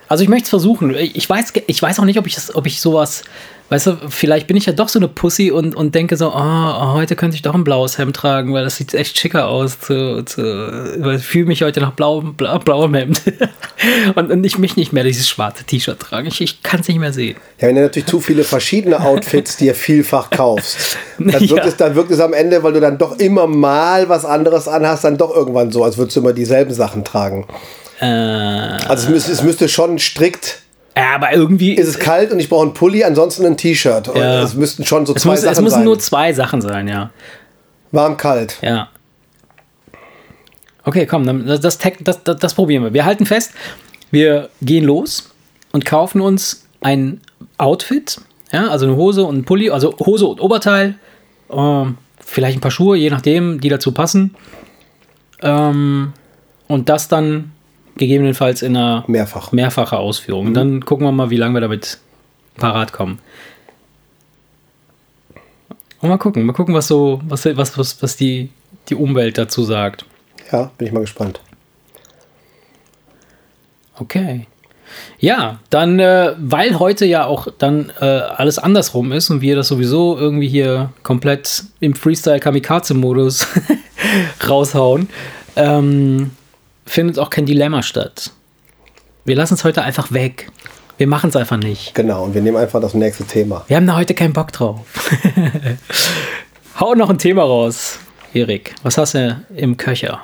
Also 0.10 0.24
ich 0.24 0.30
möchte 0.30 0.44
es 0.44 0.50
versuchen. 0.50 0.94
Ich 0.94 1.28
weiß, 1.30 1.54
ich 1.66 1.82
weiß 1.82 2.00
auch 2.00 2.04
nicht, 2.06 2.20
ob 2.20 2.28
ich, 2.28 2.36
das, 2.36 2.54
ob 2.54 2.68
ich 2.68 2.82
sowas, 2.82 3.24
weißt 3.72 3.88
du, 3.88 3.98
vielleicht 4.10 4.48
bin 4.48 4.58
ich 4.58 4.66
ja 4.66 4.74
doch 4.74 4.90
so 4.90 5.00
eine 5.00 5.08
Pussy 5.08 5.50
und, 5.50 5.76
und 5.76 5.96
denke 5.96 6.18
so, 6.18 6.34
oh, 6.36 6.94
heute 6.94 7.16
könnte 7.16 7.36
ich 7.36 7.42
doch 7.42 7.56
ein 7.56 7.64
blaues 7.64 7.98
Hemd 7.98 8.18
tragen, 8.18 8.54
weil 8.54 8.66
das 8.66 8.76
sieht 8.76 8.94
echt 8.94 9.18
schicker 9.18 9.48
aus. 9.48 9.80
Zu, 9.80 10.24
zu, 10.26 11.14
ich 11.16 11.24
fühle 11.24 11.46
mich 11.46 11.64
heute 11.64 11.80
nach 11.80 11.94
blauem, 11.94 12.34
blau, 12.36 12.60
blauem 12.60 12.94
Hemd. 12.94 13.22
und, 14.16 14.30
und 14.30 14.44
ich 14.44 14.58
mich 14.58 14.76
nicht 14.76 14.92
mehr 14.92 15.06
dieses 15.06 15.30
schwarze 15.30 15.64
T-Shirt 15.64 15.98
tragen. 16.00 16.28
Ich, 16.28 16.42
ich 16.42 16.62
kann 16.64 16.82
es 16.82 16.90
nicht 16.90 17.00
mehr 17.00 17.14
sehen. 17.14 17.38
Ja, 17.60 17.70
wenn 17.70 17.76
du 17.76 17.82
natürlich 17.84 18.08
zu 18.10 18.20
viele 18.20 18.44
verschiedene 18.44 19.00
Outfits 19.00 19.56
dir 19.56 19.74
vielfach 19.74 20.30
kaufst, 20.30 20.98
dann 21.18 21.32
wirkt, 21.32 21.50
Ja. 21.50 21.64
es, 21.66 21.78
dann 21.78 21.96
wirkt 21.96 22.12
es 22.12 22.20
am 22.20 22.34
Ende, 22.34 22.62
weil 22.64 22.74
du 22.74 22.82
dann 22.82 22.98
doch 22.98 23.18
immer 23.20 23.48
mal 23.48 24.10
was 24.10 24.26
anderes 24.26 24.68
anhast, 24.68 25.06
dann 25.06 25.18
doch 25.18 25.34
irgendwann 25.34 25.72
so, 25.72 25.86
als 25.86 25.98
würdest 25.98 26.18
du 26.18 26.20
immer 26.20 26.34
dieselben 26.34 26.74
Sachen 26.74 27.06
tragen. 27.06 27.48
Äh, 28.02 28.06
Also 28.06 29.06
es 29.06 29.10
müsste, 29.10 29.32
es 29.32 29.44
müsste 29.44 29.70
schon 29.70 29.98
strikt, 29.98 30.60
ja, 30.96 31.16
aber 31.16 31.34
irgendwie 31.34 31.74
ist 31.74 31.88
es 31.88 32.00
kalt 32.00 32.32
und 32.32 32.40
ich 32.40 32.50
brauche 32.50 32.64
einen 32.64 32.74
Pulli, 32.74 33.04
ansonsten 33.04 33.46
ein 33.46 33.58
T-Shirt. 33.58 34.12
Ja. 34.14 34.44
Es 34.44 34.56
müssten 34.56 34.86
schon 34.86 35.06
so 35.06 35.14
es, 35.16 35.22
zwei 35.22 35.32
muss, 35.32 35.42
Sachen 35.42 35.54
es 35.54 35.62
müssen 35.62 35.76
sein. 35.76 35.84
nur 35.84 36.00
zwei 36.00 36.34
Sachen 36.34 36.62
sein, 36.62 36.88
ja. 36.88 37.12
Warm, 37.92 38.18
kalt. 38.18 38.58
Ja. 38.62 38.90
Okay, 40.84 41.06
komm, 41.06 41.26
dann, 41.26 41.46
das, 41.46 41.60
das, 41.60 41.78
das, 41.78 42.24
das, 42.24 42.38
das 42.38 42.54
probieren 42.54 42.84
wir. 42.84 42.94
Wir 42.94 43.06
halten 43.06 43.26
fest, 43.26 43.52
wir 44.10 44.50
gehen 44.62 44.84
los 44.84 45.30
und 45.72 45.86
kaufen 45.86 46.22
uns 46.22 46.66
ein 46.82 47.22
Outfit, 47.58 48.20
ja, 48.52 48.68
also 48.68 48.86
eine 48.86 48.96
Hose 48.96 49.24
und 49.24 49.38
ein 49.38 49.46
Pulli, 49.46 49.70
also 49.70 49.96
Hose 50.00 50.26
und 50.26 50.42
Oberteil, 50.42 50.96
ähm, 51.52 51.98
vielleicht 52.20 52.58
ein 52.58 52.62
paar 52.62 52.72
Schuhe, 52.72 52.98
je 52.98 53.10
nachdem, 53.10 53.62
die 53.62 53.70
dazu 53.70 53.92
passen. 53.92 54.36
Ähm, 55.42 56.14
und 56.68 56.90
das 56.90 57.08
dann 57.08 57.52
gegebenenfalls 58.02 58.64
in 58.64 58.76
einer 58.76 59.04
Mehrfach. 59.08 59.52
mehrfache 59.52 59.98
Ausführung. 59.98 60.48
Und 60.48 60.54
dann 60.56 60.84
gucken 60.84 61.06
wir 61.06 61.12
mal, 61.12 61.30
wie 61.30 61.38
lange 61.38 61.54
wir 61.54 61.62
damit 61.62 62.00
parat 62.58 62.92
kommen. 62.92 63.20
Und 66.02 66.10
mal 66.10 66.18
gucken, 66.18 66.44
mal 66.44 66.54
gucken, 66.54 66.74
was 66.74 66.88
so, 66.88 67.22
was, 67.26 67.46
was, 67.46 67.78
was, 67.78 68.02
was 68.02 68.16
die, 68.16 68.50
die 68.90 68.96
Umwelt 68.96 69.38
dazu 69.38 69.64
sagt. 69.64 70.06
Ja, 70.52 70.72
bin 70.80 70.88
ich 70.88 70.94
mal 70.94 71.02
gespannt. 71.02 71.42
Okay. 74.00 74.48
Ja, 75.20 75.60
dann, 75.70 76.00
äh, 76.00 76.34
weil 76.40 76.80
heute 76.80 77.06
ja 77.06 77.26
auch 77.26 77.48
dann 77.60 77.92
äh, 78.02 78.06
alles 78.06 78.58
andersrum 78.58 79.12
ist 79.12 79.30
und 79.30 79.42
wir 79.42 79.56
das 79.56 79.68
sowieso 79.68 80.18
irgendwie 80.18 80.48
hier 80.48 80.90
komplett 81.04 81.66
im 81.80 81.94
Freestyle-Kamikaze-Modus 81.94 83.48
raushauen, 84.50 85.08
ähm, 85.56 86.32
findet 86.86 87.20
auch 87.20 87.30
kein 87.30 87.46
Dilemma 87.46 87.84
statt. 87.84 88.32
Wir 89.26 89.36
lassen 89.36 89.54
es 89.54 89.64
heute 89.64 89.82
einfach 89.84 90.12
weg. 90.12 90.50
Wir 90.98 91.08
machen 91.08 91.30
es 91.30 91.36
einfach 91.36 91.58
nicht. 91.58 91.96
Genau, 91.96 92.24
und 92.26 92.34
wir 92.34 92.42
nehmen 92.42 92.58
einfach 92.58 92.80
das 92.82 92.94
nächste 92.94 93.24
Thema. 93.26 93.64
Wir 93.68 93.78
haben 93.78 93.88
da 93.88 93.96
heute 93.96 94.14
keinen 94.14 94.34
Bock 94.34 94.52
drauf. 94.52 94.80
Hau 96.80 96.94
noch 96.96 97.10
ein 97.10 97.18
Thema 97.18 97.44
raus, 97.44 98.00
Erik. 98.34 98.76
Was 98.84 98.98
hast 98.98 99.14
du 99.16 99.44
im 99.56 99.78
Köcher? 99.78 100.24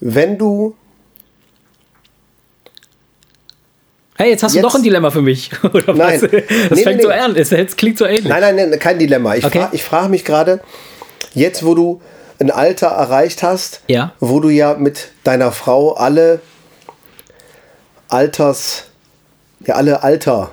Wenn 0.00 0.36
du 0.38 0.74
Hey, 4.18 4.30
jetzt 4.30 4.42
hast 4.42 4.54
Jetzt- 4.54 4.62
du 4.64 4.68
doch 4.68 4.74
ein 4.74 4.82
Dilemma 4.82 5.10
für 5.10 5.20
mich. 5.20 5.50
Oder 5.62 5.92
Nein. 5.92 6.22
was? 6.22 6.30
Das 6.30 6.30
Nee, 6.30 6.82
fängt 6.84 6.96
nee, 6.96 7.02
so 7.02 7.08
nee. 7.08 7.14
an. 7.14 7.36
Es, 7.36 7.76
klingt 7.76 7.98
so 7.98 8.06
ähnlich. 8.06 8.24
Nein, 8.24 8.40
nein, 8.56 8.70
nein, 8.70 8.78
kein 8.78 8.98
Dilemma. 8.98 9.34
Ich, 9.36 9.44
Okay. 9.44 9.66
frage 9.78 10.08
mich 10.08 10.24
gerade, 10.24 10.60
jetzt 11.34 11.64
wo 11.66 11.74
du, 11.74 12.00
ein 12.38 12.50
Alter 12.50 12.88
erreicht 12.88 13.42
hast, 13.42 13.80
Ja. 13.86 14.12
wo 14.20 14.40
du 14.40 14.48
ja 14.48 14.74
mit 14.74 15.08
deiner 15.24 15.52
Frau 15.52 15.92
alle 15.94 16.40
Alters, 18.08 18.84
ja, 19.66 19.74
alle 19.74 20.02
Alter, 20.02 20.50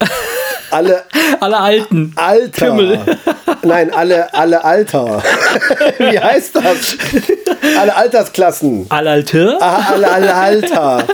alle 0.70 1.02
Alle 1.40 1.58
Alten. 1.58 2.12
Alter. 2.16 2.66
Kümmel. 2.66 3.00
Nein, 3.62 3.92
alle, 3.94 4.32
alle 4.34 4.62
Alter. 4.64 5.22
Wie 5.98 6.18
heißt 6.18 6.56
das? 6.56 6.96
Alle 7.78 7.94
Altersklassen. 7.96 8.86
Alle 8.90 9.10
Alte? 9.10 9.56
Ah, 9.60 9.92
Alle, 9.92 10.10
alle 10.10 10.34
Alter. 10.34 11.04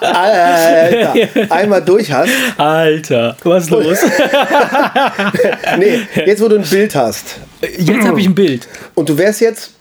Alter. 0.00 1.14
Einmal 1.50 1.82
durch 1.82 2.10
hast. 2.12 2.30
Alter, 2.56 3.36
was 3.44 3.64
ist 3.64 3.70
los? 3.70 3.98
Nee, 5.78 6.00
jetzt 6.26 6.40
wo 6.42 6.48
du 6.48 6.56
ein 6.56 6.62
Bild 6.64 6.94
hast. 6.94 7.36
Jetzt 7.60 8.06
habe 8.06 8.20
ich 8.20 8.26
ein 8.26 8.34
Bild. 8.34 8.68
Und 8.94 9.08
du 9.08 9.16
wärst 9.18 9.40
jetzt 9.40 9.72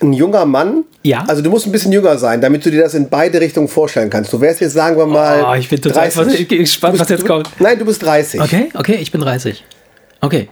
ein 0.00 0.12
junger 0.12 0.44
Mann. 0.44 0.84
Ja. 1.02 1.24
Also 1.26 1.42
du 1.42 1.50
musst 1.50 1.66
ein 1.66 1.72
bisschen 1.72 1.92
jünger 1.92 2.16
sein, 2.18 2.40
damit 2.40 2.64
du 2.64 2.70
dir 2.70 2.82
das 2.82 2.94
in 2.94 3.08
beide 3.08 3.40
Richtungen 3.40 3.68
vorstellen 3.68 4.10
kannst. 4.10 4.32
Du 4.32 4.40
wärst 4.40 4.60
jetzt, 4.60 4.74
sagen 4.74 4.96
wir 4.96 5.06
mal. 5.06 5.44
Oh, 5.48 5.54
ich 5.54 5.68
bin 5.68 5.80
total 5.80 6.08
30. 6.08 6.40
ich 6.40 6.48
bin 6.48 6.58
gespannt, 6.58 6.98
was 6.98 7.08
jetzt 7.08 7.26
kommt. 7.26 7.48
Nein, 7.58 7.78
du 7.78 7.84
bist 7.84 8.02
30. 8.02 8.40
Okay, 8.40 8.68
okay, 8.74 8.98
ich 9.00 9.10
bin 9.10 9.20
30. 9.20 9.64
Okay. 10.20 10.48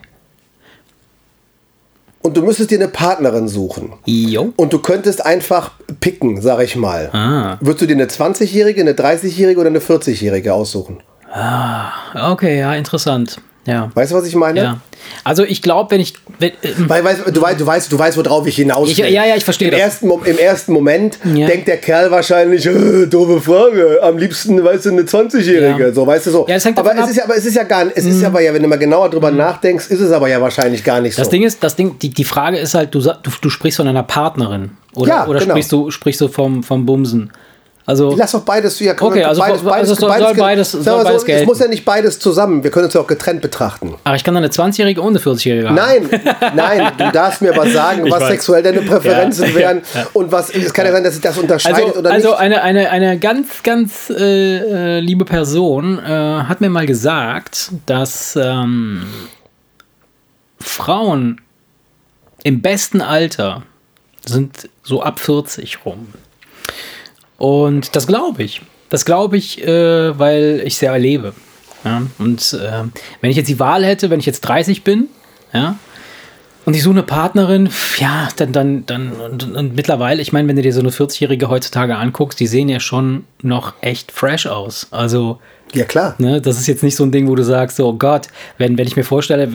Und 2.23 2.37
du 2.37 2.43
müsstest 2.43 2.71
dir 2.71 2.79
eine 2.79 2.89
Partnerin 2.89 3.49
suchen. 3.49 3.95
Jo. 4.05 4.53
Und 4.57 4.73
du 4.73 4.79
könntest 4.81 5.25
einfach 5.25 5.73
picken, 6.01 6.43
sag 6.43 6.61
ich 6.63 6.77
mal. 6.77 7.09
Ah. 7.13 7.57
Würdest 7.61 7.83
du 7.83 7.87
dir 7.87 7.95
eine 7.95 8.07
20-Jährige, 8.07 8.81
eine 8.83 8.93
30-Jährige 8.93 9.59
oder 9.59 9.71
eine 9.71 9.79
40-Jährige 9.79 10.53
aussuchen? 10.53 11.01
Okay, 12.15 12.59
ja, 12.59 12.75
interessant. 12.75 13.41
Ja. 13.65 13.91
Weißt 13.95 14.13
du, 14.13 14.17
was 14.17 14.27
ich 14.27 14.35
meine? 14.35 14.61
Ja. 14.61 14.81
Also 15.25 15.45
ich 15.45 15.63
glaube, 15.63 15.91
wenn 15.93 16.01
ich. 16.01 16.15
Wenn, 16.39 16.53
ähm, 16.63 16.89
Weil, 16.89 17.05
weißt, 17.05 17.21
du, 17.33 17.41
weißt, 17.43 17.61
du, 17.61 17.67
weißt, 17.67 17.93
du 17.93 17.99
weißt, 17.99 18.17
worauf 18.17 18.47
ich 18.47 18.57
hinaus 18.57 18.87
will. 18.87 18.93
Ich- 18.93 18.99
ja, 18.99 19.25
ja, 19.25 19.37
ich 19.37 19.45
verstehe 19.45 19.69
Im 19.69 19.73
das. 19.73 19.81
ersten, 19.81 20.11
Im 20.11 20.39
ersten 20.39 20.73
Moment 20.73 21.19
Ja. 21.35 21.47
denkt 21.47 21.69
der 21.69 21.79
Kerl 21.79 22.11
wahrscheinlich, 22.11 22.67
äh, 22.67 23.07
doofe 23.07 23.41
Frage, 23.41 23.99
am 24.03 24.19
liebsten, 24.19 24.63
weißt 24.63 24.87
du, 24.87 24.91
eine 24.91 25.03
20-Jährige. 25.03 25.85
Ja. 25.89 25.93
So, 25.93 26.07
weißt 26.07 26.27
du 26.27 26.31
so. 26.31 26.47
Ja, 26.49 26.57
aber, 26.77 26.95
es 26.99 27.11
ist 27.11 27.17
ja, 27.17 27.25
aber 27.25 27.37
es 27.37 27.45
ist 27.47 27.55
ja 27.57 27.65
gar 27.65 27.85
nicht, 27.85 27.97
es 27.97 28.05
ist 28.05 28.25
aber 28.25 28.41
ja, 28.41 28.53
wenn 28.55 28.63
du 28.63 28.69
mal 28.69 28.79
genauer 28.79 29.11
drüber 29.11 29.31
nachdenkst, 29.31 29.87
ist 29.89 30.01
es 30.01 30.13
aber 30.13 30.29
ja 30.29 30.41
wahrscheinlich 30.41 30.85
gar 30.85 31.01
nicht 31.01 31.19
das 31.19 31.27
so. 31.27 31.31
Ding 31.31 31.43
ist, 31.43 31.63
das 31.63 31.77
Ding, 31.77 31.99
die, 31.99 32.11
die 32.11 32.25
Frage 32.25 32.59
ist 32.59 32.75
halt, 32.75 32.95
du, 32.95 33.01
du, 33.01 33.31
du 33.41 33.51
sprichst 33.51 33.77
von 33.79 33.89
einer 33.89 34.03
Partnerin. 34.03 34.71
Oder, 34.95 35.29
oder 35.29 35.39
genau. 35.41 35.53
sprichst 35.53 35.73
du, 35.73 35.91
sprichst 35.91 36.21
du 36.21 36.29
vom, 36.29 36.63
vom 36.63 36.85
Bumsen? 36.87 37.31
Also. 37.91 38.15
Lass 38.17 38.31
doch 38.33 38.43
beides, 38.43 38.79
ja, 38.81 38.95
können 38.95 39.11
Okay, 39.13 39.25
also- 39.25 39.41
beides, 39.41 39.67
also 39.67 39.93
es 39.95 39.99
soll- 39.99 40.11
soll 40.11 40.35
beides- 40.37 40.71
soll 40.73 40.85
wir 40.85 41.05
beides 41.05 41.21
es 41.23 41.25
gelten. 41.27 41.47
muss 41.47 41.59
ja 41.59 41.67
nicht 41.69 41.85
beides 41.85 42.19
zusammen, 42.21 42.63
wir 42.63 42.71
können 42.71 42.87
es 42.87 42.95
ja 42.95 43.01
auch 43.01 43.07
getrennt 43.07 43.41
betrachten. 43.43 43.95
Ach, 44.05 44.15
ich 44.15 44.23
kann 44.23 44.35
dann 44.35 44.45
eine 44.45 44.51
20-Jährige 44.53 45.01
und 45.03 45.09
eine 45.09 45.19
40-Jährige 45.19 45.69
haben. 45.69 45.75
Nein, 45.75 46.09
nein, 46.55 46.93
du 46.97 47.11
darfst 47.11 47.43
mir 47.43 47.57
was 47.57 47.73
sagen, 47.73 48.07
Ich 48.07 48.13
was 48.13 48.21
weiß. 48.23 48.29
sexuell 48.29 48.63
deine 48.63 48.83
Präferenzen 48.83 49.47
Ja. 49.49 49.55
wären 49.55 49.83
Ja. 49.95 50.07
und 50.13 50.31
was, 50.31 50.51
es 50.51 50.73
kann 50.73 50.87
ja 50.87 50.93
sein, 50.93 51.03
dass 51.05 51.15
sich 51.15 51.23
das 51.23 51.37
unterscheidet 51.37 51.85
Also, 51.85 51.99
oder 51.99 52.11
also 52.13 52.29
nicht. 52.31 52.39
eine, 52.39 52.63
eine, 52.63 52.91
eine 52.91 53.19
ganz, 53.19 53.63
ganz 53.65 54.11
äh, 54.11 54.97
äh, 54.97 55.01
liebe 55.01 55.25
Person 55.25 55.99
äh, 55.99 56.09
hat 56.45 56.61
mir 56.61 56.71
mal 56.71 56.87
gesagt, 56.87 57.73
dass 57.87 58.37
ähm, 58.41 59.03
Frauen 60.61 61.41
im 62.45 62.63
besten 62.63 63.01
Alter 63.03 63.63
sind 64.27 64.69
so 64.83 65.03
ab 65.03 65.19
40 65.19 65.85
rum. 65.85 66.09
Und 67.41 67.97
das 67.97 68.07
glaube 68.07 68.43
ich. 68.43 68.61
Das 68.91 69.07
glaube 69.07 69.39
ich, 69.39 69.67
äh, 69.67 70.19
weil 70.19 70.63
ich 70.65 70.77
sehr 70.77 70.93
erlebe. 70.93 71.33
Ja? 71.85 72.03
Und 72.19 72.53
äh, 72.53 72.85
wenn 73.23 73.31
ich 73.31 73.37
jetzt 73.39 73.49
die 73.49 73.59
Wahl 73.59 73.83
hätte, 73.83 74.11
wenn 74.11 74.21
ich 74.21 74.27
jetzt 74.27 74.43
30 74.43 74.85
bin, 74.85 75.09
ja, 75.53 75.77
und 76.67 76.77
ich 76.77 76.83
suche 76.83 76.93
eine 76.97 77.03
Partnerin, 77.03 77.71
ja, 77.99 78.29
dann, 78.37 78.53
dann, 78.53 78.85
dann, 78.85 79.13
und, 79.13 79.57
und 79.57 79.75
mittlerweile, 79.75 80.21
ich 80.21 80.35
meine, 80.35 80.47
wenn 80.49 80.57
du 80.57 80.63
dir 80.63 80.75
so 80.75 80.81
eine 80.81 80.91
40-Jährige 80.91 81.49
heutzutage 81.49 81.97
anguckst, 81.97 82.39
die 82.39 82.47
sehen 82.47 82.69
ja 82.69 82.79
schon 82.79 83.25
noch 83.41 83.73
echt 83.81 84.13
fresh 84.13 84.47
aus. 84.47 84.89
Also, 84.91 85.39
Ja, 85.73 85.87
klar. 85.87 86.17
ne, 86.19 86.43
das 86.43 86.61
ist 86.61 86.67
jetzt 86.67 86.83
nicht 86.83 86.95
so 86.97 87.05
ein 87.05 87.11
Ding, 87.11 87.27
wo 87.27 87.35
du 87.35 87.43
sagst, 87.43 87.81
oh 87.81 87.95
Gott, 87.95 88.29
wenn, 88.59 88.77
wenn 88.77 88.87
ich 88.87 88.97
mir 88.97 89.05
vorstelle, 89.05 89.49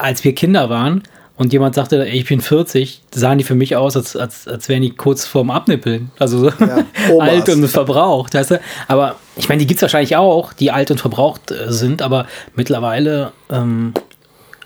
als 0.00 0.24
wir 0.24 0.34
Kinder 0.34 0.70
waren 0.70 1.02
und 1.38 1.52
jemand 1.52 1.76
sagte, 1.76 2.04
ey, 2.04 2.18
ich 2.18 2.26
bin 2.26 2.40
40, 2.40 3.00
sahen 3.14 3.38
die 3.38 3.44
für 3.44 3.54
mich 3.54 3.76
aus, 3.76 3.96
als, 3.96 4.16
als, 4.16 4.48
als 4.48 4.68
wären 4.68 4.82
die 4.82 4.90
kurz 4.90 5.24
vorm 5.24 5.50
Abnippeln. 5.50 6.10
Also 6.18 6.38
so 6.40 6.52
Omas. 7.12 7.28
alt 7.28 7.48
und 7.48 7.66
verbraucht, 7.68 8.34
weißt 8.34 8.50
du? 8.50 8.60
Aber 8.88 9.16
ich 9.36 9.48
meine, 9.48 9.60
die 9.60 9.66
gibt 9.66 9.78
es 9.78 9.82
wahrscheinlich 9.82 10.16
auch, 10.16 10.52
die 10.52 10.72
alt 10.72 10.90
und 10.90 11.00
verbraucht 11.00 11.52
äh, 11.52 11.70
sind, 11.72 12.02
aber 12.02 12.26
mittlerweile, 12.56 13.32
ähm, 13.50 13.94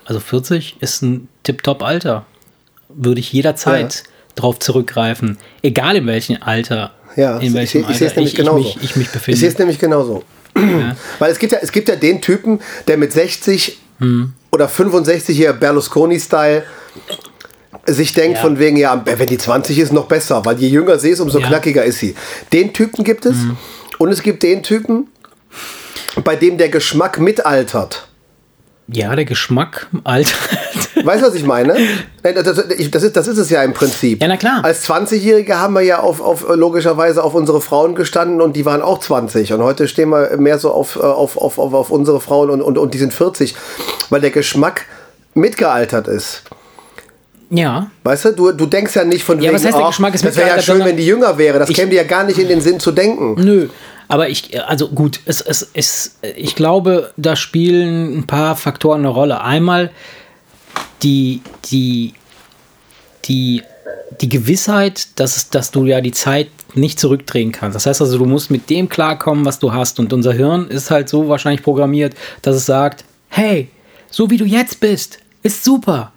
also 0.05 0.19
40 0.19 0.77
ist 0.79 1.03
ein 1.03 1.29
Tip-Top-Alter. 1.43 2.25
Würde 2.89 3.19
ich 3.19 3.31
jederzeit 3.31 4.03
drauf 4.35 4.57
zurückgreifen. 4.59 5.37
Egal 5.61 5.95
in 5.95 6.07
welchem 6.07 6.37
Alter. 6.41 6.91
Ja, 7.15 7.37
in 7.37 7.49
ich, 7.49 7.53
welchem 7.53 7.81
ich, 7.83 7.89
ich 7.89 7.97
sehe 7.97 8.07
es 8.07 8.13
Alter 8.13 8.21
nämlich 8.21 8.33
ich, 8.33 8.37
genauso. 8.37 8.59
ich, 8.59 8.75
mich, 8.75 8.83
ich 8.83 8.95
mich 8.95 9.09
befinde. 9.09 9.35
Ich 9.35 9.39
sehe 9.39 9.49
es 9.49 9.57
nämlich 9.59 9.79
genauso. 9.79 10.23
Weil 11.19 11.31
es 11.31 11.39
gibt, 11.39 11.53
ja, 11.53 11.59
es 11.61 11.71
gibt 11.71 11.87
ja 11.87 11.95
den 11.95 12.21
Typen, 12.21 12.59
der 12.87 12.97
mit 12.97 13.13
60 13.13 13.77
Hm. 13.99 14.33
Oder 14.53 14.69
65 14.69 15.35
hier 15.35 15.51
Berlusconi-Style 15.53 16.63
sich 17.87 18.13
denkt 18.13 18.37
Ja. 18.37 18.41
von 18.43 18.59
wegen, 18.59 18.77
ja, 18.77 19.01
wenn 19.03 19.27
die 19.27 19.37
20 19.39 19.79
ist, 19.79 19.91
noch 19.91 20.05
besser, 20.05 20.45
weil 20.45 20.57
je 20.59 20.67
jünger 20.69 20.99
sie 20.99 21.09
ist, 21.09 21.19
umso 21.19 21.39
Ja. 21.39 21.47
knackiger 21.47 21.83
ist 21.83 21.97
sie. 21.99 22.15
Den 22.53 22.71
Typen 22.71 23.03
gibt 23.03 23.25
es 23.25 23.35
und 23.97 24.09
es 24.09 24.21
gibt 24.21 24.43
den 24.43 24.61
Typen, 24.61 25.07
bei 26.23 26.35
dem 26.35 26.57
der 26.59 26.69
Geschmack 26.69 27.19
mitaltert. 27.19 28.07
ja, 28.87 29.15
der 29.15 29.25
Geschmack 29.25 29.87
altert. 30.03 30.37
Weißt 31.03 31.21
du, 31.23 31.27
was 31.27 31.35
ich 31.35 31.43
meine? 31.45 31.75
Nein, 32.23 32.35
Das, 32.35 32.57
ist, 32.57 33.15
das 33.15 33.27
ist 33.27 33.37
es 33.37 33.49
ja 33.49 33.63
im 33.63 33.73
Prinzip. 33.73 34.21
Ja, 34.21 34.27
na 34.27 34.37
klar. 34.37 34.61
Als 34.63 34.87
20-Jährige 34.89 35.59
haben 35.59 35.73
wir 35.75 35.81
ja 35.81 35.99
auf, 35.99 36.21
auf, 36.21 36.45
logischerweise 36.55 37.23
auf 37.23 37.33
unsere 37.33 37.61
Frauen 37.61 37.95
gestanden 37.95 38.41
und 38.41 38.55
die 38.55 38.65
waren 38.65 38.81
auch 38.81 38.99
20. 38.99 39.53
Und 39.53 39.61
heute 39.63 39.87
stehen 39.87 40.09
wir 40.09 40.37
mehr 40.37 40.59
so 40.59 40.71
auf, 40.71 40.95
äh, 40.95 40.99
auf, 40.99 41.37
auf, 41.37 41.57
auf, 41.59 41.73
auf 41.73 41.89
unsere 41.91 42.19
Frauen 42.21 42.49
und, 42.49 42.61
und, 42.61 42.77
und 42.77 42.93
die 42.93 42.97
sind 42.97 43.13
40, 43.13 43.55
weil 44.09 44.21
der 44.21 44.31
Geschmack 44.31 44.85
mitgealtert 45.33 46.07
ist. 46.07 46.43
ja. 47.49 47.87
Weißt 48.03 48.25
du, 48.25 48.31
du, 48.31 48.51
du 48.51 48.65
denkst 48.65 48.95
ja 48.95 49.03
nicht 49.03 49.23
von 49.23 49.37
Ja, 49.37 49.43
wegen, 49.45 49.55
was 49.55 49.65
heißt, 49.65 49.77
der 49.77 49.83
ach, 49.85 49.89
Geschmack 49.89 50.15
ist 50.15 50.25
das 50.25 50.35
wäre 50.35 50.49
ja 50.49 50.61
schön, 50.61 50.83
wenn 50.83 50.97
die 50.97 51.05
jünger 51.05 51.37
wäre. 51.37 51.59
Das 51.59 51.69
ich- 51.69 51.75
käme 51.75 51.89
dir 51.89 51.97
ja 51.97 52.03
gar 52.03 52.23
nicht 52.23 52.37
in 52.39 52.47
den 52.47 52.61
Sinn 52.61 52.79
zu 52.79 52.91
denken. 52.91 53.35
Nö. 53.43 53.67
Aber 54.09 54.29
ich, 54.29 54.61
also 54.67 54.89
gut, 54.89 55.21
es, 55.25 55.41
es, 55.41 55.69
es, 55.73 56.17
ich 56.35 56.55
glaube, 56.55 57.11
da 57.17 57.35
spielen 57.35 58.17
ein 58.19 58.27
paar 58.27 58.55
Faktoren 58.55 58.99
eine 58.99 59.07
Rolle. 59.07 59.41
Einmal 59.41 59.91
die, 61.01 61.41
die, 61.65 62.13
die, 63.25 63.63
die 64.21 64.29
Gewissheit, 64.29 65.07
dass, 65.19 65.49
dass 65.49 65.71
du 65.71 65.85
ja 65.85 66.01
die 66.01 66.11
Zeit 66.11 66.49
nicht 66.75 66.99
zurückdrehen 66.99 67.51
kannst. 67.51 67.75
Das 67.75 67.85
heißt 67.85 68.01
also, 68.01 68.17
du 68.17 68.25
musst 68.25 68.51
mit 68.51 68.69
dem 68.69 68.89
klarkommen, 68.89 69.45
was 69.45 69.59
du 69.59 69.73
hast. 69.73 69.99
Und 69.99 70.13
unser 70.13 70.33
Hirn 70.33 70.67
ist 70.67 70.91
halt 70.91 71.09
so 71.09 71.27
wahrscheinlich 71.27 71.63
programmiert, 71.63 72.15
dass 72.41 72.55
es 72.55 72.65
sagt, 72.65 73.05
hey, 73.29 73.69
so 74.09 74.29
wie 74.29 74.37
du 74.37 74.45
jetzt 74.45 74.79
bist, 74.79 75.19
ist 75.43 75.63
super. 75.63 76.11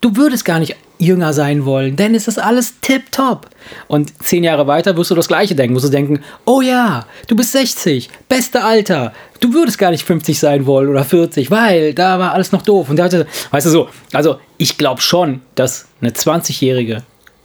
Du 0.00 0.16
würdest 0.16 0.44
gar 0.44 0.58
nicht 0.58 0.76
jünger 0.98 1.32
sein 1.32 1.64
wollen, 1.64 1.96
denn 1.96 2.14
es 2.14 2.28
ist 2.28 2.38
alles 2.38 2.80
tipptopp. 2.80 3.48
Und 3.88 4.12
zehn 4.22 4.44
Jahre 4.44 4.66
weiter 4.66 4.96
wirst 4.96 5.10
du 5.10 5.14
das 5.14 5.28
Gleiche 5.28 5.54
denken. 5.54 5.74
Musst 5.74 5.86
du 5.86 5.90
denken, 5.90 6.22
oh 6.44 6.60
ja, 6.60 7.06
du 7.26 7.36
bist 7.36 7.52
60, 7.52 8.08
beste 8.28 8.64
Alter. 8.64 9.12
Du 9.40 9.52
würdest 9.52 9.78
gar 9.78 9.90
nicht 9.90 10.04
50 10.04 10.38
sein 10.38 10.66
wollen 10.66 10.88
oder 10.88 11.04
40, 11.04 11.50
weil 11.50 11.94
da 11.94 12.18
war 12.18 12.32
alles 12.32 12.52
noch 12.52 12.62
doof. 12.62 12.88
Und 12.88 12.96
der 12.96 13.06
hatte, 13.06 13.26
weißt 13.50 13.66
du 13.66 13.70
so, 13.70 13.88
also 14.12 14.38
ich 14.56 14.78
glaube 14.78 15.00
schon, 15.00 15.40
dass 15.54 15.86
eine 16.00 16.10
20-Jährige 16.10 17.02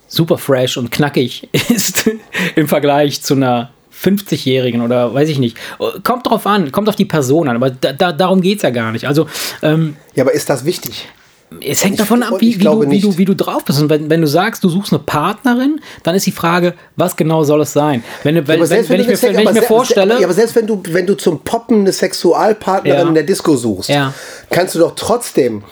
super 0.08 0.38
fresh 0.38 0.78
und 0.78 0.92
knackig 0.92 1.50
ist 1.70 2.10
im 2.56 2.68
Vergleich 2.68 3.22
zu 3.22 3.34
einer 3.34 3.72
50-Jährigen 4.04 4.82
oder 4.82 5.14
weiß 5.14 5.30
ich 5.30 5.40
nicht. 5.40 5.58
Kommt 6.04 6.28
drauf 6.28 6.46
an, 6.48 6.72
kommt 6.72 6.90
auf 6.90 6.96
die 6.96 7.06
Person 7.06 7.48
an, 7.48 7.56
aber 7.56 7.70
da, 7.70 7.94
da, 7.94 8.12
darum 8.12 8.42
geht 8.42 8.58
es 8.58 8.64
ja 8.64 8.70
gar 8.72 8.92
nicht. 8.92 9.08
Also, 9.08 9.28
ähm, 9.62 9.96
Ja, 10.16 10.24
aber 10.24 10.34
ist 10.34 10.50
das 10.50 10.66
wichtig? 10.66 11.08
Es 11.60 11.84
hängt 11.84 11.96
Ich- 11.96 12.00
davon 12.00 12.24
ab, 12.24 12.36
wie, 12.40 12.60
wie, 12.60 12.64
du, 12.64 12.90
wie, 12.90 13.00
du, 13.00 13.18
wie 13.18 13.26
du 13.26 13.36
drauf 13.36 13.66
bist. 13.66 13.82
Und 13.82 13.90
wenn, 13.90 14.10
wenn 14.10 14.22
du 14.22 14.28
sagst, 14.28 14.64
du 14.64 14.70
suchst 14.70 14.94
eine 14.94 15.00
Partnerin, 15.04 15.82
dann 16.04 16.16
ist 16.16 16.26
die 16.26 16.32
Frage, 16.32 16.74
was 16.96 17.16
genau 17.16 17.44
soll 17.44 17.62
es 17.62 17.74
sein? 17.74 18.04
Wenn, 18.24 18.36
du- 18.36 18.48
wenn, 18.48 18.60
wenn, 18.60 18.66
selbst 18.68 18.90
wenn, 18.90 19.02
ich 19.02 19.08
mir, 19.08 19.18
Sex- 19.18 19.38
ich 19.38 19.52
mir 19.52 19.62
vorstelle, 19.64 20.18
Ja, 20.20 20.26
aber 20.26 20.34
selbst 20.34 20.56
wenn 20.56 20.66
du, 20.68 20.82
wenn 20.90 21.06
du 21.06 21.16
zum 21.16 21.42
Poppen 21.44 21.82
eine 21.82 21.92
Sexualpartnerin 21.92 23.00
Ja. 23.02 23.08
in 23.08 23.14
der 23.14 23.24
Disco 23.24 23.56
suchst, 23.56 23.90
Ja. 23.90 24.14
kannst 24.50 24.76
du 24.76 24.80
doch 24.80 24.94
trotzdem. 24.96 25.64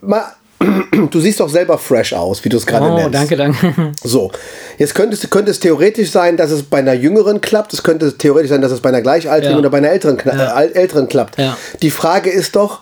Mal, 0.00 0.24
du 1.10 1.20
siehst 1.20 1.38
doch 1.38 1.48
selber 1.48 1.78
fresh 1.78 2.12
aus, 2.12 2.44
wie 2.44 2.48
du 2.48 2.56
es 2.56 2.66
gerade 2.66 2.86
oh, 2.86 2.96
nennst. 2.96 3.14
danke, 3.14 3.36
danke. 3.36 3.92
So, 4.02 4.32
jetzt 4.76 4.92
könnte 4.96 5.14
es, 5.16 5.30
könnte 5.30 5.52
es 5.52 5.60
theoretisch 5.60 6.10
sein, 6.10 6.36
dass 6.36 6.50
es 6.50 6.64
bei 6.64 6.78
einer 6.78 6.94
jüngeren 6.94 7.40
klappt. 7.40 7.72
Es 7.74 7.84
könnte 7.84 8.18
theoretisch 8.18 8.50
sein, 8.50 8.60
dass 8.60 8.72
es 8.72 8.80
bei 8.80 8.88
einer 8.88 9.00
gleichaltrigen 9.02 9.52
Ja. 9.52 9.58
oder 9.60 9.70
bei 9.70 9.78
einer 9.78 9.90
älteren, 9.90 10.18
Ja. 10.24 10.60
äh, 10.60 10.72
älteren 10.72 11.06
klappt. 11.08 11.38
Ja. 11.38 11.56
Die 11.80 11.92
Frage 11.92 12.30
ist 12.30 12.56
doch, 12.56 12.80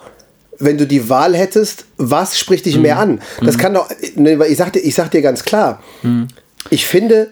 wenn 0.59 0.79
du 0.79 0.87
die 0.87 1.09
Wahl 1.09 1.35
hättest, 1.37 1.85
was 1.97 2.39
spricht 2.39 2.67
dich 2.67 2.77
Mhm. 2.77 2.83
mehr 2.83 2.99
an? 2.99 3.21
Das 3.43 3.59
kann 3.59 3.75
doch, 3.75 3.89
ne, 4.15 4.45
ich 4.47 4.57
sag 4.57 4.73
dir, 4.73 4.81
ich 4.81 4.95
sag 4.95 5.11
dir 5.11 5.23
ganz 5.23 5.45
klar, 5.45 5.83
Mhm. 6.03 6.29
ich 6.71 6.87
finde, 6.87 7.31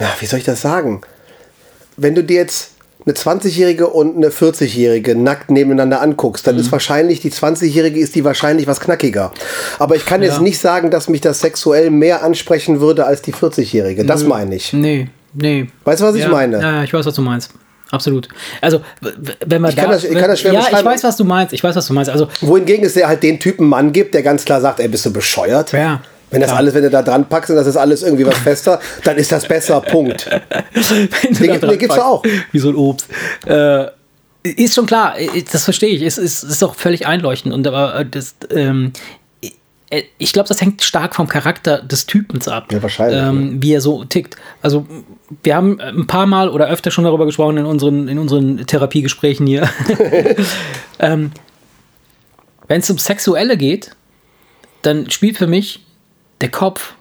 ja, 0.00 0.08
wie 0.20 0.26
soll 0.26 0.38
ich 0.40 0.44
das 0.44 0.60
sagen? 0.60 1.02
Wenn 1.96 2.14
du 2.14 2.24
dir 2.24 2.36
jetzt 2.36 2.70
eine 3.06 3.14
20-Jährige 3.14 3.88
und 3.88 4.16
eine 4.16 4.30
40-Jährige 4.30 5.14
nackt 5.14 5.50
nebeneinander 5.50 6.00
anguckst, 6.00 6.46
dann 6.46 6.56
ist 6.58 6.72
wahrscheinlich 6.72 7.20
die 7.20 7.30
20-Jährige 7.30 8.00
ist 8.00 8.14
die 8.14 8.24
wahrscheinlich 8.24 8.66
was 8.66 8.80
knackiger. 8.80 9.30
Aber 9.78 9.94
ich 9.94 10.06
kann 10.06 10.22
jetzt 10.22 10.40
nicht 10.40 10.58
sagen, 10.58 10.90
dass 10.90 11.08
mich 11.08 11.20
das 11.20 11.40
sexuell 11.40 11.90
mehr 11.90 12.24
ansprechen 12.24 12.80
würde 12.80 13.04
als 13.06 13.20
die 13.22 13.32
40-Jährige. 13.34 14.04
Das 14.04 14.24
meine 14.24 14.56
ich. 14.56 14.72
Nee, 14.72 15.08
nee. 15.34 15.66
Weißt 15.84 16.00
du, 16.00 16.06
was 16.06 16.14
ich 16.14 16.22
ja, 16.22 16.28
meine? 16.28 16.60
Ja, 16.60 16.82
ich 16.82 16.92
weiß, 16.94 17.04
was 17.04 17.14
du 17.14 17.22
meinst. 17.22 17.50
Absolut. 17.90 18.28
Also, 18.60 18.80
wenn 19.46 19.60
man 19.62 19.70
Ich 19.70 19.76
kann 19.76 19.90
das- 19.90 20.04
ich 20.04 20.12
kann 20.18 20.28
das 20.28 20.40
schwer 20.40 20.52
Ja, 20.54 20.66
ich 20.70 20.84
weiß, 20.84 21.04
was 21.04 21.16
du 21.16 21.24
meinst. 21.24 21.52
Ich 21.52 21.62
weiß, 21.62 21.76
was 21.76 21.86
du 21.86 21.92
meinst. 21.92 22.10
Also, 22.10 22.28
Wohingegen 22.40 22.84
es 22.84 22.94
ja 22.94 23.06
halt 23.08 23.22
den 23.22 23.38
Typen 23.38 23.68
Mann 23.68 23.92
gibt, 23.92 24.14
der 24.14 24.22
ganz 24.22 24.44
klar 24.44 24.60
sagt, 24.60 24.80
ey, 24.80 24.88
bist 24.88 25.06
du 25.06 25.12
bescheuert? 25.12 25.72
Ja, 25.72 26.00
Wenn 26.30 26.40
das 26.40 26.48
klar. 26.48 26.58
alles, 26.58 26.74
wenn 26.74 26.82
du 26.82 26.90
da 26.90 27.02
dran 27.02 27.28
packst 27.28 27.50
und 27.50 27.56
das 27.56 27.66
ist 27.66 27.76
alles 27.76 28.02
irgendwie 28.02 28.26
was 28.26 28.38
fester, 28.44 28.80
dann 29.04 29.16
ist 29.16 29.30
das 29.30 29.46
besser. 29.46 29.80
Punkt. 29.80 30.28
Den 30.74 31.60
da 31.60 31.74
gibt- 31.76 31.88
packst, 31.88 32.00
auch. 32.00 32.22
Wie 32.52 32.58
so 32.58 32.70
ein 32.70 32.74
Obst. 32.76 33.06
Äh, 33.46 33.86
ist 34.42 34.74
schon 34.74 34.86
klar, 34.86 35.18
äh, 35.18 35.42
das 35.50 35.64
verstehe 35.64 35.90
ich. 35.90 36.02
Es 36.02 36.18
ist, 36.18 36.42
ist 36.42 36.62
auch 36.64 36.74
völlig 36.74 37.06
einleuchtend. 37.06 37.54
Und 37.54 37.66
aber 37.66 38.00
äh, 38.00 38.06
das, 38.06 38.34
ähm, 38.50 38.92
äh, 38.94 38.98
ich 40.18 40.32
glaube, 40.32 40.48
das 40.48 40.60
hängt 40.60 40.82
stark 40.82 41.14
vom 41.14 41.28
Charakter 41.28 41.82
des 41.82 42.06
Typens 42.06 42.48
ab. 42.48 42.72
Ja, 42.72 42.82
wahrscheinlich, 42.82 43.20
Ähm, 43.20 43.62
wie 43.62 43.72
er 43.72 43.80
so 43.80 44.04
tickt. 44.04 44.36
Also, 44.62 44.86
wir 45.42 45.54
haben 45.54 45.80
ein 45.80 46.06
paar 46.06 46.26
Mal 46.26 46.48
oder 46.48 46.68
öfter 46.68 46.90
schon 46.90 47.04
darüber 47.04 47.26
gesprochen 47.26 47.58
in 47.58 47.66
unseren, 47.66 48.08
in 48.08 48.18
unseren 48.18 48.66
Therapiegesprächen 48.66 49.46
hier. 49.46 49.68
ähm, 50.98 51.32
Wenn 52.68 52.80
es 52.80 52.90
um 52.90 52.98
Sexuelle 52.98 53.56
geht, 53.56 53.90
dann 54.82 55.10
spielt 55.10 55.38
für 55.38 55.46
mich 55.46 55.84
der 56.40 56.50
Kopf 56.50 56.94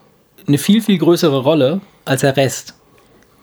eine 0.48 0.58
viel, 0.58 0.82
viel 0.82 0.98
größere 0.98 1.40
Rolle 1.40 1.82
als 2.06 2.22
der 2.22 2.36
Rest. 2.36 2.76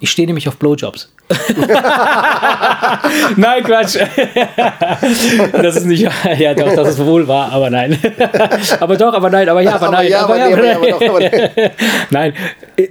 Ich 0.00 0.10
stehe 0.10 0.26
nämlich 0.26 0.48
auf 0.48 0.56
Blowjobs. 0.56 1.12
nein, 3.36 3.62
Quatsch. 3.62 3.96
das 5.62 5.76
ist 5.76 5.86
nicht, 5.86 6.08
ja 6.38 6.54
doch, 6.54 6.74
das 6.74 6.88
ist 6.90 7.04
wohl 7.04 7.26
wahr, 7.28 7.52
aber 7.52 7.70
nein. 7.70 7.96
aber 8.80 8.96
doch, 8.96 9.14
aber 9.14 9.30
nein, 9.30 9.48
aber 9.48 9.60
ja, 9.60 9.74
aber, 9.74 9.86
Aber 9.86 9.96
nein. 9.96 10.10
ja, 10.10 10.22
aber 10.22 10.34
nee, 10.34 10.42
aber 10.42 10.66
ja, 10.66 10.76
aber 10.76 10.90
doch, 10.90 11.08
aber 11.08 11.20
nee. 11.20 11.70
nein, 12.10 12.32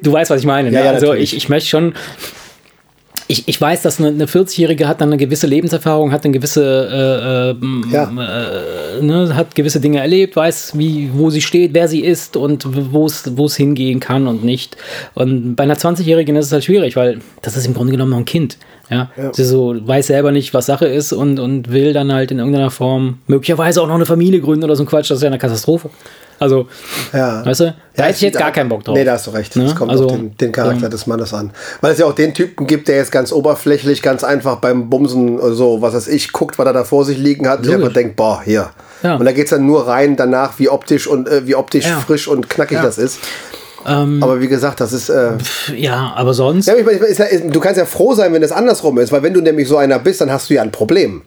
du 0.01 0.13
weißt, 0.13 0.31
was 0.31 0.39
ich 0.39 0.45
meine. 0.45 0.69
Ja, 0.69 0.79
ne? 0.79 0.85
ja, 0.85 0.91
also 0.91 1.13
ich, 1.13 1.35
ich 1.35 1.49
möchte 1.49 1.69
schon. 1.69 1.93
Ich, 3.31 3.47
ich 3.47 3.61
weiß, 3.61 3.83
dass 3.83 3.99
eine, 3.99 4.07
eine 4.07 4.25
40-Jährige 4.25 4.87
hat 4.87 5.01
dann 5.01 5.09
eine 5.09 5.17
gewisse 5.17 5.45
Lebenserfahrung, 5.45 6.11
hat 6.11 6.23
eine 6.25 6.33
gewisse, 6.33 6.63
äh, 6.91 7.51
äh, 7.51 7.93
Ja. 7.93 8.05
äh, 8.09 9.03
ne, 9.03 9.35
hat 9.35 9.53
gewisse 9.53 9.79
Dinge 9.79 9.99
erlebt, 9.99 10.35
weiß, 10.35 10.71
wie, 10.79 11.11
wo 11.13 11.29
sie 11.29 11.41
steht, 11.41 11.75
wer 11.75 11.87
sie 11.87 11.99
ist 12.03 12.35
und 12.35 12.65
wo 12.91 13.05
es 13.05 13.37
wo 13.37 13.45
es 13.45 13.55
hingehen 13.55 13.99
kann 13.99 14.25
und 14.25 14.43
nicht. 14.43 14.77
Und 15.13 15.55
bei 15.55 15.63
einer 15.65 15.75
20-Jährigen 15.75 16.35
ist 16.37 16.47
es 16.47 16.51
halt 16.51 16.63
schwierig, 16.63 16.95
weil 16.95 17.19
das 17.43 17.55
ist 17.55 17.67
im 17.67 17.75
Grunde 17.75 17.91
genommen 17.91 18.09
noch 18.11 18.17
ein 18.17 18.25
Kind. 18.25 18.57
Ja, 18.89 19.11
sie 19.33 19.43
so 19.45 19.75
weiß 19.79 20.07
selber 20.07 20.31
nicht, 20.31 20.55
was 20.55 20.65
Sache 20.65 20.87
ist 20.87 21.13
und, 21.13 21.37
und 21.39 21.71
will 21.71 21.93
dann 21.93 22.11
halt 22.11 22.31
in 22.31 22.39
irgendeiner 22.39 22.71
Form 22.71 23.19
möglicherweise 23.27 23.83
auch 23.83 23.87
noch 23.87 23.93
eine 23.93 24.07
Familie 24.07 24.41
gründen 24.41 24.63
oder 24.63 24.75
so 24.75 24.81
ein 24.81 24.87
Quatsch. 24.87 25.11
Das 25.11 25.17
ist 25.19 25.21
ja 25.23 25.27
eine 25.29 25.37
Katastrophe. 25.37 25.91
Also, 26.39 26.67
Ja. 27.13 27.45
weißt 27.45 27.59
du, 27.59 27.75
da 27.95 28.03
hätte 28.03 28.15
ich 28.15 28.21
jetzt 28.21 28.37
gar 28.39 28.51
keinen 28.51 28.69
Bock 28.69 28.83
drauf. 28.83 28.95
Nee, 28.95 29.03
da 29.03 29.13
hast 29.13 29.27
du 29.27 29.31
recht. 29.31 29.55
Ne? 29.55 29.65
Das 29.65 29.75
kommt 29.75 29.91
Also, 29.91 30.05
auf 30.05 30.11
den, 30.13 30.35
den 30.37 30.51
Charakter 30.51 30.85
ähm, 30.85 30.91
des 30.91 31.05
Mannes 31.07 31.33
an. 31.33 31.51
Weil 31.81 31.91
es 31.93 31.99
ja 31.99 32.05
auch 32.05 32.13
den 32.15 32.33
Typen 32.33 32.65
gibt, 32.65 32.87
der 32.87 32.97
jetzt 32.97 33.11
ganz 33.11 33.31
oberflächlich, 33.31 34.01
ganz 34.01 34.23
einfach 34.23 34.57
beim 34.57 34.89
Bumsen 34.89 35.39
so, 35.53 35.81
was 35.81 35.93
weiß 35.93 36.07
ich, 36.07 36.31
guckt, 36.31 36.57
was 36.57 36.65
er 36.65 36.73
da 36.73 36.83
vor 36.83 37.03
sich 37.05 37.17
liegen 37.17 37.47
hat 37.47 37.65
und 37.65 37.73
einfach 37.73 37.93
denkt, 37.93 38.15
boah, 38.15 38.41
hier. 38.43 38.69
Ja. 39.03 39.15
Und 39.15 39.25
da 39.25 39.31
geht 39.31 39.45
es 39.45 39.49
dann 39.51 39.65
nur 39.65 39.87
rein 39.87 40.15
danach, 40.15 40.59
wie 40.59 40.69
optisch 40.69 41.07
und 41.07 41.27
äh, 41.27 41.45
wie 41.47 41.55
optisch 41.55 41.85
Ja. 41.85 41.99
frisch 41.99 42.27
und 42.27 42.49
knackig 42.49 42.77
Ja. 42.77 42.83
das 42.83 42.97
ist. 42.97 43.19
Ähm, 43.87 44.21
Aber 44.21 44.41
wie 44.41 44.47
gesagt, 44.49 44.81
das 44.81 44.91
ist. 44.91 45.09
Äh, 45.09 45.31
Ja, 45.75 46.11
aber 46.15 46.33
sonst. 46.33 46.65
ja, 46.67 46.75
ich 46.75 46.85
meine, 46.85 46.97
ist 46.99 47.17
ja, 47.17 47.25
ist, 47.25 47.43
du 47.49 47.59
kannst 47.61 47.77
ja 47.77 47.85
froh 47.85 48.13
sein, 48.13 48.33
wenn 48.33 48.43
es 48.43 48.51
andersrum 48.51 48.97
ist, 48.99 49.11
weil 49.13 49.23
wenn 49.23 49.33
du 49.33 49.39
nämlich 49.41 49.67
so 49.69 49.77
einer 49.77 49.99
bist, 49.99 50.19
dann 50.19 50.29
hast 50.31 50.49
du 50.49 50.53
ja 50.55 50.61
ein 50.61 50.71
Problem. 50.71 51.21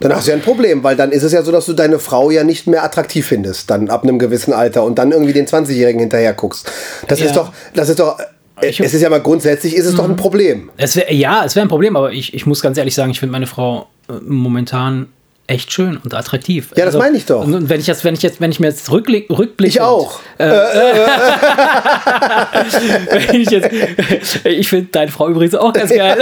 Dann 0.00 0.14
hast 0.14 0.26
du 0.26 0.30
ja 0.32 0.36
ein 0.36 0.42
Problem, 0.42 0.82
weil 0.84 0.96
dann 0.96 1.12
ist 1.12 1.22
es 1.22 1.32
ja 1.32 1.42
so, 1.42 1.52
dass 1.52 1.66
du 1.66 1.72
deine 1.72 1.98
Frau 1.98 2.30
ja 2.30 2.44
nicht 2.44 2.66
mehr 2.66 2.84
attraktiv 2.84 3.26
findest, 3.26 3.70
dann 3.70 3.88
ab 3.90 4.02
einem 4.02 4.18
gewissen 4.18 4.52
Alter 4.52 4.84
und 4.84 4.98
dann 4.98 5.12
irgendwie 5.12 5.32
den 5.32 5.46
20-Jährigen 5.46 6.00
hinterher 6.00 6.32
guckst. 6.34 6.70
Das 7.08 7.20
Ja. 7.20 7.26
ist 7.26 7.36
doch, 7.36 7.52
das 7.74 7.88
ist 7.88 7.98
doch, 8.00 8.18
äh, 8.18 8.24
Ich- 8.68 8.80
Mhm. 8.80 8.86
es 8.86 8.94
ist 8.94 9.02
ja 9.02 9.10
mal 9.10 9.20
grundsätzlich, 9.20 9.76
ist 9.76 9.84
es 9.84 9.94
doch 9.96 10.08
ein 10.08 10.16
Problem. 10.16 10.70
Es 10.78 10.96
wär, 10.96 11.12
ja, 11.12 11.44
es 11.44 11.54
wäre 11.56 11.66
ein 11.66 11.68
Problem, 11.68 11.94
aber 11.94 12.12
ich, 12.12 12.32
ich 12.32 12.46
muss 12.46 12.62
ganz 12.62 12.78
ehrlich 12.78 12.94
sagen, 12.94 13.10
ich 13.10 13.20
finde 13.20 13.32
meine 13.32 13.46
Frau 13.46 13.86
äh, 14.08 14.12
momentan 14.26 15.08
echt 15.48 15.72
schön 15.72 15.96
und 16.02 16.12
attraktiv. 16.14 16.68
Also, 16.70 16.80
Ja, 16.80 16.86
das 16.86 16.96
meine 16.96 17.16
ich 17.16 17.24
doch. 17.26 17.44
Und 17.44 17.54
und 17.54 17.68
wenn 17.68 17.80
ich 17.80 17.86
jetzt, 17.86 18.04
wenn 18.04 18.14
ich 18.14 18.22
jetzt, 18.22 18.40
wenn 18.40 18.50
ich 18.50 18.58
mir 18.60 18.66
jetzt 18.68 18.90
rückblick, 18.90 19.30
rückblicke. 19.30 19.74
Ich 19.74 19.80
auch. 19.80 20.18
wenn 20.38 20.60
ich 23.40 23.50
jetzt, 23.50 23.68
ich 24.44 24.68
finde 24.68 24.88
deine 24.92 25.10
Frau 25.10 25.28
übrigens 25.28 25.54
auch 25.54 25.72
ganz 25.72 25.90
geil. 25.90 26.16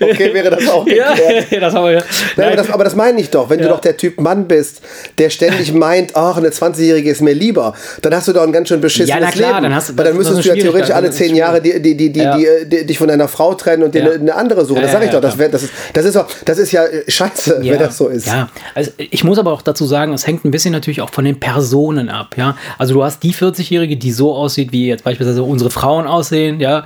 Okay, 0.00 0.34
wäre 0.34 0.50
das 0.50 0.68
auch 0.68 0.86
ja, 0.86 1.14
das 1.60 1.74
haben 1.74 1.84
wir 1.84 1.92
ja. 1.92 2.02
Nein, 2.36 2.46
aber, 2.48 2.56
das, 2.56 2.70
aber 2.70 2.84
das 2.84 2.94
meine 2.96 3.20
ich 3.20 3.30
doch. 3.30 3.48
Wenn 3.50 3.58
du 3.58 3.64
Ja. 3.64 3.70
doch 3.70 3.80
der 3.80 3.96
Typ 3.96 4.20
Mann 4.20 4.46
bist, 4.48 4.82
der 5.18 5.30
ständig 5.30 5.72
meint, 5.72 6.14
ach, 6.16 6.36
eine 6.36 6.48
20-Jährige 6.48 7.10
ist 7.10 7.22
mir 7.22 7.32
lieber, 7.34 7.74
dann 8.02 8.14
hast 8.14 8.28
du 8.28 8.32
doch 8.32 8.42
ein 8.42 8.52
ganz 8.52 8.68
schön 8.68 8.80
beschissenes 8.80 9.08
Ja, 9.10 9.16
na 9.20 9.30
klar, 9.30 9.52
Leben. 9.52 9.62
dann 9.64 9.74
hast 9.74 9.90
du- 9.90 9.98
Weil 9.98 10.04
dann 10.06 10.16
müsstest 10.16 10.44
du 10.44 10.48
ja 10.48 10.54
theoretisch 10.54 10.90
alle 10.90 11.10
zehn 11.10 11.34
Jahre 11.36 11.60
die, 11.60 11.80
die, 11.80 11.96
die, 11.96 12.10
die, 12.12 12.20
Ja. 12.20 12.36
die, 12.36 12.46
die, 12.66 12.86
dich 12.86 12.98
von 12.98 13.08
deiner 13.08 13.28
Frau 13.28 13.54
trennen 13.54 13.82
und 13.84 13.94
dir 13.94 14.02
Ja. 14.02 14.10
eine, 14.12 14.20
eine 14.20 14.34
andere 14.34 14.64
suchen. 14.64 14.71
Ja, 14.74 14.82
das 14.82 14.92
sage 14.92 15.06
ich 15.06 15.12
ja, 15.12 15.20
doch. 15.20 15.28
Das, 15.28 15.38
wär, 15.38 15.48
das, 15.48 15.62
ist, 15.62 15.72
das, 15.92 16.04
ist 16.04 16.18
das 16.44 16.58
ist 16.58 16.72
ja 16.72 16.84
äh, 16.84 17.10
scheiße, 17.10 17.60
wenn 17.62 17.78
das 17.78 17.96
so 17.96 18.08
ist. 18.08 18.26
Ja, 18.26 18.48
also 18.74 18.90
ich 18.96 19.24
muss 19.24 19.38
aber 19.38 19.52
auch 19.52 19.62
dazu 19.62 19.84
sagen, 19.86 20.12
es 20.12 20.26
hängt 20.26 20.44
ein 20.44 20.50
bisschen 20.50 20.72
natürlich 20.72 21.00
auch 21.00 21.10
von 21.10 21.24
den 21.24 21.38
Personen 21.40 22.08
ab, 22.08 22.36
ja. 22.36 22.56
Also 22.78 22.94
du 22.94 23.04
hast 23.04 23.22
die 23.22 23.34
40-Jährige, 23.34 23.96
die 23.96 24.12
so 24.12 24.34
aussieht, 24.34 24.72
wie 24.72 24.86
jetzt 24.86 25.04
beispielsweise 25.04 25.42
unsere 25.42 25.70
Frauen 25.70 26.06
aussehen, 26.06 26.60
ja, 26.60 26.84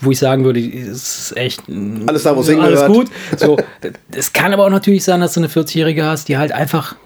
wo 0.00 0.10
ich, 0.10 0.18
sagen 0.18 0.44
würde, 0.44 0.60
es 0.60 1.30
ist 1.30 1.36
echt 1.36 1.68
mm, 1.68 2.08
Alles 2.08 2.22
da, 2.22 2.36
wo 2.36 2.40
es 2.40 2.48
alles 2.48 2.80
hingehört. 2.80 2.92
gut. 2.92 3.06
So, 3.36 3.56
es 4.14 4.32
kann 4.32 4.52
aber 4.52 4.66
auch 4.66 4.70
natürlich 4.70 5.04
sein, 5.04 5.20
dass 5.20 5.34
du 5.34 5.40
eine 5.40 5.48
40-Jährige 5.48 6.04
hast, 6.04 6.28
die 6.28 6.38
halt 6.38 6.52
einfach 6.52 6.96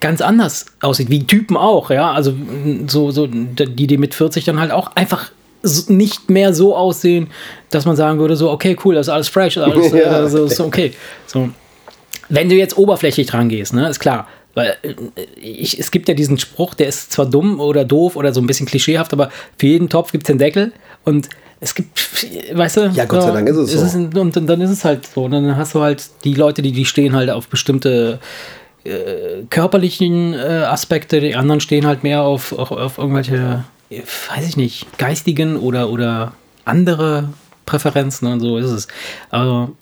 ganz 0.00 0.20
anders 0.20 0.66
aussieht, 0.80 1.10
wie 1.10 1.26
Typen 1.26 1.56
auch, 1.56 1.90
ja. 1.90 2.12
Also 2.12 2.32
mm, 2.32 2.88
so, 2.88 3.10
so 3.10 3.26
die, 3.26 3.86
die 3.86 3.98
mit 3.98 4.14
40 4.14 4.44
dann 4.44 4.60
halt 4.60 4.70
auch 4.70 4.94
einfach 4.96 5.30
nicht 5.88 6.30
mehr 6.30 6.54
so 6.54 6.76
aussehen, 6.76 7.28
dass 7.70 7.84
man 7.84 7.96
sagen 7.96 8.18
würde, 8.18 8.36
so, 8.36 8.50
okay, 8.50 8.76
cool, 8.84 8.94
das 8.94 9.06
ist 9.06 9.12
alles 9.12 9.28
fresh, 9.28 9.58
alles 9.58 9.92
Ja. 9.92 10.26
so, 10.28 10.44
ist 10.44 10.60
okay. 10.60 10.92
So, 11.26 11.48
wenn 12.28 12.48
du 12.48 12.54
jetzt 12.54 12.76
oberflächlich 12.76 13.26
dran 13.26 13.48
gehst, 13.48 13.74
ne, 13.74 13.88
ist 13.88 14.00
klar. 14.00 14.26
Weil 14.54 14.76
äh, 14.82 14.94
ich, 15.40 15.78
es 15.78 15.90
gibt 15.90 16.08
ja 16.08 16.14
diesen 16.14 16.38
Spruch, 16.38 16.74
der 16.74 16.88
ist 16.88 17.12
zwar 17.12 17.26
dumm 17.26 17.60
oder 17.60 17.84
doof 17.84 18.16
oder 18.16 18.32
so 18.32 18.40
ein 18.40 18.46
bisschen 18.46 18.66
klischeehaft, 18.66 19.12
aber 19.12 19.30
für 19.58 19.66
jeden 19.66 19.88
Topf 19.88 20.12
gibt 20.12 20.24
es 20.24 20.28
den 20.28 20.38
Deckel 20.38 20.72
und 21.04 21.28
es 21.60 21.74
gibt, 21.74 22.56
weißt 22.56 22.76
du, 22.76 22.80
Ja, 22.94 23.06
Gott 23.06 23.22
sei 23.22 23.30
Dank 23.30 23.48
ist 23.48 23.56
es 23.56 23.92
so. 23.92 23.98
und 23.98 24.36
dann, 24.36 24.60
ist 24.60 24.70
es 24.70 24.84
halt 24.84 25.06
so. 25.06 25.24
Und 25.24 25.30
dann 25.30 25.56
hast 25.56 25.74
du 25.74 25.80
halt 25.80 26.04
die 26.24 26.34
Leute, 26.34 26.60
die, 26.62 26.72
die 26.72 26.84
stehen 26.84 27.14
halt 27.14 27.30
auf 27.30 27.48
bestimmte 27.48 28.18
äh, 28.84 29.44
körperlichen 29.48 30.34
äh, 30.34 30.64
Aspekte, 30.66 31.20
die 31.20 31.34
anderen 31.34 31.60
stehen 31.60 31.86
halt 31.86 32.02
mehr 32.02 32.22
auf, 32.22 32.52
auf, 32.52 32.70
auf 32.72 32.98
irgendwelche, 32.98 33.64
weiß 33.90 34.48
ich 34.48 34.56
nicht, 34.56 34.98
geistigen 34.98 35.56
oder, 35.56 35.90
oder 35.90 36.32
andere 36.64 37.28
Präferenzen 37.66 38.28
und 38.28 38.40
so 38.40 38.58
ist 38.58 38.70
es. 38.70 38.88
Also, 39.30 39.76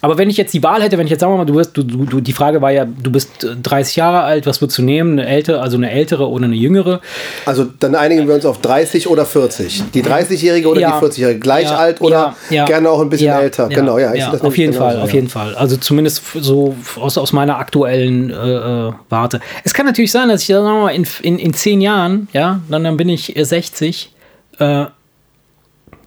aber 0.00 0.18
wenn 0.18 0.30
ich 0.30 0.36
jetzt 0.36 0.54
die 0.54 0.62
Wahl 0.62 0.82
hätte, 0.82 0.98
wenn 0.98 1.06
ich 1.06 1.10
jetzt 1.10 1.20
sagen 1.20 1.32
wir 1.32 1.38
mal, 1.38 1.44
du 1.44 1.54
wirst, 1.54 1.76
du, 1.76 1.82
du, 1.82 2.20
die 2.20 2.32
Frage 2.32 2.62
war 2.62 2.70
ja, 2.70 2.84
du 2.84 3.10
bist 3.10 3.44
äh, 3.44 3.56
30 3.62 3.96
Jahre 3.96 4.22
alt, 4.22 4.46
was 4.46 4.60
würdest 4.60 4.78
du 4.78 4.82
nehmen? 4.82 5.18
Eine 5.18 5.28
ältere, 5.28 5.60
also 5.60 5.76
eine 5.76 5.90
ältere 5.90 6.28
oder 6.28 6.44
eine 6.44 6.54
jüngere? 6.54 7.00
Also 7.46 7.66
dann 7.80 7.94
einigen 7.94 8.26
wir 8.28 8.34
uns 8.34 8.46
auf 8.46 8.60
30 8.60 9.08
oder 9.08 9.24
40. 9.26 9.84
Die 9.94 10.02
30-Jährige 10.02 10.68
oder 10.68 10.80
Ja. 10.80 10.98
die 11.00 11.06
40-Jährige. 11.06 11.40
Gleich 11.40 11.64
Ja, 11.64 11.76
alt 11.76 12.00
oder 12.00 12.34
ja, 12.50 12.56
ja. 12.56 12.64
gerne 12.64 12.90
auch 12.90 13.00
ein 13.00 13.08
bisschen 13.08 13.28
Ja, 13.28 13.40
älter. 13.40 13.68
Genau, 13.68 13.98
ja. 13.98 14.14
ich 14.14 14.24
das 14.24 14.42
auf 14.42 14.56
jeden 14.56 14.72
Fall, 14.72 15.00
auf 15.00 15.08
ja. 15.08 15.16
jeden 15.16 15.28
Fall. 15.28 15.54
Also 15.54 15.76
zumindest 15.76 16.22
so 16.34 16.74
aus, 17.00 17.18
aus 17.18 17.32
meiner 17.32 17.58
aktuellen 17.58 18.30
äh, 18.30 18.34
äh, 18.34 18.92
Warte. 19.08 19.40
Es 19.64 19.74
kann 19.74 19.86
natürlich 19.86 20.12
sein, 20.12 20.28
dass 20.28 20.42
ich 20.42 20.48
dann 20.48 20.64
sagen 20.64 20.76
wir 20.78 20.82
mal 20.84 20.90
in, 20.90 21.06
in, 21.22 21.38
in 21.38 21.54
zehn 21.54 21.80
Jahren, 21.80 22.28
ja, 22.32 22.60
dann, 22.68 22.84
dann 22.84 22.96
bin 22.96 23.08
ich 23.08 23.36
äh, 23.36 23.44
60, 23.44 24.12
äh, 24.58 24.84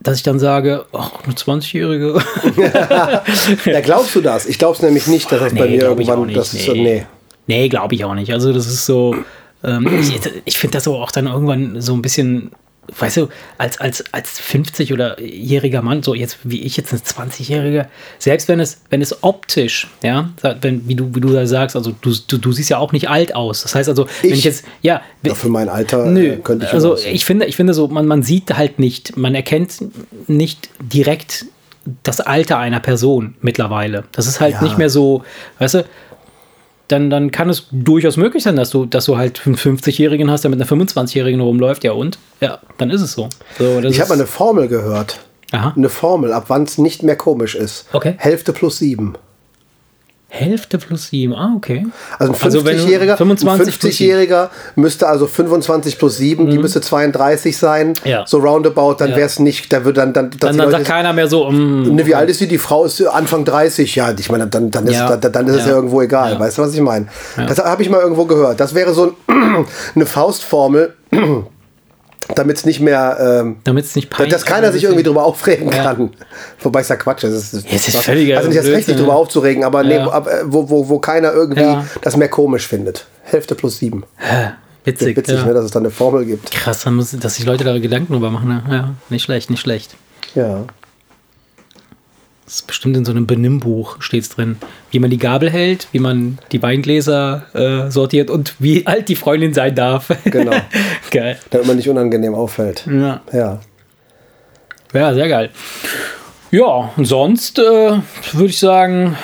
dass 0.02 0.18
ich 0.18 0.24
dann 0.24 0.40
sage, 0.40 0.86
ach, 0.94 1.12
eine 1.24 1.34
20-Jährige. 1.34 2.20
Ja, 3.66 3.82
glaubst 3.82 4.16
du 4.16 4.22
das? 4.22 4.46
Ich 4.46 4.58
glaube 4.58 4.76
es 4.76 4.82
nämlich 4.82 5.08
nicht, 5.08 5.32
dass 5.32 5.40
das 5.40 5.54
bei 5.54 5.68
mir 5.68 5.82
irgendwann. 5.82 6.26
nicht, 6.26 6.38
das 6.38 6.54
ist 6.54 6.66
so, 6.66 6.74
nee. 6.74 7.06
Nee, 7.48 7.70
glaube 7.70 7.96
ich 7.96 8.04
auch 8.04 8.14
nicht. 8.16 8.34
Also 8.34 8.54
das 8.54 8.68
ist 8.68 8.86
so, 8.86 9.16
ähm, 9.64 9.88
ich, 10.00 10.20
ich 10.46 10.58
finde 10.58 10.78
das 10.78 10.88
auch 10.88 11.12
dann 11.12 11.28
irgendwann 11.28 11.82
so 11.82 11.94
ein 11.94 12.02
bisschen, 12.02 12.52
weißt 13.00 13.18
du, 13.18 13.28
als, 13.58 13.80
als, 13.80 14.04
als 14.14 14.40
50 14.40 14.92
oder 14.94 15.20
jähriger 15.22 15.82
Mann, 15.82 16.04
so 16.04 16.14
jetzt 16.14 16.40
wie 16.44 16.62
ich 16.62 16.78
jetzt 16.78 16.94
ein 16.94 17.00
20-Jähriger, 17.00 17.86
selbst 18.20 18.48
wenn 18.48 18.60
es, 18.60 18.82
wenn 18.90 19.02
es 19.02 19.24
optisch, 19.24 19.88
ja, 20.04 20.30
wenn, 20.62 20.88
wie 20.88 20.96
du, 20.96 21.16
wie 21.16 21.22
du 21.22 21.32
da 21.32 21.46
sagst, 21.46 21.76
also 21.76 21.94
du, 22.02 22.14
du, 22.28 22.38
du 22.38 22.52
siehst 22.52 22.70
ja 22.70 22.78
auch 22.78 22.92
nicht 22.92 23.10
alt 23.10 23.34
aus. 23.36 23.64
Das 23.64 23.76
heißt 23.76 23.90
also, 23.90 24.08
wenn 24.22 24.32
Ich? 24.32 24.40
ich 24.40 24.44
jetzt, 24.44 24.66
ja, 24.82 25.02
Ja, 25.24 25.34
für 25.36 25.50
mein 25.50 25.70
Alter 25.70 26.06
Nö, 26.06 26.34
äh, 26.34 26.38
könnte 26.38 26.66
ich 26.66 26.74
also 26.74 26.98
ich 26.98 27.26
finde, 27.26 27.46
ich 27.46 27.56
finde 27.56 27.74
so, 27.74 27.88
man, 27.88 28.06
man 28.08 28.24
sieht 28.24 28.56
halt 28.56 28.80
nicht, 28.80 29.16
man 29.18 29.36
erkennt 29.36 29.76
nicht 30.28 30.70
direkt 30.80 31.46
das 32.04 32.22
Alter 32.22 32.58
einer 32.60 32.80
Person 32.80 33.36
mittlerweile. 33.42 34.04
Das 34.12 34.28
ist 34.28 34.40
halt 34.40 34.54
Ja. 34.56 34.64
nicht 34.64 34.78
mehr 34.78 34.90
so, 34.90 35.24
weißt 35.60 35.76
du, 35.76 35.86
dann, 36.92 37.10
dann 37.10 37.32
kann 37.32 37.50
es 37.50 37.68
durchaus 37.72 38.18
möglich 38.18 38.44
sein, 38.44 38.56
dass 38.56 38.70
du, 38.70 38.86
dass 38.86 39.06
du 39.06 39.18
halt 39.18 39.42
einen 39.46 39.56
50-Jährigen 39.56 40.30
hast, 40.30 40.44
der 40.44 40.52
mit 40.52 40.60
einer 40.62 40.70
25-Jährigen 40.70 41.42
rumläuft, 41.42 41.84
ja 41.84 41.94
und? 41.94 42.18
Ja, 42.40 42.60
dann 42.78 42.90
ist 42.90 43.02
es 43.02 43.14
so. 43.14 43.30
so 43.58 43.80
Ich 43.80 44.00
habe 44.00 44.10
mal 44.10 44.16
eine 44.16 44.28
Formel 44.28 44.68
gehört. 44.68 45.20
Aha. 45.54 45.74
eine 45.76 45.90
Formel, 45.90 46.32
ab 46.32 46.46
wann 46.48 46.64
es 46.64 46.78
nicht 46.78 47.04
mehr 47.04 47.18
komisch 47.18 47.56
ist. 47.56 47.86
Okay. 47.92 48.16
Hälfte 48.18 48.54
plus 48.54 48.78
sieben. 48.78 49.16
Hälfte 50.34 50.78
plus 50.78 51.08
7. 51.10 51.36
Ah, 51.36 51.54
okay. 51.58 51.86
Also 52.18 52.32
ein 52.32 52.42
Also 52.42 52.64
wenn 52.66 52.78
du 52.78 52.84
50-Jähriger 52.84 53.18
25 53.18 53.80
plus 53.80 53.94
50-Jähriger 53.96 54.50
müsste 54.76 55.10
also 55.10 55.28
25 55.28 56.00
plus 56.00 56.16
7, 56.16 56.50
die 56.50 56.58
müsste 56.58 56.80
32 56.80 57.58
sein. 57.58 57.90
Mhm. 57.90 57.94
Ja. 58.10 58.24
So 58.26 58.38
roundabout, 58.40 58.96
dann 59.00 59.10
Ja. 59.10 59.18
wäre 59.18 59.26
es 59.26 59.40
nicht, 59.40 59.74
da 59.74 59.84
wird 59.84 59.98
dann, 59.98 60.14
dann, 60.14 60.32
Dann, 60.40 60.58
dann 60.58 60.72
sagt 60.72 60.86
keiner 60.86 61.12
mehr 61.12 61.28
so, 61.28 61.52
mm, 61.52 61.94
Ne, 61.96 62.06
wie 62.06 62.16
alt 62.16 62.30
ist 62.30 62.40
sie? 62.40 62.48
Die 62.48 62.58
Frau 62.60 62.86
ist 62.86 63.06
Anfang 63.06 63.44
30. 63.44 63.94
Ja, 63.98 64.14
ich 64.18 64.32
meine, 64.32 64.48
dann, 64.48 64.72
dann 64.72 64.88
ist, 64.88 64.96
Ja. 64.96 65.18
dann, 65.18 65.32
dann 65.34 65.48
ist 65.48 65.56
es 65.58 65.66
ja 65.66 65.74
irgendwo 65.74 66.02
egal. 66.02 66.40
Weißt 66.40 66.58
du, 66.58 66.62
was 66.62 66.74
ich 66.74 66.80
meine? 66.80 67.08
Das 67.36 67.58
habe 67.60 67.84
ich 67.84 67.90
mal 67.90 68.00
irgendwo 68.00 68.24
gehört. 68.24 68.62
Das 68.62 68.74
wäre 68.74 68.94
so 68.94 69.14
ein, 69.28 69.66
eine 69.96 70.06
Faustformel, 70.06 70.94
damit 72.36 72.58
es 72.58 72.66
nicht 72.66 72.80
mehr, 72.80 73.18
ähm, 73.42 73.58
damit 73.64 73.86
es 73.86 73.96
nicht 73.96 74.10
peinlich 74.10 74.34
dass 74.34 74.46
keiner 74.46 74.72
sich 74.72 74.84
irgendwie 74.84 75.04
drüber 75.04 75.24
aufregen 75.24 75.72
Ja. 75.72 75.84
kann. 75.84 76.12
Wobei 76.62 76.82
es 76.82 76.90
ja 76.90 76.96
Quatsch 76.96 77.24
ist. 77.24 77.54
Es 77.54 77.66
es 77.66 77.88
ist 77.88 77.98
völliger 77.98 78.38
Also 78.38 78.50
nicht 78.50 78.60
das 78.60 78.66
Recht, 78.68 78.76
sich 78.78 78.86
Blödsinn, 78.86 79.06
drüber 79.06 79.16
aufzuregen, 79.16 79.64
aber 79.64 79.84
nee, 79.84 79.96
Ja. 79.96 80.06
wo, 80.06 80.10
ab- 80.10 80.28
äh, 80.28 80.42
wo, 80.46 80.70
wo, 80.70 80.90
wo 80.90 81.00
keiner 81.00 81.34
irgendwie 81.34 81.62
Ja. 81.62 81.86
das 82.02 82.18
mehr 82.18 82.30
komisch 82.30 82.68
findet. 82.68 83.08
Hälfte 83.24 83.56
plus 83.56 83.78
sieben. 83.78 84.04
Witzig, 84.84 85.16
Witzig, 85.16 85.36
ja. 85.40 85.46
ne, 85.46 85.54
dass 85.54 85.66
es 85.66 85.72
da 85.72 85.80
eine 85.80 85.92
Formel 85.92 86.26
gibt. 86.26 86.52
Krass, 86.52 86.84
dann 86.84 86.98
dass 86.98 87.36
sich 87.36 87.46
Leute 87.46 87.64
da 87.64 87.78
Gedanken 87.78 88.14
drüber 88.14 88.32
machen. 88.32 88.48
Ne? 88.50 88.64
Ja, 88.70 88.90
nicht 89.10 89.24
schlecht, 89.24 89.50
nicht 89.52 89.60
schlecht. 89.62 89.96
Ja. 90.34 90.64
Das 92.46 92.56
ist 92.56 92.68
bestimmt 92.68 92.98
in 92.98 93.06
so 93.06 93.12
einem 93.12 93.28
Benimmbuch 93.28 93.98
steht's 94.02 94.30
drin. 94.30 94.58
Wie 94.90 95.00
man 95.00 95.10
die 95.10 95.18
Gabel 95.18 95.50
hält, 95.50 95.88
wie 95.92 96.00
man 96.00 96.38
die 96.52 96.62
Weingläser 96.62 97.44
äh, 97.54 97.92
sortiert 97.92 98.30
und 98.30 98.56
wie 98.60 98.86
alt 98.88 99.08
die 99.10 99.16
Freundin 99.16 99.54
sein 99.54 99.74
darf. 99.76 100.10
Genau. 100.26 100.52
geil. 101.12 101.38
Damit 101.52 101.68
man 101.68 101.76
nicht 101.78 101.88
unangenehm 101.88 102.34
auffällt. 102.36 102.86
Ja. 102.92 103.22
Ja. 103.32 103.60
ja, 104.94 105.14
sehr 105.14 105.30
geil. 105.30 105.50
Ja, 106.50 106.92
und 106.98 107.06
sonst 107.06 107.58
äh, 107.60 107.62
würde 107.62 108.48
ich 108.48 108.60
sagen, 108.60 109.16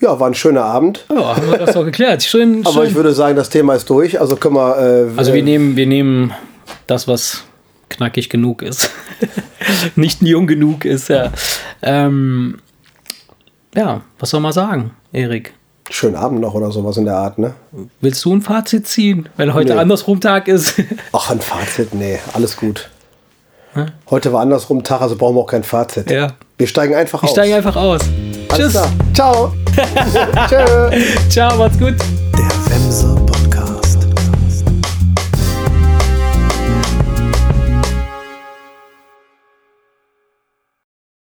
Ja, 0.00 0.20
war 0.20 0.28
ein 0.28 0.34
schöner 0.34 0.62
Abend. 0.64 1.04
ja, 1.10 1.36
haben 1.36 1.50
wir 1.50 1.58
das 1.58 1.72
doch 1.74 1.84
geklärt. 1.84 2.22
Schön, 2.24 2.60
Aber 2.64 2.72
schön. 2.82 2.86
ich 2.90 2.94
würde 2.94 3.12
sagen, 3.14 3.34
das 3.34 3.50
Thema 3.50 3.74
ist 3.74 3.90
durch. 3.90 4.20
Also 4.20 4.36
können 4.36 4.54
wir. 4.54 5.08
Äh, 5.08 5.18
Also 5.18 5.32
wir 5.32 5.42
nehmen, 5.42 5.74
wir 5.76 5.86
nehmen 5.86 6.32
das, 6.86 7.08
was 7.08 7.42
knackig 7.88 8.30
genug 8.30 8.62
ist. 8.62 8.90
Nicht 9.96 10.22
jung 10.22 10.46
genug 10.46 10.84
ist, 10.84 11.08
ja. 11.08 11.32
Ähm, 11.82 12.58
ja, 13.74 14.02
was 14.18 14.30
soll 14.30 14.40
man 14.40 14.52
sagen, 14.52 14.92
Erik? 15.12 15.54
Schönen 15.90 16.14
Abend 16.14 16.40
noch 16.40 16.54
oder 16.54 16.70
sowas 16.70 16.96
in 16.96 17.04
der 17.04 17.16
Art, 17.16 17.38
ne? 17.38 17.54
Willst 18.00 18.24
du 18.24 18.34
ein 18.34 18.40
Fazit 18.40 18.86
ziehen, 18.86 19.28
wenn 19.36 19.52
heute 19.52 19.74
Nee. 19.74 19.80
andersrum 19.80 20.20
Tag 20.20 20.48
ist? 20.48 20.80
Ach, 21.12 21.30
ein 21.30 21.40
Fazit? 21.40 21.92
Nee, 21.94 22.18
alles 22.34 22.56
gut. 22.56 22.88
Heute 24.10 24.32
war 24.32 24.42
andersrum 24.42 24.84
Tag, 24.84 25.00
also 25.00 25.16
brauchen 25.16 25.34
wir 25.36 25.40
auch 25.40 25.46
kein 25.46 25.64
Fazit. 25.64 26.10
ja. 26.10 26.34
Wir 26.58 26.66
steigen 26.66 26.94
einfach 26.94 27.22
Ich 27.22 27.30
aus. 27.30 27.34
steige 27.34 27.56
einfach 27.56 27.74
aus. 27.74 28.02
Alles 28.50 28.56
Tschüss. 28.58 28.72
klar. 28.72 28.92
Ciao. 29.14 29.52
Tschö. 30.48 30.90
Ciao, 31.30 31.56
macht's 31.56 31.78
gut. 31.78 31.94